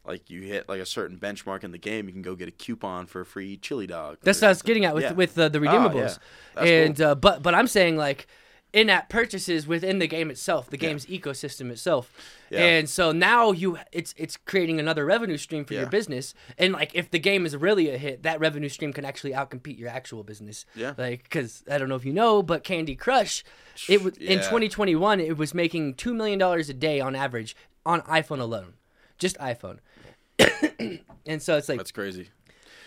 like 0.07 0.31
you 0.31 0.41
hit 0.43 0.69
like 0.69 0.81
a 0.81 0.87
certain 0.87 1.19
benchmark 1.19 1.63
in 1.65 1.73
the 1.73 1.79
game, 1.79 2.07
you 2.07 2.13
can 2.13 2.23
go 2.23 2.35
get 2.35 2.49
a 2.49 2.53
coupon 2.53 3.07
for 3.07 3.21
a 3.23 3.27
free 3.27 3.57
chili 3.57 3.87
dog. 3.87 4.19
That's 4.23 4.41
what 4.41 4.47
I 4.49 4.51
was 4.51 4.63
getting 4.63 4.85
at 4.85 4.95
with 4.95 5.05
Yeah. 5.05 5.13
with 5.13 5.39
uh, 5.39 5.49
the 5.49 5.59
Oh, 5.59 5.63
yeah. 5.63 5.71
redeemables. 5.73 6.19
That's 6.55 6.67
and 6.71 7.01
uh, 7.01 7.15
but 7.17 7.43
but 7.43 7.55
I'm 7.55 7.67
saying 7.67 7.97
like 7.97 8.27
in-app 8.73 9.09
purchases 9.09 9.67
within 9.67 9.99
the 9.99 10.07
game 10.07 10.31
itself, 10.31 10.71
the 10.71 10.77
game's 10.77 11.07
ecosystem 11.07 11.71
itself. 11.71 12.13
Yeah. 12.51 12.61
And 12.61 12.89
so 12.89 13.13
now 13.13 13.53
you 13.53 13.79
it's 13.93 14.15
it's 14.17 14.37
creating 14.37 14.79
another 14.79 15.05
revenue 15.05 15.37
stream 15.37 15.65
for 15.65 15.75
your 15.75 15.87
business. 15.87 16.35
And 16.59 16.73
like 16.73 16.95
if 16.95 17.11
the 17.11 17.19
game 17.19 17.47
is 17.47 17.57
really 17.57 17.91
a 17.91 17.99
hit, 17.99 18.23
that 18.23 18.41
revenue 18.41 18.69
stream 18.69 18.93
can 18.93 19.05
actually 19.05 19.33
outcompete 19.33 19.79
your 19.79 19.89
actual 19.89 20.23
business. 20.23 20.67
Yeah. 20.75 20.95
Like 20.97 21.29
cuz 21.31 21.65
I 21.71 21.79
don't 21.79 21.89
know 21.89 21.97
if 21.97 22.05
you 22.05 22.13
know, 22.13 22.43
but 22.43 22.65
Candy 22.65 22.97
Crush 22.97 23.45
it 23.89 24.03
was 24.03 24.17
in 24.19 24.39
2021 24.39 25.21
it 25.21 25.37
was 25.37 25.55
making 25.55 25.95
2 25.95 26.15
million 26.15 26.39
dollars 26.39 26.69
a 26.69 26.75
day 26.75 27.01
on 27.01 27.15
average 27.17 27.57
on 27.85 28.03
iPhone 28.03 28.41
alone. 28.41 28.75
Just 29.19 29.37
iPhone. 29.39 29.79
and 31.27 31.43
so 31.43 31.57
it's 31.57 31.69
like 31.69 31.79
That's 31.79 31.93
crazy. 31.93 32.29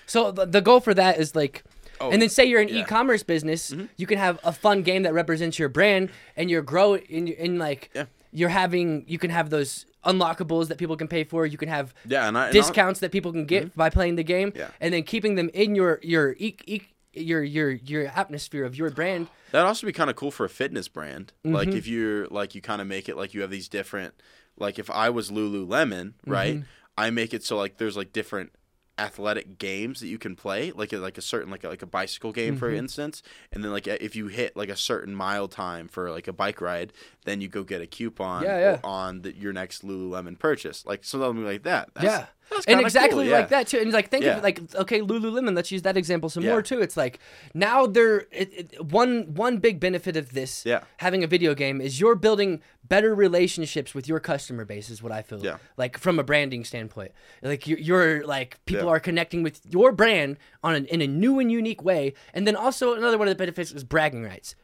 so 0.05 0.31
the, 0.31 0.45
the 0.45 0.61
goal 0.61 0.79
for 0.79 0.93
that 0.93 1.19
is 1.19 1.35
like, 1.35 1.63
Oh, 2.01 2.09
and 2.11 2.21
then 2.21 2.29
say 2.29 2.45
you're 2.45 2.61
an 2.61 2.67
yeah. 2.67 2.75
Mm-hmm. 2.75 2.83
e-commerce 2.83 3.23
business, 3.23 3.73
you 3.97 4.07
can 4.07 4.17
have 4.17 4.39
a 4.43 4.51
fun 4.51 4.81
game 4.83 5.03
that 5.03 5.13
represents 5.13 5.57
your 5.59 5.69
brand, 5.69 6.09
and 6.35 6.49
you're 6.49 6.61
growing 6.63 7.03
in 7.09 7.27
in 7.27 7.57
like 7.59 7.89
Yeah. 7.93 8.05
you're 8.31 8.49
having 8.49 9.05
you 9.07 9.19
can 9.19 9.29
have 9.29 9.49
those 9.49 9.85
unlockables 10.05 10.67
that 10.67 10.77
people 10.77 10.97
can 10.97 11.07
pay 11.07 11.23
for. 11.23 11.45
You 11.45 11.57
can 11.57 11.69
have 11.69 11.93
Yeah, 12.05 12.27
and 12.27 12.37
I 12.37 12.45
and 12.45 12.53
discounts 12.53 12.99
that 12.99 13.11
people 13.11 13.31
can 13.31 13.45
get 13.45 13.75
by 13.75 13.89
playing 13.89 14.15
the 14.15 14.23
game, 14.23 14.51
Yeah. 14.55 14.69
and 14.81 14.93
then 14.93 15.03
keeping 15.03 15.35
them 15.35 15.49
in 15.53 15.75
your 15.75 15.99
your 16.03 16.35
e- 16.39 16.57
e- 16.65 16.81
your 17.13 17.43
your 17.43 17.69
your 17.71 18.07
atmosphere 18.07 18.65
of 18.65 18.75
your 18.75 18.89
brand. 18.89 19.27
That'd 19.51 19.67
also 19.67 19.85
be 19.85 19.93
kind 19.93 20.09
of 20.09 20.15
cool 20.15 20.31
for 20.31 20.45
a 20.45 20.49
fitness 20.49 20.87
brand. 20.87 21.31
Mm-hmm. 21.45 21.55
Like 21.55 21.67
if 21.69 21.85
you're 21.87 22.27
like 22.27 22.55
you 22.55 22.61
kind 22.61 22.81
of 22.81 22.87
make 22.87 23.07
it 23.07 23.15
like 23.15 23.33
you 23.35 23.41
have 23.41 23.51
these 23.51 23.69
different 23.69 24.15
like 24.57 24.79
if 24.79 24.89
I 24.89 25.09
was 25.09 25.29
Lululemon, 25.31 26.13
right? 26.25 26.55
Mm-hmm. 26.55 26.63
I 26.97 27.09
make 27.11 27.33
it 27.33 27.43
so 27.43 27.57
like 27.57 27.77
there's 27.77 27.95
like 27.97 28.11
different 28.13 28.51
athletic 28.97 29.57
games 29.57 29.99
that 30.01 30.07
you 30.07 30.17
can 30.19 30.35
play, 30.35 30.71
like 30.71 30.93
a, 30.93 30.97
like 30.97 31.17
a 31.17 31.21
certain 31.21 31.49
like 31.49 31.63
a, 31.63 31.69
like 31.69 31.81
a 31.81 31.85
bicycle 31.87 32.31
game 32.31 32.55
for 32.57 32.67
Mm-hmm. 32.69 32.77
instance, 32.77 33.23
and 33.51 33.63
then 33.63 33.71
like 33.71 33.87
if 33.87 34.15
you 34.15 34.27
hit 34.27 34.55
like 34.55 34.69
a 34.69 34.75
certain 34.75 35.15
mile 35.15 35.47
time 35.47 35.87
for 35.87 36.11
like 36.11 36.27
a 36.27 36.33
bike 36.33 36.61
ride, 36.61 36.93
then 37.25 37.41
you 37.41 37.47
go 37.47 37.63
get 37.63 37.81
a 37.81 37.87
coupon 37.87 38.43
Yeah, 38.43 38.59
yeah. 38.59 38.79
on 38.83 39.21
the, 39.23 39.35
your 39.35 39.51
next 39.53 39.83
Lululemon 39.83 40.37
purchase, 40.37 40.85
like 40.85 41.03
something 41.03 41.43
like 41.43 41.63
that. 41.63 41.89
That's, 41.95 42.05
yeah. 42.05 42.25
And 42.67 42.79
exactly 42.81 43.23
cool, 43.23 43.23
yeah. 43.25 43.37
like 43.39 43.49
that 43.49 43.67
too. 43.67 43.79
And 43.79 43.91
like 43.91 44.09
think 44.09 44.23
Yeah. 44.23 44.31
of 44.31 44.37
it 44.39 44.43
like 44.43 44.75
okay, 44.75 44.99
Lululemon. 45.01 45.55
Let's 45.55 45.71
use 45.71 45.81
that 45.83 45.97
example 45.97 46.29
some 46.29 46.43
Yeah. 46.43 46.51
more 46.51 46.61
too. 46.61 46.81
It's 46.81 46.97
like 46.97 47.19
now 47.53 47.85
it, 47.85 48.81
one 48.91 49.33
one 49.33 49.57
big 49.57 49.79
benefit 49.79 50.15
of 50.17 50.33
this 50.33 50.65
Yeah. 50.65 50.81
having 50.97 51.23
a 51.23 51.27
video 51.27 51.53
game 51.55 51.81
is 51.81 51.99
you're 51.99 52.15
building 52.15 52.61
better 52.83 53.15
relationships 53.15 53.93
with 53.95 54.07
your 54.07 54.19
customer 54.19 54.65
base. 54.65 54.89
Is 54.89 55.01
what 55.01 55.11
I 55.11 55.21
feel. 55.21 55.43
Yeah. 55.43 55.57
Like 55.77 55.97
from 55.97 56.19
a 56.19 56.23
branding 56.23 56.63
standpoint, 56.65 57.11
like 57.41 57.67
you're, 57.67 57.79
you're 57.79 58.25
like 58.25 58.63
people 58.65 58.89
are 58.89 58.99
connecting 58.99 59.43
with 59.43 59.61
your 59.69 59.91
brand 59.91 60.37
on 60.63 60.75
an, 60.75 60.85
in 60.87 61.01
a 61.01 61.07
new 61.07 61.39
and 61.39 61.51
unique 61.51 61.83
way. 61.83 62.13
And 62.33 62.45
then 62.47 62.55
also 62.55 62.93
another 62.93 63.17
one 63.17 63.27
of 63.27 63.31
the 63.31 63.41
benefits 63.41 63.71
is 63.71 63.83
bragging 63.83 64.23
rights. 64.23 64.55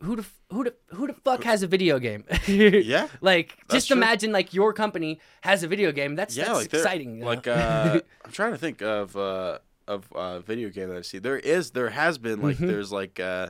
Who 0.00 0.16
the 0.16 0.24
who 0.50 0.64
the 0.64 0.74
who 0.88 1.06
the 1.06 1.14
fuck 1.14 1.42
has 1.44 1.62
a 1.62 1.66
video 1.66 1.98
game? 1.98 2.24
Yeah. 2.46 3.08
Like 3.20 3.56
just 3.70 3.88
true. 3.88 3.96
imagine 3.96 4.30
like 4.30 4.52
your 4.52 4.72
company 4.72 5.20
has 5.40 5.62
a 5.62 5.68
video 5.68 5.90
game. 5.92 6.16
That's 6.16 6.36
yeah, 6.36 6.44
that's 6.46 6.58
like 6.58 6.74
exciting. 6.74 7.14
you 7.16 7.20
know? 7.22 7.26
Like 7.26 7.46
uh, 7.46 8.00
I'm 8.24 8.30
trying 8.30 8.52
to 8.52 8.58
think 8.58 8.82
of 8.82 9.16
uh, 9.16 9.58
of 9.88 10.12
uh, 10.12 10.40
video 10.40 10.68
game 10.68 10.88
that 10.90 10.98
I 10.98 11.02
see. 11.02 11.18
There 11.18 11.38
is, 11.38 11.70
there 11.70 11.90
has 11.90 12.18
been 12.18 12.42
like 12.42 12.56
Mm-hmm. 12.56 12.66
there's 12.66 12.92
like 12.92 13.18
uh, 13.20 13.48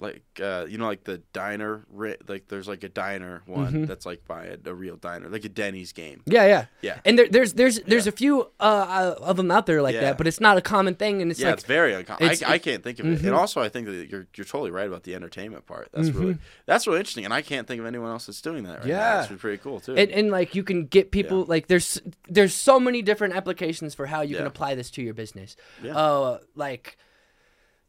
like 0.00 0.22
uh, 0.42 0.64
you 0.68 0.78
know 0.78 0.86
like 0.86 1.04
the 1.04 1.18
diner 1.32 1.84
like 2.28 2.48
there's 2.48 2.68
like 2.68 2.84
a 2.84 2.88
diner 2.88 3.42
one 3.46 3.72
Mm-hmm. 3.72 3.84
that's 3.86 4.06
like 4.06 4.24
by 4.26 4.44
a, 4.46 4.56
a 4.66 4.74
real 4.74 4.96
diner 4.96 5.28
like 5.28 5.44
a 5.44 5.48
Denny's 5.48 5.92
game. 5.92 6.22
Yeah, 6.26 6.46
yeah, 6.46 6.66
Yeah. 6.82 7.00
And 7.04 7.18
there, 7.18 7.28
there's 7.28 7.54
there's 7.54 7.80
there's 7.80 8.06
Yeah. 8.06 8.10
a 8.12 8.12
few 8.12 8.40
uh, 8.60 8.62
uh, 8.62 9.14
of 9.20 9.36
them 9.36 9.50
out 9.50 9.66
there 9.66 9.82
like 9.82 9.94
Yeah. 9.94 10.02
that, 10.02 10.18
but 10.18 10.26
it's 10.26 10.40
not 10.40 10.56
a 10.56 10.60
common 10.60 10.94
thing, 10.94 11.20
and 11.22 11.30
it's 11.30 11.40
yeah, 11.40 11.48
like 11.48 11.54
it's 11.58 11.64
very 11.66 11.94
uncommon. 11.94 12.28
I, 12.28 12.36
I 12.46 12.58
can't 12.58 12.82
think 12.84 12.98
of 13.00 13.06
it. 13.06 13.22
And 13.22 13.34
also, 13.34 13.60
I 13.60 13.68
think 13.68 13.86
that 13.86 14.08
you're 14.08 14.26
you're 14.36 14.44
totally 14.44 14.70
right 14.70 14.86
about 14.86 15.02
the 15.02 15.14
entertainment 15.14 15.66
part. 15.66 15.88
That's 15.92 16.10
really 16.10 16.38
that's 16.66 16.86
really 16.86 17.00
interesting, 17.00 17.24
and 17.24 17.34
I 17.34 17.42
can't 17.42 17.66
think 17.66 17.80
of 17.80 17.86
anyone 17.86 18.10
else 18.10 18.26
that's 18.26 18.40
doing 18.40 18.64
that 18.64 18.78
right 18.80 18.86
now. 18.86 18.94
Mm-hmm. 18.94 19.28
Yeah. 19.28 19.32
It's 19.32 19.40
pretty 19.42 19.58
cool 19.58 19.80
too. 19.80 19.96
and, 19.96 20.10
and 20.10 20.30
like 20.30 20.54
you 20.54 20.62
can 20.62 20.86
get 20.86 21.10
people 21.10 21.44
like 21.44 21.66
there's 21.66 22.00
there's 22.28 22.54
so 22.54 22.78
many 22.78 23.02
different 23.02 23.34
applications 23.34 23.94
for 23.94 24.06
how 24.06 24.20
you 24.22 24.36
can 24.36 24.46
apply 24.46 24.74
this 24.74 24.90
to 24.92 25.02
your 25.02 25.14
business. 25.14 25.56
Yeah. 25.82 25.96
Uh, 25.96 26.38
like 26.54 26.96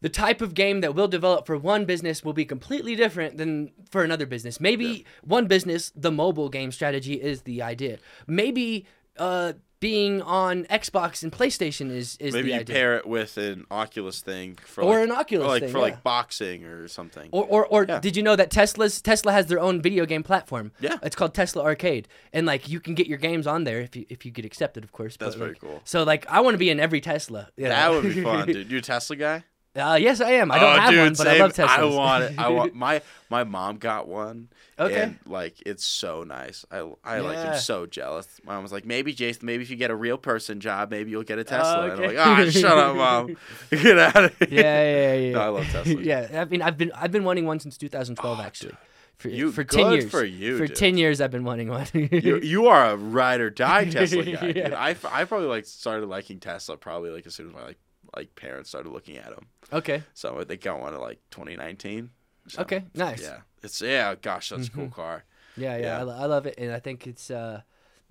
the 0.00 0.08
type 0.08 0.40
of 0.40 0.54
game 0.54 0.80
that 0.80 0.94
we'll 0.94 1.08
develop 1.08 1.46
for 1.46 1.56
one 1.58 1.84
business 1.84 2.24
will 2.24 2.32
be 2.32 2.44
completely 2.44 2.96
different 2.96 3.36
than 3.36 3.70
for 3.90 4.02
another 4.02 4.26
business. 4.26 4.60
Maybe 4.60 5.04
one 5.22 5.46
business, 5.46 5.92
the 5.94 6.10
mobile 6.10 6.48
game 6.48 6.72
strategy 6.72 7.14
is 7.20 7.42
the 7.42 7.60
idea. 7.62 7.98
Maybe 8.26 8.86
uh, 9.18 9.52
being 9.80 10.20
on 10.22 10.64
Xbox 10.64 11.22
and 11.22 11.32
PlayStation 11.32 11.90
is 11.90 12.16
is 12.20 12.34
Maybe 12.34 12.48
you 12.50 12.56
idea. 12.60 12.74
pair 12.76 12.96
it 12.96 13.06
with 13.06 13.36
an 13.38 13.64
Oculus 13.70 14.20
thing 14.20 14.56
for 14.64 14.82
Or 14.84 15.00
like, 15.00 15.04
an 15.08 15.10
Oculus 15.16 15.44
or 15.46 15.48
like 15.48 15.62
thing, 15.62 15.72
for 15.72 15.78
yeah. 15.78 15.82
like 15.84 16.02
boxing 16.02 16.64
or 16.64 16.86
something. 16.88 17.28
Or, 17.32 17.44
or, 17.44 17.66
or 17.66 17.86
Yeah. 17.88 17.98
did 18.00 18.14
you 18.16 18.22
know 18.22 18.36
that 18.36 18.50
Tesla's 18.50 19.00
Tesla 19.02 19.32
has 19.32 19.46
their 19.46 19.58
own 19.60 19.80
video 19.80 20.04
game 20.06 20.22
platform? 20.22 20.72
Yeah. 20.80 20.98
it's 21.02 21.16
called 21.16 21.32
Tesla 21.34 21.62
Arcade, 21.64 22.08
and 22.32 22.46
like 22.46 22.68
you 22.68 22.78
can 22.80 22.94
get 22.94 23.06
your 23.06 23.18
games 23.18 23.46
on 23.46 23.64
there 23.64 23.80
if 23.80 23.96
you 23.96 24.04
if 24.10 24.24
you 24.26 24.30
get 24.32 24.44
accepted, 24.44 24.84
of 24.84 24.92
course. 24.92 25.16
That's 25.16 25.34
but, 25.34 25.38
very 25.38 25.50
like- 25.52 25.60
cool. 25.60 25.80
So 25.84 26.02
like 26.04 26.26
I 26.28 26.40
want 26.40 26.54
to 26.54 26.58
be 26.58 26.68
in 26.70 26.78
every 26.80 27.00
Tesla. 27.00 27.48
you 27.56 27.64
That 27.68 27.90
would 27.90 28.02
be 28.02 28.22
fun, 28.22 28.46
dude. 28.52 28.70
You 28.70 28.78
a 28.78 28.82
Tesla 28.82 29.16
guy? 29.16 29.44
Uh, 29.76 29.96
yes, 30.00 30.20
I 30.20 30.32
am. 30.32 30.50
I 30.50 30.58
don't 30.58 30.76
Oh, 30.76 30.80
have 30.80 30.90
dude, 30.90 30.98
one, 31.00 31.14
but 31.14 31.28
I 31.28 31.38
love 31.38 31.52
Teslas. 31.52 31.66
I 31.68 31.84
want 31.84 32.24
it. 32.24 32.38
I 32.38 32.48
want 32.50 32.74
my 32.74 33.02
my 33.28 33.44
mom 33.44 33.76
got 33.76 34.08
one. 34.08 34.48
Okay. 34.78 35.02
And 35.02 35.18
like 35.26 35.54
it's 35.64 35.84
so 35.84 36.24
nice. 36.24 36.64
I 36.72 36.78
I 37.04 37.20
like 37.20 37.36
Yeah. 37.36 37.52
am 37.54 37.58
so 37.60 37.86
jealous. 37.86 38.26
My 38.44 38.54
mom 38.54 38.64
was 38.64 38.72
like, 38.72 38.84
maybe 38.84 39.12
Jason, 39.12 39.46
maybe 39.46 39.62
if 39.62 39.70
you 39.70 39.76
get 39.76 39.90
a 39.92 39.94
real 39.94 40.18
person 40.18 40.58
job, 40.58 40.90
maybe 40.90 41.10
you'll 41.12 41.22
get 41.22 41.38
a 41.38 41.44
Tesla. 41.44 41.84
And 41.84 41.92
I'm 41.92 42.00
like, 42.00 42.18
ah, 42.18 42.44
shut 42.50 42.78
up, 42.78 42.96
mom. 42.96 43.36
Get 43.70 43.98
out 43.98 44.24
of 44.24 44.38
here. 44.38 44.48
yeah, 44.50 44.62
yeah, 44.62 45.14
yeah. 45.14 45.32
No, 45.34 45.40
I 45.40 45.48
love 45.48 45.66
Tesla. 45.70 46.02
yeah, 46.02 46.28
I 46.40 46.44
mean, 46.46 46.62
I've 46.62 46.76
been 46.76 46.90
I've 46.92 47.12
been 47.12 47.24
wanting 47.24 47.46
one 47.46 47.60
since 47.60 47.76
2012 47.78 48.40
actually. 48.40 48.72
For, 49.18 49.28
Oh, 49.28 49.32
You- 49.32 49.52
for 49.52 49.62
10 49.64 49.84
good 49.84 50.00
years. 50.00 50.10
for 50.10 50.24
you, 50.24 50.56
For 50.58 50.66
dude. 50.66 50.76
10 50.76 50.96
years 50.96 51.20
I've 51.20 51.30
been 51.30 51.44
wanting 51.44 51.68
one. 51.68 51.86
You, 51.92 52.40
you 52.42 52.66
are 52.68 52.90
a 52.92 52.96
ride 52.96 53.40
or 53.42 53.50
die 53.50 53.84
Tesla 53.84 54.24
guy. 54.24 54.40
dude. 54.46 54.56
Yeah. 54.56 54.74
I, 54.82 54.96
I 55.12 55.24
probably 55.26 55.46
like 55.48 55.66
started 55.66 56.06
liking 56.06 56.40
Tesla 56.40 56.76
probably 56.78 57.10
like 57.10 57.26
as 57.26 57.34
soon 57.34 57.48
as 57.48 57.52
my 57.52 57.62
like 57.66 57.78
like 58.16 58.34
parents 58.36 58.68
started 58.70 58.90
looking 58.90 59.16
at 59.16 59.30
them. 59.30 59.46
okay. 59.72 60.02
So 60.14 60.40
I 60.40 60.44
think 60.44 60.66
I 60.66 60.72
wanted 60.72 60.98
like 60.98 61.20
2019. 61.30 62.10
So, 62.48 62.62
Okay. 62.62 62.84
Nice. 62.94 63.22
Yeah, 63.22 63.38
it's 63.62 63.80
yeah. 63.80 64.14
Gosh, 64.20 64.48
that's 64.48 64.68
a 64.68 64.70
cool 64.70 64.88
car. 64.88 65.24
Yeah, 65.56 65.76
yeah. 65.76 65.82
Yeah. 65.82 65.98
I, 65.98 66.02
lo- 66.02 66.16
I 66.18 66.26
love 66.26 66.46
it 66.46 66.54
and 66.58 66.72
I 66.72 66.80
think 66.80 67.06
it's 67.06 67.30
uh 67.30 67.60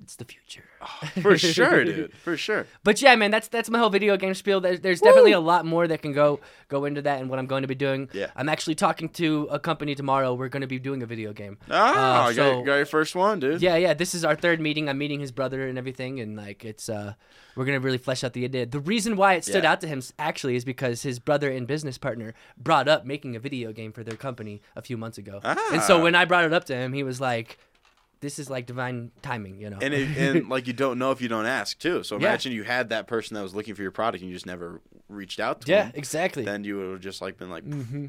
it's 0.01 0.15
the 0.15 0.25
future. 0.25 0.63
For 1.21 1.37
sure, 1.37 1.83
dude. 1.83 2.13
For 2.23 2.37
sure. 2.37 2.65
But 2.83 3.01
yeah, 3.01 3.15
man, 3.15 3.31
that's 3.31 3.47
that's 3.47 3.69
my 3.69 3.77
whole 3.79 3.89
video 3.89 4.15
game 4.17 4.33
spiel. 4.33 4.61
There's, 4.61 4.79
there's 4.79 5.01
definitely 5.01 5.33
a 5.33 5.39
lot 5.39 5.65
more 5.65 5.87
that 5.87 6.01
can 6.01 6.13
go 6.13 6.39
go 6.69 6.85
into 6.85 7.01
that 7.01 7.19
and 7.19 7.29
what 7.29 7.37
I'm 7.39 7.47
going 7.47 7.63
to 7.63 7.67
be 7.67 7.75
doing. 7.75 8.09
Yeah. 8.13 8.31
I'm 8.35 8.47
actually 8.49 8.75
talking 8.75 9.09
to 9.09 9.47
a 9.51 9.59
company 9.59 9.95
tomorrow. 9.95 10.33
We're 10.33 10.47
going 10.49 10.61
to 10.61 10.67
be 10.67 10.79
doing 10.79 11.03
a 11.03 11.05
video 11.05 11.33
game. 11.33 11.57
Ah, 11.69 12.25
Uh, 12.25 12.29
I 12.29 12.33
got, 12.33 12.65
got 12.65 12.75
your 12.75 12.85
first 12.85 13.15
one, 13.15 13.39
dude. 13.39 13.61
Yeah, 13.61 13.75
yeah. 13.75 13.93
This 13.93 14.15
is 14.15 14.23
our 14.23 14.35
third 14.35 14.59
meeting. 14.61 14.87
I'm 14.89 14.97
meeting 14.97 15.19
his 15.19 15.31
brother 15.31 15.67
and 15.67 15.77
everything, 15.77 16.19
and 16.19 16.35
like 16.37 16.63
it's 16.63 16.87
uh, 16.89 17.13
we're 17.55 17.65
gonna 17.65 17.79
really 17.79 17.97
flesh 17.97 18.23
out 18.23 18.33
the 18.33 18.45
idea. 18.45 18.65
The 18.65 18.79
reason 18.79 19.17
why 19.17 19.33
it 19.33 19.43
stood 19.43 19.63
Yeah. 19.63 19.71
out 19.73 19.81
to 19.81 19.87
him 19.87 20.01
actually 20.17 20.55
is 20.55 20.63
because 20.63 21.01
his 21.03 21.19
brother 21.19 21.49
and 21.51 21.67
business 21.67 21.97
partner 21.97 22.33
brought 22.57 22.87
up 22.87 23.05
making 23.05 23.35
a 23.35 23.39
video 23.39 23.73
game 23.73 23.91
for 23.91 24.03
their 24.03 24.15
company 24.17 24.61
a 24.75 24.81
few 24.81 24.95
months 24.97 25.17
ago, 25.17 25.41
and 25.43 25.81
so 25.83 25.99
Ah. 25.99 26.03
when 26.03 26.15
I 26.15 26.25
brought 26.25 26.45
it 26.45 26.53
up 26.53 26.63
to 26.65 26.75
him, 26.75 26.93
he 26.93 27.03
was 27.03 27.19
like, 27.19 27.57
"This 28.21 28.39
is 28.39 28.49
like 28.49 28.65
divine 28.65 29.11
timing," 29.21 29.59
you 29.59 29.69
know. 29.69 29.77
And 29.81 29.93
it, 29.93 30.17
and 30.17 30.49
like 30.55 30.67
you 30.67 30.73
don't 30.73 30.99
know 30.99 31.11
if 31.11 31.21
you 31.21 31.27
don't 31.29 31.45
ask 31.45 31.77
too. 31.79 32.03
So 32.03 32.15
Yeah. 32.15 32.27
imagine 32.29 32.51
you 32.51 32.63
had 32.63 32.89
that 32.89 33.07
person 33.07 33.35
that 33.35 33.41
was 33.43 33.55
looking 33.55 33.75
for 33.75 33.81
your 33.81 33.91
product 33.91 34.21
and 34.21 34.29
you 34.29 34.35
just 34.35 34.45
never 34.45 34.81
reached 35.07 35.39
out 35.39 35.61
to 35.61 35.71
yeah, 35.71 35.83
them. 35.83 35.91
exactly. 35.95 36.43
Then 36.45 36.63
you 36.63 36.77
would 36.77 36.91
have 36.91 37.01
just 37.01 37.21
like 37.21 37.37
been 37.37 37.49
like, 37.49 37.63
mm-hmm. 37.65 38.07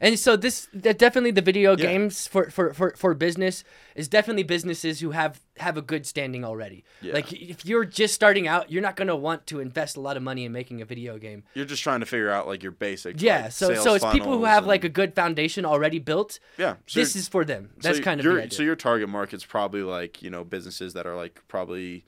And 0.00 0.18
so 0.18 0.36
this 0.36 0.68
that 0.72 0.98
definitely 0.98 1.30
the 1.32 1.42
video 1.42 1.70
Yeah. 1.76 1.86
games 1.86 2.26
for, 2.26 2.50
for, 2.50 2.72
for, 2.74 2.94
for 2.96 3.14
business 3.14 3.64
is 3.94 4.06
definitely 4.08 4.42
businesses 4.44 5.00
who 5.00 5.10
have 5.10 5.40
have 5.58 5.76
a 5.76 5.82
good 5.82 6.06
standing 6.06 6.44
already. 6.44 6.84
Yeah. 7.00 7.14
Like 7.14 7.32
if 7.32 7.66
you're 7.66 7.84
just 7.84 8.14
starting 8.14 8.46
out, 8.46 8.70
you're 8.70 8.82
not 8.82 8.94
gonna 8.96 9.16
want 9.16 9.46
to 9.48 9.60
invest 9.60 9.96
a 9.96 10.00
lot 10.00 10.16
of 10.16 10.22
money 10.22 10.44
in 10.44 10.52
making 10.52 10.80
a 10.82 10.84
video 10.84 11.18
game. 11.18 11.42
you're 11.54 11.64
just 11.64 11.82
trying 11.82 12.00
to 12.00 12.06
figure 12.06 12.30
out 12.30 12.46
like 12.46 12.62
your 12.62 12.72
basic. 12.72 13.20
Yeah, 13.20 13.44
like, 13.44 13.52
so 13.52 13.74
so 13.74 13.94
it's 13.94 14.04
people 14.12 14.38
who 14.38 14.44
have 14.44 14.58
and- 14.58 14.66
like 14.68 14.84
a 14.84 14.88
good 14.88 15.14
foundation 15.14 15.64
already 15.64 15.98
built. 15.98 16.38
yeah. 16.58 16.76
So 16.86 17.00
this 17.00 17.16
is 17.16 17.26
for 17.28 17.44
them. 17.44 17.70
so 17.80 17.88
That's 17.88 18.00
kind 18.00 18.20
of 18.20 18.24
your 18.24 18.48
so 18.50 18.62
your 18.62 18.76
target 18.76 19.08
market's 19.08 19.44
probably 19.44 19.82
like 19.82 20.22
you 20.22 20.30
know 20.30 20.44
businesses 20.44 20.94
that 20.94 21.06
are 21.06 21.16
like 21.16 21.42
probably 21.48 22.04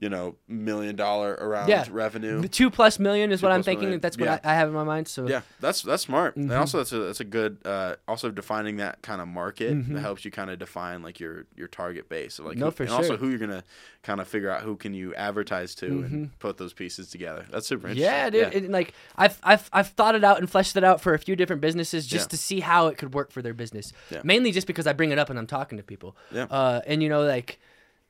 you 0.00 0.08
know 0.08 0.34
million 0.48 0.96
dollar 0.96 1.34
around 1.34 1.68
Yeah. 1.68 1.84
revenue. 1.90 2.40
The 2.40 2.48
two 2.48 2.68
plus 2.70 2.98
million 2.98 3.30
is 3.30 3.40
Two 3.40 3.46
what 3.46 3.52
I'm 3.52 3.62
thinking. 3.62 3.84
million. 3.84 4.00
That's 4.00 4.18
what 4.18 4.26
Yeah. 4.26 4.40
I, 4.42 4.52
I 4.52 4.54
have 4.54 4.68
in 4.68 4.74
my 4.74 4.82
mind. 4.84 5.06
So 5.08 5.28
Yeah, 5.28 5.42
that's 5.60 5.82
that's 5.82 6.02
smart. 6.02 6.32
Mm-hmm. 6.36 6.50
And 6.50 6.58
also 6.58 6.78
that's 6.78 6.92
a 6.92 6.98
that's 6.98 7.20
a 7.20 7.24
good 7.24 7.58
uh, 7.64 7.94
also 8.08 8.30
defining 8.30 8.76
that 8.78 9.02
kind 9.02 9.20
of 9.20 9.28
market 9.28 9.72
Mm-hmm. 9.72 9.94
that 9.94 10.00
helps 10.00 10.24
you 10.24 10.30
kind 10.32 10.50
of 10.50 10.58
define 10.58 11.02
like 11.02 11.20
your 11.20 11.46
your 11.56 11.68
target 11.68 12.08
base. 12.08 12.34
So 12.34 12.44
like 12.44 12.56
No, 12.58 12.66
who, 12.66 12.70
for 12.72 12.82
and 12.82 12.92
also 12.92 13.16
who 13.16 13.28
you're 13.30 13.38
gonna 13.38 13.62
kind 14.02 14.20
of 14.20 14.26
figure 14.28 14.50
out 14.50 14.62
who 14.62 14.76
can 14.76 14.94
you 14.94 15.14
advertise 15.14 15.74
to 15.76 15.86
and 15.86 16.38
put 16.40 16.58
those 16.58 16.72
pieces 16.72 17.08
together. 17.08 17.46
That's 17.50 17.66
super 17.66 17.88
interesting. 17.88 18.12
Mm-hmm. 18.12 18.34
Yeah, 18.36 18.50
dude. 18.50 18.64
And, 18.64 18.72
like 18.72 18.94
I've, 19.16 19.38
I've 19.44 19.70
I've 19.72 19.88
thought 19.90 20.14
it 20.16 20.24
out 20.24 20.38
and 20.40 20.50
fleshed 20.50 20.76
it 20.76 20.84
out 20.84 21.00
for 21.00 21.14
a 21.14 21.18
few 21.18 21.36
different 21.36 21.62
businesses 21.62 22.06
just 22.06 22.26
Yeah. 22.26 22.30
to 22.30 22.36
see 22.36 22.60
how 22.60 22.88
it 22.88 22.98
could 22.98 23.14
work 23.14 23.30
for 23.30 23.42
their 23.42 23.54
business. 23.54 23.92
Yeah. 24.10 24.22
Mainly 24.24 24.50
just 24.50 24.66
because 24.66 24.86
I 24.88 24.92
bring 24.92 25.12
it 25.12 25.18
up 25.18 25.30
and 25.30 25.38
I'm 25.38 25.46
talking 25.46 25.78
to 25.78 25.84
people. 25.84 26.16
Yeah. 26.32 26.44
Uh, 26.50 26.80
and 26.86 27.02
you 27.02 27.08
know, 27.08 27.22
like, 27.22 27.58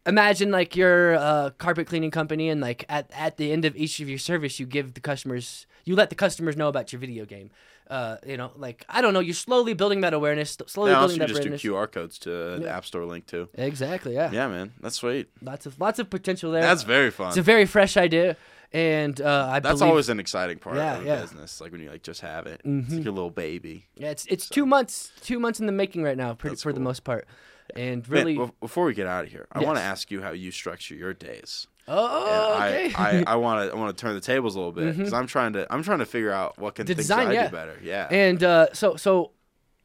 imagine 0.06 0.51
like 0.51 0.76
you're 0.76 1.12
a 1.14 1.55
carpet 1.59 1.86
cleaning 1.86 2.10
company 2.10 2.48
and 2.48 2.60
like 2.60 2.85
at 2.89 3.10
at 3.12 3.36
the 3.36 3.52
end 3.52 3.64
of 3.64 3.76
each 3.76 4.01
of 4.01 4.09
your 4.09 4.18
service, 4.18 4.59
you 4.60 4.66
give 4.66 4.94
the 4.94 5.01
customers, 5.01 5.66
you 5.85 5.94
let 5.97 6.10
the 6.10 6.16
customers 6.16 6.56
know 6.56 6.68
about 6.68 6.93
your 6.93 7.01
video 7.01 7.24
game. 7.24 7.51
Uh, 7.90 8.16
you 8.26 8.36
know, 8.39 8.51
like 8.56 8.85
I 8.89 9.02
don't 9.02 9.12
know, 9.12 9.20
you're 9.20 9.35
slowly 9.35 9.74
building 9.74 10.01
that 10.01 10.14
awareness, 10.14 10.56
slowly 10.66 10.93
building 10.93 11.16
you 11.16 11.18
that 11.20 11.28
just 11.28 11.40
awareness. 11.40 11.60
do 11.62 11.72
QR 11.72 11.86
codes 11.90 12.18
to 12.20 12.55
an 12.55 12.62
Yeah. 12.62 12.76
app 12.76 12.86
store 12.86 13.05
link 13.05 13.26
too. 13.26 13.48
Exactly. 13.55 14.14
Yeah. 14.14 14.31
Yeah, 14.32 14.48
man, 14.48 14.72
that's 14.81 14.97
sweet. 14.97 15.28
Lots 15.43 15.66
of 15.66 15.78
lots 15.78 15.98
of 15.98 16.09
potential 16.09 16.51
there. 16.51 16.62
That's 16.62 16.82
very 16.82 17.10
fun. 17.10 17.28
it's 17.28 17.36
a 17.36 17.43
very 17.43 17.66
fresh 17.66 17.98
idea, 17.98 18.39
and 18.72 19.20
uh, 19.20 19.48
I 19.52 19.60
That's 19.60 19.81
believe, 19.81 19.90
always 19.90 20.09
an 20.09 20.18
exciting 20.18 20.59
part 20.59 20.76
Yeah, 20.76 20.97
of 20.97 21.02
a 21.02 21.06
yeah. 21.06 21.20
business, 21.20 21.60
like 21.60 21.72
when 21.72 21.82
you 21.82 21.90
like 21.90 22.02
just 22.02 22.22
have 22.22 22.47
it. 22.47 22.62
It's 22.64 22.90
like 22.94 23.05
your 23.05 23.12
little 23.12 23.31
baby. 23.31 23.85
Yeah, 23.97 24.10
it's 24.10 24.24
it's 24.26 24.48
two 24.48 24.64
months, 24.64 25.12
two 25.20 25.39
months 25.39 25.60
in 25.60 25.66
the 25.66 25.72
making 25.72 26.02
right 26.02 26.16
now, 26.16 26.32
pretty, 26.32 26.56
for 26.56 26.72
the 26.72 26.81
most 26.81 27.05
part, 27.05 27.26
and 27.74 28.06
Man, 28.08 28.18
really. 28.18 28.36
bef- 28.36 28.52
before 28.60 28.84
we 28.86 28.94
get 28.94 29.06
out 29.06 29.24
of 29.24 29.30
here, 29.30 29.46
I 29.52 29.60
want 29.60 29.78
to 29.78 29.82
ask 29.82 30.10
you 30.10 30.22
how 30.22 30.30
you 30.32 30.50
structure 30.50 30.94
your 30.94 31.12
days. 31.14 31.66
oh, 31.88 32.54
And 32.60 32.92
okay. 32.94 33.24
I, 33.26 33.36
want 33.36 33.66
to 33.70 33.74
I 33.76 33.78
want 33.78 33.96
to 33.96 34.00
turn 34.00 34.14
the 34.14 34.20
tables 34.20 34.54
a 34.54 34.58
little 34.58 34.72
bit 34.72 34.96
because 34.96 35.12
I'm 35.12 35.26
trying 35.26 35.52
to 35.54 35.66
I'm 35.72 35.82
trying 35.82 35.98
to 36.00 36.06
figure 36.06 36.30
out 36.32 36.58
what 36.58 36.74
can 36.74 36.86
The 36.86 36.94
things 36.94 37.06
design, 37.06 37.28
I 37.28 37.32
yeah. 37.32 37.46
do 37.48 37.52
better. 37.56 37.78
Yeah. 37.82 38.08
and 38.10 38.42
uh, 38.42 38.66
so 38.72 38.96
so, 38.96 39.32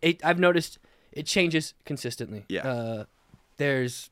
it, 0.01 0.23
I've 0.23 0.39
noticed 0.39 0.79
it 1.11 1.25
changes 1.25 1.73
consistently. 1.85 2.45
Yeah. 2.49 2.67
Uh, 2.67 3.03
there's, 3.57 4.09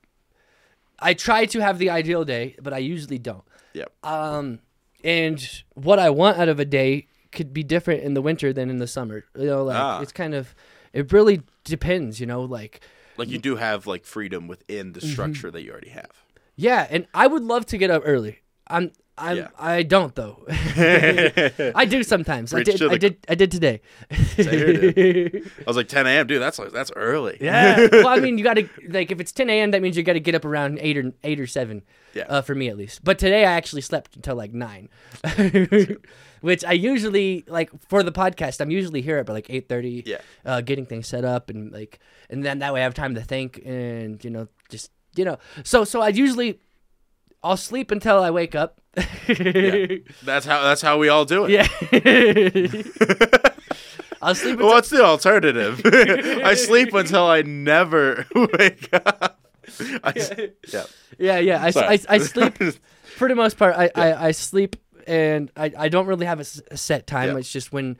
I 0.99 1.13
try 1.13 1.45
to 1.45 1.59
have 1.61 1.77
the 1.77 1.89
ideal 1.89 2.25
day, 2.25 2.55
but 2.61 2.73
I 2.73 2.79
usually 2.79 3.19
don't. 3.19 3.43
yep. 3.73 3.91
Um, 4.03 4.59
and 5.03 5.47
what 5.75 5.99
I 5.99 6.09
want 6.09 6.37
out 6.37 6.49
of 6.49 6.59
a 6.59 6.65
day 6.65 7.07
could 7.31 7.53
be 7.53 7.63
different 7.63 8.03
in 8.03 8.13
the 8.15 8.21
winter 8.21 8.51
than 8.51 8.69
in 8.69 8.77
the 8.77 8.87
summer. 8.87 9.23
You 9.37 9.45
know, 9.45 9.63
like 9.63 9.77
Ah. 9.77 10.01
it's 10.01 10.11
kind 10.11 10.33
of, 10.33 10.53
it 10.91 11.11
really 11.13 11.43
depends. 11.63 12.19
You 12.19 12.25
know, 12.25 12.41
like 12.41 12.81
Like 13.17 13.29
you 13.29 13.37
do 13.39 13.55
have 13.55 13.87
like 13.87 14.05
freedom 14.05 14.47
within 14.47 14.87
Mm-hmm. 14.87 14.99
the 14.99 15.01
structure 15.01 15.51
that 15.51 15.61
you 15.63 15.71
already 15.71 15.89
have. 15.89 16.11
Yeah, 16.55 16.87
and 16.89 17.07
I 17.13 17.27
would 17.27 17.43
love 17.43 17.65
to 17.67 17.77
get 17.77 17.89
up 17.91 18.01
early. 18.05 18.39
I'm 18.67 18.91
I'm 19.17 19.37
Yeah. 19.37 19.47
I 19.57 19.81
don't 19.83 20.13
though. 20.15 20.45
I 20.49 21.85
do 21.89 22.03
sometimes. 22.03 22.53
I 22.53 22.61
did 22.63 22.77
to 22.77 22.89
I 22.91 22.97
did 22.97 23.17
I 23.29 23.35
did 23.35 23.49
today. 23.51 23.81
I 24.11 25.41
was 25.65 25.75
like 25.77 25.87
10 25.87 26.05
a.m. 26.05 26.27
Dude, 26.27 26.41
that's 26.41 26.59
like 26.59 26.71
that's 26.71 26.91
early. 26.95 27.37
yeah. 27.41 27.87
Well, 27.91 28.07
I 28.09 28.19
mean, 28.19 28.37
you 28.37 28.43
got 28.43 28.55
to 28.55 28.67
like 28.89 29.11
if 29.11 29.19
it's 29.19 29.31
10 29.31 29.49
a.m. 29.49 29.71
that 29.71 29.81
means 29.81 29.97
you 29.97 30.03
got 30.03 30.13
to 30.13 30.19
get 30.19 30.35
up 30.35 30.45
around 30.45 30.77
eight 30.81 30.97
or 30.97 31.13
eight 31.23 31.39
or 31.39 31.47
seven. 31.47 31.83
Yeah. 32.13 32.25
Uh, 32.27 32.41
for 32.41 32.53
me 32.55 32.67
at 32.69 32.77
least. 32.77 33.03
But 33.03 33.17
today 33.19 33.45
I 33.45 33.51
actually 33.53 33.81
slept 33.81 34.15
until 34.15 34.35
like 34.35 34.53
nine, 34.53 34.89
which 36.41 36.63
I 36.65 36.73
usually 36.73 37.43
like 37.47 37.69
for 37.89 38.03
the 38.03 38.11
podcast. 38.11 38.61
I'm 38.61 38.71
usually 38.71 39.01
here 39.01 39.17
at 39.17 39.29
like 39.29 39.49
eight 39.49 39.67
thirty. 39.69 40.03
Yeah. 40.05 40.17
Uh, 40.45 40.61
getting 40.61 40.85
things 40.85 41.07
set 41.07 41.25
up 41.25 41.49
and 41.49 41.71
like, 41.71 41.99
and 42.29 42.43
then 42.43 42.59
that 42.59 42.73
way 42.73 42.81
I 42.81 42.83
have 42.83 42.93
time 42.93 43.15
to 43.15 43.21
think 43.21 43.61
and 43.65 44.23
you 44.23 44.29
know 44.29 44.47
just 44.69 44.91
you 45.15 45.25
know. 45.25 45.37
So 45.63 45.83
so 45.83 46.01
I 46.01 46.09
usually, 46.09 46.59
I'll 47.43 47.57
sleep 47.57 47.91
until 47.91 48.21
I 48.21 48.31
wake 48.31 48.55
up. 48.55 48.81
Yeah. 49.27 49.97
That's 50.23 50.45
how 50.45 50.63
that's 50.63 50.81
how 50.81 50.97
we 50.97 51.09
all 51.09 51.25
do 51.25 51.45
it. 51.45 51.51
Yeah. 51.51 51.67
I'll 54.21 54.35
sleep 54.35 54.53
until 54.53 54.67
What's 54.67 54.89
the 54.89 55.03
alternative? 55.03 55.81
I 55.85 56.53
sleep 56.55 56.93
until 56.93 57.25
I 57.25 57.41
never 57.43 58.25
wake 58.35 58.89
up. 58.93 59.39
I 60.03 60.13
yeah. 60.71 60.83
yeah, 61.17 61.39
yeah. 61.39 61.63
I, 61.63 61.71
I, 61.75 61.99
I 62.09 62.17
sleep 62.19 62.57
for 63.15 63.27
the 63.27 63.35
most 63.35 63.57
part. 63.57 63.75
I, 63.75 63.91
I, 63.95 64.27
I 64.27 64.31
sleep 64.31 64.75
and 65.07 65.51
I, 65.55 65.71
I 65.77 65.89
don't 65.89 66.05
really 66.07 66.25
have 66.25 66.39
a, 66.39 66.41
s- 66.41 66.61
a 66.69 66.77
set 66.77 67.07
time. 67.07 67.29
Yeah. 67.29 67.37
It's 67.37 67.51
just 67.51 67.71
when, 67.71 67.97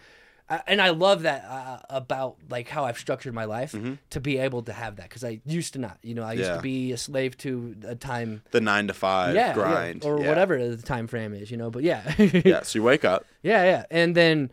I, 0.50 0.62
and 0.68 0.82
I 0.82 0.90
love 0.90 1.24
that 1.24 1.44
uh, 1.46 1.80
about 1.90 2.36
like 2.50 2.68
how 2.70 2.86
I've 2.86 2.98
structured 2.98 3.34
my 3.34 3.46
life 3.46 3.76
to 4.12 4.20
be 4.20 4.38
able 4.38 4.62
to 4.64 4.74
have 4.74 4.96
that 4.98 5.10
because 5.10 5.24
I 5.24 5.40
used 5.46 5.74
to 5.74 5.80
not. 5.80 5.98
You 6.04 6.14
know, 6.16 6.24
I 6.24 6.34
used. 6.34 6.50
Yeah. 6.50 6.56
to 6.58 6.62
be 6.62 6.92
a 6.92 6.98
slave 6.98 7.38
to 7.40 7.76
a 7.86 7.96
time. 7.96 8.44
the 8.52 8.62
nine 8.62 8.88
to 8.88 8.94
five 8.94 9.36
Yeah, 9.36 9.48
yeah, 9.48 9.54
grind 9.54 10.06
or 10.06 10.20
yeah. 10.22 10.28
whatever 10.30 10.76
the 10.76 10.82
time 10.82 11.08
frame 11.08 11.34
is, 11.34 11.50
you 11.52 11.58
know. 11.58 11.70
But 11.70 11.84
yeah, 11.84 12.14
Yeah. 12.18 12.62
So 12.64 12.80
you 12.80 12.84
wake 12.84 13.04
up. 13.06 13.26
yeah, 13.42 13.64
yeah, 13.64 13.86
and 13.92 14.16
then, 14.16 14.50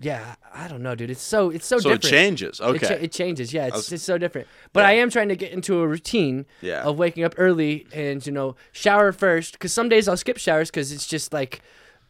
yeah, 0.00 0.34
I 0.54 0.68
don't 0.68 0.82
know, 0.82 0.94
dude. 0.94 1.10
It's 1.10 1.22
so 1.22 1.50
it's 1.50 1.66
so, 1.66 1.78
So 1.78 1.90
different. 1.90 2.04
it 2.04 2.08
changes. 2.10 2.60
It, 2.60 2.64
Okay. 2.64 2.86
cha- 2.88 2.94
it 2.94 3.12
changes, 3.12 3.52
yeah. 3.52 3.66
It's, 3.66 3.76
was- 3.76 3.92
it's 3.92 4.02
so 4.04 4.18
different. 4.18 4.46
But 4.72 4.80
Yeah. 4.80 4.88
I 4.88 4.92
am 4.92 5.10
trying 5.10 5.28
to 5.30 5.36
get 5.36 5.52
into 5.52 5.80
a 5.80 5.86
routine 5.88 6.46
Yeah. 6.60 6.82
of 6.82 6.98
waking 6.98 7.24
up 7.24 7.34
early 7.38 7.86
and 7.92 8.24
you 8.26 8.32
know 8.32 8.56
shower 8.72 9.12
first. 9.12 9.52
Because 9.52 9.72
some 9.72 9.88
days 9.88 10.06
I'll 10.08 10.16
skip 10.16 10.36
showers 10.38 10.70
because 10.70 10.92
it's 10.92 11.06
just 11.06 11.32
like 11.32 11.60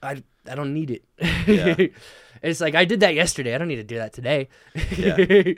I 0.03 0.23
I 0.49 0.55
don't 0.55 0.75
need 0.75 0.91
it. 0.91 1.05
Yeah. 1.47 1.87
it's 2.43 2.61
like 2.61 2.75
I 2.75 2.85
did 2.85 3.01
that 3.01 3.15
yesterday. 3.15 3.55
I 3.55 3.59
don't 3.59 3.69
need 3.69 3.77
to 3.77 3.85
do 3.85 3.97
that 3.97 4.13
today. 4.13 4.49
Yeah. 4.97 5.17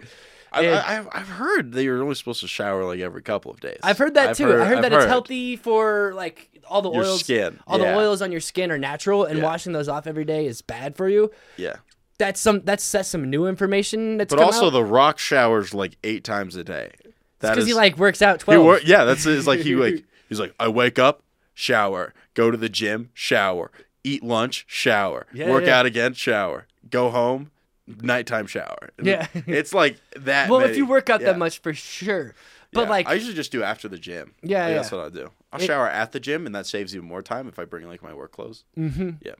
I, 0.50 0.66
I, 0.66 0.96
I've 0.98 1.08
I've 1.12 1.28
heard 1.28 1.72
that 1.72 1.82
you're 1.84 2.02
only 2.02 2.14
supposed 2.14 2.40
to 2.40 2.48
shower 2.48 2.82
like 2.86 3.00
every 3.00 3.20
couple 3.20 3.50
of 3.50 3.60
days. 3.60 3.78
I've 3.82 3.98
heard 3.98 4.14
that 4.14 4.34
too. 4.36 4.46
I 4.46 4.64
heard 4.64 4.78
I've 4.78 4.82
that 4.82 4.92
it's 4.94 5.04
healthy 5.04 5.56
for 5.56 6.12
like 6.14 6.48
all 6.66 6.80
the 6.80 6.90
Your 6.90 7.04
oils. 7.04 7.20
skin, 7.20 7.60
All 7.66 7.78
yeah. 7.78 7.92
the 7.92 7.98
oils 7.98 8.22
on 8.22 8.32
your 8.32 8.40
skin 8.40 8.70
are 8.70 8.78
natural, 8.78 9.24
and 9.24 9.38
Yeah. 9.38 9.44
washing 9.44 9.72
those 9.74 9.88
off 9.90 10.06
every 10.06 10.24
day 10.24 10.46
is 10.46 10.62
bad 10.62 10.96
for 10.96 11.06
you. 11.08 11.30
Yeah. 11.58 11.76
That's 12.18 12.40
some 12.40 12.62
that's 12.64 12.90
that's 12.90 13.08
some 13.08 13.30
new 13.30 13.46
information 13.46 14.16
that's 14.16 14.34
But 14.34 14.42
also 14.42 14.66
out. 14.66 14.70
the 14.70 14.84
Rock 14.84 15.18
showers 15.18 15.72
like 15.72 15.96
eight 16.04 16.24
times 16.24 16.56
a 16.56 16.64
day. 16.64 16.92
That 17.40 17.50
because 17.54 17.66
he 17.66 17.74
like 17.74 17.96
works 17.96 18.20
out 18.22 18.40
twelve. 18.40 18.64
wor- 18.64 18.80
yeah, 18.84 19.04
that's 19.04 19.24
it's 19.26 19.46
like 19.46 19.60
he 19.60 19.76
like 19.76 20.04
he's 20.28 20.40
like 20.40 20.52
I 20.58 20.66
wake 20.68 20.98
up, 20.98 21.22
shower, 21.54 22.12
go 22.34 22.50
to 22.50 22.56
the 22.56 22.68
gym, 22.68 23.10
shower, 23.14 23.70
eat 24.02 24.24
lunch, 24.24 24.64
shower, 24.66 25.26
Yeah, 25.32 25.48
work 25.50 25.64
yeah. 25.66 25.78
out 25.78 25.86
again, 25.86 26.14
shower, 26.14 26.66
go 26.90 27.10
home, 27.10 27.52
nighttime 27.86 28.48
shower. 28.48 28.90
Yeah. 29.00 29.28
it's 29.46 29.72
like 29.72 29.98
that. 30.16 30.50
well, 30.50 30.60
if 30.60 30.76
you 30.76 30.86
work 30.86 31.08
out 31.10 31.20
yeah. 31.20 31.28
that 31.32 31.38
much, 31.38 31.60
for 31.60 31.72
sure. 31.72 32.34
But 32.72 32.88
like, 32.90 33.06
I 33.08 33.14
usually 33.14 33.34
just 33.34 33.50
do 33.52 33.62
after 33.62 33.88
the 33.88 33.96
gym. 33.98 34.34
Yeah, 34.42 34.66
Like. 34.66 34.74
That's 34.76 34.92
what 34.92 35.00
I 35.06 35.08
do. 35.08 35.30
I'll 35.52 35.60
It- 35.60 35.66
shower 35.66 35.88
at 35.88 36.10
the 36.12 36.20
gym, 36.20 36.44
and 36.46 36.54
that 36.56 36.66
saves 36.66 36.94
even 36.96 37.06
more 37.08 37.22
time 37.22 37.46
if 37.48 37.58
I 37.60 37.64
bring 37.64 37.86
like 37.86 38.02
my 38.02 38.12
work 38.12 38.32
clothes. 38.32 38.64
Mm-hmm. 38.76 39.10
Yeah. 39.22 39.32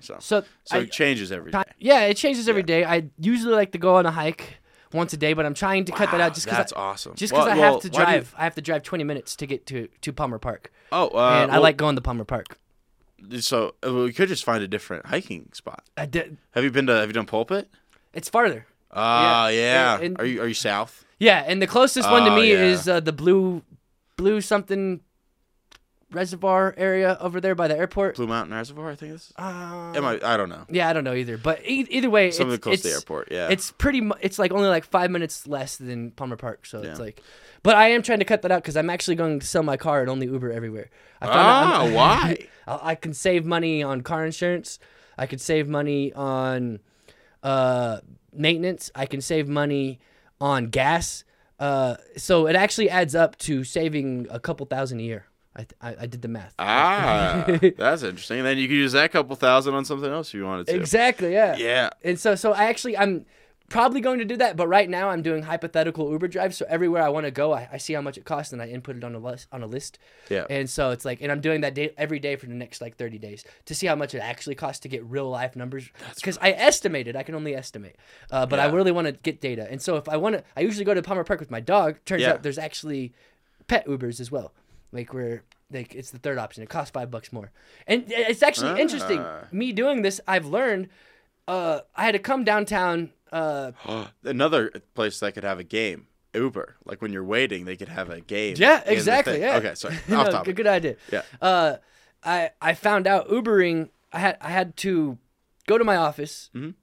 So 0.00 0.16
so, 0.20 0.44
so 0.64 0.76
I, 0.78 0.80
it 0.82 0.92
changes 0.92 1.30
every 1.32 1.50
day. 1.52 1.62
Yeah, 1.78 2.02
it 2.04 2.16
changes 2.16 2.48
every 2.48 2.62
day. 2.62 2.84
I 2.84 3.08
usually 3.18 3.54
like 3.54 3.72
to 3.72 3.78
go 3.78 3.96
on 3.96 4.06
a 4.06 4.10
hike 4.10 4.58
once 4.92 5.12
a 5.12 5.16
day, 5.16 5.34
but 5.34 5.44
I'm 5.46 5.54
trying 5.54 5.84
to 5.86 5.92
cut 5.92 6.10
that 6.10 6.20
out 6.20 6.34
just 6.34 6.46
because 6.46 6.58
that's 6.58 6.72
awesome. 6.72 7.14
just 7.14 7.32
because 7.32 7.46
Well- 7.46 7.54
I 7.56 7.58
well, 7.60 7.72
have 7.74 7.82
to 7.82 7.88
why 7.88 7.92
do 7.92 7.98
you- 7.98 8.04
drive. 8.18 8.34
I 8.38 8.44
have 8.44 8.54
to 8.54 8.62
drive 8.62 8.82
20 8.82 9.04
minutes 9.04 9.36
to 9.36 9.46
get 9.46 9.66
to 9.66 9.88
to 10.00 10.12
Palmer 10.12 10.38
Park, 10.38 10.72
oh, 10.92 11.08
uh, 11.08 11.42
and 11.42 11.50
I 11.50 11.54
well, 11.54 11.62
like 11.62 11.76
going 11.76 11.96
to 11.96 12.02
Palmer 12.02 12.24
Park. 12.24 12.56
So 13.40 13.74
uh, 13.86 13.92
we 13.92 14.12
could 14.12 14.28
just 14.28 14.44
find 14.44 14.62
a 14.62 14.68
different 14.68 15.06
hiking 15.06 15.50
spot. 15.52 15.82
I 15.96 16.06
did, 16.06 16.36
Have 16.52 16.62
you 16.64 16.70
been 16.70 16.86
to? 16.86 16.94
Have 16.94 17.08
you 17.08 17.12
done 17.12 17.26
Pulpit? 17.26 17.68
it's 18.14 18.28
farther. 18.28 18.66
Ah, 18.92 19.48
Yeah, 19.48 19.54
yeah. 19.98 20.00
and- 20.00 20.18
are 20.18 20.24
you 20.24 20.40
are 20.42 20.46
you 20.46 20.54
south? 20.54 21.04
Yeah, 21.18 21.42
and 21.46 21.60
the 21.60 21.66
closest 21.66 22.08
one 22.10 22.24
to 22.24 22.30
Oh, 22.32 22.36
me 22.36 22.52
yeah. 22.52 22.62
is 22.64 22.88
uh, 22.88 23.00
the 23.00 23.12
blue, 23.12 23.62
blue 24.16 24.40
something 24.40 25.00
reservoir 26.10 26.74
area 26.76 27.16
over 27.20 27.40
there 27.40 27.54
by 27.54 27.68
the 27.68 27.76
airport. 27.76 28.16
Blue 28.16 28.26
Mountain 28.26 28.54
Reservoir, 28.54 28.90
I 28.90 28.94
think 28.94 29.14
it's. 29.14 29.32
Uh, 29.36 29.92
Am 29.94 30.04
I? 30.04 30.18
I 30.22 30.36
don't 30.36 30.48
know. 30.48 30.64
yeah, 30.70 30.88
I 30.88 30.92
don't 30.92 31.04
know 31.04 31.14
either, 31.14 31.36
but 31.38 31.64
e- 31.66 31.86
either 31.90 32.10
way, 32.10 32.30
Something 32.30 32.54
it's, 32.54 32.62
close 32.62 32.74
it's, 32.74 32.82
to 32.82 32.88
the 32.88 32.94
airport. 32.94 33.28
Yeah. 33.30 33.48
It's 33.50 33.70
pretty. 33.72 34.00
Mu- 34.00 34.14
it's 34.20 34.38
like 34.38 34.52
only 34.52 34.68
like 34.68 34.84
five 34.84 35.10
minutes 35.10 35.46
less 35.46 35.76
than 35.76 36.10
Palmer 36.12 36.36
Park, 36.36 36.66
so 36.66 36.80
it's 36.80 37.00
like. 37.00 37.22
But 37.62 37.74
I 37.74 37.88
am 37.90 38.02
trying 38.02 38.20
to 38.20 38.24
cut 38.24 38.42
that 38.42 38.52
out 38.52 38.62
because 38.62 38.76
I'm 38.76 38.88
actually 38.88 39.16
going 39.16 39.40
to 39.40 39.46
sell 39.46 39.62
my 39.64 39.76
car 39.76 40.00
and 40.00 40.08
only 40.08 40.26
Uber 40.26 40.52
everywhere. 40.52 40.90
I 41.20 41.26
found 41.26 41.38
out 41.38 41.46
ah, 41.46 41.82
I'm- 41.82 41.94
why? 41.94 42.46
I 42.66 42.78
I 42.90 42.94
can 42.94 43.12
save 43.14 43.44
money 43.44 43.82
on 43.82 44.02
car 44.02 44.24
insurance. 44.24 44.78
I 45.16 45.26
could 45.26 45.40
save 45.40 45.68
money 45.68 46.12
on 46.12 46.78
uh, 47.42 47.98
maintenance. 48.32 48.90
I 48.94 49.06
can 49.06 49.20
save 49.20 49.48
money 49.48 49.98
on 50.40 50.66
gas. 50.66 51.24
Uh, 51.58 51.96
so 52.16 52.46
it 52.46 52.54
actually 52.54 52.88
adds 52.88 53.14
up 53.16 53.36
to 53.38 53.64
saving 53.64 54.28
a 54.30 54.38
couple 54.38 54.64
thousand 54.66 55.00
a 55.00 55.02
year. 55.02 55.26
I, 55.56 55.66
I, 55.80 55.96
I 56.00 56.06
did 56.06 56.22
the 56.22 56.28
math. 56.28 56.54
Ah, 56.58 57.44
that's 57.76 58.02
interesting. 58.02 58.42
Then 58.44 58.58
you 58.58 58.68
could 58.68 58.74
use 58.76 58.92
that 58.92 59.10
couple 59.12 59.34
thousand 59.36 59.74
on 59.74 59.84
something 59.84 60.10
else 60.10 60.28
if 60.28 60.34
you 60.34 60.44
wanted 60.44 60.66
to. 60.68 60.76
exactly. 60.76 61.32
Yeah. 61.32 61.56
Yeah. 61.56 61.90
And 62.04 62.18
so 62.18 62.34
so 62.34 62.52
I 62.52 62.64
actually 62.66 62.96
I'm 62.96 63.26
probably 63.70 64.00
going 64.00 64.18
to 64.18 64.24
do 64.24 64.34
that, 64.36 64.56
but 64.56 64.66
right 64.66 64.88
now 64.88 65.10
I'm 65.10 65.20
doing 65.20 65.42
hypothetical 65.42 66.10
Uber 66.10 66.28
drives. 66.28 66.56
So 66.56 66.64
everywhere 66.70 67.02
I 67.02 67.10
want 67.10 67.26
to 67.26 67.30
go, 67.30 67.52
I, 67.52 67.68
I 67.72 67.76
see 67.76 67.92
how 67.92 68.00
much 68.00 68.16
it 68.16 68.24
costs 68.24 68.52
and 68.54 68.62
I 68.62 68.68
input 68.68 68.96
it 68.96 69.04
on 69.04 69.14
a 69.14 69.18
list 69.18 69.46
on 69.52 69.62
a 69.62 69.66
list. 69.66 69.98
Yeah. 70.30 70.46
And 70.48 70.70
so 70.70 70.90
it's 70.90 71.04
like, 71.04 71.20
and 71.20 71.30
I'm 71.32 71.40
doing 71.40 71.60
that 71.62 71.74
day 71.74 71.92
every 71.98 72.18
day 72.18 72.36
for 72.36 72.46
the 72.46 72.54
next 72.54 72.80
like 72.80 72.96
30 72.96 73.18
days 73.18 73.44
to 73.66 73.74
see 73.74 73.86
how 73.86 73.94
much 73.96 74.14
it 74.14 74.20
actually 74.20 74.54
costs 74.54 74.80
to 74.80 74.88
get 74.88 75.04
real 75.04 75.28
life 75.28 75.54
numbers. 75.56 75.90
Because 76.14 76.38
I 76.40 76.52
estimated, 76.52 77.14
I 77.16 77.24
can 77.24 77.34
only 77.34 77.54
estimate, 77.56 77.96
uh, 78.30 78.46
but 78.46 78.58
I 78.58 78.66
really 78.66 78.92
want 78.92 79.06
to 79.06 79.12
get 79.12 79.40
data. 79.40 79.66
And 79.70 79.82
so 79.82 79.96
if 79.96 80.08
I 80.08 80.16
want 80.18 80.36
to, 80.36 80.44
I 80.56 80.60
usually 80.60 80.84
go 80.84 80.94
to 80.94 81.02
Palmer 81.02 81.24
Park 81.24 81.40
with 81.40 81.50
my 81.50 81.60
dog. 81.60 81.96
Turns 82.06 82.22
Yeah. 82.22 82.34
out 82.34 82.42
there's 82.42 82.58
actually 82.58 83.12
pet 83.66 83.86
Ubers 83.86 84.18
as 84.20 84.30
well. 84.30 84.52
Like 84.92 85.12
we're 85.12 85.42
like 85.70 85.94
it's 85.94 86.10
the 86.10 86.18
third 86.18 86.38
option. 86.38 86.62
It 86.62 86.68
costs 86.68 86.90
five 86.90 87.10
bucks 87.10 87.32
more, 87.32 87.50
and 87.86 88.04
it's 88.08 88.42
actually 88.42 88.80
interesting. 88.80 89.18
Ah. 89.20 89.44
Me 89.52 89.72
doing 89.72 90.02
this, 90.02 90.20
I've 90.26 90.46
learned. 90.46 90.88
Uh, 91.46 91.80
I 91.96 92.04
had 92.04 92.12
to 92.12 92.18
come 92.18 92.44
downtown. 92.44 93.10
Uh, 93.32 93.72
Another 94.24 94.70
place 94.94 95.20
that 95.20 95.34
could 95.34 95.44
have 95.44 95.58
a 95.58 95.64
game. 95.64 96.06
Uber. 96.34 96.76
Like 96.84 97.00
when 97.02 97.12
you're 97.12 97.24
waiting, 97.24 97.64
they 97.64 97.76
could 97.76 97.88
have 97.88 98.10
a 98.10 98.20
game. 98.20 98.56
yeah, 98.58 98.82
exactly. 98.86 99.40
Yeah. 99.40 99.56
Okay, 99.56 99.74
sorry. 99.74 99.96
No, 100.08 100.18
Off 100.20 100.26
good, 100.26 100.32
topic. 100.32 100.56
good 100.56 100.66
idea. 100.66 100.96
Yeah. 101.12 101.22
Uh, 101.40 101.76
I 102.24 102.50
I 102.60 102.74
found 102.74 103.06
out 103.06 103.28
Ubering. 103.28 103.88
I 104.12 104.18
had 104.20 104.36
I 104.40 104.48
had 104.50 104.76
to 104.78 105.18
go 105.66 105.76
to 105.78 105.84
my 105.84 105.96
office 105.96 106.50
Mhm. 106.54 106.74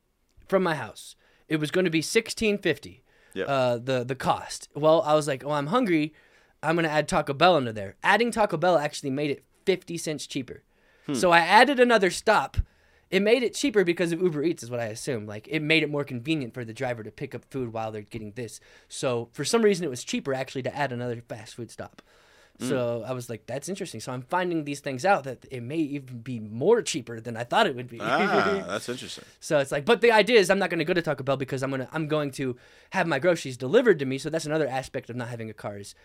from 0.48 0.62
my 0.64 0.76
house. 0.76 1.16
It 1.48 1.58
was 1.58 1.72
going 1.72 1.86
to 1.86 1.92
be 1.92 2.02
sixteen 2.02 2.58
fifty. 2.58 3.04
Yeah. 3.34 3.46
Uh, 3.46 3.78
the 3.78 4.04
the 4.04 4.16
cost. 4.16 4.70
Well, 4.76 5.02
I 5.02 5.14
was 5.16 5.28
like, 5.28 5.44
oh, 5.44 5.52
I'm 5.52 5.68
hungry. 5.68 6.14
I'm 6.66 6.76
gonna 6.76 6.88
add 6.88 7.08
Taco 7.08 7.34
Bell 7.34 7.58
into 7.58 7.74
there. 7.74 7.96
Adding 8.04 8.32
Taco 8.32 8.58
Bell 8.58 8.78
actually 8.78 9.12
made 9.12 9.32
it 9.32 9.44
fifty 9.66 9.98
cents 9.98 10.28
cheaper. 10.28 10.64
Hmm. 11.06 11.14
So 11.14 11.32
I 11.32 11.40
added 11.40 11.80
another 11.80 12.10
stop. 12.10 12.58
It 13.12 13.22
made 13.22 13.44
it 13.44 13.54
cheaper 13.54 13.84
because 13.84 14.12
of 14.12 14.22
Uber 14.22 14.44
Eats, 14.44 14.64
is 14.64 14.72
what 14.72 14.80
I 14.80 14.86
assume. 14.86 15.28
Like 15.28 15.48
it 15.50 15.62
made 15.62 15.84
it 15.84 15.92
more 15.92 16.04
convenient 16.04 16.54
for 16.54 16.66
the 16.66 16.74
driver 16.74 17.04
to 17.04 17.12
pick 17.12 17.36
up 17.36 17.46
food 17.46 17.72
while 17.72 17.92
they're 17.92 18.02
getting 18.02 18.32
this. 18.32 18.60
So 18.90 19.30
for 19.32 19.46
some 19.46 19.62
reason, 19.62 19.86
it 19.86 19.90
was 19.90 20.04
cheaper 20.04 20.34
actually 20.34 20.64
to 20.64 20.76
add 20.76 20.92
another 20.92 21.22
fast 21.28 21.56
food 21.56 21.70
stop. 21.70 22.02
Hmm. 22.60 22.70
So 22.70 23.04
I 23.06 23.12
was 23.12 23.30
like, 23.30 23.46
that's 23.46 23.68
interesting. 23.68 24.00
So 24.00 24.14
I'm 24.14 24.22
finding 24.22 24.64
these 24.64 24.80
things 24.80 25.04
out 25.04 25.26
that 25.26 25.46
it 25.52 25.62
may 25.62 25.78
even 25.78 26.20
be 26.20 26.40
more 26.40 26.82
cheaper 26.82 27.20
than 27.20 27.36
I 27.36 27.44
thought 27.44 27.68
it 27.68 27.76
would 27.76 27.90
be. 27.90 28.00
Ah, 28.02 28.64
that's 28.68 28.88
interesting. 28.88 29.26
So 29.40 29.60
it's 29.60 29.72
like, 29.72 29.86
but 29.86 30.02
the 30.02 30.12
idea 30.12 30.40
is 30.40 30.50
I'm 30.50 30.60
not 30.60 30.70
going 30.70 30.80
to 30.80 30.86
go 30.86 30.94
to 30.94 31.02
Taco 31.02 31.24
Bell 31.24 31.38
because 31.38 31.64
I'm 31.64 31.72
gonna 31.72 31.90
I'm 31.92 32.08
going 32.08 32.32
to 32.32 32.56
have 32.92 33.08
my 33.08 33.20
groceries 33.20 33.58
delivered 33.58 34.00
to 34.00 34.06
me. 34.06 34.18
So 34.18 34.30
that's 34.30 34.46
another 34.46 34.68
aspect 34.68 35.10
of 35.10 35.16
not 35.16 35.28
having 35.28 35.50
a 35.50 35.54
car 35.54 35.78
is 35.78 35.96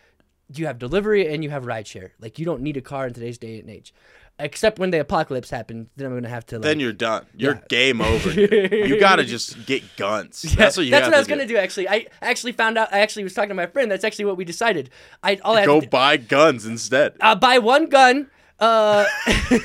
you 0.55 0.67
have 0.67 0.79
delivery 0.79 1.33
and 1.33 1.43
you 1.45 1.51
have 1.51 1.65
rideshare. 1.65 2.11
Like 2.21 2.39
you 2.39 2.45
don't 2.45 2.63
need 2.63 2.77
a 2.77 2.81
car 2.81 3.07
in 3.07 3.15
today's 3.15 3.39
day 3.39 3.61
and 3.61 3.69
age, 3.71 3.93
except 4.39 4.79
when 4.79 4.91
the 4.91 5.01
apocalypse 5.01 5.51
happens. 5.51 5.89
Then 5.97 6.07
I'm 6.09 6.15
gonna 6.15 6.29
have 6.29 6.47
to. 6.47 6.57
Like, 6.57 6.63
Then 6.63 6.81
you're 6.81 6.93
done. 6.93 7.27
You're 7.37 7.55
Yeah. 7.55 7.61
game 7.69 8.01
over. 8.01 8.33
dude. 8.33 8.73
you 8.73 8.99
gotta 9.01 9.25
just 9.25 9.67
get 9.67 9.83
guns. 9.97 10.43
That's 10.43 10.77
what 10.77 10.87
you 10.87 10.91
That's 10.91 11.05
what 11.07 11.15
I 11.15 11.17
to 11.17 11.21
was 11.21 11.27
gonna 11.29 11.47
do. 11.47 11.57
Actually, 11.57 11.89
I 11.89 12.07
actually 12.23 12.53
found 12.53 12.79
out. 12.79 12.93
I 12.93 13.01
actually 13.01 13.25
was 13.25 13.35
talking 13.35 13.51
to 13.51 13.55
my 13.55 13.67
friend. 13.67 13.91
That's 13.91 14.05
actually 14.05 14.25
what 14.27 14.37
we 14.37 14.45
decided. 14.45 14.91
I 15.23 15.37
all 15.45 15.57
I 15.57 15.67
Go 15.67 15.81
do, 15.81 15.87
buy 15.89 16.17
guns 16.17 16.67
instead. 16.67 17.15
uh, 17.21 17.35
buy 17.35 17.59
one 17.59 17.87
gun. 17.89 18.29
Uh, 18.61 19.07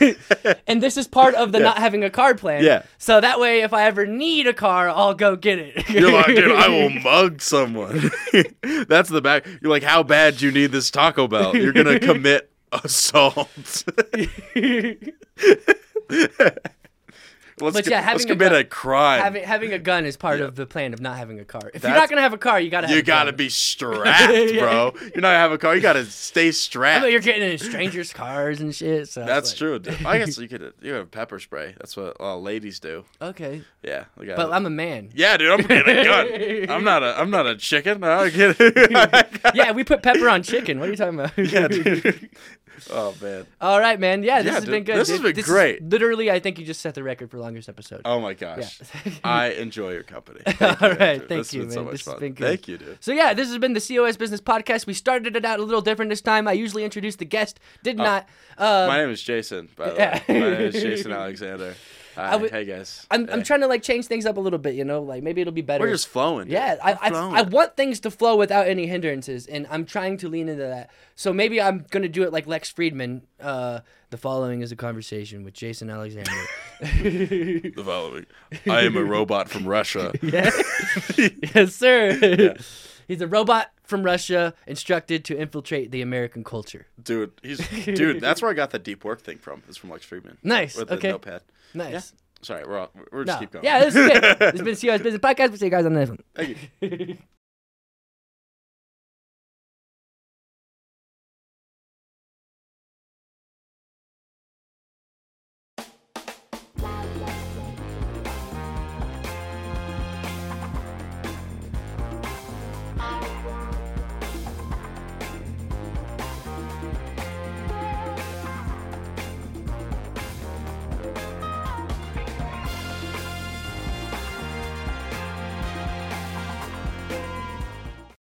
and 0.68 0.82
this 0.82 0.96
is 0.96 1.08
part 1.08 1.36
of 1.36 1.52
the 1.52 1.60
not 1.60 1.78
having 1.78 2.04
a 2.04 2.10
car 2.10 2.34
plan. 2.34 2.64
Yeah. 2.64 2.84
So 2.98 3.20
that 3.20 3.40
way, 3.40 3.62
if 3.62 3.74
I 3.74 3.84
ever 3.84 4.06
need 4.06 4.48
a 4.48 4.54
car, 4.54 4.90
I'll 4.90 5.14
go 5.14 5.36
get 5.36 5.60
it. 5.60 5.90
You're 5.90 6.12
like, 6.12 6.28
dude, 6.28 6.52
I 6.52 6.70
will 6.70 6.90
mug 7.04 7.42
someone. 7.42 8.10
That's 8.88 9.10
the 9.10 9.22
back. 9.22 9.46
You're 9.62 9.72
like, 9.72 9.84
how 9.84 10.04
bad 10.04 10.38
do 10.38 10.46
you 10.46 10.52
need 10.52 10.72
this 10.72 10.90
Taco 10.90 11.28
Bell? 11.28 11.56
You're 11.56 11.74
gonna 11.74 12.00
commit 12.00 12.50
assault. 12.72 13.50
Let's 17.62 17.76
But 17.76 17.86
co- 17.86 17.90
yeah, 17.92 17.98
let's 17.98 18.06
having 18.08 18.22
a 18.24 18.34
commit 18.34 18.52
gun- 18.52 18.62
a 18.62 18.64
crime. 18.66 19.22
having 19.22 19.44
having 19.44 19.74
a 19.74 19.80
gun 19.80 20.06
is 20.06 20.18
part 20.18 20.42
of 20.42 20.56
the 20.56 20.66
plan 20.66 20.94
of 20.94 21.00
not 21.02 21.18
having 21.18 21.40
a 21.40 21.46
car. 21.46 21.72
If 21.74 21.84
you're 21.84 21.92
not 21.94 22.10
gonna 22.10 22.22
have 22.22 22.34
a 22.34 22.38
car, 22.38 22.60
you 22.60 22.70
gotta. 22.70 22.88
Have 22.88 22.96
you 22.96 23.00
a 23.02 23.04
gotta 23.04 23.32
be 23.34 23.50
strapped, 23.50 24.34
Yeah. 24.34 24.60
bro. 24.60 24.94
You're 25.02 25.10
not 25.16 25.22
gonna 25.22 25.38
have 25.38 25.52
a 25.52 25.58
car. 25.58 25.76
You 25.76 25.82
gotta 25.82 26.06
stay 26.06 26.48
I 26.48 26.52
strapped. 26.52 27.04
mean, 27.04 27.12
you're 27.12 27.22
getting 27.22 27.50
in 27.50 27.58
strangers' 27.58 28.12
cars 28.14 28.60
and 28.62 28.74
shit. 28.76 29.08
So 29.10 29.26
That's 29.26 29.52
like- 29.52 29.58
true. 29.58 29.80
dude. 29.80 30.06
I 30.06 30.18
guess 30.20 30.38
you 30.40 30.48
could 30.48 30.74
you 30.82 30.94
have 30.94 31.12
pepper 31.12 31.40
spray. 31.40 31.76
That's 31.78 31.96
what 31.96 32.18
all 32.20 32.42
ladies 32.42 32.80
do. 32.80 33.06
Okay, 33.22 33.62
Yeah, 33.84 34.06
we 34.18 34.26
got 34.26 34.38
but. 34.38 34.52
I'm 34.52 34.66
a 34.66 34.70
man. 34.70 35.10
yeah, 35.14 35.38
dude. 35.38 35.52
I'm 35.52 35.62
getting 35.66 35.98
a 35.98 36.04
gun. 36.04 36.70
I'm 36.70 36.84
not 36.84 37.04
a 37.04 37.20
I'm 37.20 37.30
not 37.30 37.48
a 37.48 37.56
chicken. 37.56 38.04
I 38.04 38.30
get 38.30 38.56
it. 38.60 39.28
Yeah, 39.54 39.72
we 39.72 39.84
put 39.84 40.02
pepper 40.04 40.28
on 40.30 40.44
chicken. 40.44 40.80
What 40.80 40.90
are 40.90 40.92
you 40.92 40.98
talking 40.98 41.20
about? 41.20 41.38
yeah, 41.38 41.68
dude. 41.68 42.30
Oh 42.92 43.14
man. 43.22 43.46
All 43.62 43.80
right, 43.80 44.00
man. 44.00 44.24
Yeah, 44.24 44.38
this 44.42 44.48
Yeah, 44.48 44.54
has 44.56 44.64
dude, 44.66 44.72
been 44.72 44.84
good. 44.84 44.98
this 44.98 45.10
has 45.10 45.20
been 45.22 45.38
is 45.38 45.46
great. 45.46 45.82
literally, 45.84 46.30
I 46.32 46.40
think 46.40 46.60
you 46.60 46.66
just 46.66 46.82
set 46.82 46.96
the 46.96 47.04
record 47.04 47.32
for 47.32 47.38
longest 47.38 47.68
episode. 47.70 48.02
Oh 48.06 48.20
my 48.20 48.34
gosh. 48.34 48.80
Yeah. 49.06 49.12
I 49.24 49.48
enjoy 49.52 49.92
your 49.94 50.04
company. 50.04 50.42
All 50.46 50.54
Thank 50.54 50.82
you, 50.82 50.88
right, 50.88 51.02
Andrew. 51.02 51.28
thank 51.28 51.30
This 51.30 51.38
has 51.48 51.54
you, 51.54 51.72
so 51.72 51.76
man. 51.78 51.86
much 51.86 51.92
This 51.94 52.06
has 52.06 52.14
fun. 52.14 52.20
been 52.20 52.34
good. 52.34 52.48
Thank 52.48 52.68
you, 52.68 52.78
dude. 52.78 52.98
So 53.04 53.12
yeah, 53.14 53.34
this 53.34 53.48
has 53.50 53.58
been 53.58 53.74
the 53.74 53.82
COS 53.82 54.18
Business 54.18 54.42
Podcast. 54.42 54.86
We 54.86 54.94
started 54.94 55.36
it 55.36 55.46
out 55.46 55.60
a 55.60 55.64
little 55.64 55.82
different 55.82 56.10
this 56.10 56.22
time. 56.22 56.48
I 56.48 56.54
usually 56.54 56.84
introduce 56.84 57.16
the 57.18 57.26
guest, 57.26 57.60
did 57.84 57.98
not. 57.98 58.28
Uh, 58.58 58.86
My 58.88 58.98
name 58.98 59.10
is 59.10 59.22
Jason, 59.22 59.70
by 59.76 59.90
the 59.90 59.96
Yeah. 59.96 60.22
way. 60.28 60.40
My 60.40 60.50
name 60.52 60.62
is 60.62 60.74
Jason 60.82 61.12
Alexander. 61.12 61.76
Hi, 62.16 62.36
would- 62.36 62.52
hey 62.52 62.66
guys. 62.66 63.06
I'm, 63.12 63.30
I'm 63.30 63.44
trying 63.44 63.62
to 63.62 63.68
like 63.68 63.84
change 63.84 64.06
things 64.06 64.26
up 64.26 64.38
a 64.38 64.40
little 64.40 64.60
bit, 64.60 64.76
you 64.76 64.84
know, 64.84 65.02
like 65.02 65.24
maybe 65.24 65.42
it'll 65.42 65.54
be 65.54 65.62
better. 65.62 65.84
We're 65.84 65.92
just 65.92 66.08
flowing. 66.08 66.46
dude. 66.46 66.54
Yeah, 66.54 66.78
I, 66.84 66.98
I, 67.02 67.10
flowing. 67.10 67.36
I 67.36 67.42
want 67.44 67.76
things 67.76 68.00
to 68.02 68.12
flow 68.12 68.36
without 68.36 68.68
any 68.68 68.88
hindrances, 68.88 69.48
and 69.48 69.68
I'm 69.70 69.86
trying 69.86 70.18
to 70.18 70.30
lean 70.30 70.50
into 70.50 70.64
that. 70.64 70.92
So 71.16 71.34
maybe 71.34 71.62
I'm 71.62 71.86
gonna 71.90 72.10
do 72.10 72.24
it 72.24 72.32
like 72.32 72.48
Lex 72.48 72.72
Fridman. 72.72 73.22
Uh, 73.40 73.82
the 74.10 74.18
following 74.18 74.62
is 74.62 74.72
a 74.72 74.76
conversation 74.76 75.44
with 75.44 75.54
Jason 75.54 75.90
Alexander. 75.90 76.32
the 76.80 77.84
following. 77.84 78.26
I 78.68 78.82
am 78.82 78.96
a 78.96 79.04
robot 79.04 79.50
from 79.50 79.68
Russia. 79.68 80.14
yeah, 80.22 80.52
yes, 81.18 81.76
sir. 81.76 82.56
He's 83.08 83.22
a 83.22 83.28
robot 83.28 83.72
from 83.84 84.04
Russia 84.04 84.54
instructed 84.68 85.26
to 85.26 85.38
infiltrate 85.38 85.92
the 85.92 86.02
American 86.02 86.44
culture. 86.44 86.88
Dude, 87.02 87.32
he's 87.44 87.60
dude, 87.86 88.22
that's 88.22 88.42
where 88.42 88.52
I 88.52 88.54
got 88.54 88.72
the 88.72 88.80
deep 88.80 89.04
work 89.04 89.22
thing 89.22 89.38
from. 89.38 89.64
It's 89.68 89.78
from 89.78 89.92
Lex 89.92 90.06
Fridman. 90.06 90.38
Nice. 90.44 90.76
With 90.76 90.90
the 90.90 90.96
okay. 90.96 91.10
notepad. 91.10 91.42
Nice. 91.76 91.92
Yeah. 91.92 92.02
Sorry, 92.42 92.64
we're 92.68 92.78
all, 92.80 92.92
we're 93.12 93.24
just 93.26 93.38
No. 93.38 93.40
keep 93.40 93.52
going. 93.52 93.66
Yeah, 93.66 93.80
this 93.84 93.96
is 93.96 94.08
good. 94.08 94.22
this 94.40 94.40
has 94.40 94.62
been 94.62 94.76
COS 94.76 95.02
Business 95.02 95.20
Podcast. 95.22 95.50
We'll 95.50 95.58
see 95.58 95.66
you 95.66 95.72
guys 95.72 95.86
on 95.86 95.94
the 95.94 96.00
next 96.00 96.10
one. 96.10 96.20
Thank 96.36 96.58
you. 96.82 97.18